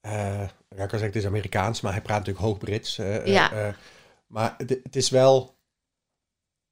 Eh, 0.00 0.12
ja, 0.40 0.44
ik 0.68 0.76
kan 0.76 0.88
zeggen, 0.88 1.06
het 1.06 1.16
is 1.16 1.26
Amerikaans, 1.26 1.80
maar 1.80 1.92
hij 1.92 2.02
praat 2.02 2.18
natuurlijk 2.18 2.44
hoog 2.44 2.58
Brits. 2.58 2.98
eh, 2.98 3.26
Ja. 3.26 3.52
eh, 3.52 3.74
maar 4.26 4.54
het, 4.58 4.70
het 4.82 4.96
is 4.96 5.10
wel. 5.10 5.54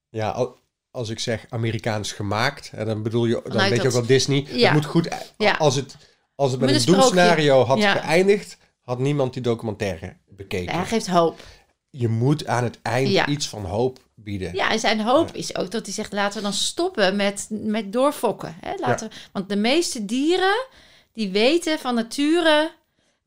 Ja, 0.08 0.30
al- 0.30 0.58
als 0.90 1.08
ik 1.08 1.18
zeg 1.18 1.46
Amerikaans 1.48 2.12
gemaakt, 2.12 2.70
dan 2.76 3.02
bedoel 3.02 3.24
je, 3.24 3.32
dan 3.32 3.42
Vanuit 3.42 3.70
weet 3.70 3.80
je 3.82 3.86
ook 3.88 3.92
wel 3.94 4.06
Disney. 4.06 4.46
Ja. 4.50 4.64
Het 4.64 4.72
moet 4.72 4.84
goed. 4.84 5.08
Ja. 5.38 5.52
Als 5.52 5.74
het, 5.74 5.96
als 6.34 6.50
het 6.50 6.60
met, 6.60 6.70
Met 6.70 6.86
een 6.86 6.92
doelscenario 6.94 7.64
had 7.64 7.78
Ja. 7.78 7.92
geëindigd, 7.94 8.56
had 8.80 8.98
niemand 8.98 9.32
die 9.32 9.42
documentaire 9.42 10.16
bekeken. 10.28 10.74
Hij 10.74 10.84
geeft 10.86 11.06
hoop. 11.06 11.40
Je 11.90 12.08
moet 12.08 12.46
aan 12.46 12.64
het 12.64 12.78
eind 12.82 13.08
Ja. 13.08 13.26
iets 13.26 13.48
van 13.48 13.64
hoop 13.64 13.98
bieden. 14.14 14.54
Ja, 14.54 14.70
en 14.70 14.78
zijn 14.78 15.00
hoop 15.00 15.32
is 15.34 15.56
ook 15.56 15.70
dat 15.70 15.84
hij 15.86 15.94
zegt: 15.94 16.12
laten 16.12 16.36
we 16.36 16.42
dan 16.42 16.52
stoppen 16.52 17.16
met, 17.16 17.46
met 17.50 17.92
doorfokken. 17.92 18.56
Hè? 18.60 18.74
Laten 18.76 19.10
want 19.32 19.48
de 19.48 19.56
meeste 19.56 20.04
dieren 20.04 20.66
die 21.12 21.30
weten 21.30 21.78
van 21.78 21.94
nature 21.94 22.70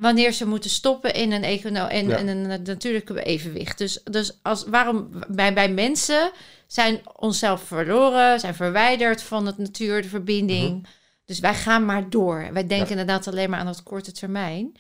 wanneer 0.02 0.32
ze 0.32 0.47
moeten 0.47 0.70
stoppen 0.70 1.14
in 1.14 1.32
een, 1.32 1.43
econo 1.43 1.88
in, 1.88 2.08
Ja. 2.08 2.18
in 2.18 2.28
een 2.28 2.64
natuurlijke 2.64 3.24
evenwicht. 3.24 3.78
Dus, 3.78 4.02
dus 4.04 4.39
als, 4.41 4.64
waarom 4.64 5.10
bij, 5.28 5.54
bij 5.54 5.70
mensen 5.70 6.32
zijn 6.68 7.02
onszelf 7.16 7.62
verloren, 7.64 8.39
zijn 8.39 8.56
verwijderd 8.56 9.22
van 9.22 9.45
het 9.45 9.58
natuur, 9.58 10.02
de 10.02 10.08
verbinding. 10.08 10.88
Dus 11.26 11.39
wij 11.39 11.54
gaan 11.54 11.86
maar 11.86 12.10
door. 12.10 12.49
Wij 12.54 12.68
denken 12.68 12.89
inderdaad 12.89 13.28
alleen 13.28 13.49
maar 13.49 13.60
aan 13.60 13.66
dat 13.66 13.84
korte 13.84 14.12
termijn. 14.12 14.76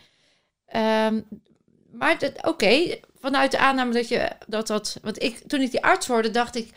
Ehm, 0.65 1.21
maar 1.91 2.17
oké, 2.41 2.97
vanuit 3.19 3.51
de 3.51 3.57
aanname 3.57 3.93
dat 3.93 4.07
je 4.07 4.29
dat 4.47 4.67
dat. 4.67 4.97
Want 5.01 5.23
ik, 5.23 5.37
toen 5.47 5.61
ik 5.61 5.71
die 5.71 5.83
arts 5.83 6.07
hoorde, 6.07 6.31
dacht 6.31 6.55
ik. 6.55 6.69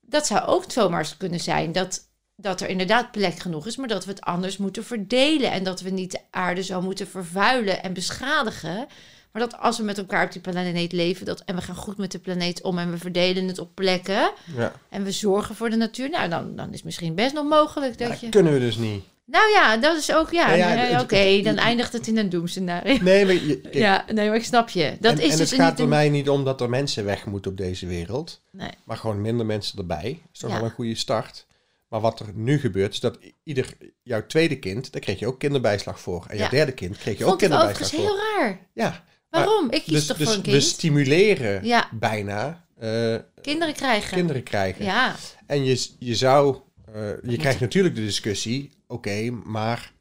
Dat 0.00 0.26
zou 0.26 0.46
ook 0.46 0.64
zomaar 0.70 1.14
kunnen 1.18 1.40
zijn. 1.40 1.72
Dat, 1.72 2.08
dat 2.40 2.60
er 2.60 2.68
inderdaad 2.68 3.10
plek 3.10 3.38
genoeg 3.38 3.66
is, 3.66 3.76
maar 3.76 3.88
dat 3.88 4.04
we 4.04 4.10
het 4.10 4.20
anders 4.20 4.56
moeten 4.56 4.84
verdelen. 4.84 5.50
En 5.52 5.64
dat 5.64 5.80
we 5.80 5.90
niet 5.90 6.10
de 6.10 6.20
aarde 6.30 6.62
zo 6.62 6.80
moeten 6.80 7.06
vervuilen 7.08 7.82
en 7.82 7.92
beschadigen. 7.92 8.86
Maar 9.32 9.42
dat 9.42 9.58
als 9.58 9.78
we 9.78 9.84
met 9.84 9.98
elkaar 9.98 10.24
op 10.24 10.32
die 10.32 10.40
planeet 10.40 10.92
leven, 10.92 11.26
dat, 11.26 11.42
en 11.44 11.54
we 11.56 11.62
gaan 11.62 11.74
goed 11.74 11.96
met 11.96 12.12
de 12.12 12.18
planeet 12.18 12.62
om 12.62 12.78
en 12.78 12.90
we 12.90 12.98
verdelen 12.98 13.46
het 13.48 13.58
op 13.58 13.70
plekken. 13.74 14.30
Ja. 14.56 14.72
En 14.88 15.04
we 15.04 15.12
zorgen 15.12 15.54
voor 15.54 15.70
de 15.70 15.76
natuur. 15.76 16.10
Nou, 16.10 16.28
dan, 16.28 16.56
dan 16.56 16.68
is 16.68 16.74
het 16.74 16.84
misschien 16.84 17.14
best 17.14 17.34
nog 17.34 17.48
mogelijk 17.48 17.98
dat 17.98 18.08
je. 18.14 18.20
dat 18.20 18.30
kunnen 18.30 18.52
we 18.52 18.58
dus 18.58 18.76
niet. 18.76 19.04
Nou 19.24 19.50
ja, 19.50 19.76
dat 19.76 19.96
is 19.96 20.12
ook. 20.12 20.30
Ja, 20.30 20.56
Nou 20.56 21.02
oké, 21.02 21.40
dan 21.42 21.56
eindigt 21.56 21.92
het 21.92 22.06
in 22.06 22.18
een 22.18 22.28
doemscenario. 22.28 22.98
Nee, 23.02 23.24
maar 23.24 23.34
je, 23.34 23.60
kijk, 23.60 23.74
Ja, 23.74 24.04
nee, 24.12 24.28
maar 24.28 24.36
ik 24.36 24.44
snap 24.44 24.68
je. 24.68 24.96
Dat 25.00 25.12
en, 25.12 25.24
is 25.24 25.32
en 25.32 25.38
dus 25.38 25.50
het 25.50 25.60
gaat 25.60 25.80
een- 25.80 25.88
mij 25.88 26.08
niet 26.08 26.28
om 26.28 26.44
dat 26.44 26.60
er 26.60 26.68
mensen 26.68 27.04
weg 27.04 27.26
moeten 27.26 27.50
op 27.50 27.56
deze 27.56 27.86
wereld. 27.86 28.40
Nee. 28.50 28.70
Maar 28.84 28.96
gewoon 28.96 29.20
minder 29.20 29.46
mensen 29.46 29.78
erbij. 29.78 30.22
is 30.32 30.38
toch 30.38 30.52
wel 30.52 30.64
een 30.64 30.70
goede 30.70 30.94
start. 30.94 31.46
Maar 31.90 32.00
wat 32.00 32.20
er 32.20 32.26
nu 32.34 32.58
gebeurt, 32.58 32.92
is 32.92 33.00
dat 33.00 33.18
ieder, 33.42 33.76
jouw 34.02 34.26
tweede 34.26 34.58
kind, 34.58 34.92
daar 34.92 35.00
kreeg 35.00 35.18
je 35.18 35.26
ook 35.26 35.38
kinderbijslag 35.38 36.00
voor. 36.00 36.24
En 36.28 36.36
jouw 36.36 36.44
Ja. 36.44 36.50
derde 36.50 36.72
kind 36.72 36.96
kreeg 36.96 37.18
je 37.18 37.22
ook 37.24 37.28
Vond 37.28 37.40
kinderbijslag 37.40 37.90
voor. 37.90 37.98
heel 37.98 38.18
raar. 38.18 38.66
Ja, 38.74 39.04
Waarom? 39.30 39.70
Ik 39.70 39.82
kies 39.82 39.92
dus, 39.94 40.06
toch 40.06 40.16
dus 40.16 40.26
voor 40.26 40.36
een 40.36 40.42
we 40.42 40.50
kind? 40.50 40.62
stimuleren 40.62 41.64
Ja. 41.64 41.88
bijna 41.92 42.66
eh, 42.78 43.16
Kinderen 43.42 43.74
krijgen. 43.74 44.16
kinderen 44.16 44.42
krijgen. 44.42 44.84
Ja, 44.84 45.16
En 45.46 45.64
je, 45.64 45.88
je 45.98 46.14
zou, 46.14 46.56
eh, 46.94 47.10
je 47.22 47.36
krijgt 47.36 47.60
natuurlijk 47.60 47.94
de 47.94 48.00
discussie, 48.04 48.70
oké, 48.86 49.30
maar 49.30 49.92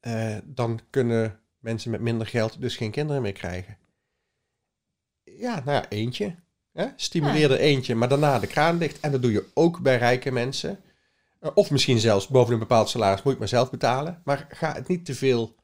eh, 0.00 0.36
dan 0.44 0.80
kunnen 0.90 1.40
mensen 1.58 1.90
met 1.90 2.00
minder 2.00 2.26
geld 2.26 2.60
dus 2.60 2.76
geen 2.76 2.90
kinderen 2.90 3.22
meer 3.22 3.32
krijgen. 3.32 3.76
Ja, 5.22 5.62
nou 5.64 5.70
ja, 5.70 5.88
eentje. 5.88 6.34
Hè? 6.72 6.86
Stimuleer 6.96 7.50
er 7.50 7.58
eentje, 7.58 7.94
maar 7.94 8.08
daarna 8.08 8.38
de 8.38 8.46
kraan 8.46 8.78
dicht. 8.78 9.00
En 9.00 9.12
dat 9.12 9.22
doe 9.22 9.32
je 9.32 9.44
ook 9.54 9.80
bij 9.80 9.96
rijke 9.98 10.30
mensen. 10.32 10.80
Eh, 11.46 11.52
of 11.54 11.70
misschien 11.70 11.98
zelfs 11.98 12.28
boven 12.28 12.52
een 12.52 12.58
bepaald 12.58 12.88
salaris 12.88 13.16
moet 13.16 13.24
je 13.24 13.30
het 13.30 13.38
maar 13.38 13.48
zelf 13.48 13.70
betalen. 13.70 14.20
Maar 14.24 14.46
ga 14.50 14.72
het 14.74 14.88
niet 14.88 15.04
te 15.04 15.14
veel 15.14 15.54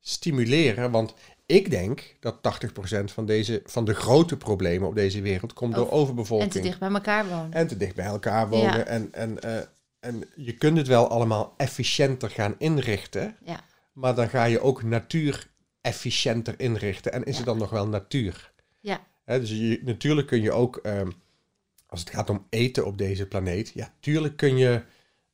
stimuleren, 0.00 0.90
want 0.90 1.14
ik 1.46 1.70
denk 1.70 2.16
dat 2.20 2.42
80% 2.42 3.12
van, 3.12 3.26
deze, 3.26 3.62
van 3.64 3.84
de 3.84 3.94
grote 3.94 4.36
problemen 4.36 4.88
op 4.88 4.94
deze 4.94 5.20
wereld 5.20 5.52
komt 5.52 5.74
door 5.74 5.84
Over- 5.84 5.96
overbevolking 5.96 6.52
en 6.52 6.56
te 6.60 6.66
dicht 6.66 6.78
bij 6.78 6.90
elkaar 6.90 7.28
wonen. 7.28 7.52
en 7.52 7.66
te 7.66 7.76
dicht 7.76 7.94
bij 7.94 8.04
elkaar 8.06 8.48
wonen. 8.48 8.76
Ja. 8.78 8.84
En, 8.84 9.08
en, 9.12 9.40
eh, 9.42 9.62
en 10.00 10.24
je 10.36 10.52
kunt 10.52 10.76
het 10.76 10.86
wel 10.86 11.08
allemaal 11.08 11.54
efficiënter 11.56 12.30
gaan 12.30 12.54
inrichten. 12.58 13.36
Ja. 13.44 13.60
Maar 13.92 14.14
dan 14.14 14.28
ga 14.28 14.44
je 14.44 14.60
ook 14.60 14.82
natuur 14.82 15.48
efficiënter 15.80 16.54
inrichten. 16.60 17.12
En 17.12 17.24
is 17.24 17.30
Ja. 17.32 17.36
het 17.36 17.46
dan 17.46 17.58
nog 17.58 17.70
wel 17.70 17.88
natuur? 17.88 18.52
Ja. 18.80 19.00
Dus 19.24 19.50
je, 19.50 19.80
natuurlijk 19.84 20.26
kun 20.26 20.42
je 20.42 20.52
ook, 20.52 20.76
ehm, 20.76 21.10
als 21.86 22.00
het 22.00 22.10
gaat 22.10 22.30
om 22.30 22.46
eten 22.50 22.86
op 22.86 22.98
deze 22.98 23.26
planeet, 23.26 23.70
ja, 23.74 23.92
tuurlijk 24.00 24.36
kun 24.36 24.56
je 24.56 24.82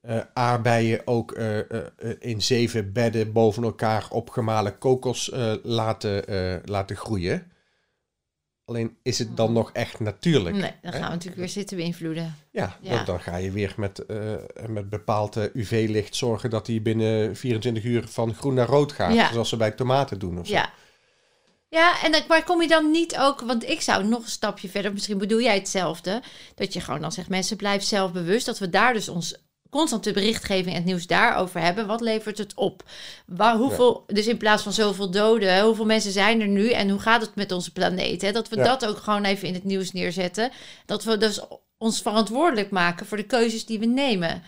eh, 0.04 0.20
aardbeien 0.32 1.06
ook 1.06 1.32
eh, 1.32 1.58
eh, 1.58 1.86
in 2.18 2.42
zeven 2.42 2.92
bedden 2.92 3.32
boven 3.32 3.62
elkaar 3.62 4.06
opgemalen 4.10 4.78
kokos 4.78 5.30
laten, 5.62 6.24
laten 6.64 6.96
groeien. 6.96 7.52
Alleen 8.64 8.96
is 9.02 9.18
het 9.18 9.36
dan 9.36 9.52
nog 9.52 9.72
echt 9.72 10.00
natuurlijk? 10.00 10.56
Nee, 10.56 10.72
dan 10.82 10.92
hè? 10.92 10.98
gaan 10.98 11.06
we 11.06 11.14
natuurlijk 11.14 11.36
weer 11.36 11.48
zitten 11.48 11.76
beïnvloeden. 11.76 12.36
Ja, 12.50 12.78
Ja. 12.80 12.96
Dan, 12.96 13.04
dan 13.04 13.20
ga 13.20 13.36
je 13.36 13.50
weer 13.50 13.74
met, 13.76 14.04
met 14.68 14.88
bepaald 14.88 15.36
eh, 15.36 15.44
UV-licht 15.52 16.16
zorgen 16.16 16.50
dat 16.50 16.66
die 16.66 16.80
binnen 16.80 17.36
24 17.36 17.84
uur 17.84 18.08
van 18.08 18.34
groen 18.34 18.54
naar 18.54 18.66
rood 18.66 18.92
gaat. 18.92 19.14
Ja. 19.14 19.32
Zoals 19.32 19.48
ze 19.48 19.56
bij 19.56 19.70
tomaten 19.70 20.18
doen 20.18 20.38
of 20.38 20.46
zo. 20.46 20.52
Ja. 20.52 20.72
Ja, 21.68 22.02
en 22.02 22.12
dan, 22.12 22.22
maar 22.28 22.44
kom 22.44 22.62
je 22.62 22.68
dan 22.68 22.90
niet 22.90 23.16
ook, 23.16 23.40
want 23.40 23.68
ik 23.68 23.80
zou 23.80 24.04
nog 24.04 24.22
een 24.22 24.28
stapje 24.28 24.68
verder, 24.68 24.92
misschien 24.92 25.18
bedoel 25.18 25.40
jij 25.40 25.54
hetzelfde, 25.54 26.22
dat 26.54 26.72
je 26.72 26.80
gewoon 26.80 27.00
dan 27.00 27.12
zegt, 27.12 27.28
mensen 27.28 27.56
blijf 27.56 27.82
zelfbewust, 27.82 28.46
dat 28.46 28.58
we 28.58 28.70
daar 28.70 28.92
dus 28.92 29.08
ons 29.08 29.43
constante 29.78 30.12
berichtgeving 30.12 30.68
en 30.68 30.74
het 30.74 30.84
nieuws 30.84 31.06
daarover 31.06 31.60
hebben. 31.60 31.86
Wat 31.86 32.00
levert 32.00 32.38
het 32.38 32.54
op? 32.54 32.82
Waar, 33.26 33.56
hoeveel, 33.56 34.04
Dus 34.06 34.26
in 34.26 34.36
plaats 34.36 34.62
van 34.62 34.72
zoveel 34.72 35.10
doden, 35.10 35.60
hoeveel 35.62 35.84
mensen 35.84 36.12
zijn 36.12 36.40
er 36.40 36.48
nu 36.48 36.70
en 36.70 36.90
hoe 36.90 37.00
gaat 37.00 37.20
het 37.20 37.34
met 37.34 37.52
onze 37.52 37.72
planeet? 37.72 38.22
Hè? 38.22 38.32
Dat 38.32 38.48
we 38.48 38.56
Ja. 38.56 38.64
dat 38.64 38.86
ook 38.86 38.96
gewoon 38.98 39.24
even 39.24 39.48
in 39.48 39.54
het 39.54 39.64
nieuws 39.64 39.92
neerzetten. 39.92 40.50
Dat 40.86 41.04
we 41.04 41.16
dus 41.18 41.40
ons 41.78 42.02
verantwoordelijk 42.02 42.70
maken 42.70 43.06
voor 43.06 43.16
de 43.16 43.22
keuzes 43.22 43.66
die 43.66 43.78
we 43.78 43.86
nemen. 43.86 44.42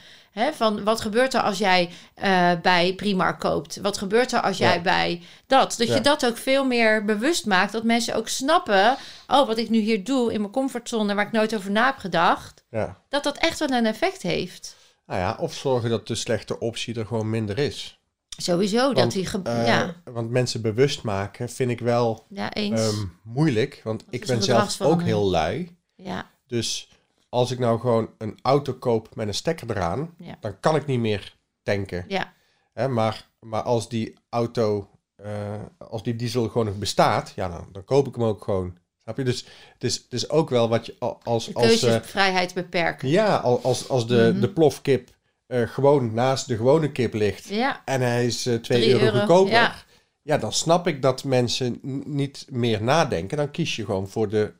Van 0.52 0.84
wat 0.84 1.00
gebeurt 1.00 1.34
er 1.34 1.40
als 1.40 1.58
jij 1.58 1.90
eh, 2.14 2.50
bij 2.62 2.92
Primark 2.94 3.40
koopt? 3.40 3.76
Wat 3.82 3.98
gebeurt 3.98 4.32
er 4.32 4.40
als 4.40 4.58
jij 4.58 4.74
Ja. 4.74 4.80
bij 4.80 5.22
dat? 5.46 5.74
Dat 5.78 5.88
Ja. 5.88 5.94
je 5.94 6.00
dat 6.00 6.26
ook 6.26 6.36
veel 6.36 6.64
meer 6.64 7.04
bewust 7.04 7.46
maakt. 7.46 7.72
Dat 7.72 7.82
mensen 7.84 8.14
ook 8.14 8.28
snappen... 8.28 8.96
oh, 9.28 9.46
wat 9.46 9.58
ik 9.58 9.68
nu 9.70 9.78
hier 9.78 10.04
doe 10.04 10.32
in 10.32 10.40
mijn 10.40 10.52
comfortzone... 10.52 11.14
waar 11.14 11.26
ik 11.26 11.32
nooit 11.32 11.54
over 11.56 11.70
na 11.70 11.86
heb 11.86 11.96
gedacht... 11.98 12.64
Ja. 12.70 12.96
dat 13.08 13.24
dat 13.24 13.36
echt 13.36 13.58
wel 13.58 13.68
een 13.70 13.86
effect 13.86 14.22
heeft. 14.22 14.76
Nou 15.06 15.20
ja, 15.20 15.36
of 15.40 15.54
zorgen 15.54 15.90
dat 15.90 16.06
de 16.06 16.14
slechte 16.14 16.58
optie 16.58 16.94
er 16.98 17.06
gewoon 17.06 17.30
minder 17.30 17.58
is. 17.58 18.00
Sowieso, 18.28 18.92
dat 18.92 19.10
die... 19.12 19.28
Eh, 19.42 19.66
ja, 19.66 19.94
Want 20.04 20.30
mensen 20.30 20.62
bewust 20.62 21.02
maken 21.02 21.48
vind 21.48 21.70
ik 21.70 21.80
wel 21.80 22.26
ja, 22.28 22.52
ehm, 22.52 23.04
moeilijk. 23.22 23.80
Want 23.84 24.04
ik 24.10 24.26
ben 24.26 24.42
zelf 24.42 24.80
ook 24.80 25.02
heel 25.02 25.30
lui. 25.30 25.76
ja, 25.94 26.30
Dus 26.46 26.88
als 27.28 27.50
ik 27.50 27.58
nou 27.58 27.80
gewoon 27.80 28.10
een 28.18 28.38
auto 28.42 28.72
koop 28.72 29.14
met 29.14 29.26
een 29.28 29.34
stekker 29.34 29.70
eraan, 29.70 30.14
Ja. 30.18 30.36
dan 30.40 30.60
kan 30.60 30.76
ik 30.76 30.86
niet 30.86 31.00
meer 31.00 31.36
tanken. 31.62 32.04
ja, 32.08 32.32
Hè, 32.72 32.88
maar, 32.88 33.28
maar 33.40 33.62
als 33.62 33.88
die 33.88 34.14
auto, 34.28 34.90
eh, 35.14 35.62
als 35.78 36.02
die 36.02 36.16
diesel 36.16 36.48
gewoon 36.48 36.66
nog 36.66 36.78
bestaat, 36.78 37.32
ja, 37.36 37.48
dan, 37.48 37.68
dan 37.72 37.84
koop 37.84 38.06
ik 38.08 38.14
hem 38.14 38.24
ook 38.24 38.44
gewoon. 38.44 38.78
Snap 39.06 39.18
je? 39.18 39.24
Dus 39.24 39.44
het 39.72 39.84
is, 39.84 39.94
het 39.94 40.12
is 40.12 40.28
ook 40.30 40.50
wel 40.50 40.68
wat 40.68 40.86
je 40.86 40.94
al- 40.98 41.20
als... 41.22 41.54
als 41.54 41.64
eh, 41.64 41.70
keuzevrijheid 41.80 42.54
beperken. 42.54 43.08
ja, 43.08 43.36
al- 43.36 43.60
als, 43.62 43.88
als 43.88 44.06
de, 44.06 44.28
Mhm. 44.32 44.40
de 44.40 44.50
plofkip 44.50 45.10
eh, 45.46 45.68
gewoon 45.68 46.14
naast 46.14 46.46
de 46.48 46.56
gewone 46.56 46.92
kip 46.92 47.14
ligt 47.14 47.48
Ja, 47.48 47.82
en 47.84 48.00
hij 48.00 48.26
is 48.26 48.42
2 48.42 48.60
Drie 48.60 48.88
euro, 48.90 49.04
euro, 49.04 49.18
goedkoper, 49.18 49.52
ja. 49.52 49.74
ja. 50.22 50.38
dan 50.38 50.52
snap 50.52 50.86
ik 50.86 51.02
dat 51.02 51.24
mensen 51.24 51.78
niet 52.04 52.46
meer 52.50 52.82
nadenken. 52.82 53.36
Dan 53.36 53.50
kies 53.50 53.76
je 53.76 53.84
gewoon 53.84 54.08
voor 54.08 54.28
de, 54.28 54.52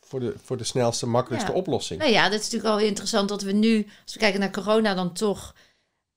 voor 0.00 0.20
de, 0.20 0.34
voor 0.44 0.56
de 0.56 0.64
snelste, 0.64 1.06
makkelijkste 1.06 1.52
Ja. 1.52 1.56
oplossing. 1.58 2.00
Nou 2.00 2.12
ja, 2.12 2.22
dat 2.28 2.40
is 2.40 2.50
natuurlijk 2.50 2.80
al 2.80 2.86
interessant 2.86 3.28
dat 3.28 3.42
we 3.42 3.52
nu, 3.52 3.86
als 4.04 4.12
we 4.14 4.18
kijken 4.20 4.40
naar 4.40 4.50
corona, 4.52 4.94
dan 4.94 5.12
toch 5.12 5.54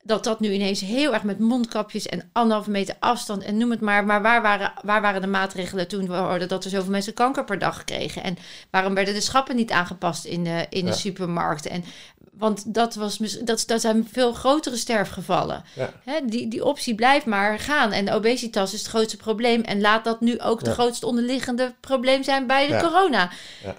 dat 0.04 0.24
dat 0.24 0.40
nu 0.40 0.52
ineens 0.52 0.80
heel 0.82 1.14
erg 1.14 1.24
met 1.24 1.40
mondkapjes 1.40 2.06
en 2.08 2.30
anderhalve 2.32 2.70
meter 2.70 2.96
afstand 3.00 3.44
en 3.44 3.58
noem 3.58 3.72
het 3.72 3.82
maar. 3.82 4.06
Maar 4.06 4.22
waar 4.22 4.42
waren, 4.42 4.74
waar 4.84 5.02
waren 5.02 5.22
de 5.22 5.28
maatregelen 5.28 5.88
toen 5.88 6.08
we 6.08 6.16
hoorden 6.16 6.48
dat 6.48 6.64
er 6.64 6.70
zoveel 6.70 6.92
mensen 6.92 7.14
kanker 7.14 7.44
per 7.44 7.60
dag 7.60 7.84
kregen? 7.84 8.24
En 8.24 8.38
waarom 8.72 8.94
werden 8.94 9.14
de 9.14 9.22
schappen 9.22 9.56
niet 9.56 9.72
aangepast 9.72 10.26
in 10.26 10.44
de, 10.44 10.66
in 10.70 10.86
de 10.86 10.92
Ja. 10.92 10.98
supermarkten? 10.98 11.72
En, 11.72 11.84
want 12.32 12.74
dat, 12.74 12.96
was, 12.96 13.18
mis- 13.18 13.40
dat, 13.40 13.64
dat 13.68 13.82
zijn 13.82 14.08
veel 14.12 14.34
grotere 14.34 14.76
sterfgevallen. 14.76 15.64
Ja. 15.76 15.94
Hè, 16.04 16.20
die, 16.26 16.48
die 16.48 16.66
optie 16.66 16.96
blijft 16.96 17.26
maar 17.26 17.60
gaan. 17.60 17.92
En 17.92 18.06
de 18.06 18.14
obesitas 18.14 18.74
is 18.74 18.80
het 18.80 18.90
grootste 18.90 19.18
probleem. 19.18 19.62
En 19.62 19.82
laat 19.82 20.04
dat 20.04 20.22
nu 20.22 20.40
ook 20.40 20.64
de 20.64 20.72
grootste 20.72 21.06
onderliggende 21.06 21.74
probleem 21.80 22.24
zijn 22.24 22.48
bij 22.48 22.68
de 22.68 22.78
corona. 22.78 23.30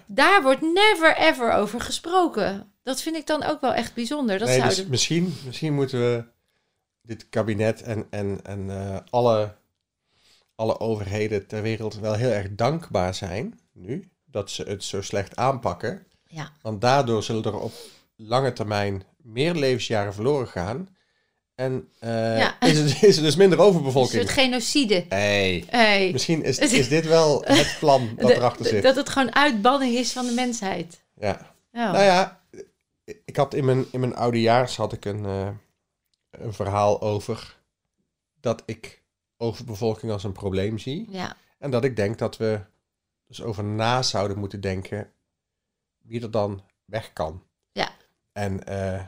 Daar 0.07 0.43
wordt 0.43 0.61
never 0.61 1.17
ever 1.17 1.53
over 1.53 1.81
gesproken. 1.81 2.72
Dat 2.83 3.03
vind 3.03 3.17
ik 3.17 3.27
dan 3.27 3.43
ook 3.45 3.61
wel 3.61 3.75
echt 3.75 3.95
bijzonder. 3.95 4.39
Dat 4.39 4.49
nee, 4.49 4.57
zou 4.59 4.69
dus 4.69 4.87
misschien, 4.87 5.35
misschien 5.47 5.75
moeten 5.75 5.99
we 6.01 6.25
dit 7.03 7.29
kabinet 7.29 7.83
en, 7.83 8.07
en, 8.11 8.41
en 8.43 8.71
eh, 8.71 8.97
alle, 9.11 9.55
alle 10.55 10.81
overheden 10.81 11.47
ter 11.47 11.63
wereld 11.63 11.99
wel 11.99 12.15
heel 12.15 12.31
erg 12.31 12.47
dankbaar 12.51 13.15
zijn 13.15 13.61
nu 13.73 14.11
dat 14.25 14.51
ze 14.51 14.63
het 14.63 14.85
zo 14.85 15.03
slecht 15.03 15.37
aanpakken. 15.37 16.07
Ja. 16.27 16.53
Want 16.63 16.81
daardoor 16.81 17.23
zullen 17.23 17.45
er 17.45 17.59
op 17.59 17.73
lange 18.17 18.53
termijn 18.53 19.03
meer 19.17 19.55
levensjaren 19.55 20.15
verloren 20.15 20.49
gaan. 20.49 20.89
En 21.55 21.89
eh, 21.99 22.39
Ja. 22.39 22.61
is, 22.61 22.79
het, 22.79 23.03
is 23.03 23.17
er 23.17 23.23
dus 23.23 23.37
minder 23.37 23.59
een 23.59 23.65
overbevolking. 23.65 24.23
soort 24.23 24.33
genocide. 24.35 25.05
Hey, 25.09 25.65
Hey. 25.69 26.13
misschien 26.13 26.43
is, 26.45 26.59
is 26.81 26.89
dit 26.89 27.07
wel 27.07 27.43
het 27.47 27.77
plan 27.81 28.11
dat 28.17 28.27
De- 28.29 28.35
erachter 28.35 28.67
zit. 28.67 28.83
Dat 28.83 28.97
het 28.97 29.09
gewoon 29.09 29.35
uitbanning 29.35 29.95
is 29.95 30.13
van 30.13 30.27
de 30.27 30.33
mensheid. 30.33 31.03
Ja. 31.21 31.51
Ja. 31.73 31.93
Nou 31.93 32.05
ja, 32.05 32.41
ik 33.25 33.37
had 33.37 33.55
in 33.55 33.65
mijn, 33.65 33.85
in 33.93 34.01
mijn 34.01 34.15
oudejaars 34.15 34.77
had 34.77 34.93
ik 34.93 35.05
een, 35.05 35.25
eh, 35.25 35.51
een 36.31 36.53
verhaal 36.53 37.01
over 37.01 37.61
dat 38.41 38.63
ik 38.67 39.03
overbevolking 39.37 40.13
als 40.13 40.25
een 40.25 40.33
probleem 40.33 40.79
zie. 40.79 41.07
ja. 41.11 41.37
En 41.59 41.71
dat 41.71 41.85
ik 41.85 41.97
denk 41.97 42.19
dat 42.19 42.37
we 42.37 42.61
dus 43.27 43.43
over 43.43 43.65
na 43.65 44.03
zouden 44.03 44.39
moeten 44.39 44.61
denken 44.61 45.13
wie 45.99 46.23
er 46.23 46.31
dan 46.31 46.65
weg 46.85 47.13
kan. 47.13 47.43
Ja. 47.73 47.93
En 48.33 48.67
eh, 48.67 49.05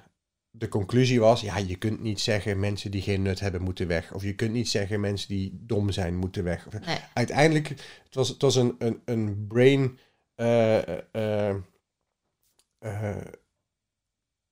de 0.51 0.69
conclusie 0.69 1.21
was, 1.21 1.41
ja, 1.41 1.57
je 1.57 1.77
kunt 1.77 2.01
niet 2.01 2.21
zeggen 2.21 2.61
mensen 2.61 2.91
die 2.91 3.03
geen 3.03 3.23
nut 3.23 3.41
hebben 3.41 3.63
moeten 3.63 3.87
weg. 3.87 4.13
Of 4.13 4.23
je 4.23 4.35
kunt 4.35 4.53
niet 4.53 4.69
zeggen 4.69 5.01
mensen 5.01 5.29
die 5.29 5.59
dom 5.63 5.91
zijn 5.91 6.17
moeten 6.17 6.45
weg. 6.45 6.69
Nee. 6.87 6.99
Uiteindelijk, 7.15 7.69
het 8.05 8.15
was, 8.15 8.29
het 8.29 8.43
was 8.43 8.55
een, 8.55 8.75
een, 8.79 9.03
een 9.05 9.47
brain... 9.47 9.99
eh, 10.35 10.81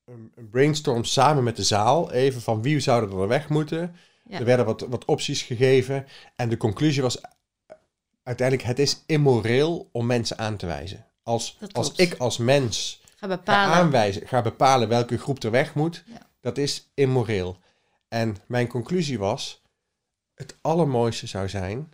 een 0.05 0.33
een 0.35 0.51
brainstorm 0.51 1.05
samen 1.05 1.45
met 1.45 1.57
de 1.57 1.63
zaal. 1.65 2.11
Even 2.13 2.41
van 2.41 2.63
wie 2.63 2.81
zouden 2.81 3.19
er 3.21 3.29
weg 3.29 3.49
moeten. 3.49 3.97
Ja. 4.29 4.39
Er 4.39 4.45
werden 4.45 4.67
wat, 4.67 4.81
wat 4.81 5.05
opties 5.05 5.43
gegeven. 5.43 6.07
En 6.37 6.49
de 6.49 6.57
conclusie 6.57 7.03
was 7.03 7.21
uiteindelijk: 8.23 8.69
het 8.69 8.79
is 8.79 9.03
immoreel 9.07 9.89
om 9.93 10.07
mensen 10.07 10.39
aan 10.39 10.57
te 10.57 10.67
wijzen. 10.67 11.07
Als, 11.23 11.59
als 11.73 11.93
ik 11.93 12.15
als 12.15 12.37
mens 12.39 13.01
Ga 13.05 13.15
ga 13.17 13.37
bepalen. 13.37 13.75
aanwijzen, 13.75 14.29
ga 14.29 14.43
bepalen 14.43 14.89
welke 14.89 15.19
groep 15.19 15.43
er 15.43 15.51
weg 15.51 15.75
moet, 15.75 16.05
Ja. 16.07 16.31
dat 16.41 16.59
is 16.59 16.91
immoreel. 16.95 17.59
En 18.09 18.37
mijn 18.47 18.67
conclusie 18.69 19.19
was: 19.19 19.63
het 20.35 20.57
allermooiste 20.61 21.27
zou 21.27 21.49
zijn 21.49 21.93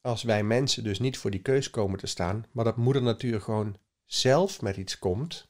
als 0.00 0.22
wij 0.22 0.42
mensen 0.42 0.84
dus 0.84 0.98
niet 0.98 1.18
voor 1.18 1.30
die 1.30 1.42
keus 1.42 1.70
komen 1.70 1.98
te 1.98 2.06
staan, 2.06 2.46
maar 2.52 2.64
dat 2.64 2.76
moeder 2.76 3.02
natuur 3.02 3.40
gewoon 3.40 3.76
zelf 4.06 4.62
met 4.62 4.76
iets 4.76 4.98
komt, 4.98 5.47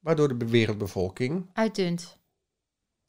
waardoor 0.00 0.38
de 0.38 0.46
wereldbevolking 0.48 1.50
Uitdunt. 1.52 2.18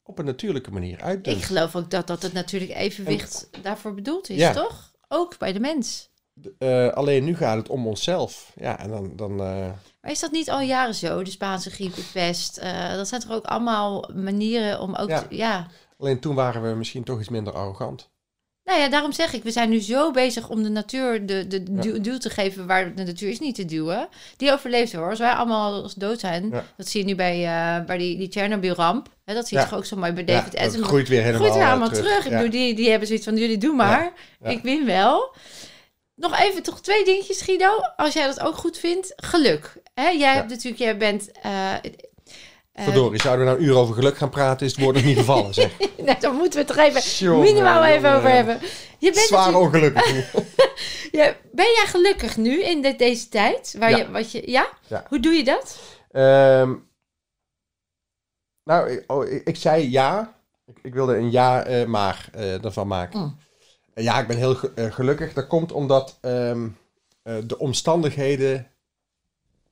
op 0.02 0.18
een 0.18 0.24
natuurlijke 0.24 0.70
manier 0.72 1.00
uitdunt. 1.02 1.36
Ik 1.36 1.42
geloof 1.44 1.76
ook 1.76 1.90
dat 1.90 2.06
dat 2.06 2.22
het 2.22 2.32
natuurlijk 2.32 2.72
evenwicht 2.74 3.48
daarvoor 3.62 3.94
bedoeld 3.94 4.28
is, 4.28 4.36
Ja. 4.38 4.52
toch? 4.52 4.92
Ook 5.08 5.38
bij 5.38 5.52
de 5.52 5.60
mens. 5.60 6.10
Eh, 6.58 6.88
alleen 6.88 7.24
nu 7.24 7.36
gaat 7.36 7.56
het 7.56 7.68
om 7.68 7.86
onszelf. 7.86 8.52
Ja, 8.56 8.78
en 8.78 8.90
dan, 8.90 9.16
dan 9.16 9.30
eh, 9.30 9.70
Maar 10.00 10.10
is 10.10 10.20
dat 10.20 10.30
niet 10.30 10.50
al 10.50 10.60
jaren 10.60 10.94
zo? 10.94 11.22
De 11.22 11.30
Spaanse 11.30 11.70
griep, 11.70 11.94
de 11.94 12.08
pest. 12.12 12.58
eh, 12.58 12.94
dat 12.94 13.08
zijn 13.08 13.20
toch 13.20 13.30
ook 13.32 13.44
allemaal 13.44 14.10
manieren 14.14 14.80
om 14.80 14.94
ook... 14.94 15.08
Ja. 15.08 15.20
te- 15.22 15.36
ja. 15.36 15.66
alleen 15.98 16.20
toen 16.20 16.34
waren 16.34 16.62
we 16.70 16.74
misschien 16.76 17.04
toch 17.04 17.20
iets 17.20 17.28
minder 17.28 17.52
arrogant. 17.52 18.10
Nou 18.64 18.80
ja, 18.80 18.88
daarom 18.88 19.12
zeg 19.12 19.32
ik, 19.32 19.42
we 19.42 19.50
zijn 19.50 19.68
nu 19.70 19.80
zo 19.80 20.10
bezig 20.10 20.48
om 20.48 20.62
de 20.62 20.68
natuur 20.68 21.26
de, 21.26 21.46
de 21.46 21.62
Ja. 21.74 21.80
duw, 21.80 22.00
duw 22.00 22.18
te 22.18 22.30
geven 22.30 22.66
waar 22.66 22.94
de 22.94 23.04
natuur 23.04 23.28
is 23.30 23.38
niet 23.40 23.54
te 23.54 23.64
duwen. 23.64 24.08
Die 24.36 24.52
overleeft 24.52 24.92
hoor. 24.92 25.10
Als 25.10 25.18
wij 25.18 25.32
allemaal 25.32 25.82
als 25.82 25.94
dood 25.94 26.20
zijn, 26.20 26.48
Ja. 26.50 26.64
dat 26.76 26.88
zie 26.88 27.00
je 27.00 27.06
nu 27.06 27.14
bij, 27.14 27.44
eh, 27.46 27.84
bij 27.86 27.98
die, 27.98 28.16
die 28.16 28.30
Chernobyl-ramp. 28.30 29.08
Dat 29.24 29.48
zie 29.48 29.56
je 29.56 29.62
Ja. 29.64 29.68
toch 29.70 29.78
ook 29.78 29.84
zo 29.84 29.96
mooi 29.96 30.12
bij 30.12 30.22
Ja, 30.26 30.32
David 30.34 30.52
dat 30.52 30.54
Attenborough. 30.60 30.88
groeit 30.88 31.08
weer 31.08 31.18
helemaal, 31.22 31.40
Groeit 31.40 31.58
weer 31.62 31.68
allemaal 31.70 31.88
terug. 31.90 32.24
Ik 32.24 32.30
Ja. 32.30 32.36
bedoel, 32.36 32.50
die, 32.50 32.74
die 32.74 32.90
hebben 32.90 33.06
zoiets 33.08 33.24
van, 33.24 33.36
jullie 33.36 33.58
doen 33.58 33.76
maar. 33.76 34.12
Ja. 34.40 34.48
Ik 34.50 34.62
win 34.62 34.84
wel. 34.86 35.34
Nog 36.14 36.40
even 36.40 36.62
toch 36.62 36.80
twee 36.80 37.04
dingetjes, 37.04 37.40
Guido. 37.40 37.70
Als 37.96 38.12
jij 38.14 38.26
dat 38.26 38.40
ook 38.40 38.56
goed 38.56 38.78
vindt. 38.78 39.12
Geluk. 39.16 39.72
Hè, 39.94 40.08
jij 40.08 40.34
hebt 40.34 40.48
natuurlijk, 40.48 40.82
jij 40.82 40.96
bent... 40.96 41.30
eh, 41.42 41.72
Verdorie, 42.74 43.20
zouden 43.20 43.44
we 43.46 43.50
nou 43.52 43.62
een 43.62 43.68
uur 43.68 43.76
over 43.76 43.94
geluk 43.94 44.16
gaan 44.16 44.30
praten, 44.30 44.66
is 44.66 44.72
het 44.72 44.80
woord 44.84 44.94
nog 44.96 45.04
niet 45.04 45.16
gevallen, 45.18 45.54
zeg. 45.54 45.78
nou, 46.06 46.20
dan 46.20 46.34
moeten 46.36 46.60
we 46.66 46.72
het 46.72 46.78
er 46.78 46.84
even 46.84 47.40
minimaal 47.40 47.84
even 47.84 48.12
over 48.14 48.30
hebben. 48.30 48.58
Je 48.98 49.10
bent 49.12 49.16
Zwaar 49.16 49.52
natuurlijk- 49.52 49.94
ongelukkig. 49.94 50.34
Ja, 51.12 51.36
ben 51.52 51.64
jij 51.64 51.84
gelukkig 51.86 52.36
nu 52.36 52.62
in 52.62 52.82
de- 52.82 52.96
deze 52.96 53.28
tijd? 53.28 53.74
Waar 53.78 53.90
Ja. 53.90 53.96
Je, 53.96 54.10
wat 54.10 54.32
je, 54.32 54.50
ja? 54.50 54.68
Ja. 54.86 55.04
Hoe 55.08 55.20
doe 55.20 55.32
je 55.32 55.44
dat? 55.44 55.78
Ehm, 56.10 56.74
nou, 58.64 58.90
ik, 58.90 59.04
oh, 59.12 59.26
ik, 59.30 59.46
ik 59.46 59.56
zei 59.56 59.90
ja. 59.90 60.34
Ik, 60.66 60.78
ik 60.82 60.94
wilde 60.94 61.16
een 61.16 61.30
ja, 61.30 61.64
eh, 61.64 61.86
maar 61.86 62.28
eh, 62.32 62.64
ervan 62.64 62.86
maken. 62.86 63.20
Mm. 63.20 63.36
Eh, 63.94 64.04
ja, 64.04 64.20
ik 64.20 64.26
ben 64.26 64.36
heel 64.36 64.54
ge- 64.54 64.72
eh, 64.74 64.92
gelukkig. 64.92 65.32
Dat 65.32 65.46
komt 65.46 65.72
omdat 65.72 66.18
ehm, 66.20 66.68
eh, 67.22 67.34
de 67.44 67.58
omstandigheden 67.58 68.70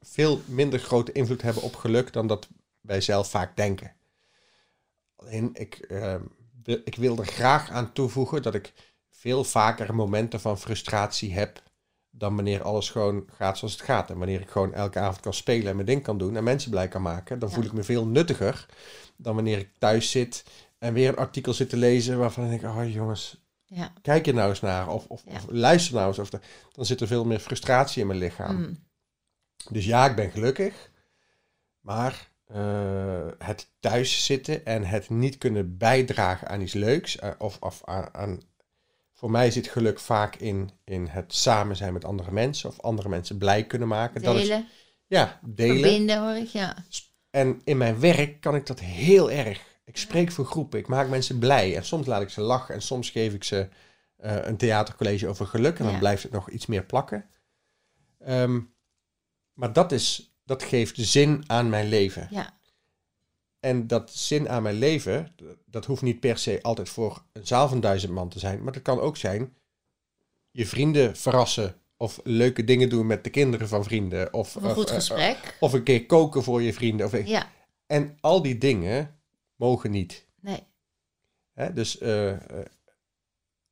veel 0.03 0.41
minder 0.45 0.79
grote 0.79 1.13
invloed 1.13 1.43
hebben 1.43 1.63
op 1.63 1.77
geluk 1.77 2.13
dan 2.13 2.27
dat 2.27 2.49
wij 2.91 3.01
zelf 3.01 3.31
vaak 3.31 3.57
denken. 3.57 3.93
Alleen 5.17 5.51
ik, 5.53 5.75
ehm, 5.75 6.23
wil- 6.63 6.81
ik 6.85 6.95
wil 6.95 7.19
er 7.19 7.27
graag 7.27 7.71
aan 7.71 7.93
toevoegen 7.93 8.43
dat 8.43 8.55
ik 8.55 8.73
veel 9.11 9.45
vaker 9.45 9.95
momenten 9.95 10.41
van 10.41 10.59
frustratie 10.59 11.33
heb 11.35 11.63
dan 12.11 12.35
wanneer 12.35 12.63
alles 12.63 12.91
gewoon 12.91 13.29
gaat 13.33 13.59
zoals 13.59 13.73
het 13.75 13.83
gaat. 13.83 14.11
En 14.11 14.19
wanneer 14.19 14.41
ik 14.41 14.51
gewoon 14.51 14.75
elke 14.75 14.99
avond 14.99 15.21
kan 15.21 15.35
spelen 15.35 15.69
en 15.69 15.75
mijn 15.75 15.87
ding 15.87 16.03
kan 16.03 16.19
doen 16.19 16.37
en 16.37 16.45
mensen 16.45 16.71
blij 16.71 16.89
kan 16.89 17.03
maken, 17.03 17.39
dan 17.39 17.49
Ja. 17.49 17.55
voel 17.55 17.65
ik 17.65 17.73
me 17.73 17.83
veel 17.83 18.07
nuttiger 18.07 18.67
dan 19.17 19.35
wanneer 19.35 19.59
ik 19.59 19.71
thuis 19.79 20.11
zit 20.11 20.45
en 20.79 20.93
weer 20.93 21.09
een 21.09 21.17
artikel 21.17 21.53
zit 21.55 21.69
te 21.69 21.77
lezen 21.77 22.19
waarvan 22.19 22.45
ik 22.51 22.61
denk, 22.61 22.75
oh 22.77 22.93
jongens, 22.93 23.45
Ja. 23.65 23.93
kijk 24.03 24.27
er 24.27 24.35
nou 24.35 24.49
eens 24.51 24.61
naar 24.61 24.89
of, 24.89 25.07
of, 25.07 25.23
Ja. 25.27 25.33
of 25.35 25.45
luister 25.49 25.95
nou 25.95 26.09
eens. 26.09 26.19
Of 26.19 26.31
de- 26.31 26.41
dan 26.73 26.85
zit 26.87 27.01
er 27.01 27.07
veel 27.07 27.25
meer 27.25 27.39
frustratie 27.41 28.01
in 28.01 28.07
mijn 28.07 28.19
lichaam. 28.19 28.57
Mm. 28.57 28.79
Dus 29.71 29.85
ja, 29.85 30.07
ik 30.09 30.17
ben 30.17 30.31
gelukkig. 30.31 30.91
Maar 31.81 32.30
eh, 32.53 33.27
het 33.39 33.71
thuis 33.81 34.25
zitten 34.25 34.65
en 34.67 34.85
het 34.85 35.11
niet 35.11 35.39
kunnen 35.39 35.77
bijdragen 35.79 36.49
aan 36.49 36.61
iets 36.61 36.73
leuks. 36.73 37.19
eh, 37.19 37.31
of 37.39 37.57
of 37.61 37.81
aan, 37.85 38.15
aan- 38.15 38.41
voor 39.13 39.31
mij 39.31 39.51
zit 39.51 39.69
geluk 39.69 40.01
vaak 40.01 40.37
in, 40.37 40.71
in 40.85 41.07
het 41.07 41.35
samen 41.35 41.77
zijn 41.77 41.93
met 41.93 42.05
andere 42.05 42.31
mensen. 42.31 42.69
Of 42.69 42.81
andere 42.81 43.09
mensen 43.09 43.39
blij 43.39 43.65
kunnen 43.65 43.89
maken. 43.89 44.23
Dat 44.23 44.37
is, 44.37 44.43
Delen, 44.43 44.69
ja, 45.07 45.41
delen. 45.45 45.81
verbinden 45.81 46.19
hoor 46.23 46.35
ik, 46.37 46.49
ja. 46.49 46.77
En 47.31 47.61
in 47.65 47.77
mijn 47.77 48.01
werk 48.01 48.41
kan 48.41 48.55
ik 48.55 48.67
dat 48.67 48.81
heel 48.81 49.31
erg. 49.31 49.61
Ik 49.85 49.97
spreek 49.97 50.31
voor 50.33 50.45
groepen, 50.45 50.79
ik 50.79 50.89
maak 50.89 51.09
mensen 51.09 51.39
blij. 51.39 51.77
En 51.77 51.85
soms 51.85 52.07
laat 52.07 52.23
ik 52.23 52.29
ze 52.29 52.41
lachen 52.41 52.75
en 52.75 52.83
soms 52.83 53.11
geef 53.11 53.35
ik 53.35 53.45
ze 53.45 53.69
eh, 54.17 54.37
een 54.47 54.57
theatercollege 54.57 55.29
over 55.29 55.47
geluk. 55.47 55.79
En 55.79 55.85
dan 55.85 55.93
Ja. 55.93 55.99
blijft 55.99 56.23
het 56.23 56.33
nog 56.33 56.51
iets 56.51 56.67
meer 56.67 56.85
plakken. 56.85 57.31
Ehm, 58.19 58.61
maar 59.53 59.73
dat, 59.73 59.93
is, 59.93 60.30
dat 60.51 60.63
geeft 60.63 60.97
zin 60.99 61.45
aan 61.47 61.69
mijn 61.69 61.89
leven. 61.89 62.29
Ja, 62.31 62.59
En 63.61 63.87
dat 63.87 64.11
zin 64.11 64.49
aan 64.49 64.63
mijn 64.63 64.75
leven, 64.79 65.35
dat 65.67 65.85
hoeft 65.87 66.03
niet 66.03 66.21
per 66.21 66.39
se 66.39 66.59
altijd 66.63 66.89
voor 66.89 67.23
een 67.33 67.47
zaal 67.47 67.69
van 67.69 67.81
duizend 67.81 68.13
man 68.13 68.29
te 68.29 68.39
zijn. 68.39 68.63
Maar 68.63 68.73
dat 68.73 68.83
kan 68.83 69.01
ook 69.01 69.17
zijn 69.17 69.57
je 70.51 70.67
vrienden 70.67 71.17
verrassen. 71.17 71.75
Of 71.97 72.21
leuke 72.25 72.65
dingen 72.65 72.89
doen 72.89 73.07
met 73.07 73.25
de 73.25 73.31
kinderen 73.31 73.69
van 73.69 73.85
vrienden. 73.85 74.33
Of, 74.33 74.57
of 74.57 74.63
een 74.63 74.75
goed 74.75 74.89
eh, 74.89 74.95
gesprek. 74.95 75.57
of 75.61 75.73
een 75.73 75.83
keer 75.83 76.07
koken 76.07 76.43
voor 76.43 76.63
je 76.63 76.73
vrienden. 76.73 77.07
Of, 77.07 77.27
Ja, 77.27 77.51
en 77.87 78.19
al 78.21 78.43
die 78.43 78.59
dingen 78.59 79.21
mogen 79.57 79.91
niet. 79.91 80.27
nee. 80.41 80.63
Hè? 81.55 81.73
Dus 81.73 81.99
eh, 81.99 82.31
eh, 82.31 82.39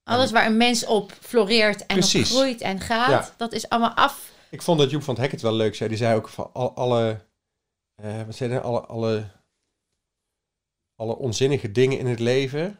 Alles 0.02 0.30
waar 0.30 0.46
een 0.46 0.56
mens 0.56 0.84
op 0.86 1.12
floreert 1.20 1.86
en 1.86 1.96
op 1.98 2.04
groeit 2.04 2.60
en 2.60 2.80
gaat, 2.80 3.08
Ja. 3.10 3.34
dat 3.36 3.52
is 3.52 3.68
allemaal 3.68 3.94
af. 3.94 4.36
Ik 4.50 4.62
vond 4.62 4.78
dat 4.78 4.90
Joep 4.90 5.02
van 5.02 5.14
het 5.14 5.22
Hek 5.22 5.32
het 5.32 5.42
wel 5.42 5.52
leuk 5.52 5.74
zei. 5.74 5.88
Die 5.88 5.98
zei 5.98 6.16
ook 6.16 6.28
van 6.28 6.50
al, 6.52 6.72
alle, 6.74 7.26
eh, 7.94 8.22
wat 8.22 8.36
zei 8.36 8.50
hij, 8.50 8.60
alle, 8.60 8.80
alle, 8.80 9.30
alle 10.96 11.16
onzinnige 11.16 11.72
dingen 11.72 11.98
in 11.98 12.06
het 12.06 12.20
leven, 12.20 12.78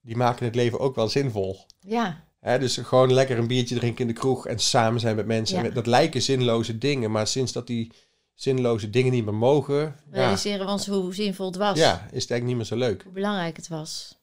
die 0.00 0.16
maken 0.16 0.44
het 0.44 0.54
leven 0.54 0.78
ook 0.80 0.94
wel 0.94 1.08
zinvol. 1.08 1.66
Ja, 1.80 2.24
Hè? 2.42 2.58
Dus 2.58 2.76
gewoon 2.76 3.12
lekker 3.12 3.38
een 3.38 3.46
biertje 3.46 3.74
drinken 3.74 4.00
in 4.00 4.06
de 4.06 4.20
kroeg 4.20 4.46
en 4.46 4.58
samen 4.58 5.00
zijn 5.00 5.16
met 5.16 5.26
mensen. 5.26 5.64
Ja. 5.64 5.70
Dat 5.70 5.86
lijken 5.86 6.22
zinloze 6.22 6.78
dingen, 6.78 7.10
maar 7.10 7.26
sinds 7.26 7.52
dat 7.52 7.66
die 7.66 7.92
zinloze 8.34 8.90
dingen 8.90 9.12
niet 9.12 9.24
meer 9.24 9.34
mogen, 9.34 9.78
ja, 9.78 9.94
realiseren 10.10 10.66
we 10.66 10.72
ons 10.72 10.86
hoe 10.86 11.14
zinvol 11.14 11.46
het 11.46 11.56
was. 11.56 11.78
ja, 11.78 11.92
is 11.92 12.22
het 12.22 12.30
eigenlijk 12.30 12.44
niet 12.44 12.56
meer 12.56 12.64
zo 12.64 12.76
leuk. 12.76 13.02
Hoe 13.02 13.12
belangrijk 13.12 13.56
het 13.56 13.68
was. 13.68 14.20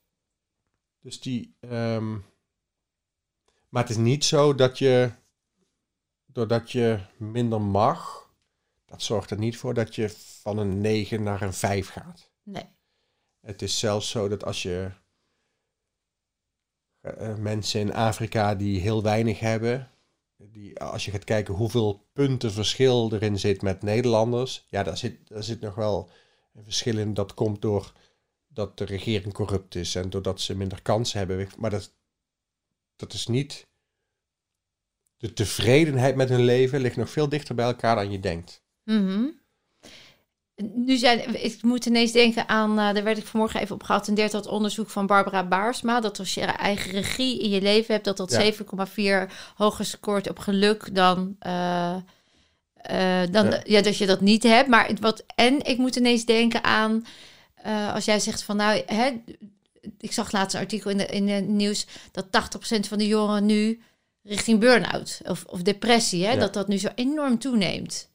Dus 1.02 1.20
die. 1.20 1.56
ehm, 1.60 2.12
maar 3.70 3.82
het 3.82 3.92
is 3.92 3.98
niet 3.98 4.26
zo 4.26 4.56
dat 4.56 4.78
je. 4.78 5.12
Doordat 6.32 6.72
je 6.72 7.00
minder 7.18 7.62
mag. 7.62 8.30
Dat 8.86 9.02
zorgt 9.02 9.32
er 9.32 9.38
niet 9.38 9.58
voor 9.58 9.74
dat 9.74 9.96
je 9.96 10.10
van 10.42 10.58
een 10.58 10.82
9 10.82 11.24
naar 11.24 11.42
een 11.42 11.54
5 11.54 11.90
gaat. 11.90 12.32
Nee. 12.44 12.66
Het 13.40 13.62
is 13.62 13.80
zelfs 13.80 14.10
zo 14.10 14.28
dat 14.28 14.44
als 14.46 14.62
je. 14.64 14.92
eh, 17.02 17.36
mensen 17.36 17.80
in 17.80 17.94
Afrika 17.94 18.56
die 18.56 18.80
heel 18.80 19.04
weinig 19.04 19.40
hebben. 19.40 19.92
Die, 20.38 20.80
als 20.80 21.06
je 21.06 21.12
gaat 21.12 21.24
kijken 21.24 21.54
hoeveel 21.54 22.08
punten 22.14 22.52
verschil 22.52 23.14
erin 23.14 23.40
zit 23.40 23.62
met 23.62 23.82
Nederlanders. 23.82 24.66
Ja, 24.70 24.84
daar 24.84 24.98
zit, 24.98 25.28
daar 25.28 25.44
zit 25.44 25.62
nog 25.62 25.76
wel 25.76 26.10
een 26.54 26.64
verschil 26.64 26.98
in. 26.98 27.14
Dat 27.14 27.34
komt 27.34 27.62
door 27.62 27.94
dat 28.48 28.78
de 28.78 28.86
regering 28.86 29.34
corrupt 29.34 29.76
is 29.76 29.96
en 29.96 30.10
doordat 30.10 30.42
ze 30.42 30.56
minder 30.58 30.82
kansen 30.82 31.18
hebben. 31.20 31.50
Maar 31.58 31.70
dat, 31.70 31.94
dat 32.96 33.14
is 33.14 33.28
niet. 33.28 33.68
De 35.20 35.34
tevredenheid 35.34 36.16
met 36.16 36.30
hun 36.30 36.44
leven 36.44 36.82
ligt 36.82 36.96
nog 36.96 37.10
veel 37.10 37.30
dichter 37.30 37.56
bij 37.56 37.66
elkaar 37.66 37.96
dan 37.96 38.12
je 38.12 38.20
denkt. 38.20 38.62
Mhm. 38.84 39.26
Nu 40.74 40.98
zijn, 40.98 41.44
ik 41.44 41.62
moet 41.62 41.86
ineens 41.86 42.12
denken 42.12 42.50
aan, 42.50 42.70
eh, 42.80 42.94
daar 42.94 43.04
werd 43.04 43.18
ik 43.18 43.26
vanmorgen 43.26 43.62
even 43.62 43.76
op 43.76 43.84
geattendeerd, 43.84 44.32
dat 44.32 44.48
onderzoek 44.48 44.90
van 44.90 45.06
Barbara 45.06 45.48
Baarsma, 45.48 46.00
dat 46.00 46.20
als 46.20 46.34
je 46.34 46.42
eigen 46.42 46.92
regie 46.92 47.40
in 47.40 47.50
je 47.50 47.62
leven 47.62 47.94
hebt, 47.94 48.06
dat 48.06 48.18
dat 48.18 48.32
Ja. 48.32 48.40
7,4 48.40 49.30
hoger 49.56 49.86
scoort 49.86 50.30
op 50.30 50.40
geluk 50.40 50.96
dan, 50.96 51.36
eh, 51.40 51.96
eh, 52.74 53.32
dan 53.32 53.46
Ja. 53.46 53.62
ja. 53.64 53.82
dat 53.82 53.98
je 53.98 54.06
dat 54.06 54.22
niet 54.22 54.44
hebt. 54.44 54.70
Maar 54.70 54.92
wat, 55.00 55.24
en 55.36 55.66
ik 55.66 55.78
moet 55.78 55.96
ineens 55.96 56.26
denken 56.26 56.64
aan, 56.64 57.06
als 57.94 58.06
jij 58.06 58.20
zegt 58.20 58.44
van 58.44 58.56
nou, 58.56 58.82
hè, 58.86 59.12
ik 59.98 60.12
zag 60.12 60.32
laatst 60.32 60.56
een 60.56 60.62
artikel 60.62 60.92
in 60.92 60.98
de, 60.98 61.06
in 61.06 61.30
het 61.30 61.48
nieuws 61.48 61.88
dat 62.12 62.32
80% 62.32 62.88
van 62.88 62.98
de 62.98 63.08
jongeren 63.08 63.46
nu 63.46 63.82
richting 64.24 64.60
burn-out 64.60 65.20
of, 65.26 65.44
of 65.48 65.62
depressie, 65.62 66.26
hè, 66.26 66.32
Ja. 66.32 66.40
dat 66.40 66.54
dat 66.54 66.68
nu 66.68 66.78
zo 66.78 66.88
enorm 66.96 67.40
toeneemt. 67.40 68.10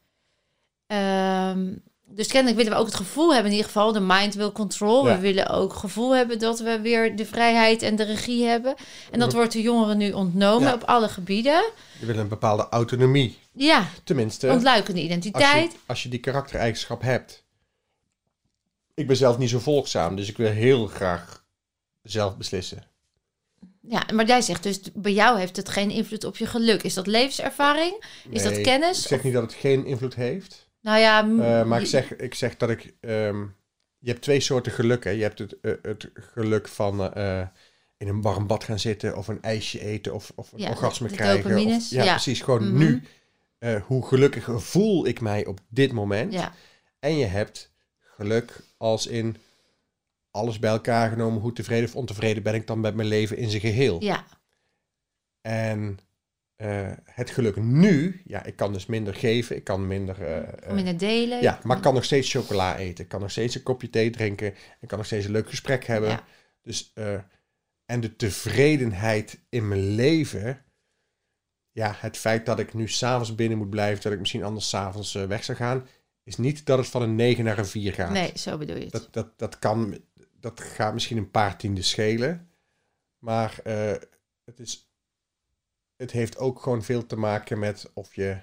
Ehm, 0.86 1.72
dus 2.06 2.26
kennelijk 2.26 2.56
willen 2.56 2.72
we 2.72 2.78
ook 2.78 2.86
het 2.86 2.94
gevoel 2.96 3.32
hebben, 3.32 3.50
in 3.50 3.56
ieder 3.56 3.70
geval, 3.72 3.92
de 3.92 4.00
mind 4.00 4.34
will 4.34 4.52
control. 4.52 5.06
Ja. 5.08 5.14
We 5.14 5.20
willen 5.20 5.48
ook 5.48 5.70
het 5.70 5.80
gevoel 5.80 6.14
hebben 6.16 6.38
dat 6.38 6.60
we 6.60 6.80
weer 6.80 7.16
de 7.16 7.26
vrijheid 7.26 7.82
en 7.82 7.96
de 7.96 8.02
regie 8.04 8.44
hebben. 8.44 8.74
En 9.10 9.18
dat 9.18 9.32
wordt 9.32 9.52
de 9.52 9.62
jongeren 9.62 9.96
nu 9.96 10.12
ontnomen 10.12 10.68
Ja. 10.68 10.74
op 10.74 10.82
alle 10.82 11.08
gebieden. 11.08 11.64
Je 12.00 12.06
wil 12.06 12.16
een 12.18 12.28
bepaalde 12.28 12.68
autonomie. 12.68 13.38
Ja, 13.52 13.88
Tenminste, 14.04 14.50
ontluikende 14.50 15.00
als 15.00 15.08
identiteit. 15.10 15.72
je, 15.72 15.78
als 15.86 16.02
je 16.02 16.08
die 16.08 16.20
karaktereigenschap 16.20 17.02
hebt. 17.02 17.44
Ik 18.94 19.06
ben 19.06 19.16
zelf 19.16 19.38
niet 19.38 19.50
zo 19.50 19.58
volgzaam, 19.58 20.16
dus 20.16 20.28
ik 20.28 20.36
wil 20.36 20.50
heel 20.50 20.86
graag 20.86 21.44
zelf 22.02 22.36
beslissen. 22.36 22.82
Ja, 23.88 24.02
maar 24.14 24.26
jij 24.26 24.40
zegt 24.42 24.62
dus, 24.62 24.80
bij 24.94 25.12
jou 25.12 25.38
heeft 25.38 25.56
het 25.56 25.68
geen 25.68 25.90
invloed 25.90 26.24
op 26.24 26.36
je 26.36 26.46
geluk. 26.46 26.82
Is 26.82 26.94
dat 26.94 27.06
levenservaring? 27.06 28.04
Is 28.30 28.42
dat 28.42 28.60
kennis? 28.60 29.00
Ik 29.00 29.06
zeg 29.08 29.22
niet 29.22 29.32
dat 29.32 29.42
het 29.42 29.52
geen 29.52 29.86
invloed 29.86 30.14
heeft. 30.14 30.68
Nou 30.80 30.98
ja, 30.98 31.20
Eh, 31.20 31.64
maar 31.64 31.80
ik 31.80 31.86
zeg, 31.86 32.16
ik 32.16 32.34
zeg 32.34 32.56
dat 32.56 32.70
ik. 32.70 32.94
ehm, 33.00 33.40
je 33.98 34.10
hebt 34.10 34.22
twee 34.22 34.40
soorten 34.40 34.72
geluk. 34.72 35.04
Hè. 35.04 35.10
Je 35.10 35.22
hebt 35.22 35.38
het, 35.38 35.56
eh, 35.60 35.72
het 35.82 36.10
geluk 36.14 36.68
van 36.68 37.14
eh, 37.14 37.40
in 37.96 38.08
een 38.08 38.22
warm 38.22 38.46
bad 38.46 38.64
gaan 38.64 38.78
zitten, 38.78 39.16
of 39.16 39.28
een 39.28 39.42
ijsje 39.42 39.80
eten, 39.80 40.14
of, 40.14 40.32
of 40.34 40.52
een 40.52 40.58
Ja, 40.58 40.68
orgasme 40.70 41.08
krijgen. 41.08 41.56
Of, 41.66 41.90
ja, 41.90 42.04
ja. 42.04 42.10
precies. 42.12 42.40
Gewoon 42.40 42.68
Mhm. 42.68 42.78
nu. 42.78 43.02
hoe 43.86 44.06
gelukkig 44.06 44.48
voel 44.62 45.06
ik 45.06 45.20
mij 45.20 45.46
op 45.46 45.60
dit 45.68 45.92
moment? 45.92 46.32
Ja, 46.32 46.52
En 47.00 47.16
je 47.16 47.24
hebt 47.26 47.70
geluk 48.16 48.60
als 48.76 49.06
in 49.06 49.36
alles 50.34 50.58
bij 50.58 50.70
elkaar 50.70 51.08
genomen. 51.08 51.40
Hoe 51.40 51.52
tevreden 51.52 51.88
of 51.88 51.96
ontevreden 51.96 52.42
ben 52.42 52.54
ik 52.54 52.66
dan 52.66 52.80
met 52.80 52.94
mijn 52.94 53.08
leven 53.08 53.36
in 53.36 53.48
zijn 53.48 53.60
geheel? 53.60 54.02
ja, 54.02 54.24
En 55.40 55.98
eh, 56.56 56.92
het 57.04 57.30
geluk 57.30 57.56
nu, 57.56 58.22
ja, 58.24 58.44
ik 58.44 58.56
kan 58.56 58.72
dus 58.72 58.86
minder 58.86 59.14
geven, 59.14 59.56
ik 59.56 59.64
kan 59.64 59.86
minder. 59.86 60.16
in 60.68 60.86
het 60.86 60.98
delen. 60.98 61.42
ja, 61.42 61.60
maar 61.62 61.76
ik 61.76 61.82
kan 61.82 61.94
nog 61.94 62.04
steeds 62.04 62.30
chocola 62.30 62.76
eten. 62.76 63.04
Ik 63.04 63.10
kan 63.10 63.20
nog 63.20 63.30
steeds 63.30 63.54
een 63.54 63.62
kopje 63.62 63.90
thee 63.90 64.10
drinken. 64.10 64.54
Ik 64.80 64.88
kan 64.88 64.98
nog 64.98 65.06
steeds 65.06 65.24
een 65.24 65.32
leuk 65.32 65.48
gesprek 65.48 65.84
hebben. 65.84 66.08
Ja. 66.08 66.24
Dus, 66.62 66.92
en 67.86 68.00
de 68.00 68.16
tevredenheid 68.16 69.38
in 69.48 69.68
mijn 69.68 69.94
leven. 69.94 70.64
Ja, 71.70 71.94
het 71.96 72.16
feit 72.16 72.46
dat 72.46 72.58
ik 72.58 72.74
nu 72.74 72.88
s'avonds 72.88 73.34
binnen 73.34 73.58
moet 73.58 73.70
blijven, 73.70 74.02
dat 74.02 74.12
ik 74.12 74.18
misschien 74.18 74.44
anders 74.44 74.68
s'avonds 74.68 75.14
uh, 75.14 75.24
weg 75.24 75.44
zou 75.44 75.58
gaan, 75.58 75.86
is 76.24 76.36
niet 76.36 76.66
dat 76.66 76.78
het 76.78 76.88
van 76.88 77.02
een 77.02 77.14
9 77.14 77.44
naar 77.44 77.58
een 77.58 77.66
4 77.66 77.92
gaat. 77.92 78.10
Nee, 78.10 78.32
zo 78.34 78.58
bedoel 78.58 78.76
je 78.76 78.82
het. 78.82 78.92
Dat, 78.92 79.08
dat, 79.10 79.38
dat 79.38 79.58
kan, 79.58 79.98
dat 80.44 80.60
gaat 80.60 80.92
misschien 80.94 81.16
een 81.16 81.30
paar 81.30 81.56
tienden 81.56 81.84
schelen. 81.84 82.48
Maar 83.18 83.58
eh, 83.64 83.92
het, 84.44 84.60
is, 84.60 84.88
het 85.96 86.10
heeft 86.10 86.38
ook 86.38 86.62
gewoon 86.62 86.82
veel 86.82 87.06
te 87.06 87.16
maken 87.16 87.58
met 87.58 87.90
of 87.94 88.14
je 88.14 88.40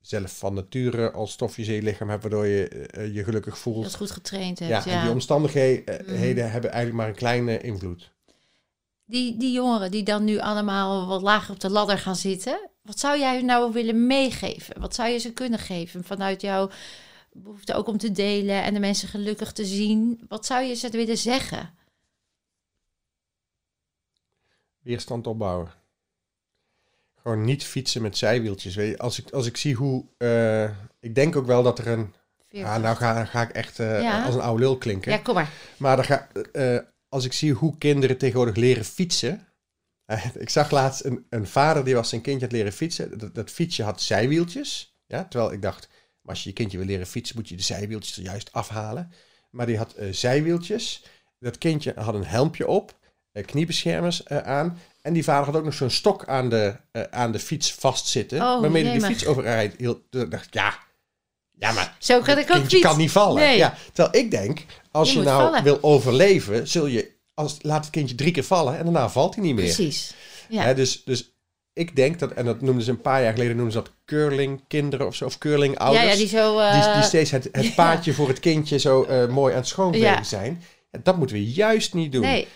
zelf 0.00 0.38
van 0.38 0.54
nature 0.54 1.10
al 1.10 1.26
stofjes 1.26 1.68
in 1.68 1.74
je 1.74 1.82
lichaam 1.82 2.08
hebt, 2.08 2.22
waardoor 2.22 2.46
je 2.46 2.68
eh, 2.68 3.14
je 3.14 3.24
gelukkig 3.24 3.58
voelt. 3.58 3.84
Dat 3.84 3.96
goed 3.96 4.10
getraind 4.10 4.58
hebt, 4.58 4.84
ja, 4.84 4.90
ja. 4.90 4.98
en 4.98 5.02
die 5.02 5.12
omstandigheden 5.12 6.00
Mhm. 6.04 6.52
hebben 6.52 6.70
eigenlijk 6.70 6.92
maar 6.92 7.08
een 7.08 7.14
kleine 7.14 7.60
invloed. 7.60 8.12
Die, 9.04 9.36
die 9.36 9.52
jongeren 9.52 9.90
die 9.90 10.02
dan 10.02 10.24
nu 10.24 10.38
allemaal 10.38 11.06
wat 11.06 11.22
lager 11.22 11.54
op 11.54 11.60
de 11.60 11.70
ladder 11.70 11.98
gaan 11.98 12.16
zitten, 12.16 12.70
wat 12.82 12.98
zou 12.98 13.18
jij 13.18 13.42
nou 13.42 13.72
willen 13.72 14.06
meegeven? 14.06 14.80
Wat 14.80 14.94
zou 14.94 15.08
je 15.08 15.18
ze 15.18 15.32
kunnen 15.32 15.58
geven 15.58 16.04
vanuit 16.04 16.40
jouw 16.40 16.70
behoefte 17.32 17.74
ook 17.74 17.86
om 17.86 17.98
te 17.98 18.12
delen 18.12 18.62
en 18.62 18.74
de 18.74 18.80
mensen 18.80 19.08
gelukkig 19.08 19.52
te 19.52 19.64
zien? 19.64 20.20
Wat 20.28 20.46
zou 20.46 20.62
je 20.64 20.74
ze 20.74 20.90
willen 20.90 21.18
zeggen? 21.18 21.74
Weerstand 24.78 25.26
opbouwen. 25.26 25.72
gewoon 27.22 27.44
niet 27.44 27.64
fietsen 27.64 28.02
met 28.02 28.16
zijwieltjes. 28.16 28.74
Weet 28.74 28.90
je, 28.90 28.98
als 28.98 29.18
ik, 29.18 29.30
als 29.30 29.46
ik 29.46 29.56
zie 29.56 29.74
hoe... 29.74 30.04
eh, 30.18 30.70
ik 31.00 31.14
denk 31.14 31.36
ook 31.36 31.46
wel 31.46 31.62
dat 31.62 31.78
er 31.78 31.86
een... 31.86 32.14
Ja, 32.50 32.78
nou 32.78 32.96
ga, 32.96 33.24
ga 33.24 33.42
ik 33.42 33.50
echt 33.50 33.78
eh, 33.78 34.02
Ja. 34.02 34.24
als 34.24 34.34
een 34.34 34.40
oude 34.40 34.62
lul 34.62 34.78
klinken. 34.78 35.12
Ja, 35.12 35.18
kom 35.18 35.34
maar. 35.34 35.52
Maar 35.76 35.96
dan 35.96 36.04
ga, 36.04 36.28
eh, 36.52 36.78
als 37.08 37.24
ik 37.24 37.32
zie 37.32 37.52
hoe 37.52 37.78
kinderen 37.78 38.18
tegenwoordig 38.18 38.56
leren 38.56 38.84
fietsen. 38.84 39.46
Ik 40.34 40.48
zag 40.50 40.70
laatst 40.70 41.04
een, 41.04 41.26
een 41.30 41.46
vader 41.46 41.84
die 41.84 41.94
was 41.94 42.08
zijn 42.08 42.20
kindje 42.20 42.40
aan 42.42 42.48
het 42.48 42.56
leren 42.58 42.72
fietsen. 42.72 43.18
Dat, 43.18 43.34
dat 43.34 43.50
fietsje 43.50 43.82
had 43.82 44.02
zijwieltjes. 44.02 44.96
Ja, 45.06 45.24
terwijl 45.24 45.52
ik 45.52 45.62
dacht, 45.62 45.88
maar 46.28 46.36
als 46.36 46.44
je 46.46 46.52
je 46.52 46.54
kindje 46.54 46.78
wil 46.78 46.86
leren 46.86 47.06
fietsen, 47.06 47.36
moet 47.36 47.48
je 47.48 47.56
de 47.56 47.62
zijwieltjes 47.62 48.16
er 48.16 48.22
juist 48.22 48.52
afhalen. 48.52 49.12
Maar 49.50 49.66
die 49.66 49.76
had 49.76 49.92
eh, 49.92 50.12
zijwieltjes. 50.12 51.04
Dat 51.38 51.58
kindje 51.58 51.92
had 51.96 52.14
een 52.14 52.24
helmpje 52.24 52.66
op, 52.66 52.94
eh, 53.32 53.44
kniebeschermers 53.44 54.22
eh, 54.22 54.38
aan. 54.38 54.78
En 55.02 55.12
die 55.12 55.24
vader 55.24 55.46
had 55.46 55.56
ook 55.56 55.64
nog 55.64 55.74
zo'n 55.74 55.90
stok 55.90 56.26
aan 56.26 56.48
de, 56.48 56.76
aan 57.10 57.32
de 57.32 57.38
fiets 57.38 57.72
vastzitten. 57.74 58.40
Oh, 58.40 58.60
waarmee 58.60 58.84
hij 58.84 58.98
de 58.98 59.04
fiets 59.04 59.26
overrijdt. 59.26 59.78
Heel, 59.78 60.02
dacht 60.10 60.46
ik, 60.46 60.54
ja, 60.54 60.78
ja, 61.58 61.72
maar 61.72 61.96
Zo 61.98 62.20
kan 62.20 62.38
ik 62.38 62.50
ook 62.50 62.60
fietsen. 62.60 62.80
kan 62.80 62.98
niet 62.98 63.10
vallen. 63.10 63.42
Nee. 63.42 63.56
Ja, 63.56 63.74
terwijl 63.92 64.24
ik 64.24 64.30
denk, 64.30 64.64
als 64.90 65.12
Je 65.12 65.22
nou 65.22 65.42
vallen. 65.42 65.62
wil 65.62 65.78
overleven, 65.82 66.68
zul 66.68 66.86
je 66.86 67.10
als, 67.34 67.56
laat 67.60 67.84
het 67.84 67.92
kindje 67.92 68.14
drie 68.14 68.32
keer 68.32 68.44
vallen 68.44 68.78
en 68.78 68.84
daarna 68.84 69.08
valt 69.08 69.34
hij 69.34 69.44
niet 69.44 69.54
meer. 69.54 69.64
Precies. 69.64 70.14
Ja. 70.48 70.62
Hè, 70.62 70.74
dus, 70.74 71.04
dus 71.04 71.32
ik 71.78 71.96
denk 71.96 72.18
dat, 72.18 72.32
en 72.32 72.44
dat 72.44 72.60
noemden 72.60 72.84
ze 72.84 72.90
een 72.90 73.00
paar 73.00 73.22
jaar 73.22 73.32
geleden, 73.32 73.56
noemden 73.56 73.72
ze 73.72 73.78
dat 73.78 73.92
curling 74.04 74.60
kinderen 74.68 75.06
of 75.06 75.14
zo, 75.14 75.24
of 75.24 75.38
curling 75.38 75.78
ouders. 75.78 76.10
ja, 76.10 76.16
die 76.16 76.26
zo... 76.26 76.58
eh, 76.58 76.82
die, 76.84 76.92
die 76.94 77.02
steeds 77.02 77.30
het, 77.30 77.48
het 77.52 77.64
ja. 77.68 77.72
paadje 77.74 78.12
voor 78.12 78.28
het 78.28 78.40
kindje 78.40 78.78
zo 78.78 79.02
eh, 79.04 79.28
mooi 79.28 79.52
aan 79.52 79.58
het 79.58 79.68
schoonvegen 79.68 80.06
Ja. 80.08 80.22
zijn. 80.22 80.62
Dat 81.02 81.16
moeten 81.16 81.36
we 81.36 81.44
juist 81.52 81.94
niet 81.94 82.12
doen. 82.12 82.22
Nee, 82.22 82.46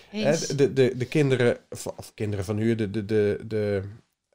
de, 0.56 0.72
de, 0.72 0.92
de 0.96 1.06
kinderen, 1.06 1.56
of, 1.96 2.12
kinderen 2.14 2.44
van 2.44 2.56
nu, 2.56 2.74
de, 2.74 2.90
de, 2.90 3.04
de, 3.04 3.38
de, 3.46 3.82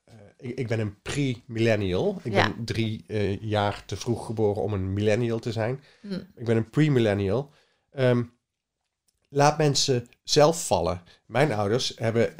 eh, 0.05 0.49
ik, 0.55 0.67
ben 0.67 0.79
een 0.79 1.01
pre-millennial. 1.01 2.19
Ik 2.23 2.33
Ja. 2.33 2.43
ben 2.53 2.65
drie 2.65 3.05
jaar 3.41 3.83
te 3.85 3.95
vroeg 3.97 4.25
geboren 4.25 4.61
om 4.61 4.73
een 4.73 4.93
millennial 4.93 5.39
te 5.39 5.51
zijn. 5.51 5.83
Hm. 6.01 6.13
Ik 6.35 6.45
ben 6.45 6.57
een 6.57 6.69
pre-millennial. 6.69 7.49
Ehm, 7.91 8.23
laat 9.29 9.57
mensen 9.57 10.07
zelf 10.23 10.65
vallen. 10.65 11.01
Mijn 11.25 11.53
ouders 11.53 11.93
hebben, 11.95 12.33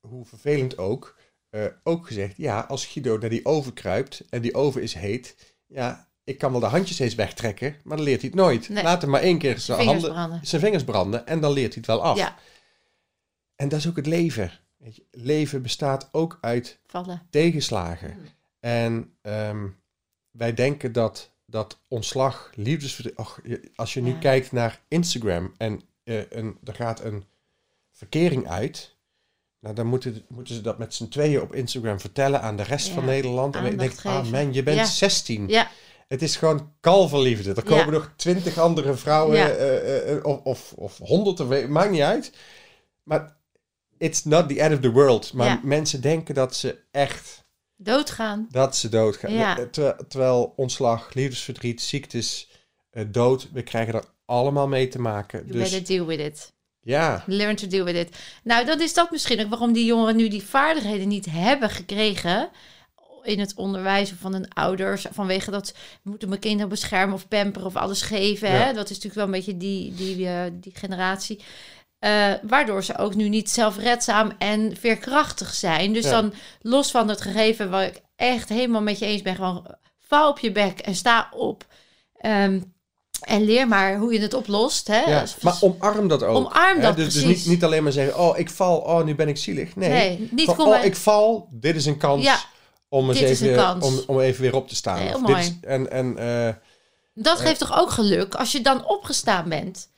hoe 0.00 0.24
vervelend 0.24 0.78
ook, 0.78 1.16
eh, 1.50 1.64
ook 1.82 2.06
gezegd... 2.06 2.36
Ja, 2.36 2.60
als 2.60 2.86
Guido 2.86 3.18
naar 3.18 3.30
die 3.30 3.44
oven 3.44 3.72
kruipt 3.72 4.24
en 4.30 4.40
die 4.42 4.54
oven 4.54 4.82
is 4.82 4.94
heet... 4.94 5.54
Ja, 5.66 6.08
ik 6.24 6.38
kan 6.38 6.50
wel 6.50 6.60
de 6.60 6.66
handjes 6.66 6.98
eens 6.98 7.14
wegtrekken, 7.14 7.76
maar 7.84 7.96
dan 7.96 8.06
leert 8.06 8.20
hij 8.20 8.30
het 8.30 8.38
nooit. 8.38 8.68
Nee. 8.68 8.82
Laat 8.82 9.00
hem 9.02 9.10
maar 9.10 9.20
één 9.20 9.38
keer 9.38 9.58
zijn, 9.58 9.78
Vingers 9.78 10.06
handen, 10.06 10.40
zijn 10.46 10.60
vingers 10.60 10.84
branden 10.84 11.26
en 11.26 11.40
dan 11.40 11.52
leert 11.52 11.74
hij 11.74 11.76
het 11.76 11.86
wel 11.86 12.02
af. 12.02 12.16
Ja, 12.16 12.36
En 13.56 13.68
dat 13.68 13.78
is 13.78 13.88
ook 13.88 13.96
het 13.96 14.06
leven. 14.06 14.52
Weet 14.76 14.96
je, 14.96 15.04
leven 15.10 15.62
bestaat 15.62 16.08
ook 16.12 16.38
uit 16.40 16.78
vallen. 16.86 17.26
tegenslagen. 17.30 18.14
Mm. 18.18 18.24
En 18.60 19.12
ehm, 19.22 19.66
wij 20.30 20.54
denken 20.54 20.92
dat, 20.92 21.30
dat 21.46 21.80
ontslag, 21.88 22.50
liefdesverdriet... 22.54 23.16
Och, 23.18 23.40
als 23.74 23.94
je 23.94 24.02
nu 24.02 24.10
Ja. 24.10 24.18
kijkt 24.18 24.52
naar 24.52 24.80
Instagram 24.88 25.54
en 25.56 25.80
eh, 26.04 26.30
een, 26.30 26.58
er 26.64 26.74
gaat 26.74 27.00
een 27.04 27.24
verkering 27.92 28.48
uit... 28.48 28.96
Nou, 29.60 29.74
dan 29.74 29.86
moeten, 29.86 30.24
moeten 30.28 30.54
ze 30.54 30.60
dat 30.60 30.78
met 30.78 30.94
z'n 30.94 31.08
tweeën 31.08 31.40
op 31.40 31.54
Instagram 31.54 32.00
vertellen 32.00 32.42
aan 32.42 32.56
de 32.56 32.62
rest 32.62 32.86
Ja, 32.88 32.94
van 32.94 33.04
Nederland. 33.04 33.56
En 33.56 33.64
ik 33.66 33.78
denk, 33.78 33.92
ah 34.02 34.30
man, 34.30 34.52
je 34.52 34.62
bent 34.62 34.76
Ja. 34.78 34.84
16. 34.84 35.48
Ja, 35.48 35.70
Het 36.08 36.22
is 36.22 36.36
gewoon 36.36 36.72
kalverliefde. 36.80 37.54
Er 37.54 37.62
komen 37.62 37.92
nog 37.92 38.12
twintig 38.16 38.58
andere 38.58 38.94
vrouwen 38.94 39.36
Ja. 39.36 39.48
eh, 39.48 40.12
eh, 40.16 40.24
of, 40.24 40.40
of, 40.44 40.72
of 40.76 40.98
honderd, 40.98 41.40
of 41.40 41.48
weet- 41.48 41.68
maakt 41.68 41.90
niet 41.90 42.00
uit. 42.00 42.32
Maar 43.02 43.36
it's 43.98 44.24
not 44.24 44.48
the 44.48 44.60
end 44.60 44.74
of 44.74 44.80
the 44.80 44.90
world. 44.90 45.32
Maar 45.32 45.60
mensen 45.62 46.00
denken 46.00 46.34
dat 46.34 46.56
ze 46.56 46.78
echt, 46.90 47.44
doodgaan. 47.76 48.48
dat 48.50 48.76
ze 48.76 48.88
doodgaan. 48.88 49.30
Eh, 49.30 49.54
Terwijl, 49.70 49.96
terwijl 50.08 50.52
ontslag, 50.56 51.14
liefdesverdriet, 51.14 51.82
ziektes, 51.82 52.50
eh, 52.90 53.04
dood, 53.08 53.48
we 53.52 53.62
krijgen 53.62 53.94
er 53.94 54.04
allemaal 54.24 54.68
mee 54.68 54.88
te 54.88 55.00
maken. 55.00 55.38
You 55.46 55.52
Dus 55.52 55.70
better 55.70 55.86
deal 55.96 56.06
with 56.06 56.20
it. 56.20 56.52
Ja, 56.88 57.22
Learn 57.26 57.56
to 57.56 57.66
deal 57.66 57.84
with 57.84 57.94
it. 57.96 58.16
Nou, 58.42 58.64
dat 58.64 58.80
is 58.80 58.94
dat 58.94 59.10
misschien 59.10 59.40
ook 59.40 59.48
waarom 59.48 59.72
die 59.72 59.84
jongeren 59.84 60.16
nu 60.16 60.28
die 60.28 60.42
vaardigheden 60.42 61.08
niet 61.08 61.26
hebben 61.30 61.70
gekregen 61.70 62.48
in 63.22 63.40
het 63.40 63.54
onderwijs 63.54 64.12
van 64.20 64.32
hun 64.32 64.52
ouders. 64.54 65.06
Vanwege 65.10 65.50
dat 65.50 65.74
moeten 66.02 66.28
mijn 66.28 66.40
kinderen 66.40 66.68
beschermen 66.68 67.14
of 67.14 67.28
pamperen 67.28 67.66
of 67.66 67.76
alles 67.76 68.02
geven. 68.02 68.48
Ja. 68.48 68.54
Hè? 68.54 68.72
Dat 68.72 68.90
is 68.90 68.96
natuurlijk 68.96 69.14
wel 69.14 69.24
een 69.24 69.30
beetje 69.30 69.56
die, 69.56 69.94
die, 69.94 70.28
eh, 70.28 70.40
die 70.52 70.72
generatie. 70.76 71.42
Eh, 71.98 72.32
waardoor 72.42 72.84
ze 72.84 72.98
ook 72.98 73.14
nu 73.14 73.28
niet 73.28 73.50
zelfredzaam 73.50 74.32
en 74.38 74.76
veerkrachtig 74.76 75.54
zijn. 75.54 75.92
Dus 75.92 76.04
Ja. 76.04 76.10
dan 76.10 76.32
los 76.60 76.90
van 76.90 77.08
het 77.08 77.20
gegeven 77.20 77.70
waar 77.70 77.84
ik 77.86 78.00
echt 78.16 78.48
helemaal 78.48 78.82
met 78.82 78.98
je 78.98 79.06
eens 79.06 79.22
ben. 79.22 79.34
Gewoon 79.34 79.74
val 79.98 80.30
op 80.30 80.38
je 80.38 80.52
bek 80.52 80.78
en 80.78 80.94
sta 80.94 81.28
op. 81.30 81.66
Ehm, 82.16 82.60
en 83.20 83.44
leer 83.44 83.68
maar 83.68 83.96
hoe 83.96 84.12
je 84.12 84.20
het 84.20 84.34
oplost. 84.34 84.86
Hè? 84.86 85.00
ja. 85.00 85.24
maar 85.40 85.56
omarm 85.60 86.08
dat 86.08 86.22
ook. 86.22 86.36
Omarm 86.36 86.76
hè. 86.76 86.82
dat, 86.82 86.96
dus, 86.96 87.14
dus 87.14 87.24
niet, 87.24 87.46
niet 87.46 87.64
alleen 87.64 87.82
maar 87.82 87.92
zeggen, 87.92 88.18
oh 88.18 88.38
ik 88.38 88.50
val, 88.50 88.78
oh 88.78 89.04
nu 89.04 89.14
ben 89.14 89.28
ik 89.28 89.36
zielig. 89.36 89.76
Nee, 89.76 89.88
Nee, 89.88 90.28
niet 90.30 90.44
Van, 90.46 90.60
oh 90.60 90.68
maar- 90.68 90.84
ik 90.84 90.96
val, 90.96 91.48
dit 91.50 91.76
is 91.76 91.86
een 91.86 91.98
kans 91.98 92.24
Ja, 92.24 92.40
om, 92.88 93.08
eens 93.10 93.20
even. 93.20 93.82
Om, 93.82 94.02
om 94.06 94.20
even 94.20 94.42
weer 94.42 94.54
op 94.54 94.68
te 94.68 94.74
staan. 94.76 95.24
Dit 95.26 95.36
is- 95.36 95.52
en 95.60 95.90
en 95.90 96.18
eh, 96.18 96.54
Dat 97.14 97.40
geeft 97.40 97.58
toch 97.58 97.78
ook 97.78 97.90
geluk 97.90 98.34
als 98.34 98.52
je 98.52 98.60
dan 98.60 98.86
opgestaan 98.86 99.48
bent. 99.48 99.88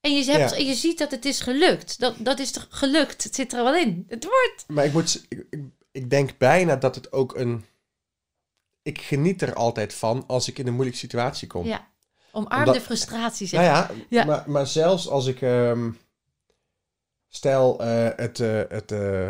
En 0.00 0.16
je, 0.16 0.24
hebt, 0.32 0.50
Ja. 0.50 0.56
en 0.56 0.66
je 0.66 0.74
ziet 0.74 0.98
dat 0.98 1.10
het 1.10 1.24
is 1.24 1.40
gelukt. 1.40 2.00
Dat, 2.00 2.14
dat 2.18 2.38
is 2.38 2.50
toch 2.50 2.66
gelukt? 2.70 3.24
Het 3.24 3.34
zit 3.34 3.52
er 3.52 3.64
wel 3.64 3.74
in. 3.74 4.04
Het 4.08 4.24
wordt. 4.24 4.64
Maar 4.66 4.84
ik, 4.84 4.92
moet, 4.92 5.26
ik, 5.28 5.44
ik 5.92 6.10
denk 6.10 6.38
bijna 6.38 6.76
dat 6.76 6.94
het 6.94 7.12
ook 7.12 7.36
een... 7.36 7.64
Ik 8.82 9.00
geniet 9.00 9.42
er 9.42 9.54
altijd 9.54 9.94
van 9.94 10.24
als 10.26 10.48
ik 10.48 10.58
in 10.58 10.66
een 10.66 10.72
moeilijke 10.72 11.00
situatie 11.00 11.48
kom. 11.48 11.66
Ja. 11.66 11.86
Omarm 12.34 12.58
Omdat- 12.58 12.74
de 12.74 12.80
frustratie. 12.80 13.46
Zeg. 13.46 13.60
nou 13.60 13.72
ja, 13.72 13.90
Ja. 14.08 14.24
Maar, 14.24 14.44
maar 14.46 14.66
zelfs 14.66 15.08
als 15.08 15.26
ik... 15.26 15.42
ehm, 15.42 15.90
stel, 17.28 17.80
eh, 17.80 18.08
het, 18.16 18.40
eh, 18.40 18.60
het, 18.68 18.92
eh, 18.92 19.28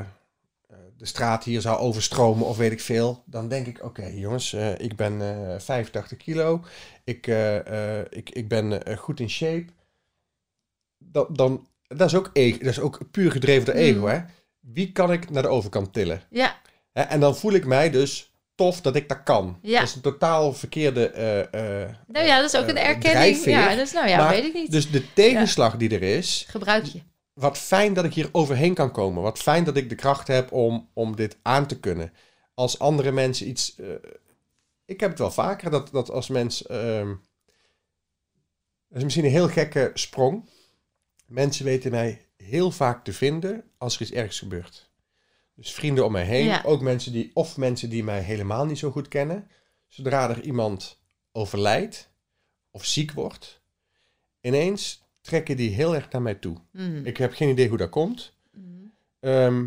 de 0.96 1.06
straat 1.06 1.44
hier 1.44 1.60
zou 1.60 1.78
overstromen 1.78 2.46
of 2.46 2.56
weet 2.56 2.72
ik 2.72 2.80
veel. 2.80 3.22
Dan 3.26 3.48
denk 3.48 3.66
ik, 3.66 3.84
oké 3.84 4.06
jongens, 4.06 4.54
ik 4.76 4.96
ben 4.96 5.22
eh 5.52 5.58
85 5.58 6.18
kilo. 6.18 6.64
Ik, 7.04 7.26
ik, 8.10 8.30
ik 8.30 8.48
ben 8.48 8.82
goed 8.98 9.20
in 9.20 9.30
shape. 9.30 9.66
Dan, 10.98 11.26
dan, 11.30 11.66
dat, 11.88 12.08
is 12.08 12.14
ook 12.14 12.30
ego, 12.32 12.58
dat 12.58 12.66
is 12.66 12.80
ook 12.80 13.10
puur 13.10 13.30
gedreven 13.30 13.64
door 13.64 13.74
ego. 13.74 13.98
Mm. 14.00 14.06
Hè? 14.06 14.20
Wie 14.60 14.92
kan 14.92 15.12
ik 15.12 15.30
naar 15.30 15.42
de 15.42 15.48
overkant 15.48 15.92
tillen? 15.92 16.22
Ja, 16.30 16.56
en 16.92 17.20
dan 17.20 17.36
voel 17.36 17.52
ik 17.52 17.66
mij 17.66 17.90
dus 17.90 18.31
tof 18.54 18.80
dat 18.80 18.96
ik 18.96 19.08
dat 19.08 19.22
kan. 19.22 19.58
Ja. 19.62 19.78
Dat 19.78 19.88
is 19.88 19.94
een 19.94 20.00
totaal 20.00 20.52
verkeerde 20.52 21.08
eh, 21.08 21.40
eh, 21.84 21.90
nou 22.06 22.26
ja, 22.26 22.40
dat 22.40 22.54
is 22.54 22.60
ook 22.60 22.68
een 22.68 22.76
eh, 22.76 22.88
erkenning. 22.88 23.12
drijfveer. 23.12 23.52
Ja, 23.52 23.68
dat 23.68 23.86
is, 23.86 23.92
nou 23.92 24.08
ja, 24.08 24.16
Maar 24.16 24.30
weet 24.30 24.44
ik 24.44 24.54
niet. 24.54 24.70
Dus 24.70 24.90
de 24.90 25.12
tegenslag 25.12 25.76
die 25.76 25.90
er 25.90 26.02
is, 26.02 26.44
Gebruik 26.48 26.84
je. 26.84 27.00
wat 27.32 27.58
fijn 27.58 27.94
dat 27.94 28.04
ik 28.04 28.14
hier 28.14 28.28
overheen 28.32 28.74
kan 28.74 28.92
komen. 28.92 29.22
Wat 29.22 29.38
fijn 29.38 29.64
dat 29.64 29.76
ik 29.76 29.88
de 29.88 29.94
kracht 29.94 30.28
heb 30.28 30.52
om, 30.52 30.88
om 30.92 31.16
dit 31.16 31.36
aan 31.42 31.66
te 31.66 31.80
kunnen. 31.80 32.12
Als 32.54 32.78
andere 32.78 33.10
mensen 33.10 33.48
iets... 33.48 33.76
ik 34.84 35.00
heb 35.00 35.10
het 35.10 35.18
wel 35.18 35.30
vaker 35.30 35.70
dat, 35.70 35.90
dat 35.92 36.10
als 36.10 36.28
mens... 36.28 36.66
ehm, 36.66 37.08
dat 38.88 38.98
is 38.98 39.02
misschien 39.02 39.24
een 39.24 39.30
heel 39.30 39.48
gekke 39.48 39.90
sprong. 39.94 40.48
Mensen 41.26 41.64
weten 41.64 41.90
mij 41.90 42.26
heel 42.36 42.70
vaak 42.70 43.04
te 43.04 43.12
vinden 43.12 43.64
als 43.78 43.94
er 43.94 44.02
iets 44.02 44.12
ergs 44.12 44.38
gebeurt. 44.38 44.91
Dus 45.54 45.72
vrienden 45.72 46.04
om 46.04 46.12
mij 46.12 46.24
heen. 46.24 46.44
Ja. 46.44 46.62
Ook 46.64 46.80
mensen 46.80 47.12
die... 47.12 47.30
Of 47.34 47.56
mensen 47.56 47.90
die 47.90 48.04
mij 48.04 48.20
helemaal 48.20 48.64
niet 48.64 48.78
zo 48.78 48.90
goed 48.90 49.08
kennen. 49.08 49.48
Zodra 49.88 50.30
er 50.30 50.42
iemand 50.42 51.00
overlijdt 51.32 52.10
of 52.70 52.84
ziek 52.84 53.12
wordt... 53.12 53.60
Ineens 54.40 55.02
trekken 55.20 55.56
die 55.56 55.70
heel 55.70 55.94
erg 55.94 56.10
naar 56.10 56.22
mij 56.22 56.34
toe. 56.34 56.56
Mm. 56.70 57.06
Ik 57.06 57.16
heb 57.16 57.32
geen 57.32 57.48
idee 57.48 57.68
hoe 57.68 57.78
dat 57.78 57.90
komt. 57.90 58.34
Mm. 58.52 58.92
Ehm, 59.20 59.66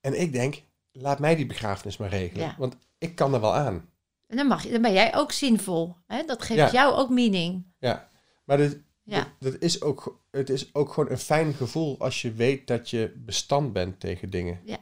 en 0.00 0.20
ik 0.20 0.32
denk, 0.32 0.62
laat 0.92 1.18
mij 1.18 1.36
die 1.36 1.46
begrafenis 1.46 1.96
maar 1.96 2.08
regelen. 2.08 2.44
Ja. 2.46 2.54
Want 2.58 2.76
ik 2.98 3.14
kan 3.14 3.34
er 3.34 3.40
wel 3.40 3.54
aan. 3.54 3.90
En 4.26 4.36
dan, 4.36 4.46
mag 4.46 4.62
je, 4.62 4.70
dan 4.70 4.82
ben 4.82 4.92
jij 4.92 5.14
ook 5.16 5.32
zinvol. 5.32 5.96
Hè? 6.06 6.24
Dat 6.24 6.42
geeft 6.42 6.58
Ja. 6.58 6.70
jou 6.70 6.94
ook 6.94 7.10
meaning. 7.10 7.64
Ja. 7.78 8.10
Maar 8.44 8.56
dit, 8.56 8.80
Ja. 9.04 9.34
dat, 9.38 9.52
dat 9.52 9.62
is 9.62 9.82
ook, 9.82 10.20
het 10.30 10.50
is 10.50 10.74
ook 10.74 10.92
gewoon 10.92 11.10
een 11.10 11.18
fijn 11.18 11.54
gevoel 11.54 11.98
als 11.98 12.22
je 12.22 12.32
weet 12.32 12.66
dat 12.66 12.90
je 12.90 13.12
bestand 13.16 13.72
bent 13.72 14.00
tegen 14.00 14.30
dingen. 14.30 14.60
Ja. 14.64 14.78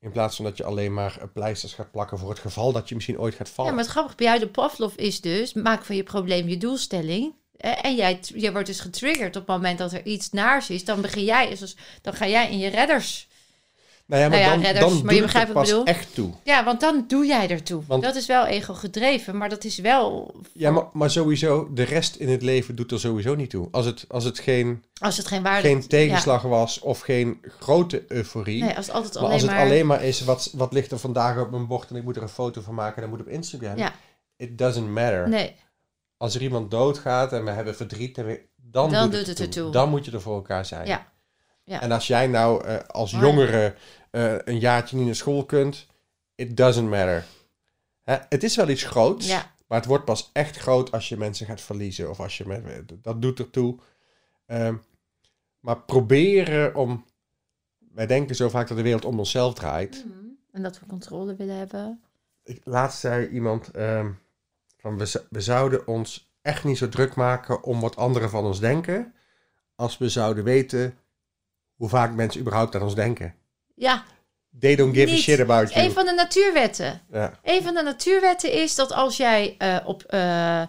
In 0.00 0.10
plaats 0.10 0.36
van 0.36 0.44
dat 0.44 0.56
je 0.56 0.64
alleen 0.64 0.94
maar 0.94 1.18
eh, 1.20 1.26
pleisters 1.32 1.74
gaat 1.74 1.90
plakken 1.90 2.18
voor 2.18 2.28
het 2.28 2.38
geval 2.38 2.72
dat 2.72 2.88
je 2.88 2.94
misschien 2.94 3.18
ooit 3.18 3.34
gaat 3.34 3.48
vallen. 3.48 3.70
Ja, 3.70 3.76
maar 3.76 3.84
het 3.84 3.92
grappige 3.92 4.16
bij 4.16 4.26
jou, 4.26 4.38
de 4.38 4.48
Pavlov, 4.48 4.94
is 4.94 5.20
dus... 5.20 5.52
maak 5.52 5.84
van 5.84 5.96
je 5.96 6.02
probleem 6.02 6.48
je 6.48 6.56
doelstelling. 6.56 7.34
En 7.56 7.96
jij, 7.96 8.18
je 8.34 8.52
wordt 8.52 8.66
dus 8.66 8.80
getriggerd 8.80 9.36
op 9.36 9.46
het 9.46 9.56
moment 9.56 9.78
dat 9.78 9.92
er 9.92 10.06
iets 10.06 10.30
naars 10.30 10.70
is. 10.70 10.84
Dan 10.84 11.00
begin 11.00 11.24
jij, 11.24 11.58
dan 12.02 12.14
ga 12.14 12.26
jij 12.28 12.50
in 12.50 12.58
je 12.58 12.68
redders... 12.68 13.27
Nou 14.08 14.22
ja, 14.22 14.28
maar 14.28 14.38
Nou 14.38 14.50
ja, 14.50 14.56
dan, 14.56 14.64
redders, 14.64 14.84
dan 14.86 14.94
maar 14.94 15.04
doe 15.04 15.14
je 15.14 15.22
begrijpt 15.22 15.48
er 15.48 15.54
wat 15.54 15.68
ik 15.68 15.74
pas 15.74 15.82
bedoel. 15.84 15.94
echt 15.96 16.14
toe. 16.14 16.30
Ja, 16.44 16.64
want 16.64 16.80
dan 16.80 17.04
doe 17.08 17.26
jij 17.26 17.48
ertoe. 17.50 17.82
Want- 17.86 18.02
dat 18.02 18.14
is 18.14 18.26
wel 18.26 18.46
ego 18.46 18.74
gedreven, 18.74 19.36
maar 19.36 19.48
dat 19.48 19.64
is 19.64 19.78
wel... 19.78 20.34
Ja, 20.52 20.70
maar, 20.70 20.84
maar 20.92 21.10
sowieso, 21.10 21.68
de 21.72 21.82
rest 21.82 22.16
in 22.16 22.28
het 22.28 22.42
leven 22.42 22.76
doet 22.76 22.92
er 22.92 23.00
sowieso 23.00 23.34
niet 23.34 23.50
toe. 23.50 23.68
Als 23.70 23.86
het, 23.86 24.04
als 24.08 24.24
het 24.24 24.38
geen, 24.38 24.84
Als 25.00 25.16
het 25.16 25.26
geen 25.26 25.42
waarde... 25.42 25.68
geen 25.68 25.86
tegenslag 25.86 26.42
was 26.42 26.80
of 26.80 27.00
geen 27.00 27.40
grote 27.58 28.04
euforie. 28.08 28.62
Nee, 28.64 28.76
als 28.76 28.86
het 28.86 28.94
altijd 28.94 29.14
maar 29.14 29.22
alleen 29.22 29.32
als 29.34 29.42
het 29.42 29.50
maar... 29.50 29.60
alleen 29.60 29.86
maar 29.86 30.02
is, 30.04 30.20
wat, 30.24 30.50
wat 30.52 30.72
ligt 30.72 30.90
er 30.90 30.98
vandaag 30.98 31.38
op 31.40 31.50
mijn 31.50 31.66
bord 31.66 31.90
en 31.90 31.96
ik 31.96 32.02
moet 32.04 32.16
er 32.16 32.22
een 32.22 32.28
foto 32.28 32.60
van 32.60 32.74
maken 32.74 32.94
en 33.02 33.08
dat 33.08 33.18
moet 33.18 33.26
op 33.26 33.32
Instagram. 33.32 33.76
Ja. 33.78 33.92
It 34.36 34.58
doesn't 34.58 34.88
matter. 34.88 35.28
Nee, 35.28 35.54
Als 36.16 36.34
er 36.34 36.42
iemand 36.42 36.70
doodgaat 36.70 37.32
en 37.32 37.44
we 37.44 37.50
hebben 37.50 37.76
verdriet, 37.76 38.18
en 38.18 38.26
we, 38.26 38.40
dan, 38.56 38.90
Dan 38.90 39.02
doet 39.02 39.10
doet 39.10 39.26
het 39.26 39.38
het 39.38 39.56
ertoe. 39.56 39.72
Dan 39.72 39.88
moet 39.88 40.04
je 40.04 40.10
er 40.10 40.20
voor 40.20 40.34
elkaar 40.34 40.64
zijn. 40.66 40.86
Ja. 40.86 41.06
Ja. 41.68 41.80
En 41.80 41.92
als 41.92 42.06
jij 42.06 42.26
nou 42.26 42.64
eh, 42.64 42.76
als 42.86 43.10
jongere 43.10 43.74
eh, 44.10 44.34
een 44.44 44.58
jaartje 44.58 44.96
niet 44.96 45.06
naar 45.06 45.14
school 45.14 45.44
kunt, 45.44 45.86
it 46.34 46.56
doesn't 46.56 46.88
matter. 46.88 47.24
Hè, 48.02 48.16
het 48.28 48.42
is 48.42 48.56
wel 48.56 48.68
iets 48.68 48.82
groots, 48.82 49.26
ja. 49.26 49.52
maar 49.66 49.78
het 49.78 49.86
wordt 49.86 50.04
pas 50.04 50.30
echt 50.32 50.56
groot 50.56 50.92
als 50.92 51.08
je 51.08 51.16
mensen 51.16 51.46
gaat 51.46 51.60
verliezen. 51.60 52.10
Of 52.10 52.20
als 52.20 52.38
je 52.38 52.46
met, 52.46 52.92
dat 53.02 53.22
doet 53.22 53.38
ertoe. 53.38 53.78
Ehm, 54.46 54.76
maar 55.60 55.80
proberen 55.80 56.74
om. 56.74 57.04
Wij 57.78 58.06
denken 58.06 58.36
zo 58.36 58.48
vaak 58.48 58.68
dat 58.68 58.76
de 58.76 58.82
wereld 58.82 59.04
om 59.04 59.18
onszelf 59.18 59.54
draait. 59.54 60.04
Mhm. 60.06 60.18
En 60.52 60.62
dat 60.62 60.80
we 60.80 60.86
controle 60.86 61.36
willen 61.36 61.56
hebben. 61.56 62.02
Ik, 62.42 62.60
laatst 62.64 62.98
zei 62.98 63.28
iemand: 63.28 63.70
ehm, 63.70 64.10
van 64.76 64.98
we 65.30 65.40
zouden 65.40 65.86
ons 65.86 66.32
echt 66.42 66.64
niet 66.64 66.78
zo 66.78 66.88
druk 66.88 67.14
maken 67.14 67.62
om 67.62 67.80
wat 67.80 67.96
anderen 67.96 68.30
van 68.30 68.44
ons 68.44 68.60
denken. 68.60 69.14
Als 69.74 69.98
we 69.98 70.08
zouden 70.08 70.44
weten 70.44 70.98
hoe 71.78 71.88
vaak 71.88 72.12
mensen 72.14 72.40
überhaupt 72.40 72.74
aan 72.74 72.82
ons 72.82 72.94
denken. 72.94 73.34
Ja, 73.74 74.02
They 74.60 74.76
don't 74.76 74.94
give 74.96 75.12
a 75.12 75.16
shit 75.16 75.40
about 75.40 75.72
you. 75.72 75.84
een 75.86 75.92
van 75.92 76.04
de 76.06 76.12
natuurwetten. 76.12 77.00
Ja, 77.12 77.38
Een 77.42 77.62
van 77.62 77.74
de 77.74 77.82
natuurwetten 77.82 78.52
is 78.52 78.74
dat 78.74 78.92
als 78.92 79.16
jij 79.16 79.54
eh, 79.58 79.76
op... 79.84 80.02
eh, 80.02 80.62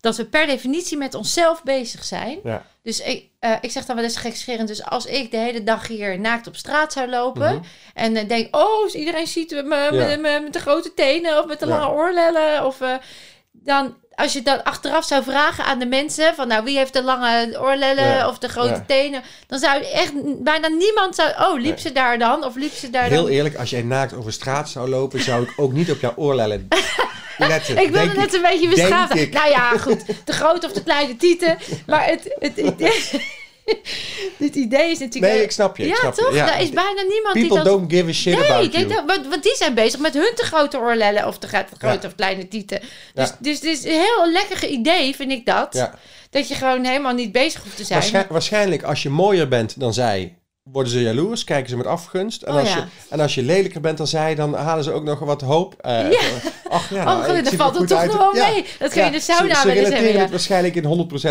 dat 0.00 0.16
we 0.16 0.24
per 0.24 0.46
definitie 0.46 0.96
met 0.96 1.14
onszelf 1.14 1.62
bezig 1.62 2.04
zijn. 2.04 2.38
ja. 2.44 2.66
Dus 2.82 3.00
ik, 3.00 3.28
eh, 3.38 3.52
ik 3.60 3.70
zeg 3.70 3.84
dan 3.86 3.94
wel 3.96 4.04
eens 4.04 4.16
gekscherend. 4.16 4.68
Dus 4.68 4.84
als 4.84 5.06
ik 5.06 5.30
de 5.30 5.36
hele 5.36 5.62
dag 5.64 5.86
hier 5.86 6.20
naakt 6.20 6.46
op 6.46 6.56
straat 6.56 6.92
zou 6.92 7.08
lopen... 7.08 7.54
Mhm. 7.54 7.64
en 7.94 8.26
denk, 8.28 8.56
oh, 8.56 8.94
iedereen 8.94 9.26
ziet 9.26 9.50
me 9.50 9.88
Ja. 9.92 10.16
met 10.40 10.52
de 10.52 10.58
grote 10.60 10.94
tenen... 10.94 11.38
of 11.38 11.46
met 11.46 11.60
de 11.60 11.66
Ja. 11.66 11.78
lange 11.78 11.92
oorlellen. 11.94 12.66
Of, 12.66 12.78
dan, 13.52 13.96
als 14.20 14.32
je 14.32 14.42
dan 14.42 14.64
achteraf 14.64 15.04
zou 15.04 15.22
vragen 15.22 15.64
aan 15.64 15.78
de 15.78 15.86
mensen... 15.86 16.34
van 16.34 16.48
nou, 16.48 16.64
wie 16.64 16.76
heeft 16.76 16.92
de 16.92 17.02
lange 17.02 17.56
oorlellen 17.60 18.04
Ja. 18.08 18.28
of 18.28 18.38
de 18.38 18.48
grote 18.48 18.68
Ja. 18.68 18.84
tenen... 18.86 19.22
dan 19.46 19.58
zou 19.58 19.82
echt 19.84 20.12
bijna 20.42 20.68
niemand... 20.68 21.14
Zou, 21.14 21.30
oh, 21.38 21.54
liep 21.54 21.64
Nee. 21.74 21.80
ze 21.80 21.92
daar 21.92 22.18
dan? 22.18 22.44
Of 22.44 22.54
liep 22.54 22.72
ze 22.72 22.90
daar 22.90 23.04
Heel 23.04 23.22
dan? 23.22 23.30
eerlijk, 23.30 23.54
als 23.56 23.70
jij 23.70 23.82
naakt 23.82 24.14
over 24.14 24.32
straat 24.32 24.68
zou 24.68 24.88
lopen, 24.88 25.20
zou 25.20 25.42
ik 25.42 25.52
ook 25.56 25.72
niet 25.72 25.90
op 25.90 26.00
jouw 26.00 26.12
oorlellen 26.16 26.68
letten. 27.38 27.78
Ik 27.78 27.90
wilde 27.90 28.14
net 28.14 28.34
een 28.34 28.42
beetje 28.42 28.68
ik. 29.20 29.32
Nou 29.32 29.48
ja, 29.50 29.70
goed. 29.78 30.02
De 30.24 30.32
grote 30.32 30.66
of 30.66 30.72
de 30.72 30.82
kleine 30.82 31.16
tieten. 31.16 31.58
Maar 31.86 32.04
het, 32.06 32.36
het 32.38 32.56
idee... 32.56 33.02
het 34.46 34.54
idee 34.54 34.90
is 34.90 34.98
natuurlijk... 34.98 35.32
Nee, 35.32 35.42
ik 35.42 35.50
snap 35.50 35.76
je. 35.76 35.82
ik 35.82 35.88
ja, 35.88 35.94
snap 35.96 36.14
toch? 36.14 36.34
Ja, 36.34 36.46
Daar 36.46 36.62
is 36.62 36.70
bijna 36.70 37.02
niemand 37.08 37.34
die 37.34 37.46
People 37.46 37.64
dat... 37.64 37.66
don't 37.74 37.92
give 37.92 38.08
a 38.08 38.12
shit 38.12 38.38
Nee, 38.38 38.50
about 38.50 38.72
you. 38.74 38.86
dat, 38.86 39.02
want, 39.06 39.26
want 39.26 39.42
die 39.42 39.56
zijn 39.56 39.74
bezig 39.74 40.00
met 40.00 40.14
hun 40.14 40.32
te 40.34 40.44
grote 40.44 40.78
oorlellen 40.78 41.26
of 41.26 41.38
te 41.38 41.48
gro- 41.48 41.64
grote 41.78 41.98
Ja. 42.02 42.08
of 42.08 42.14
kleine 42.14 42.48
tieten. 42.48 42.80
Dus, 43.14 43.28
Ja. 43.28 43.36
dus 43.40 43.54
het 43.54 43.64
is 43.64 43.84
een 43.84 43.90
heel 43.90 44.30
lekker 44.32 44.68
idee, 44.68 45.16
vind 45.16 45.30
ik 45.32 45.46
dat. 45.46 45.88
Dat 46.30 46.48
je 46.48 46.54
gewoon 46.54 46.84
helemaal 46.84 47.14
niet 47.14 47.32
bezig 47.32 47.62
hoeft 47.62 47.76
te 47.76 47.84
zijn. 47.84 48.00
Waarschijn- 48.00 48.26
waarschijnlijk, 48.28 48.82
als 48.82 49.02
je 49.02 49.08
mooier 49.10 49.48
bent 49.48 49.80
dan 49.80 49.94
zij, 49.94 50.34
worden 50.62 50.92
ze 50.92 51.02
jaloers, 51.02 51.44
kijken 51.44 51.70
ze 51.70 51.76
met 51.76 51.86
afgunst. 51.86 52.42
En, 52.42 52.52
Oh, 52.52 52.58
als, 52.60 52.68
ja. 52.68 52.76
je, 52.76 52.82
en 53.08 53.20
als 53.20 53.34
je 53.34 53.42
lelijker 53.42 53.80
bent 53.80 53.98
dan 53.98 54.06
zij, 54.06 54.34
dan 54.34 54.54
halen 54.54 54.84
ze 54.84 54.92
ook 54.92 55.04
nog 55.04 55.18
wat 55.18 55.40
hoop. 55.40 55.74
eh, 55.80 56.10
Ja. 56.12 56.18
Ach, 56.68 56.90
ja, 56.90 57.02
oh, 57.16 57.44
dat 57.44 57.54
valt 57.54 57.76
er 57.80 57.86
toch 57.86 58.00
gewoon 58.10 58.34
Ja. 58.34 58.48
mee. 58.50 58.64
Dat 58.78 58.92
kun 58.92 59.04
je 59.04 59.10
de 59.10 59.20
sauna 59.20 59.54
Ze, 59.54 59.60
ze 59.60 59.66
wel 59.66 59.76
relateren 59.76 60.20
het 60.20 60.30
waarschijnlijk 60.30 60.74
in 60.74 60.84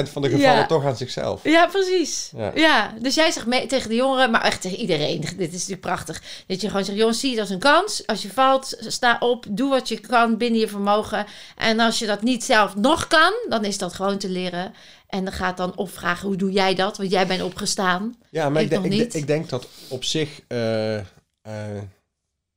100% 0.08 0.12
van 0.12 0.22
de 0.22 0.30
gevallen 0.30 0.68
toch 0.68 0.86
aan 0.86 0.96
zichzelf. 0.98 1.44
Ja, 1.44 1.68
precies. 1.68 2.32
Ja. 2.38 2.52
Ja. 2.56 2.94
dus 3.02 3.16
jij 3.16 3.32
zegt 3.32 3.46
mee 3.46 3.66
tegen 3.66 3.90
de 3.90 3.96
jongeren, 3.96 4.32
maar 4.32 4.44
echt 4.44 4.62
tegen 4.62 4.78
iedereen. 4.78 5.20
Dit 5.22 5.48
is 5.48 5.52
natuurlijk 5.52 5.82
prachtig. 5.82 6.22
Dat 6.48 6.62
je 6.62 6.68
gewoon 6.68 6.86
zegt, 6.86 6.98
jongens, 6.98 7.20
zie 7.20 7.32
het 7.32 7.40
als 7.40 7.50
een 7.50 7.60
kans. 7.60 8.08
Als 8.08 8.22
je 8.22 8.30
valt, 8.34 8.78
sta 8.80 9.18
op, 9.20 9.46
doe 9.50 9.70
wat 9.70 9.88
je 9.90 10.00
kan 10.00 10.38
binnen 10.38 10.60
je 10.60 10.68
vermogen. 10.68 11.26
En 11.58 11.80
als 11.80 12.00
je 12.00 12.06
dat 12.06 12.22
niet 12.22 12.44
zelf 12.44 12.76
nog 12.76 13.08
kan, 13.08 13.34
dan 13.50 13.66
is 13.66 13.78
dat 13.78 13.94
gewoon 13.94 14.18
te 14.18 14.30
leren. 14.30 14.74
En 15.10 15.24
dan 15.24 15.34
gaat 15.34 15.58
dan 15.58 15.76
opvragen, 15.78 16.28
hoe 16.28 16.38
doe 16.38 16.52
jij 16.52 16.76
dat? 16.76 16.98
Want 16.98 17.12
jij 17.12 17.28
bent 17.28 17.42
opgestaan. 17.42 18.16
Ja, 18.30 18.50
maar 18.50 18.62
Ik 18.62 18.72
ik, 18.72 18.82
denk- 18.82 19.14
ik, 19.14 19.28
denk 19.28 19.50
dat 19.50 19.68
op 19.90 20.04
zich, 20.04 20.42
eh, 20.48 20.98
eh, 20.98 21.04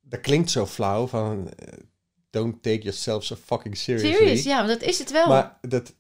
dat 0.01 0.21
klinkt 0.21 0.51
zo 0.51 0.67
flauw 0.67 1.07
van, 1.07 1.51
eh, 1.57 1.73
don't 2.31 2.63
take 2.63 2.79
yourself 2.79 3.25
so 3.25 3.37
fucking 3.45 3.77
seriously. 3.77 4.13
Serieus, 4.15 4.43
ja, 4.43 4.57
want 4.57 4.69
dat 4.81 4.89
is 4.89 4.99
het 4.99 5.11
wel. 5.11 5.29
Maar 5.29 5.59
dat, 5.61 5.93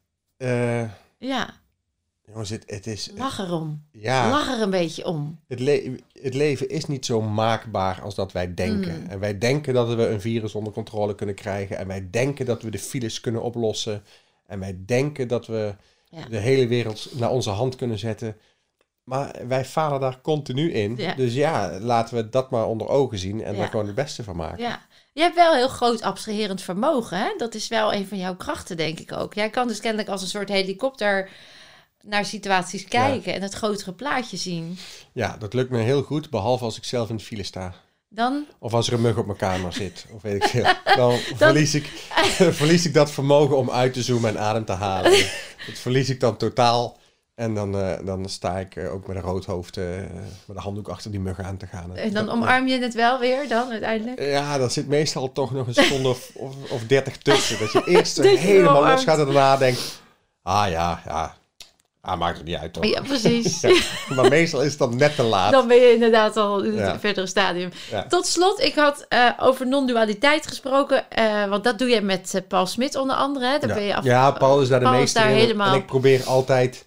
ja, 1.19 1.55
jongens, 2.24 2.51
het, 2.51 2.62
het 2.66 2.87
is, 2.87 3.11
lach 3.16 3.39
erom. 3.39 3.83
ja, 3.93 4.31
Lach 4.31 4.49
er 4.57 4.62
een 4.62 4.70
beetje 4.70 5.07
om. 5.07 5.39
het, 5.49 5.61
le- 5.61 5.97
het 6.23 6.35
leven 6.35 6.69
is 6.69 6.87
niet 6.87 7.07
zo 7.07 7.20
maakbaar 7.20 8.01
als 8.03 8.15
dat 8.15 8.33
wij 8.33 8.55
denken. 8.55 9.01
Mm. 9.01 9.07
En 9.07 9.19
wij 9.19 9.39
denken 9.39 9.74
dat 9.74 9.95
we 9.95 10.09
een 10.09 10.20
virus 10.20 10.55
onder 10.55 10.73
controle 10.73 11.15
kunnen 11.15 11.35
krijgen. 11.35 11.79
En 11.79 11.87
wij 11.87 12.09
denken 12.11 12.47
dat 12.47 12.62
we 12.62 12.70
de 12.70 12.79
files 12.79 13.20
kunnen 13.20 13.43
oplossen. 13.43 14.03
En 14.47 14.59
wij 14.61 14.77
denken 14.87 15.29
dat 15.29 15.47
we 15.47 15.74
Ja. 16.17 16.25
de 16.29 16.39
hele 16.39 16.67
wereld 16.67 17.09
naar 17.13 17.31
onze 17.31 17.51
hand 17.51 17.77
kunnen 17.77 17.99
zetten. 17.99 18.37
Maar 19.05 19.35
wij 19.49 19.65
falen 19.65 20.01
daar 20.01 20.21
continu 20.21 20.73
in. 20.73 20.97
Ja. 20.97 21.15
Dus 21.15 21.35
ja, 21.35 21.79
laten 21.81 22.17
we 22.17 22.29
dat 22.29 22.51
maar 22.51 22.67
onder 22.67 22.89
ogen 22.89 23.19
zien 23.19 23.43
en 23.43 23.53
Ja. 23.53 23.59
daar 23.59 23.69
gewoon 23.69 23.87
het 23.87 23.95
beste 23.95 24.23
van 24.25 24.37
maken. 24.37 24.63
Ja. 24.63 24.87
Je 25.13 25.21
hebt 25.21 25.35
wel 25.35 25.55
heel 25.55 25.69
groot 25.69 26.03
abstraherend 26.03 26.63
vermogen. 26.63 27.19
Hè? 27.19 27.35
Dat 27.37 27.55
is 27.55 27.69
wel 27.69 27.95
een 27.95 28.07
van 28.07 28.19
jouw 28.19 28.37
krachten, 28.37 28.77
denk 28.77 28.99
ik 28.99 29.13
ook. 29.13 29.35
Jij 29.35 29.51
kan 29.51 29.69
dus 29.69 29.81
kennelijk 29.81 30.09
als 30.09 30.23
een 30.23 30.29
soort 30.29 30.49
helikopter 30.49 31.31
naar 32.01 32.25
situaties 32.25 32.85
kijken 32.85 33.35
en 33.35 33.43
het 33.43 33.55
grotere 33.55 33.93
plaatje 33.93 34.37
zien. 34.37 34.79
Ja, 35.13 35.37
dat 35.37 35.55
lukt 35.55 35.71
me 35.71 35.79
heel 35.79 36.03
goed, 36.03 36.31
behalve 36.31 36.65
als 36.65 36.77
ik 36.77 36.85
zelf 36.85 37.09
in 37.11 37.17
de 37.17 37.23
file 37.23 37.43
sta. 37.43 37.75
Dan, 38.15 38.47
Of 38.59 38.75
als 38.75 38.87
er 38.87 38.93
een 38.93 39.01
mug 39.01 39.17
op 39.17 39.27
mijn 39.27 39.39
kamer 39.39 39.73
zit, 39.73 40.07
of 40.13 40.23
weet 40.23 40.35
ik 40.35 40.45
veel. 40.45 40.65
Dan 40.97 41.19
verlies, 41.19 41.75
ik, 41.75 41.87
verlies 42.61 42.87
ik 42.87 42.95
dat 42.95 43.11
vermogen 43.11 43.57
om 43.57 43.71
uit 43.71 43.93
te 43.93 44.03
zoomen 44.03 44.31
en 44.31 44.39
adem 44.39 44.65
te 44.65 44.73
halen. 44.73 45.11
Dat 45.67 45.79
verlies 45.79 46.09
ik 46.11 46.21
dan 46.21 46.37
totaal. 46.37 47.01
En 47.35 47.55
dan, 47.55 47.79
eh, 47.79 47.99
dan 48.05 48.29
sta 48.29 48.59
ik 48.59 48.77
eh, 48.77 48.93
ook 48.93 49.07
met 49.07 49.17
een 49.17 49.23
rood 49.23 49.45
hoofd, 49.45 49.77
eh, 49.77 49.85
met 50.47 50.57
een 50.57 50.63
handdoek 50.63 50.89
achter 50.89 51.11
die 51.11 51.21
mug 51.21 51.41
aan 51.41 51.57
te 51.57 51.67
gaan. 51.67 51.97
en 51.97 52.13
dan 52.13 52.29
omarm 52.31 52.69
je 52.69 52.81
het 52.81 52.95
wel 52.95 53.19
weer 53.19 53.49
dan 53.49 53.71
uiteindelijk. 53.71 54.21
Ja, 54.21 54.59
dat 54.59 54.73
zit 54.73 54.89
meestal 54.89 55.33
toch 55.33 55.53
nog 55.53 55.67
een 55.67 55.75
seconde 55.75 56.09
of, 56.09 56.31
of, 56.71 56.87
dertig 56.87 57.17
tussen. 57.17 57.59
Dat 57.59 57.73
je 57.73 57.83
eerst 57.87 58.17
Dat 58.23 58.27
helemaal 58.27 58.85
los 58.85 59.05
gaat 59.05 59.19
en 59.19 59.25
daarna 59.25 59.57
denkt... 59.57 60.03
Ah 60.43 60.71
ja, 60.71 61.03
ja, 61.07 61.37
ah, 62.03 62.19
maakt 62.19 62.37
het 62.37 62.47
niet 62.47 62.57
uit 62.57 62.73
toch. 62.73 62.85
Ja, 62.87 63.01
precies. 63.01 63.61
Ja, 63.61 63.74
maar 64.15 64.29
meestal 64.29 64.62
is 64.62 64.70
het 64.70 64.79
dan 64.79 64.97
net 64.97 65.15
te 65.16 65.23
laat. 65.23 65.53
Dan 65.53 65.69
ben 65.69 65.77
je 65.77 65.93
inderdaad 65.95 66.37
al 66.37 66.61
in 66.62 66.70
het 66.70 66.79
Ja. 66.79 66.99
verdere 67.01 67.27
stadium. 67.27 67.70
Ja. 67.91 68.07
Tot 68.07 68.27
slot, 68.27 68.61
ik 68.61 68.74
had 68.74 69.07
eh, 69.09 69.31
over 69.41 69.66
non-dualiteit 69.66 70.47
gesproken. 70.47 71.11
eh, 71.11 71.49
want 71.49 71.65
dat 71.65 71.79
doe 71.79 71.89
je 71.89 72.01
met 72.01 72.35
eh, 72.35 72.41
Paul 72.49 72.66
Smit 72.66 72.97
onder 72.97 73.16
andere. 73.16 73.47
Hè? 73.47 73.59
Daar 73.59 73.74
ben 73.74 73.83
je 73.83 73.95
af... 73.97 74.05
ja, 74.05 74.31
Paul 74.31 74.61
is 74.61 74.69
daar 74.69 74.79
de 74.79 74.85
Paul 74.85 74.97
is 74.97 75.01
meeste 75.03 75.19
daar 75.19 75.31
in. 75.31 75.37
helemaal- 75.37 75.74
En 75.74 75.81
ik 75.81 75.87
probeer 75.87 76.24
altijd... 76.24 76.85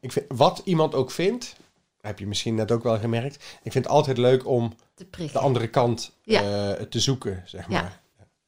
Ik 0.00 0.12
vind, 0.12 0.26
wat 0.28 0.60
iemand 0.64 0.94
ook 0.94 1.10
vindt, 1.10 1.54
heb 2.00 2.18
je 2.18 2.26
misschien 2.26 2.54
net 2.54 2.72
ook 2.72 2.82
wel 2.82 2.98
gemerkt. 2.98 3.34
Ik 3.62 3.72
vind 3.72 3.84
het 3.84 3.92
altijd 3.94 4.18
leuk 4.18 4.46
om 4.46 4.74
de 5.32 5.38
andere 5.38 5.68
kant 5.68 6.10
te 6.90 7.00
zoeken, 7.00 7.42
zeg 7.46 7.68
maar. 7.68 8.00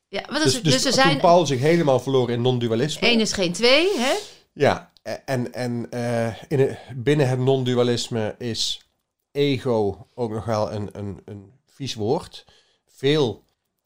Ja, 0.08 0.22
wat 0.28 0.36
is, 0.38 0.44
Dus, 0.44 0.54
het? 0.54 0.64
dus, 0.64 0.72
dus 0.72 0.84
er 0.84 0.92
zijn... 0.92 1.18
Paul 1.20 1.46
zich 1.46 1.60
helemaal 1.60 2.00
verloren 2.00 2.34
in 2.34 2.40
non-dualisme... 2.42 3.06
één 3.06 3.20
is 3.20 3.32
geen 3.32 3.52
twee, 3.52 3.88
hè? 3.98 4.12
Ja, 4.52 4.92
en, 5.24 5.52
en 5.52 5.90
eh, 5.90 6.42
in 6.48 6.76
binnen 6.96 7.28
het 7.28 7.38
non-dualisme 7.38 8.34
is 8.38 8.90
ego 9.32 10.06
ook 10.14 10.30
nog 10.30 10.44
wel 10.44 10.72
een, 10.72 10.88
een, 10.92 11.22
een 11.24 11.52
vies 11.66 11.94
woord. 11.94 12.44
Veel 12.86 13.44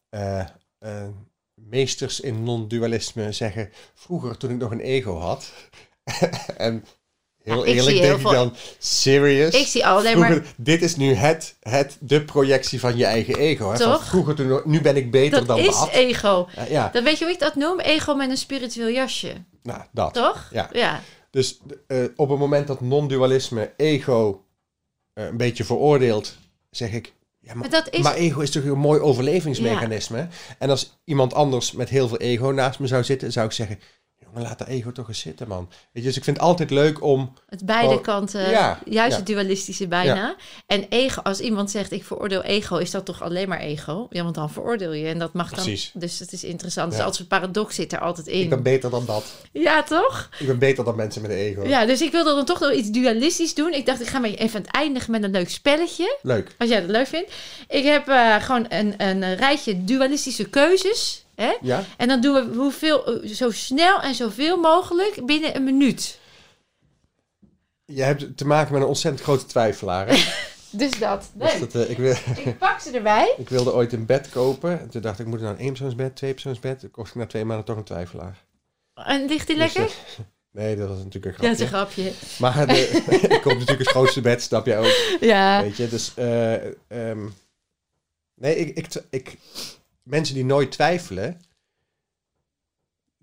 eh, 0.08 0.46
eh, 0.78 1.08
meesters 1.54 2.20
in 2.20 2.42
non-dualisme 2.42 3.32
zeggen, 3.32 3.70
vroeger 3.94 4.36
toen 4.36 4.50
ik 4.50 4.56
nog 4.56 4.70
een 4.70 4.80
ego 4.80 5.18
had, 5.18 5.52
en 6.56 6.84
heel 7.44 7.66
Ja, 7.66 7.72
eerlijk 7.72 7.96
denk 7.96 8.20
heel 8.20 8.30
ik 8.30 8.36
dan, 8.36 8.54
serious? 8.78 9.54
Ik 9.54 9.66
zie 9.66 9.86
alleen 9.86 10.18
maar... 10.18 10.42
Dit 10.56 10.82
is 10.82 10.96
nu 10.96 11.12
het, 11.14 11.56
het, 11.60 11.96
de 12.00 12.24
projectie 12.24 12.80
van 12.80 12.96
je 12.96 13.04
eigen 13.04 13.36
ego. 13.36 13.70
Hè? 13.70 13.76
Van 13.76 13.92
Toch? 13.92 14.04
vroeger 14.04 14.34
toen, 14.34 14.60
nu 14.64 14.80
ben 14.80 14.96
ik 14.96 15.10
beter 15.10 15.38
Dat 15.38 15.46
dan 15.46 15.58
is 15.58 15.78
dat. 15.78 15.90
ego. 15.90 16.48
Ja, 16.56 16.64
ja, 16.68 16.88
Dan 16.92 17.04
weet 17.04 17.18
je 17.18 17.24
hoe 17.24 17.32
ik 17.34 17.40
dat 17.40 17.54
noem? 17.54 17.80
Ego 17.80 18.14
met 18.14 18.30
een 18.30 18.36
spiritueel 18.36 18.90
jasje. 18.90 19.32
nou, 19.62 19.80
dat. 19.92 20.14
Toch? 20.14 20.48
Ja. 20.52 20.68
Ja. 20.72 21.00
Dus 21.30 21.60
eh, 21.86 21.98
op 22.16 22.28
het 22.28 22.38
moment 22.38 22.66
dat 22.66 22.80
non-dualisme 22.80 23.72
ego 23.76 24.44
eh, 25.12 25.24
een 25.24 25.36
beetje 25.36 25.64
veroordeelt, 25.64 26.36
zeg 26.70 26.92
ik, 26.92 27.12
ja, 27.40 27.54
maar, 27.54 27.56
Maar 27.56 27.70
dat 27.70 27.94
is... 27.94 28.00
maar 28.02 28.14
ego 28.14 28.40
is 28.40 28.50
toch 28.50 28.64
een 28.64 28.78
mooi 28.78 29.00
overlevingsmechanisme. 29.00 30.28
En 30.58 30.70
als 30.70 30.98
iemand 31.04 31.34
anders 31.34 31.72
met 31.72 31.88
heel 31.88 32.08
veel 32.08 32.18
ego 32.18 32.46
naast 32.50 32.78
me 32.78 32.86
zou 32.86 33.04
zitten, 33.04 33.32
zou 33.32 33.46
ik 33.46 33.52
zeggen, 33.52 33.78
laat 34.42 34.58
de 34.58 34.68
ego 34.68 34.92
toch 34.92 35.08
eens 35.08 35.18
zitten, 35.18 35.48
man. 35.48 35.68
Weet 35.68 36.02
je, 36.02 36.08
dus 36.08 36.16
ik 36.16 36.24
vind 36.24 36.36
het 36.36 36.46
altijd 36.46 36.70
leuk 36.70 37.02
om... 37.02 37.32
Het 37.48 37.66
beide 37.66 38.00
kanten, 38.00 38.50
ja, 38.50 38.78
juist 38.84 39.10
ja. 39.10 39.16
het 39.16 39.26
dualistische 39.26 39.88
bijna. 39.88 40.36
En 40.66 40.86
ego, 40.88 41.20
als 41.22 41.40
iemand 41.40 41.70
zegt 41.70 41.92
ik 41.92 42.04
veroordeel 42.04 42.42
ego, 42.42 42.76
is 42.76 42.90
dat 42.90 43.04
toch 43.04 43.22
alleen 43.22 43.48
maar 43.48 43.58
ego? 43.60 44.06
Ja, 44.10 44.22
want 44.22 44.34
dan 44.34 44.50
veroordeel 44.50 44.92
je 44.92 45.06
en 45.06 45.18
dat 45.18 45.32
mag 45.32 45.50
Precies. 45.50 45.90
dan. 45.92 46.00
Dus 46.00 46.18
het 46.18 46.32
is 46.32 46.44
interessant. 46.44 46.92
Dus 46.92 47.00
als 47.00 47.18
een 47.18 47.26
paradox 47.26 47.74
zit 47.74 47.92
er 47.92 48.00
altijd 48.00 48.28
Ik 48.28 48.48
ben 48.48 48.58
in. 48.58 48.64
beter 48.64 48.90
dan 48.90 49.04
dat. 49.06 49.24
Ja, 49.52 49.82
toch? 49.82 50.28
Ik 50.38 50.46
ben 50.46 50.58
beter 50.58 50.84
dan 50.84 50.96
mensen 50.96 51.22
met 51.22 51.30
een 51.30 51.36
ego. 51.36 51.66
Ja, 51.66 51.86
dus 51.86 52.00
ik 52.00 52.12
wilde 52.12 52.34
dan 52.34 52.44
toch 52.44 52.60
nog 52.60 52.72
iets 52.72 52.90
dualistisch 52.90 53.54
doen. 53.54 53.72
Ik 53.72 53.86
dacht, 53.86 54.00
ik 54.00 54.06
ga 54.06 54.18
maar 54.18 54.30
even 54.30 54.56
aan 54.56 54.62
het 54.66 54.74
eindigen 54.74 55.10
met 55.10 55.22
een 55.22 55.30
leuk 55.30 55.50
spelletje. 55.50 56.18
Leuk. 56.22 56.54
Als 56.58 56.68
jij 56.68 56.80
dat 56.80 56.90
leuk 56.90 57.06
vindt. 57.06 57.32
Ik 57.68 57.84
heb 57.84 58.08
eh, 58.08 58.34
gewoon 58.42 58.66
een, 58.68 58.94
een 58.96 59.36
rijtje 59.36 59.84
dualistische 59.84 60.44
keuzes. 60.44 61.23
Hè? 61.34 61.56
Ja? 61.62 61.84
En 61.96 62.08
dan 62.08 62.20
doen 62.20 62.34
we 62.50 62.56
hoeveel, 62.56 63.20
zo 63.24 63.50
snel 63.50 64.00
en 64.00 64.14
zoveel 64.14 64.56
mogelijk 64.60 65.26
binnen 65.26 65.56
een 65.56 65.64
minuut. 65.64 66.18
Je 67.84 68.02
hebt 68.02 68.36
te 68.36 68.46
maken 68.46 68.72
met 68.72 68.82
een 68.82 68.88
ontzettend 68.88 69.22
grote 69.24 69.46
twijfelaar. 69.46 70.08
Hè? 70.08 70.14
Dus 70.76 70.98
dat. 70.98 71.30
Dus 71.34 71.52
Leuk. 71.52 71.60
dat, 71.72 71.74
eh, 71.84 71.90
ik, 71.90 71.96
wil, 71.96 72.14
Ik 72.44 72.58
pak 72.58 72.80
ze 72.80 72.90
erbij. 72.90 73.34
ik 73.38 73.48
wilde 73.48 73.72
ooit 73.74 73.92
een 73.92 74.06
bed 74.06 74.28
kopen. 74.28 74.80
En 74.80 74.88
toen 74.88 75.00
dacht 75.02 75.18
ik, 75.18 75.26
moet 75.26 75.34
ik 75.38 75.42
nou 75.44 75.54
een 75.54 75.60
eenpersoonsbed, 75.60 76.16
tweepersoonsbed? 76.16 76.80
Toen 76.80 76.90
kocht 76.90 77.08
ik 77.08 77.14
na 77.14 77.26
twee 77.26 77.44
maanden 77.44 77.64
toch 77.66 77.76
een 77.76 77.84
twijfelaar. 77.84 78.44
En 78.94 79.26
ligt 79.26 79.46
die 79.46 79.56
Dus, 79.56 79.74
lekker? 79.74 79.94
eh, 79.94 80.24
nee, 80.62 80.76
dat 80.76 80.88
was 80.88 80.98
natuurlijk 80.98 81.38
een 81.38 81.44
ja, 81.44 81.50
dat 81.50 81.60
is 81.60 81.68
grapje. 81.68 82.02
een 82.06 82.12
grapje. 82.12 82.40
Maar 82.40 82.66
de, 82.66 82.80
ik 83.34 83.40
koop 83.42 83.52
natuurlijk 83.52 83.78
het 83.78 83.88
grootste 83.88 84.20
bed, 84.20 84.42
snap 84.42 84.66
je 84.66 84.76
ook. 84.76 85.18
Ja. 85.20 85.62
Weet 85.62 85.76
je, 85.76 85.88
dus... 85.88 86.12
eh, 86.14 86.54
ehm, 86.88 87.26
nee, 88.34 88.56
ik, 88.56 88.76
ik, 88.76 88.86
ik... 89.10 89.36
Mensen 90.04 90.34
die 90.34 90.44
nooit 90.44 90.70
twijfelen... 90.72 91.40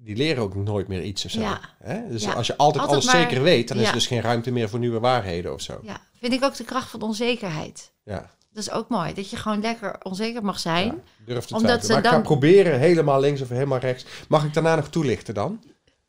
Die 0.03 0.15
leren 0.15 0.43
ook 0.43 0.55
nooit 0.55 0.87
meer 0.87 1.03
iets 1.03 1.25
of 1.25 1.31
zo. 1.31 1.39
Ja. 1.39 1.59
Hè? 1.83 2.07
Dus 2.09 2.23
Ja. 2.23 2.33
als 2.33 2.47
je 2.47 2.57
altijd, 2.57 2.83
Altijd 2.83 3.01
alles 3.03 3.13
maar- 3.13 3.21
zeker 3.29 3.43
weet... 3.43 3.67
dan 3.67 3.77
is 3.77 3.87
er 3.87 3.93
dus 3.93 4.07
geen 4.07 4.21
ruimte 4.21 4.51
meer 4.51 4.69
voor 4.69 4.79
nieuwe 4.79 4.99
waarheden 4.99 5.53
of 5.53 5.61
zo. 5.61 5.79
ja. 5.83 6.01
Vind 6.19 6.33
ik 6.33 6.43
ook 6.43 6.55
de 6.55 6.63
kracht 6.63 6.89
van 6.89 7.01
onzekerheid. 7.01 7.91
Ja. 8.03 8.29
Dat 8.53 8.63
is 8.63 8.71
ook 8.71 8.89
mooi. 8.89 9.13
Dat 9.13 9.29
je 9.29 9.35
gewoon 9.35 9.61
lekker 9.61 9.95
onzeker 10.03 10.43
mag 10.43 10.59
zijn. 10.59 11.01
Durf 11.25 11.45
te 11.45 11.55
Omdat 11.55 11.81
ze 11.81 11.87
Maar 11.87 11.97
ik 11.97 12.03
dan- 12.03 12.13
ga 12.13 12.19
proberen 12.21 12.79
helemaal 12.79 13.19
links 13.19 13.41
of 13.41 13.49
helemaal 13.49 13.79
rechts. 13.79 14.05
Mag 14.27 14.43
ik 14.45 14.53
daarna 14.53 14.75
nog 14.75 14.89
toelichten 14.89 15.33
dan? 15.33 15.63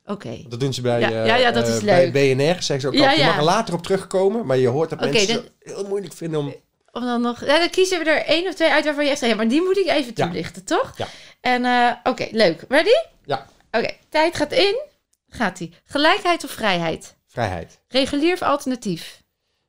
Oké. 0.05 0.45
Dat 0.49 0.61
doen 0.61 0.73
ze 0.75 0.81
bij, 0.81 1.01
Ja, 1.01 1.09
ja, 1.25 1.37
ja, 1.37 1.51
dat 1.51 1.69
is 1.69 1.79
eh, 1.79 1.85
bij 1.85 2.11
leuk. 2.11 2.37
BNR. 2.37 2.63
Zeggen 2.63 2.81
ze 2.81 2.87
ook 2.87 2.95
Ja, 2.95 3.11
je 3.13 3.25
mag 3.25 3.37
er 3.37 3.43
later 3.45 3.75
op 3.75 3.83
terugkomen. 3.83 4.47
Maar 4.47 4.57
je 4.57 4.69
hoort 4.69 4.91
dat 4.91 5.01
mensen 5.01 5.35
het 5.35 5.53
heel 5.59 5.89
moeilijk 5.89 6.13
vinden 6.15 6.41
om... 6.41 6.55
Om 6.93 7.03
dan 7.05 7.21
nog... 7.21 7.45
Ja, 7.45 7.59
dan 7.59 7.71
kiezen 7.71 7.99
we 7.99 8.11
er 8.11 8.25
één 8.25 8.47
of 8.49 8.55
twee 8.55 8.71
uit 8.71 8.85
waarvan 8.85 9.05
je 9.05 9.11
echt 9.11 9.19
zegt... 9.19 9.31
Ja, 9.33 9.37
maar 9.39 9.49
die 9.49 9.63
moet 9.63 9.77
ik 9.77 9.87
even 9.87 10.13
Ja. 10.15 10.27
toelichten, 10.27 10.65
toch? 10.65 10.93
Ja. 10.99 11.09
En 11.41 11.65
eh, 11.65 11.93
oké, 12.03 12.29
leuk. 12.31 12.65
Ready? 12.69 12.91
Ja. 13.25 13.47
Oké, 13.71 13.97
tijd 14.09 14.37
gaat 14.37 14.53
in. 14.53 14.81
Gaat 15.29 15.61
ie. 15.61 15.73
Gelijkheid 15.85 16.45
of 16.45 16.51
vrijheid? 16.51 17.17
Vrijheid. 17.27 17.81
Regulier 17.89 18.33
of 18.33 18.43
alternatief? 18.43 19.23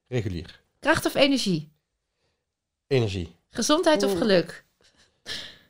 Regulier. 0.07 0.61
Kracht 0.79 1.05
of 1.05 1.15
energie? 1.15 1.71
Energie. 2.87 3.35
Gezondheid 3.49 4.03
of 4.03 4.17
geluk? 4.17 4.63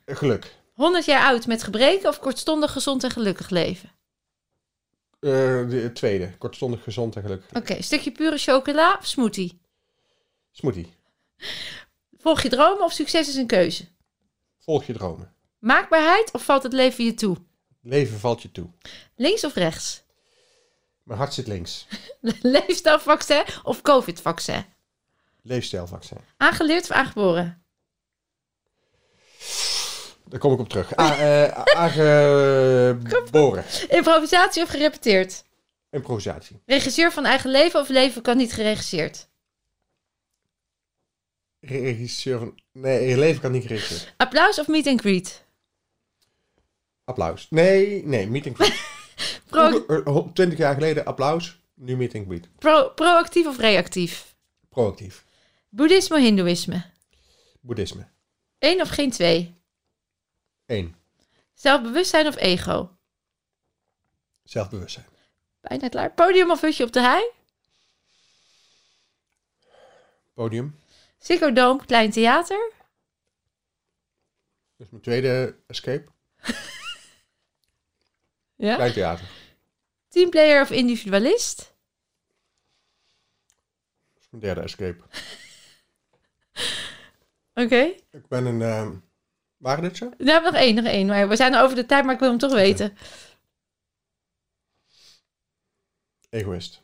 Geluk. 0.06 0.54
100 0.72 1.04
jaar 1.04 1.24
oud 1.26 1.46
met 1.46 1.62
gebreken 1.62 2.08
of 2.08 2.18
kortstondig 2.18 2.72
gezond 2.72 3.04
en 3.04 3.10
gelukkig 3.10 3.50
leven? 3.50 3.88
Eh, 5.20 5.30
de 5.68 5.80
het 5.82 5.94
tweede. 5.94 6.36
Kortstondig 6.38 6.82
gezond 6.82 7.16
en 7.16 7.22
gelukkig. 7.22 7.50
Oké, 7.52 7.82
stukje 7.82 8.10
pure 8.10 8.38
chocola 8.38 8.96
of 9.00 9.06
smoothie? 9.06 9.60
Smoothie. 10.52 10.92
Volg 12.18 12.42
je 12.42 12.48
dromen 12.48 12.84
of 12.84 12.92
succes 12.92 13.28
is 13.28 13.34
een 13.34 13.46
keuze? 13.46 13.84
Volg 14.58 14.84
je 14.84 14.92
dromen. 14.92 15.34
Maakbaarheid 15.58 16.32
of 16.32 16.44
valt 16.44 16.62
het 16.62 16.72
leven 16.72 17.04
je 17.04 17.14
toe? 17.14 17.36
Leven 17.82 18.18
valt 18.18 18.42
je 18.42 18.50
toe. 18.50 18.66
Links 19.16 19.44
of 19.44 19.54
rechts? 19.54 20.02
Mijn 21.02 21.18
hart 21.18 21.34
zit 21.34 21.46
links. 21.46 21.86
Leefstijlvaccin 22.56 23.44
of 23.62 23.82
covid-vaccin? 23.82 24.64
Leefstijlvaccin. 25.42 26.18
Aangeleerd 26.36 26.82
of 26.82 26.90
aangeboren? 26.90 27.64
Daar 30.28 30.40
kom 30.40 30.52
ik 30.52 30.58
op 30.58 30.68
terug. 30.68 30.98
A, 30.98 31.16
eh, 31.16 31.62
aangeboren. 31.76 33.64
Improvisatie 33.98 34.62
of 34.62 34.68
gerepeteerd? 34.68 35.44
Improvisatie. 35.90 36.62
Regisseur 36.66 37.12
van 37.12 37.24
eigen 37.24 37.50
leven 37.50 37.80
of 37.80 37.88
leven 37.88 38.22
kan 38.22 38.36
niet 38.36 38.52
geregisseerd? 38.52 39.28
Regisseur 41.66 42.38
van... 42.38 42.58
Nee, 42.72 43.08
je 43.08 43.18
leven 43.18 43.40
kan 43.40 43.52
niet 43.52 43.62
geregisseerd. 43.62 44.14
Applaus 44.16 44.58
of 44.58 44.66
meet 44.68 44.86
and 44.86 45.00
greet? 45.00 45.44
Applaus. 47.04 47.46
Nee, 47.50 48.04
nee, 48.06 48.26
meeting 48.28 48.56
greet. 48.56 48.72
Pro- 49.50 49.68
Vroeger, 49.70 50.06
eh, 50.06 50.26
20 50.32 50.58
jaar 50.58 50.74
geleden 50.74 51.04
applaus, 51.04 51.60
nu 51.74 51.96
meeting 51.96 52.26
greet. 52.26 52.48
pro- 52.58 52.88
proactief 52.88 53.46
of 53.46 53.58
reactief? 53.58 54.34
Proactief. 54.68 55.24
Boeddhisme 55.68 56.16
of 56.16 56.22
hindoeïsme? 56.22 56.84
Boeddhisme. 57.60 58.06
Eén 58.58 58.80
of 58.80 58.88
geen 58.88 59.10
twee? 59.10 59.54
1. 60.66 60.94
Zelfbewustzijn 61.54 62.26
of 62.26 62.36
ego? 62.36 62.96
Zelfbewustzijn. 64.44 65.06
Bijna 65.60 65.88
klaar. 65.88 66.12
Podium 66.12 66.50
of 66.50 66.60
hutje 66.60 66.84
op 66.84 66.92
de 66.92 67.00
hei? 67.00 67.30
Podium. 70.34 70.78
Ziggo 71.24 71.52
Dome, 71.52 71.84
klein 71.86 72.10
theater? 72.10 72.72
Dat 74.76 74.86
is 74.86 74.90
mijn 74.90 75.02
tweede 75.02 75.56
escape. 75.66 76.04
Ja. 78.56 78.74
Klein 78.74 78.92
theater. 78.92 79.26
Teamplayer 80.08 80.62
of 80.62 80.70
individualist? 80.70 81.56
Dat 84.12 84.22
is 84.22 84.28
mijn 84.30 84.42
derde 84.42 84.60
escape. 84.60 85.04
Oké. 87.64 87.94
Ik 88.10 88.28
ben 88.28 88.44
een... 88.44 88.62
ehm 88.62 88.96
waren 89.56 89.82
dit 89.82 89.96
zo? 89.96 90.10
We 90.18 90.30
hebben 90.30 90.52
nog 90.52 90.60
één, 90.60 90.74
nog 90.74 90.84
één. 90.84 91.06
Maar 91.06 91.28
we 91.28 91.36
zijn 91.36 91.54
over 91.54 91.76
de 91.76 91.86
tijd, 91.86 92.04
maar 92.04 92.14
ik 92.14 92.20
wil 92.20 92.28
hem 92.28 92.38
toch 92.38 92.52
weten. 92.52 92.96
Egoïst. 96.30 96.83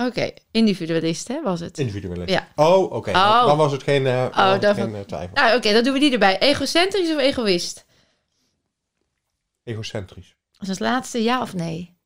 Oké, 0.00 0.30
individualist, 0.50 1.28
hè, 1.28 1.42
was 1.42 1.60
het? 1.60 1.78
Individualist. 1.78 2.30
Ja. 2.30 2.48
Oh, 2.54 2.92
oké. 2.92 3.10
Oh. 3.10 3.46
Dan 3.46 3.56
was 3.56 3.72
het 3.72 3.82
geen, 3.82 4.06
eh, 4.06 4.36
dan 4.36 4.60
dat- 4.60 4.76
geen 4.76 4.94
eh, 4.94 5.00
twijfel. 5.00 5.34
Nou, 5.34 5.56
oké, 5.56 5.72
dan 5.72 5.84
doen 5.84 5.92
we 5.92 5.98
die 5.98 6.12
erbij. 6.12 6.38
Egocentrisch 6.38 7.10
of 7.10 7.18
egoïst? 7.18 7.84
Egocentrisch. 9.64 10.36
Is 10.60 10.68
het 10.68 10.80
laatste, 10.80 11.22
ja 11.22 11.40
of 11.42 11.54
nee? 11.54 11.96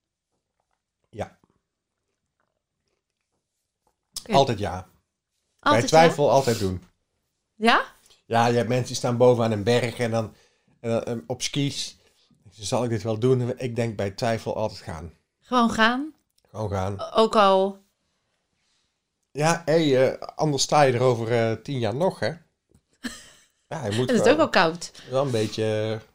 Ja. 1.11 1.39
Altijd 4.31 4.59
ja. 4.59 4.89
Bij 5.61 5.83
twijfel 5.83 6.31
altijd 6.31 6.59
doen. 6.59 6.83
Ja? 7.55 7.85
ja? 8.27 8.47
Je 8.47 8.57
hebt 8.57 8.69
mensen 8.69 8.87
die 8.87 8.97
staan 8.97 9.17
bovenaan 9.17 9.51
een 9.53 9.65
berg 9.65 9.99
en 9.99 10.11
dan, 10.11 10.35
en 10.81 10.91
dan 10.91 11.05
eh, 11.05 11.15
op 11.27 11.43
skis. 11.43 11.97
Zal 12.51 12.85
ik 12.85 12.91
dit 12.91 13.03
wel 13.03 13.19
doen? 13.19 13.59
Ik 13.59 13.77
denk 13.77 13.97
bij 13.97 14.11
twijfel 14.11 14.57
altijd 14.57 14.81
gaan. 14.81 15.13
Gewoon 15.41 15.71
gaan. 15.71 16.15
Gewoon 16.51 16.71
gaan. 16.71 17.13
Ook 17.15 17.37
al. 17.37 17.79
Ja, 19.31 19.63
hé, 19.65 20.07
eh, 20.07 20.29
anders 20.37 20.63
sta 20.63 20.83
je 20.83 20.93
er 20.93 21.01
over 21.01 21.33
eh, 21.33 21.57
tien 21.63 21.79
jaar 21.79 21.95
nog, 21.95 22.19
hè? 22.19 22.31
Ja, 23.69 23.85
je 23.87 23.97
moet 23.97 24.11
Het 24.11 24.21
is 24.27 24.31
ook 24.33 24.37
wel 24.37 24.49
koud. 24.51 24.93
wel 25.11 25.25
een 25.25 25.31
beetje... 25.31 25.91
eh, 26.01 26.07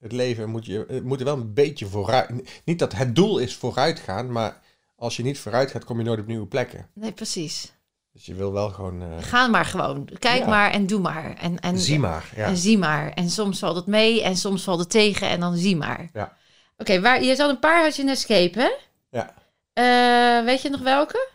Het 0.00 0.12
leven 0.12 0.48
moet, 0.48 0.66
je, 0.66 0.84
het 0.88 1.04
moet 1.04 1.18
er 1.18 1.24
wel 1.24 1.36
een 1.36 1.54
beetje 1.54 1.86
vooruit... 1.86 2.60
Niet 2.64 2.78
dat 2.78 2.92
het 2.92 3.14
doel 3.14 3.38
is 3.38 3.56
vooruit 3.56 3.98
gaan, 3.98 4.32
maar 4.32 4.60
als 4.96 5.16
je 5.16 5.22
niet 5.22 5.38
vooruit 5.38 5.70
gaat, 5.70 5.84
kom 5.84 5.98
je 5.98 6.04
nooit 6.04 6.20
op 6.20 6.26
nieuwe 6.26 6.46
plekken. 6.46 6.88
Nee, 6.94 7.12
precies. 7.12 7.72
Dus 8.12 8.26
je 8.26 8.34
wil 8.34 8.52
wel 8.52 8.70
gewoon... 8.70 9.02
eh, 9.02 9.08
Ga 9.20 9.46
maar 9.46 9.64
gewoon. 9.64 10.08
Kijk 10.18 10.42
Ja. 10.42 10.48
maar 10.48 10.70
en 10.70 10.86
doe 10.86 11.00
maar. 11.00 11.36
En, 11.36 11.60
en, 11.60 11.78
zie 11.78 11.98
maar, 11.98 12.32
ja. 12.36 12.46
En 12.46 12.56
zie 12.56 12.78
maar. 12.78 13.10
En 13.12 13.30
soms 13.30 13.58
valt 13.58 13.76
het 13.76 13.86
mee 13.86 14.22
en 14.22 14.36
soms 14.36 14.62
valt 14.64 14.78
het 14.78 14.90
tegen 14.90 15.28
en 15.28 15.40
dan 15.40 15.56
zie 15.56 15.76
maar. 15.76 16.10
Ja. 16.12 16.36
Oké, 16.76 17.00
waar 17.00 17.22
je 17.22 17.36
had 17.36 17.50
een 17.50 17.58
paar 17.58 17.82
had 17.82 17.96
je 17.96 18.02
een 18.02 18.08
escape, 18.08 18.58
hè? 18.60 18.70
Ja. 19.18 19.34
Eh, 19.72 20.44
weet 20.44 20.62
je 20.62 20.68
nog 20.70 20.80
welke? 20.80 21.28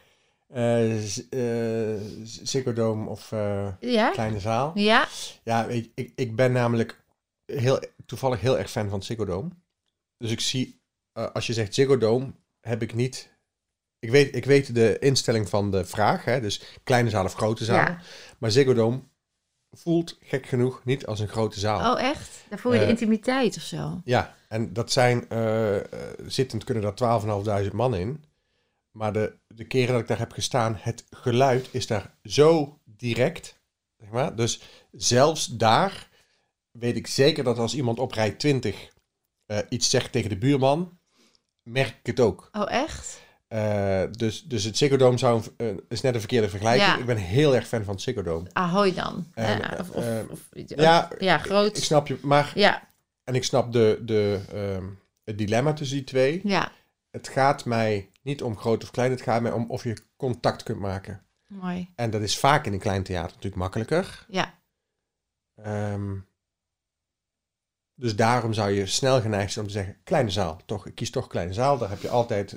Ziggo 2.23 2.73
Dome 2.73 3.09
of 3.09 3.29
Ja? 3.79 4.09
Kleine 4.11 4.39
Zaal. 4.39 4.71
Ja? 4.75 5.07
Ja, 5.43 5.69
je, 5.69 5.91
ik, 5.95 6.11
ik 6.15 6.35
ben 6.35 6.51
namelijk 6.51 7.03
heel, 7.45 7.79
toevallig 8.05 8.41
heel 8.41 8.57
erg 8.57 8.71
fan 8.71 8.89
van 8.89 9.03
Ziggo 9.03 9.25
Dome. 9.25 9.49
Dus 10.17 10.31
ik 10.31 10.39
zie, 10.39 10.81
als 11.13 11.47
je 11.47 11.53
zegt 11.53 11.73
Ziggo 11.73 11.97
Dome, 11.97 12.33
heb 12.61 12.81
ik 12.81 12.93
niet... 12.93 13.35
Ik 13.99 14.09
weet, 14.09 14.35
ik 14.35 14.45
weet 14.45 14.75
de 14.75 14.99
instelling 14.99 15.49
van 15.49 15.71
de 15.71 15.85
vraag, 15.85 16.25
hè, 16.25 16.41
dus 16.41 16.61
kleine 16.83 17.09
zaal 17.09 17.25
of 17.25 17.33
grote 17.33 17.65
zaal. 17.65 17.75
Ja. 17.75 17.99
Maar 18.37 18.51
Ziggo 18.51 18.73
Dome 18.73 19.01
voelt 19.71 20.17
gek 20.21 20.45
genoeg 20.45 20.81
niet 20.85 21.05
als 21.05 21.19
een 21.19 21.27
grote 21.27 21.59
zaal. 21.59 21.93
Oh, 21.93 22.01
echt? 22.01 22.45
Daar 22.49 22.59
voel 22.59 22.73
je 22.73 22.79
de 22.79 22.83
Eh, 22.85 22.91
intimiteit 22.91 23.55
of 23.55 23.61
zo. 23.61 24.01
Ja, 24.03 24.35
en 24.47 24.73
dat 24.73 24.91
zijn, 24.91 25.29
eh, 25.29 25.75
eh, 25.77 25.83
zittend 26.27 26.63
kunnen 26.63 26.83
daar 26.83 26.95
12.500 26.95 27.73
man 27.73 27.95
in. 27.95 28.23
Maar 28.91 29.13
de, 29.13 29.37
de 29.47 29.63
keren 29.67 29.91
dat 29.91 30.01
ik 30.01 30.07
daar 30.07 30.19
heb 30.19 30.31
gestaan, 30.31 30.75
het 30.79 31.05
geluid 31.09 31.67
is 31.71 31.87
daar 31.87 32.15
zo 32.23 32.79
direct. 32.85 33.59
Zeg 33.97 34.09
maar. 34.09 34.35
Dus 34.35 34.61
zelfs 34.91 35.47
daar 35.47 36.07
weet 36.71 36.95
ik 36.95 37.07
zeker 37.07 37.43
dat 37.43 37.57
als 37.57 37.75
iemand 37.75 37.99
op 37.99 38.11
rij 38.11 38.31
20 38.31 38.89
eh, 39.45 39.57
iets 39.69 39.89
zegt 39.89 40.11
tegen 40.11 40.29
de 40.29 40.37
buurman, 40.37 40.99
merk 41.63 41.89
ik 41.99 42.05
het 42.05 42.19
ook. 42.19 42.49
Oh, 42.51 42.71
echt? 42.71 43.21
Eh, 43.47 44.03
dus, 44.11 44.43
dus 44.43 44.63
het 44.63 44.77
Ziggo 44.77 44.97
Dome 44.97 45.17
zou, 45.17 45.43
eh, 45.57 45.67
is 45.89 46.01
net 46.01 46.13
een 46.13 46.19
verkeerde 46.19 46.49
vergelijking. 46.49 46.87
Ja. 46.89 46.97
Ik 46.97 47.05
ben 47.05 47.17
heel 47.17 47.55
erg 47.55 47.67
fan 47.67 47.83
van 47.83 47.93
het 47.93 48.03
Ziggo 48.03 48.21
Dome. 48.23 48.47
Ahoy 48.53 48.93
dan. 48.93 49.25
En, 49.33 49.61
Eh, 49.71 49.79
of, 49.79 49.89
of, 49.89 50.05
of- 50.29 50.47
ja, 50.51 51.09
ja, 51.19 51.37
groot. 51.37 51.77
Ik 51.77 51.83
snap 51.83 52.07
je, 52.07 52.19
maar... 52.21 52.51
Ja, 52.55 52.87
En 53.23 53.35
ik 53.35 53.43
snap 53.43 53.71
de, 53.71 53.99
de, 54.01 54.39
ehm, 54.51 54.85
het 55.23 55.37
dilemma 55.37 55.73
tussen 55.73 55.97
die 55.97 56.05
twee. 56.05 56.41
ja, 56.43 56.71
Het 57.11 57.27
gaat 57.27 57.65
mij 57.65 58.09
niet 58.21 58.43
om 58.43 58.57
groot 58.57 58.83
of 58.83 58.91
klein. 58.91 59.11
Het 59.11 59.21
gaat 59.21 59.41
mij 59.41 59.51
om 59.51 59.65
of 59.69 59.83
je 59.83 59.97
contact 60.17 60.63
kunt 60.63 60.79
maken. 60.79 61.21
mooi. 61.47 61.91
En 61.95 62.09
dat 62.09 62.21
is 62.21 62.37
vaak 62.37 62.65
in 62.65 62.73
een 62.73 62.79
klein 62.79 63.03
theater 63.03 63.29
natuurlijk 63.29 63.55
makkelijker. 63.61 64.25
Ja, 64.29 64.55
Ehm, 65.63 66.15
dus 67.93 68.15
daarom 68.15 68.53
zou 68.53 68.71
je 68.71 68.85
snel 68.85 69.21
geneigd 69.21 69.51
zijn 69.51 69.65
om 69.65 69.71
te 69.71 69.77
zeggen, 69.77 69.97
kleine 70.03 70.29
zaal. 70.29 70.61
Toch, 70.65 70.85
ik 70.87 70.95
kies 70.95 71.09
toch 71.11 71.27
kleine 71.27 71.53
zaal. 71.53 71.77
Daar 71.77 71.89
heb 71.89 72.01
je 72.01 72.09
altijd 72.09 72.55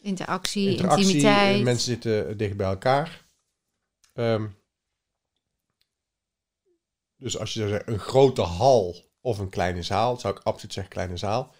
interactie, 0.00 0.70
interactie. 0.70 1.04
intimiteit. 1.04 1.62
Mensen 1.62 1.84
zitten 1.92 2.36
dicht 2.36 2.56
bij 2.56 2.66
elkaar. 2.66 3.24
Ehm, 4.12 4.46
dus 7.16 7.38
als 7.38 7.52
je 7.52 7.58
zou 7.58 7.70
zeggen, 7.70 7.92
een 7.92 7.98
grote 7.98 8.42
hal 8.42 8.96
of 9.20 9.38
een 9.38 9.48
kleine 9.48 9.82
zaal, 9.82 10.18
zou 10.18 10.36
ik 10.36 10.42
absoluut 10.42 10.72
zeggen 10.72 10.92
kleine 10.92 11.16
zaal. 11.16 11.54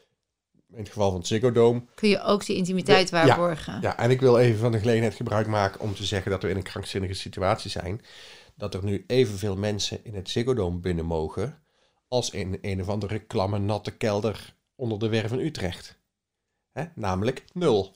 In 0.73 0.79
het 0.79 0.89
geval 0.89 1.11
van 1.11 1.19
het 1.19 1.29
Ziggo 1.29 1.53
Dome. 1.53 1.83
Kun 1.95 2.09
je 2.09 2.23
ook 2.23 2.47
die 2.47 2.57
intimiteit 2.57 3.09
Ja, 3.09 3.27
waarborgen. 3.27 3.81
Ja, 3.81 3.99
en 3.99 4.11
ik 4.11 4.21
wil 4.21 4.39
even 4.39 4.61
van 4.61 4.73
de 4.73 4.79
gelegenheid 4.79 5.15
gebruik 5.15 5.47
maken 5.47 5.81
om 5.81 5.95
te 5.95 6.05
zeggen 6.05 6.31
dat 6.31 6.43
we 6.43 6.49
in 6.49 6.57
een 6.57 6.63
krankzinnige 6.63 7.15
situatie 7.15 7.71
zijn. 7.71 8.01
Dat 8.57 8.75
er 8.75 8.85
nu 8.85 9.05
evenveel 9.07 9.57
mensen 9.57 10.05
in 10.05 10.15
het 10.15 10.31
Ziggo 10.31 10.55
Dome 10.55 10.79
binnen 10.79 11.05
mogen 11.05 11.63
als 12.09 12.31
in 12.31 12.59
een 12.61 12.81
of 12.81 12.89
andere 12.89 13.19
klamme 13.19 13.59
natte 13.59 13.91
kelder 13.91 14.55
onder 14.75 14.99
de 14.99 15.09
Werf 15.09 15.33
in 15.33 15.39
Utrecht. 15.39 15.99
Hè? 16.73 16.85
Namelijk 16.95 17.45
nul. 17.53 17.95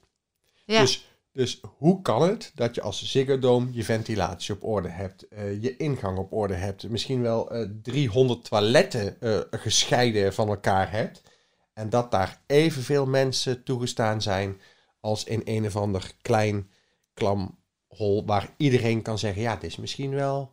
Ja. 0.64 0.80
Dus, 0.80 1.08
dus 1.32 1.60
hoe 1.78 2.02
kan 2.02 2.22
het 2.22 2.52
dat 2.54 2.74
je 2.74 2.82
als 2.82 3.10
Ziggo 3.10 3.38
Dome 3.38 3.68
je 3.72 3.84
ventilatie 3.84 4.54
op 4.54 4.64
orde 4.64 4.88
hebt, 4.88 5.28
eh, 5.28 5.62
je 5.62 5.76
ingang 5.76 6.18
op 6.18 6.32
orde 6.32 6.54
hebt, 6.54 6.88
misschien 6.88 7.22
wel 7.22 7.50
eh 7.50 7.68
300 7.82 8.44
toiletten 8.44 9.20
eh, 9.20 9.40
gescheiden 9.50 10.34
van 10.34 10.48
elkaar 10.48 10.90
hebt, 10.90 11.22
en 11.72 11.90
dat 11.90 12.10
daar 12.10 12.40
evenveel 12.46 13.06
mensen 13.06 13.62
toegestaan 13.62 14.22
zijn 14.22 14.60
als 15.00 15.24
in 15.24 15.42
een 15.44 15.66
of 15.66 15.76
ander 15.76 16.12
klein 16.22 16.70
klam 17.14 17.58
hol 17.86 18.24
waar 18.26 18.54
iedereen 18.56 19.02
kan 19.02 19.18
zeggen, 19.18 19.42
ja, 19.42 19.54
dit 19.56 19.70
is 19.70 19.76
misschien 19.76 20.14
wel 20.14 20.52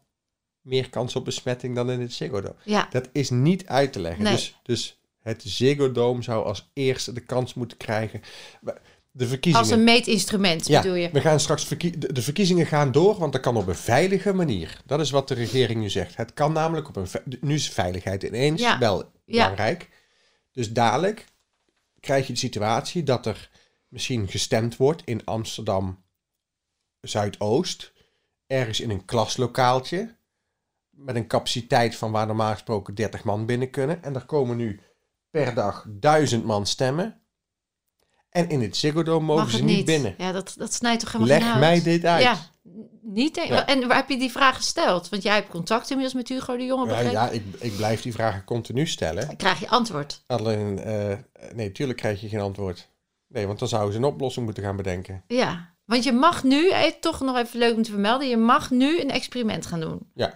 meer 0.61 0.89
kans 0.89 1.15
op 1.15 1.25
besmetting 1.25 1.75
dan 1.75 1.91
in 1.91 2.01
het 2.01 2.13
Ziggo 2.13 2.41
Dome. 2.41 2.55
ja, 2.63 2.87
Dat 2.89 3.09
is 3.11 3.29
niet 3.29 3.65
uit 3.65 3.93
te 3.93 3.99
leggen. 3.99 4.23
Nee. 4.23 4.33
Dus, 4.33 4.59
dus 4.63 4.99
het 5.21 5.43
Ziggo 5.45 5.91
Dome 5.91 6.21
zou 6.21 6.45
als 6.45 6.69
eerste 6.73 7.13
de 7.13 7.25
kans 7.25 7.53
moeten 7.53 7.77
krijgen. 7.77 8.21
De 9.13 9.27
verkiezingen. 9.27 9.67
als 9.67 9.77
een 9.77 9.83
meetinstrument 9.83 10.67
ja, 10.67 10.81
bedoel 10.81 10.95
je. 10.97 11.09
we 11.11 11.21
gaan 11.21 11.39
straks 11.39 11.65
verkie- 11.65 11.97
de, 11.97 12.13
de 12.13 12.21
verkiezingen 12.21 12.65
gaan 12.65 12.91
door, 12.91 13.17
want 13.17 13.31
dat 13.31 13.41
kan 13.41 13.57
op 13.57 13.67
een 13.67 13.75
veilige 13.75 14.33
manier. 14.33 14.81
Dat 14.85 14.99
is 14.99 15.09
wat 15.11 15.27
de 15.27 15.33
regering 15.33 15.79
nu 15.81 15.89
zegt. 15.89 16.15
Het 16.17 16.33
kan 16.33 16.53
namelijk 16.53 16.87
op 16.87 16.95
een 16.95 17.07
nu 17.41 17.53
is 17.53 17.69
veiligheid 17.69 18.23
ineens 18.23 18.61
Ja. 18.61 18.79
wel 18.79 19.11
belangrijk. 19.25 19.89
Dus 20.51 20.71
dadelijk 20.71 21.25
krijg 21.99 22.27
je 22.27 22.33
de 22.33 22.39
situatie 22.39 23.03
dat 23.03 23.25
er 23.25 23.49
misschien 23.87 24.27
gestemd 24.27 24.77
wordt 24.77 25.01
in 25.05 25.25
Amsterdam 25.25 26.03
Zuidoost, 27.01 27.93
ergens 28.47 28.79
in 28.79 28.89
een 28.89 29.05
klaslokaaltje 29.05 30.15
met 30.89 31.15
een 31.15 31.27
capaciteit 31.27 31.95
van 31.95 32.11
waar 32.11 32.27
normaal 32.27 32.51
gesproken 32.53 32.95
30 32.95 33.23
man 33.23 33.45
binnen 33.45 33.69
kunnen. 33.69 34.03
En 34.03 34.15
er 34.15 34.25
komen 34.25 34.57
nu 34.57 34.79
per 35.29 35.53
dag 35.53 35.85
duizend 35.89 36.45
man 36.45 36.65
stemmen. 36.65 37.20
En 38.31 38.49
in 38.49 38.61
het 38.61 38.77
Ziggo 38.77 39.03
Dome 39.03 39.25
mogen 39.25 39.51
ze 39.51 39.63
niet 39.63 39.75
niet. 39.75 39.85
binnen. 39.85 40.15
Ja, 40.17 40.31
dat, 40.31 40.53
dat 40.57 40.73
snijdt 40.73 40.99
toch 41.01 41.11
helemaal 41.11 41.37
Leg 41.39 41.59
mij 41.59 41.81
dit 41.83 42.05
uit. 42.05 42.23
Ja, 42.23 42.35
niet 43.01 43.35
Ja. 43.47 43.65
En 43.67 43.87
waar 43.87 43.97
heb 43.97 44.09
je 44.09 44.17
die 44.17 44.31
vraag 44.31 44.55
gesteld? 44.55 45.09
Want 45.09 45.23
jij 45.23 45.33
hebt 45.35 45.49
contact 45.49 45.89
inmiddels 45.89 46.15
met 46.17 46.27
Hugo 46.29 46.57
de 46.57 46.65
Jonge, 46.65 46.85
Ja, 46.85 46.91
begreep 46.91 47.11
ja 47.11 47.29
ik, 47.29 47.43
ik 47.59 47.75
blijf 47.75 48.01
die 48.01 48.11
vragen 48.13 48.43
continu 48.43 48.87
stellen. 48.87 49.27
Dan 49.27 49.35
krijg 49.35 49.59
je 49.59 49.69
antwoord. 49.69 50.23
Alleen, 50.27 50.79
eh, 50.79 51.17
nee, 51.53 51.71
tuurlijk 51.71 51.97
krijg 51.99 52.21
je 52.21 52.27
geen 52.29 52.39
antwoord. 52.39 52.89
Nee, 53.27 53.47
want 53.47 53.59
dan 53.59 53.67
zouden 53.67 53.91
ze 53.93 53.97
een 53.99 54.05
oplossing 54.05 54.45
moeten 54.45 54.63
gaan 54.63 54.75
bedenken. 54.75 55.23
Ja, 55.27 55.69
want 55.85 56.03
je 56.03 56.11
mag 56.13 56.43
nu, 56.43 56.69
eh, 56.69 56.91
toch 56.99 57.19
nog 57.21 57.37
even 57.37 57.59
leuk 57.59 57.75
om 57.75 57.83
te 57.83 57.91
vermelden, 57.91 58.27
je 58.29 58.37
mag 58.37 58.69
nu 58.71 59.01
een 59.01 59.11
experiment 59.11 59.65
gaan 59.65 59.79
doen. 59.79 59.99
Ja. 60.13 60.33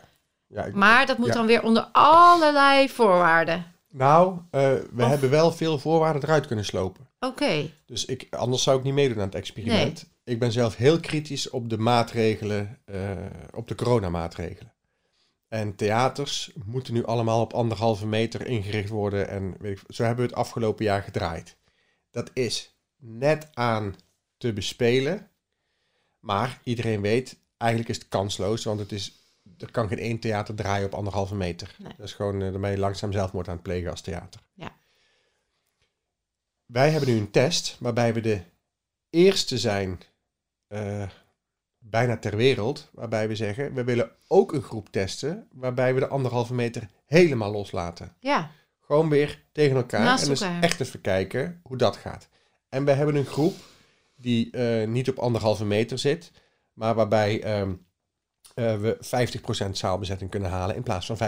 ja 0.48 0.64
ik- 0.64 0.74
Maar 0.74 1.06
dat 1.06 1.18
moet 1.18 1.28
Ja. 1.28 1.34
dan 1.34 1.46
weer 1.46 1.64
onder 1.64 1.88
allerlei 1.92 2.90
voorwaarden. 2.90 3.66
nou, 3.90 4.38
eh, 4.52 4.62
we 4.62 5.04
Of- 5.04 5.08
hebben 5.10 5.30
wel 5.30 5.52
veel 5.52 5.80
voorwaarden 5.80 6.24
eruit 6.24 6.48
kunnen 6.48 6.66
slopen. 6.66 7.08
Oké, 7.26 7.72
Dus 7.86 8.06
ik, 8.06 8.28
anders 8.30 8.64
zou 8.64 8.78
ik 8.78 8.84
niet 8.84 8.94
meedoen 8.94 9.20
aan 9.20 9.26
het 9.26 9.36
experiment. 9.36 10.06
Ik 10.24 10.40
ben 10.40 10.52
zelf 10.52 10.76
heel 10.76 11.00
kritisch 11.00 11.50
op 11.50 11.70
de 11.70 11.78
maatregelen, 11.78 12.80
eh, 12.86 13.12
op 13.54 13.68
de 13.68 13.76
coronamaatregelen. 13.76 14.74
En 15.48 15.76
theaters 15.76 16.52
moeten 16.66 16.94
nu 16.94 17.06
allemaal 17.06 17.42
op 17.42 17.54
anderhalve 17.54 18.08
meter 18.08 18.48
ingericht 18.48 18.90
worden. 18.90 19.28
En 19.28 19.56
weet 19.60 19.80
ik, 19.80 19.96
zo 19.96 20.04
hebben 20.04 20.26
we 20.26 20.32
het 20.32 20.40
afgelopen 20.40 20.86
jaar 20.86 21.02
gedraaid. 21.02 21.58
Dat 22.12 22.30
is 22.34 22.76
net 22.98 23.48
aan 23.54 23.96
te 24.38 24.54
bespelen. 24.54 25.30
Maar 26.20 26.60
iedereen 26.64 27.02
weet, 27.02 27.38
eigenlijk 27.58 27.90
is 27.90 27.98
het 27.98 28.08
kansloos. 28.08 28.64
Want 28.64 28.80
het 28.80 28.92
is, 28.92 29.12
er 29.58 29.72
kan 29.72 29.88
geen 29.88 30.00
één 30.00 30.20
theater 30.20 30.56
draaien 30.56 30.86
op 30.86 30.94
anderhalve 30.94 31.36
meter. 31.36 31.76
Nee. 31.78 31.94
Dat 31.98 32.06
is 32.06 32.14
gewoon, 32.14 32.42
eh, 32.42 32.52
dan 32.52 32.62
ben 32.62 32.72
je 32.72 32.78
langzaam 32.78 33.12
zelfmoord 33.12 33.48
aan 33.48 33.54
het 33.54 33.64
plegen 33.64 33.90
als 33.90 34.02
theater. 34.02 34.42
Ja. 34.54 34.76
Wij 36.66 36.90
hebben 36.92 37.10
nu 37.10 37.18
een 37.18 37.32
test 37.32 37.78
waarbij 37.80 38.14
we 38.14 38.22
de 38.22 38.42
eerste 39.10 39.58
zijn 39.58 40.00
eh, 40.68 41.04
bijna 41.78 42.18
ter 42.18 42.36
wereld. 42.36 42.90
Waarbij 42.94 43.28
we 43.28 43.36
zeggen, 43.36 43.74
we 43.74 43.84
willen 43.84 44.12
ook 44.28 44.54
een 44.54 44.62
groep 44.62 44.90
testen 44.90 45.48
waarbij 45.52 45.94
we 45.94 46.00
de 46.00 46.08
anderhalve 46.08 46.54
meter 46.54 46.90
helemaal 47.06 47.52
loslaten. 47.52 48.16
ja, 48.20 48.52
Gewoon 48.80 49.10
weer 49.10 49.44
tegen 49.52 49.76
elkaar. 49.76 50.04
Naast 50.04 50.24
en 50.24 50.30
dus 50.30 50.42
elkaar. 50.42 50.62
echt 50.62 50.80
even 50.80 51.02
kijken 51.02 51.60
hoe 51.64 51.78
dat 51.78 51.96
gaat. 51.96 52.30
En 52.70 52.86
we 52.86 52.92
hebben 52.92 53.16
een 53.16 53.26
groep 53.26 53.56
die 54.16 54.52
eh, 54.52 54.88
niet 54.88 55.10
op 55.10 55.18
anderhalve 55.20 55.66
meter 55.66 56.00
zit, 56.00 56.32
maar 56.74 56.96
waarbij 56.96 57.44
ehm, 57.44 57.74
eh, 58.56 58.80
we 58.80 58.98
50% 59.68 59.70
zaalbezetting 59.72 60.30
kunnen 60.30 60.50
halen 60.50 60.76
in 60.76 60.84
plaats 60.84 61.06
van 61.06 61.18
25% 61.18 61.20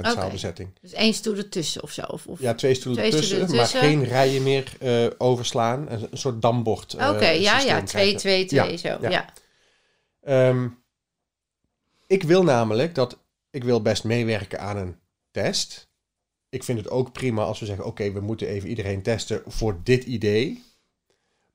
zaalbezetting. 0.00 0.70
dus 0.80 0.92
één 0.92 1.14
stoel 1.14 1.36
ertussen 1.36 1.82
of 1.82 1.90
zo. 1.90 2.02
Of, 2.02 2.26
of... 2.26 2.40
Ja, 2.40 2.54
twee 2.54 2.74
stoelen 2.74 3.00
Twee 3.08 3.20
tussen, 3.20 3.36
stoelen 3.36 3.56
maar 3.56 3.66
geen 3.66 4.04
rijen 4.04 4.42
meer 4.42 4.72
eh, 4.80 5.06
overslaan. 5.18 5.90
Een, 5.90 6.06
een 6.10 6.18
soort 6.18 6.42
dambord. 6.42 6.94
eh, 6.94 7.08
Oké, 7.08 7.28
ja, 7.28 7.58
ja, 7.60 7.82
twee, 7.82 7.84
krijgen. 7.84 8.16
twee, 8.16 8.44
twee, 8.44 8.70
Ja, 8.70 8.76
zo. 8.76 8.88
ja. 9.00 9.10
Ja. 9.10 9.32
Ehm, 10.22 10.68
ik 12.06 12.22
wil 12.22 12.42
namelijk 12.42 12.94
dat 12.94 13.18
ik 13.50 13.64
wil 13.64 13.82
best 13.82 14.04
meewerken 14.04 14.60
aan 14.60 14.76
een 14.76 14.96
test. 15.30 15.88
Ik 16.48 16.64
vind 16.64 16.78
het 16.78 16.90
ook 16.90 17.12
prima 17.12 17.42
als 17.44 17.60
we 17.60 17.66
zeggen: 17.66 17.84
oké, 17.84 18.12
we 18.12 18.20
moeten 18.20 18.48
even 18.48 18.68
iedereen 18.68 19.02
testen 19.02 19.42
voor 19.46 19.80
dit 19.82 20.04
idee. 20.04 20.64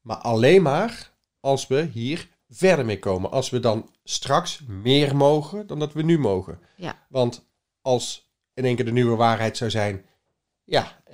Maar 0.02 0.18
alleen 0.18 0.62
maar 0.62 1.12
als 1.40 1.68
we 1.68 1.90
hier 1.94 2.28
verder 2.54 2.86
mee 2.86 3.00
komen. 3.00 3.32
Als 3.32 3.50
we 3.50 3.60
dan 3.60 3.90
straks 4.04 4.62
meer 4.68 5.16
mogen 5.16 5.68
dan 5.68 5.80
dat 5.80 5.94
we 5.94 6.02
nu 6.02 6.20
mogen. 6.20 6.60
Ja. 6.76 7.06
Want 7.10 7.46
als 7.82 8.32
in 8.54 8.66
één 8.66 8.76
keer 8.76 8.86
de 8.86 8.92
nieuwe 8.92 9.16
waarheid 9.16 9.58
zou 9.58 9.70
zijn. 9.70 10.06
Ja, 10.64 11.02
eh, 11.06 11.14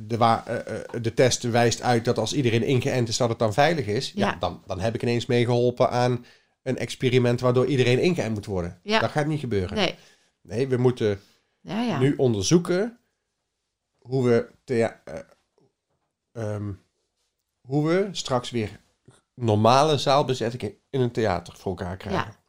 de, 0.00 0.16
wa- 0.16 0.46
eh, 0.46 0.76
eh, 0.78 1.02
de 1.02 1.14
test 1.14 1.42
wijst 1.42 1.82
uit 1.82 2.04
dat 2.04 2.18
als 2.18 2.32
iedereen 2.34 2.62
ingeënt 2.62 3.08
is, 3.08 3.16
dat 3.16 3.28
het 3.28 3.38
dan 3.38 3.52
veilig 3.52 3.86
is. 3.86 4.12
Ja, 4.14 4.26
Ja. 4.30 4.36
dan, 4.38 4.62
dan 4.66 4.80
heb 4.80 4.94
ik 4.94 5.02
ineens 5.02 5.26
meegeholpen 5.26 5.90
aan 5.90 6.24
een 6.62 6.78
experiment 6.78 7.40
waardoor 7.40 7.66
iedereen 7.66 7.98
ingeënt 8.00 8.34
moet 8.34 8.46
worden. 8.46 8.78
Ja. 8.82 8.98
Dat 9.00 9.10
gaat 9.10 9.26
niet 9.26 9.40
gebeuren. 9.40 9.76
Nee, 9.76 9.94
Nee, 10.42 10.68
we 10.68 10.76
moeten 10.76 11.20
ja, 11.60 11.82
ja. 11.82 11.98
nu 11.98 12.14
onderzoeken 12.16 12.98
hoe 13.98 14.24
we, 14.28 14.50
eh, 14.64 15.18
ehm, 16.32 16.72
hoe 17.60 17.86
we 17.88 18.08
straks 18.12 18.50
weer 18.50 18.80
normale 19.42 19.98
zaalbezetting 19.98 20.74
in 20.90 21.00
een 21.00 21.12
theater 21.12 21.54
voor 21.56 21.70
elkaar 21.78 21.96
krijgen. 21.96 22.20
Ja. 22.30 22.40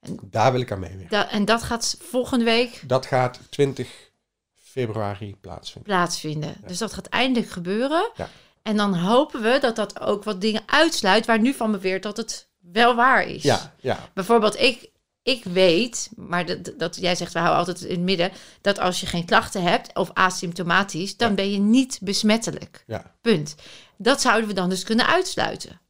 En- 0.00 0.18
Daar 0.22 0.52
wil 0.52 0.60
ik 0.60 0.72
aan 0.72 0.80
meewerken. 0.80 1.08
Da- 1.10 1.30
en 1.30 1.44
dat 1.44 1.62
gaat 1.62 1.96
volgende 2.00 2.44
week 2.44 2.82
Dat 2.86 3.06
gaat 3.06 3.40
20 3.50 4.10
februari 4.54 5.36
plaatsvinden. 5.40 5.92
plaatsvinden. 5.92 6.56
Dus 6.66 6.78
dat 6.78 6.92
gaat 6.92 7.06
eindelijk 7.06 7.50
gebeuren. 7.52 8.10
Ja. 8.14 8.28
En 8.62 8.76
dan 8.76 8.94
hopen 8.96 9.42
we 9.42 9.58
dat 9.60 9.76
dat 9.76 10.00
ook 10.00 10.24
wat 10.24 10.40
dingen 10.40 10.62
uitsluit 10.66 11.26
waar 11.26 11.40
nu 11.40 11.52
van 11.54 11.70
beweert 11.72 12.02
dat 12.02 12.16
het 12.16 12.48
wel 12.58 12.94
waar 12.94 13.22
is. 13.24 13.42
Ja, 13.42 13.74
ja, 13.80 13.98
Bijvoorbeeld, 14.14 14.60
ik, 14.60 14.90
ik 15.22 15.44
weet, 15.44 16.10
maar 16.16 16.46
dat, 16.46 16.72
dat 16.76 16.96
jij 16.96 17.14
zegt, 17.14 17.32
we 17.32 17.38
houden 17.38 17.58
altijd 17.58 17.80
in 17.82 17.90
het 17.96 18.00
midden, 18.04 18.30
dat 18.60 18.78
als 18.78 19.00
je 19.00 19.06
geen 19.06 19.24
klachten 19.24 19.62
hebt 19.62 19.94
of 19.96 20.10
asymptomatisch, 20.12 21.16
dan 21.16 21.28
Ja. 21.28 21.34
ben 21.34 21.50
je 21.50 21.58
niet 21.58 21.98
besmettelijk. 22.02 22.84
ja. 22.86 23.16
Punt. 23.20 23.54
Dat 23.96 24.20
zouden 24.20 24.48
we 24.48 24.54
dan 24.54 24.68
dus 24.68 24.84
kunnen 24.84 25.06
uitsluiten. 25.06 25.80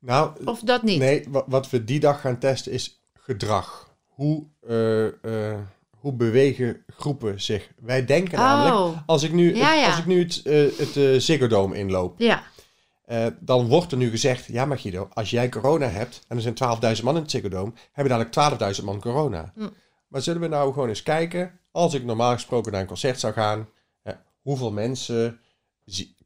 Nou, 0.00 0.44
Of 0.44 0.60
dat 0.60 0.82
niet? 0.82 0.98
nee, 0.98 1.24
wat, 1.28 1.44
wat 1.46 1.70
we 1.70 1.84
die 1.84 2.00
dag 2.00 2.20
gaan 2.20 2.38
testen 2.38 2.72
is 2.72 3.02
gedrag. 3.14 3.88
Hoe, 4.06 4.46
eh, 4.66 5.06
eh, 5.52 5.58
hoe 5.90 6.12
bewegen 6.12 6.84
groepen 6.86 7.40
zich. 7.40 7.70
Wij 7.78 8.04
denken 8.04 8.38
namelijk, 8.38 8.74
Oh, 8.74 8.98
als 9.06 9.22
ik 9.22 9.32
nu, 9.32 9.56
Ja, 9.56 9.70
het, 9.70 9.80
ja. 9.80 9.86
Als 9.86 9.98
ik 9.98 10.06
nu 10.06 10.22
het, 10.22 10.42
eh, 10.42 10.78
het 10.78 11.22
Ziggo 11.22 11.46
Dome 11.46 11.76
inloop, 11.76 12.14
ja. 12.18 12.42
dan 13.40 13.68
wordt 13.68 13.92
er 13.92 13.98
nu 13.98 14.10
gezegd, 14.10 14.46
ja 14.46 14.64
maar 14.64 14.78
Guido, 14.78 15.08
als 15.12 15.30
jij 15.30 15.48
corona 15.48 15.86
hebt 15.86 16.24
en 16.28 16.36
er 16.36 16.42
zijn 16.42 16.54
12.000 16.98 17.04
man 17.04 17.16
in 17.16 17.22
het 17.22 17.30
Ziggo 17.30 17.48
Dome, 17.48 17.72
hebben 17.92 18.30
dadelijk 18.30 18.78
12.000 18.78 18.84
man 18.84 19.00
corona. 19.00 19.52
Hm. 19.54 19.68
Maar 20.08 20.22
zullen 20.22 20.40
we 20.40 20.48
nou 20.48 20.72
gewoon 20.72 20.88
eens 20.88 21.02
kijken, 21.02 21.60
als 21.70 21.94
ik 21.94 22.04
normaal 22.04 22.32
gesproken 22.32 22.72
naar 22.72 22.80
een 22.80 22.86
concert 22.86 23.20
zou 23.20 23.32
gaan, 23.32 23.68
hoeveel 24.42 24.72
mensen 24.72 25.40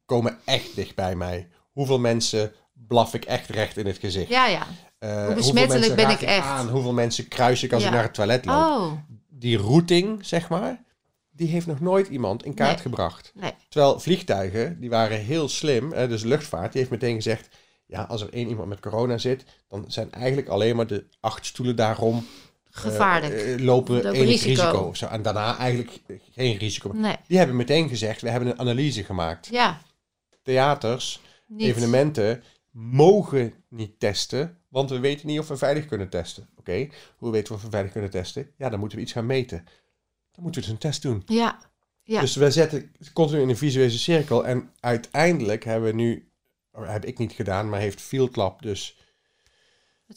komen 0.07 0.39
echt 0.45 0.75
dicht 0.75 0.95
bij 0.95 1.17
mij? 1.17 1.49
Hoeveel 1.73 1.99
mensen 1.99 2.53
blaf 2.89 3.15
ik 3.15 3.25
echt 3.25 3.49
recht 3.49 3.77
in 3.77 3.87
het 3.87 3.99
gezicht? 3.99 4.29
Ja, 4.29 4.47
ja. 4.47 4.67
Eh, 4.99 5.25
Hoe 5.27 5.35
besmettelijk 5.35 5.95
ben 5.95 6.11
ik 6.11 6.21
echt? 6.23 6.47
Aan? 6.47 6.69
Hoeveel 6.69 6.93
mensen 6.93 7.29
kruis 7.29 7.63
ik 7.63 7.73
als 7.73 7.83
Ja. 7.83 7.89
ik 7.89 7.95
naar 7.95 8.03
het 8.03 8.15
toilet 8.15 8.45
loop? 8.45 8.57
Oh, 8.57 8.93
Die 9.29 9.59
routing, 9.59 10.27
zeg 10.27 10.49
maar, 10.49 10.83
die 11.31 11.49
heeft 11.49 11.67
nog 11.67 11.81
nooit 11.81 12.09
iemand 12.09 12.45
in 12.45 12.55
kaart 12.55 12.71
Nee. 12.73 12.81
gebracht. 12.83 13.33
nee. 13.35 13.53
Terwijl 13.69 14.01
vliegtuigen, 14.01 14.81
die 14.81 14.91
waren 14.91 15.19
heel 15.21 15.49
slim, 15.49 15.93
hè, 15.93 16.09
dus 16.09 16.23
luchtvaart, 16.23 16.71
die 16.73 16.81
heeft 16.81 16.93
meteen 16.93 17.15
gezegd... 17.15 17.49
Ja, 17.87 18.03
als 18.03 18.21
er 18.23 18.33
één 18.33 18.49
iemand 18.49 18.69
met 18.69 18.81
corona 18.81 19.19
zit, 19.19 19.45
dan 19.69 19.85
zijn 19.89 20.13
eigenlijk 20.13 20.49
alleen 20.49 20.77
maar 20.77 20.87
de 20.87 21.05
acht 21.21 21.47
stoelen 21.47 21.77
daarom... 21.77 22.17
eh, 22.17 22.81
Gevaarlijk. 22.81 23.33
eh, 23.35 23.59
lopen 23.65 24.13
enig 24.13 24.43
risico. 24.45 24.89
risico. 24.89 25.07
En 25.11 25.23
daarna 25.23 25.57
eigenlijk 25.59 26.01
geen 26.33 26.57
risico. 26.57 26.91
Nee. 26.95 27.17
Die 27.27 27.39
hebben 27.39 27.57
meteen 27.57 27.89
gezegd, 27.89 28.21
we 28.21 28.29
hebben 28.31 28.49
een 28.51 28.59
analyse 28.59 29.05
gemaakt. 29.05 29.49
Ja, 29.51 29.81
Theaters, 30.43 31.21
niet. 31.47 31.67
evenementen 31.69 32.43
mogen 32.75 33.55
niet 33.69 34.01
testen, 34.01 34.59
want 34.69 34.91
we 34.91 34.99
weten 34.99 35.27
niet 35.27 35.39
of 35.39 35.49
we 35.49 35.57
veilig 35.57 35.87
kunnen 35.87 36.09
testen. 36.09 36.49
Oké, 36.57 36.89
hoe 37.17 37.31
weten 37.31 37.49
we 37.49 37.59
of 37.59 37.65
we 37.65 37.71
veilig 37.71 37.93
kunnen 37.93 38.11
testen? 38.11 38.51
Ja, 38.57 38.69
dan 38.69 38.79
moeten 38.79 38.99
we 38.99 39.05
iets 39.05 39.13
gaan 39.13 39.27
meten. 39.27 39.65
Dan 40.33 40.43
moeten 40.43 40.61
we 40.61 40.67
dus 40.67 40.77
een 40.77 40.83
test 40.83 41.03
doen. 41.03 41.23
Ja, 41.27 41.59
ja. 42.03 42.21
Dus 42.21 42.37
we 42.37 42.51
zetten 42.51 42.93
continu 43.13 43.41
in 43.41 43.49
een 43.49 43.57
visuele 43.57 43.91
cirkel. 43.91 44.47
En 44.47 44.71
uiteindelijk 44.81 45.65
hebben 45.65 45.89
we 45.89 45.95
nu, 45.95 46.29
heb 46.73 47.05
ik 47.05 47.19
niet 47.19 47.33
gedaan, 47.33 47.69
maar 47.69 47.81
heeft 47.81 48.01
Field 48.01 48.37
Lab 48.37 48.63
dus 48.63 48.99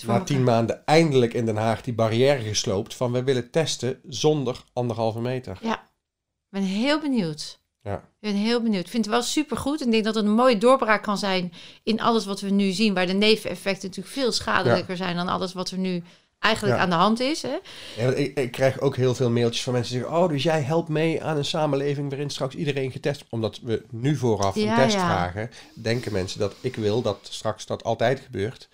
na 0.05 0.23
tien 0.23 0.43
maanden 0.43 0.85
eindelijk 0.85 1.33
in 1.33 1.45
Den 1.45 1.55
Haag 1.55 1.81
die 1.81 1.93
barrière 1.93 2.41
gesloopt 2.41 2.95
van 2.95 3.11
we 3.11 3.23
willen 3.23 3.51
testen 3.51 4.01
zonder 4.07 4.63
anderhalve 4.73 5.19
meter. 5.19 5.59
Ja, 5.61 5.81
ik 5.81 6.49
ben 6.49 6.63
heel 6.63 6.99
benieuwd. 6.99 7.59
Ja. 7.87 7.95
Ik 7.95 8.01
ben 8.19 8.33
heel 8.35 8.61
benieuwd. 8.61 8.83
Ik 8.85 8.91
vind 8.91 9.05
het 9.05 9.13
wel 9.13 9.23
supergoed. 9.23 9.81
Ik 9.81 9.91
denk 9.91 10.03
dat 10.03 10.15
het 10.15 10.25
een 10.25 10.31
mooie 10.31 10.57
doorbraak 10.57 11.03
kan 11.03 11.17
zijn 11.17 11.53
in 11.83 12.01
alles 12.01 12.25
wat 12.25 12.41
we 12.41 12.49
nu 12.49 12.71
zien. 12.71 12.93
Waar 12.93 13.07
de 13.07 13.13
neveneffecten 13.13 13.87
natuurlijk 13.87 14.15
veel 14.15 14.31
schadelijker 14.31 14.97
zijn 14.97 15.15
dan 15.15 15.27
alles 15.27 15.53
wat 15.53 15.69
er 15.71 15.77
nu 15.77 16.03
eigenlijk 16.39 16.75
Ja. 16.75 16.81
aan 16.81 16.89
de 16.89 16.95
hand 16.95 17.19
is. 17.19 17.41
Hè? 17.41 17.57
Ja, 17.97 18.11
ik, 18.11 18.37
ik 18.37 18.51
krijg 18.51 18.79
ook 18.79 18.95
heel 18.95 19.15
veel 19.15 19.29
mailtjes 19.29 19.63
van 19.63 19.73
mensen 19.73 19.93
die 19.93 20.01
zeggen: 20.01 20.21
Oh, 20.23 20.29
dus 20.29 20.43
jij 20.43 20.61
helpt 20.61 20.89
mee 20.89 21.23
aan 21.23 21.37
een 21.37 21.45
samenleving 21.45 22.09
waarin 22.09 22.29
straks 22.29 22.55
iedereen 22.55 22.91
getest 22.91 23.25
Omdat 23.29 23.59
we 23.63 23.83
nu 23.91 24.15
vooraf 24.15 24.55
een 24.55 24.75
test 24.75 24.95
vragen, 24.95 25.49
denken 25.73 26.11
mensen 26.11 26.39
dat 26.39 26.53
ik 26.61 26.75
wil 26.75 27.01
dat 27.01 27.17
straks 27.21 27.65
dat 27.65 27.83
altijd 27.83 28.19
gebeurt. 28.19 28.69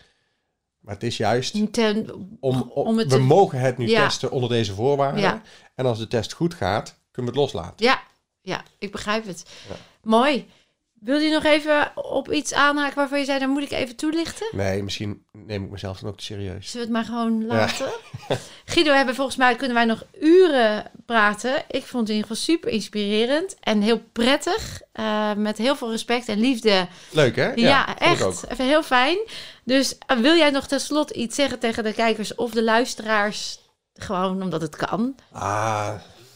Maar 0.80 0.94
het 0.94 1.04
is 1.04 1.18
juist 1.18 1.74
Ten- 1.74 2.10
om, 2.40 2.62
om- 2.62 2.72
om 2.72 2.98
het 2.98 3.08
we 3.12 3.16
te- 3.16 3.22
mogen 3.22 3.60
het 3.60 3.78
nu 3.78 3.88
testen 3.88 4.32
onder 4.32 4.50
deze 4.50 4.74
voorwaarden. 4.74 5.42
En 5.76 5.86
als 5.86 5.98
de 5.98 6.08
test 6.08 6.34
goed 6.34 6.54
gaat, 6.54 6.96
kunnen 7.12 7.34
we 7.34 7.40
het 7.40 7.52
loslaten. 7.54 7.86
ja, 7.86 8.02
ja, 8.44 8.64
ik 8.80 8.92
begrijp 8.92 9.26
het. 9.26 9.44
Ja. 9.70 9.76
Mooi. 10.04 10.48
Wil 10.94 11.20
je 11.20 11.32
nog 11.32 11.44
even 11.44 11.92
op 11.96 12.32
iets 12.32 12.54
aanhaken 12.54 12.96
waarvan 12.96 13.20
je 13.20 13.26
zei, 13.26 13.40
dan 13.40 13.50
moet 13.50 13.62
ik 13.62 13.72
even 13.72 13.96
toelichten? 13.96 14.48
Nee, 14.52 14.84
misschien 14.84 15.26
neem 15.32 15.64
ik 15.64 15.70
mezelf 15.70 16.00
dan 16.00 16.10
ook 16.10 16.18
te 16.18 16.24
serieus. 16.24 16.72
Zullen 16.72 16.88
we 16.88 16.98
het 16.98 17.08
maar 17.08 17.18
gewoon 17.18 17.46
laten? 17.46 17.88
Guido, 18.66 18.92
hebben 18.94 19.16
volgens 19.16 19.38
mij 19.38 19.56
kunnen 19.56 19.76
wij 19.76 19.86
nog 19.86 20.04
uren 20.22 20.92
praten. 21.06 21.56
Ik 21.70 21.86
vond 21.86 22.02
het 22.08 22.10
in 22.10 22.16
ieder 22.16 22.30
geval 22.30 22.36
super 22.44 22.70
inspirerend 22.72 23.56
en 23.60 23.82
heel 23.82 24.02
prettig. 24.12 24.82
eh, 24.92 25.34
met 25.34 25.58
heel 25.58 25.76
veel 25.76 25.92
respect 25.92 26.28
en 26.28 26.40
liefde. 26.40 26.88
Leuk 27.12 27.36
hè? 27.36 27.52
Ja, 27.54 27.98
echt. 27.98 28.22
ook. 28.22 28.42
Even 28.50 28.66
heel 28.66 28.84
fijn. 28.84 29.18
Dus 29.64 29.98
eh, 30.08 30.18
wil 30.18 30.36
jij 30.36 30.50
nog 30.50 30.68
tenslotte 30.68 31.14
iets 31.14 31.36
zeggen 31.36 31.60
tegen 31.60 31.84
de 31.84 31.94
kijkers 31.94 32.36
of 32.36 32.52
de 32.52 32.64
luisteraars? 32.64 33.60
Gewoon 33.94 34.42
omdat 34.42 34.62
het 34.62 34.76
kan. 34.76 35.16
Ah, 35.32 35.94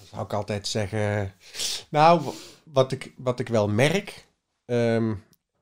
zou 0.10 0.24
ik 0.24 0.34
altijd 0.34 0.68
zeggen. 0.68 1.34
Nou, 1.90 2.22
wat 2.64 2.92
ik, 2.92 3.14
wat 3.18 3.40
ik 3.40 3.48
wel 3.48 3.68
merk. 3.68 4.26
ehm, 4.66 5.14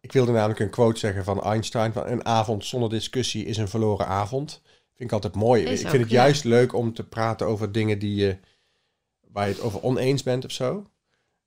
ik 0.01 0.11
wilde 0.11 0.31
namelijk 0.31 0.59
een 0.59 0.69
quote 0.69 0.99
zeggen 0.99 1.23
van 1.23 1.43
Einstein: 1.43 1.93
van 1.93 2.07
een 2.07 2.26
avond 2.26 2.65
zonder 2.65 2.89
discussie 2.89 3.45
is 3.45 3.57
een 3.57 3.67
verloren 3.67 4.07
avond. 4.07 4.61
Vind 4.95 5.09
ik 5.09 5.11
altijd 5.11 5.35
mooi. 5.35 5.63
Is 5.63 5.80
ik 5.80 5.85
ook, 5.85 5.91
vind 5.91 6.03
het 6.03 6.11
ja. 6.11 6.22
juist 6.23 6.43
leuk 6.43 6.73
om 6.73 6.93
te 6.93 7.03
praten 7.03 7.47
over 7.47 7.72
dingen 7.72 7.99
die 7.99 8.15
je, 8.15 8.38
waar 9.31 9.47
je 9.47 9.53
het 9.53 9.61
over 9.61 9.84
oneens 9.84 10.23
bent 10.23 10.45
of 10.45 10.51
zo. 10.51 10.85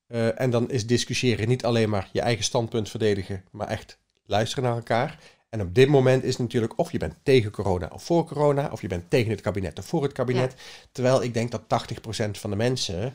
Eh, 0.07 0.41
en 0.41 0.51
dan 0.51 0.71
is 0.71 0.87
discussiëren 0.87 1.49
niet 1.49 1.65
alleen 1.65 1.91
maar 1.91 2.09
je 2.13 2.21
eigen 2.21 2.45
standpunt 2.45 2.91
verdedigen, 2.91 3.45
maar 3.51 3.69
echt 3.69 3.99
luisteren 4.27 4.65
naar 4.65 4.75
elkaar. 4.77 5.19
En 5.49 5.61
op 5.61 5.75
dit 5.75 5.89
moment 5.89 6.25
is 6.25 6.37
natuurlijk 6.37 6.79
of 6.79 6.93
je 6.93 6.99
bent 6.99 7.15
tegen 7.23 7.51
corona 7.51 7.89
of 7.93 8.03
voor 8.03 8.25
corona, 8.25 8.69
of 8.73 8.81
je 8.81 8.89
bent 8.89 9.11
tegen 9.11 9.31
het 9.31 9.41
kabinet 9.41 9.79
of 9.79 9.87
voor 9.87 10.03
het 10.03 10.13
kabinet. 10.13 10.55
Terwijl 10.93 11.23
ik 11.23 11.35
denk 11.35 11.51
dat 11.51 11.63
80% 11.63 12.31
van 12.31 12.51
de 12.51 12.57
mensen 12.57 13.15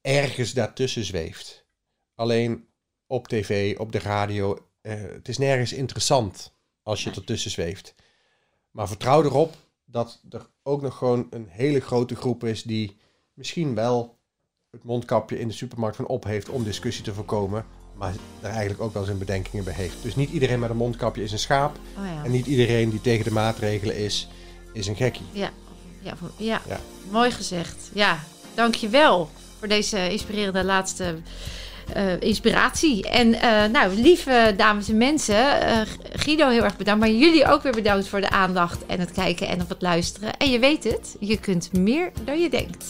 ergens 0.00 0.52
daartussen 0.52 1.04
zweeft. 1.04 1.64
Alleen 2.14 2.66
op 3.06 3.28
tv, 3.28 3.78
op 3.78 3.92
de 3.92 3.98
radio, 3.98 4.66
eh, 4.80 4.94
het 5.00 5.28
is 5.28 5.38
nergens 5.38 5.72
interessant 5.72 6.52
als 6.82 7.04
je 7.04 7.10
ertussen 7.10 7.50
zweeft. 7.50 7.94
Maar 8.70 8.88
vertrouw 8.88 9.24
erop 9.24 9.54
dat 9.84 10.20
er 10.30 10.46
ook 10.62 10.82
nog 10.82 10.96
gewoon 10.96 11.26
een 11.30 11.46
hele 11.48 11.80
grote 11.80 12.16
groep 12.16 12.44
is 12.44 12.62
die 12.62 12.96
misschien 13.32 13.74
wel 13.74 14.18
het 14.70 14.84
mondkapje 14.84 15.38
in 15.38 15.48
de 15.48 15.54
supermarkt 15.54 15.96
van 15.96 16.06
op 16.06 16.24
heeft 16.24 16.48
om 16.48 16.64
discussie 16.64 17.04
te 17.04 17.14
voorkomen, 17.14 17.66
maar 17.98 18.14
er 18.40 18.50
eigenlijk 18.50 18.80
ook 18.80 18.94
wel 18.94 19.04
zijn 19.04 19.18
bedenkingen 19.18 19.64
bij 19.64 19.74
heeft. 19.74 19.96
Dus 20.02 20.16
niet 20.16 20.30
iedereen 20.30 20.58
met 20.58 20.70
een 20.70 20.76
mondkapje 20.76 21.22
is 21.22 21.32
een 21.32 21.38
schaap 21.38 21.76
Oh 21.98 22.04
ja. 22.04 22.24
en 22.24 22.30
niet 22.30 22.46
iedereen 22.46 22.90
die 22.90 23.00
tegen 23.00 23.24
de 23.24 23.32
maatregelen 23.32 23.96
is, 23.96 24.28
is 24.72 24.86
een 24.86 24.96
gekkie. 24.96 25.26
Ja, 25.32 25.50
ja. 26.36 26.60
Ja. 26.66 26.80
mooi 27.10 27.30
gezegd. 27.30 27.90
Ja, 27.92 28.18
dankjewel 28.54 29.30
voor 29.58 29.68
deze 29.68 30.10
inspirerende 30.10 30.64
laatste 30.64 31.14
eh, 31.92 32.20
inspiratie. 32.20 33.08
En 33.08 33.34
eh, 33.34 33.64
nou, 33.70 33.94
lieve 33.94 34.54
dames 34.56 34.88
en 34.88 34.96
mensen, 34.96 35.60
eh, 35.60 35.80
Guido 36.12 36.48
heel 36.48 36.64
erg 36.64 36.76
bedankt. 36.76 37.00
Maar 37.00 37.10
jullie 37.10 37.46
ook 37.46 37.62
weer 37.62 37.72
bedankt 37.72 38.08
voor 38.08 38.20
de 38.20 38.30
aandacht 38.30 38.86
en 38.86 39.00
het 39.00 39.12
kijken 39.12 39.48
en 39.48 39.60
op 39.60 39.68
het 39.68 39.82
luisteren. 39.82 40.36
En 40.36 40.50
je 40.50 40.58
weet 40.58 40.84
het, 40.84 41.16
je 41.20 41.38
kunt 41.38 41.72
meer 41.72 42.12
dan 42.24 42.40
je 42.40 42.50
denkt. 42.50 42.84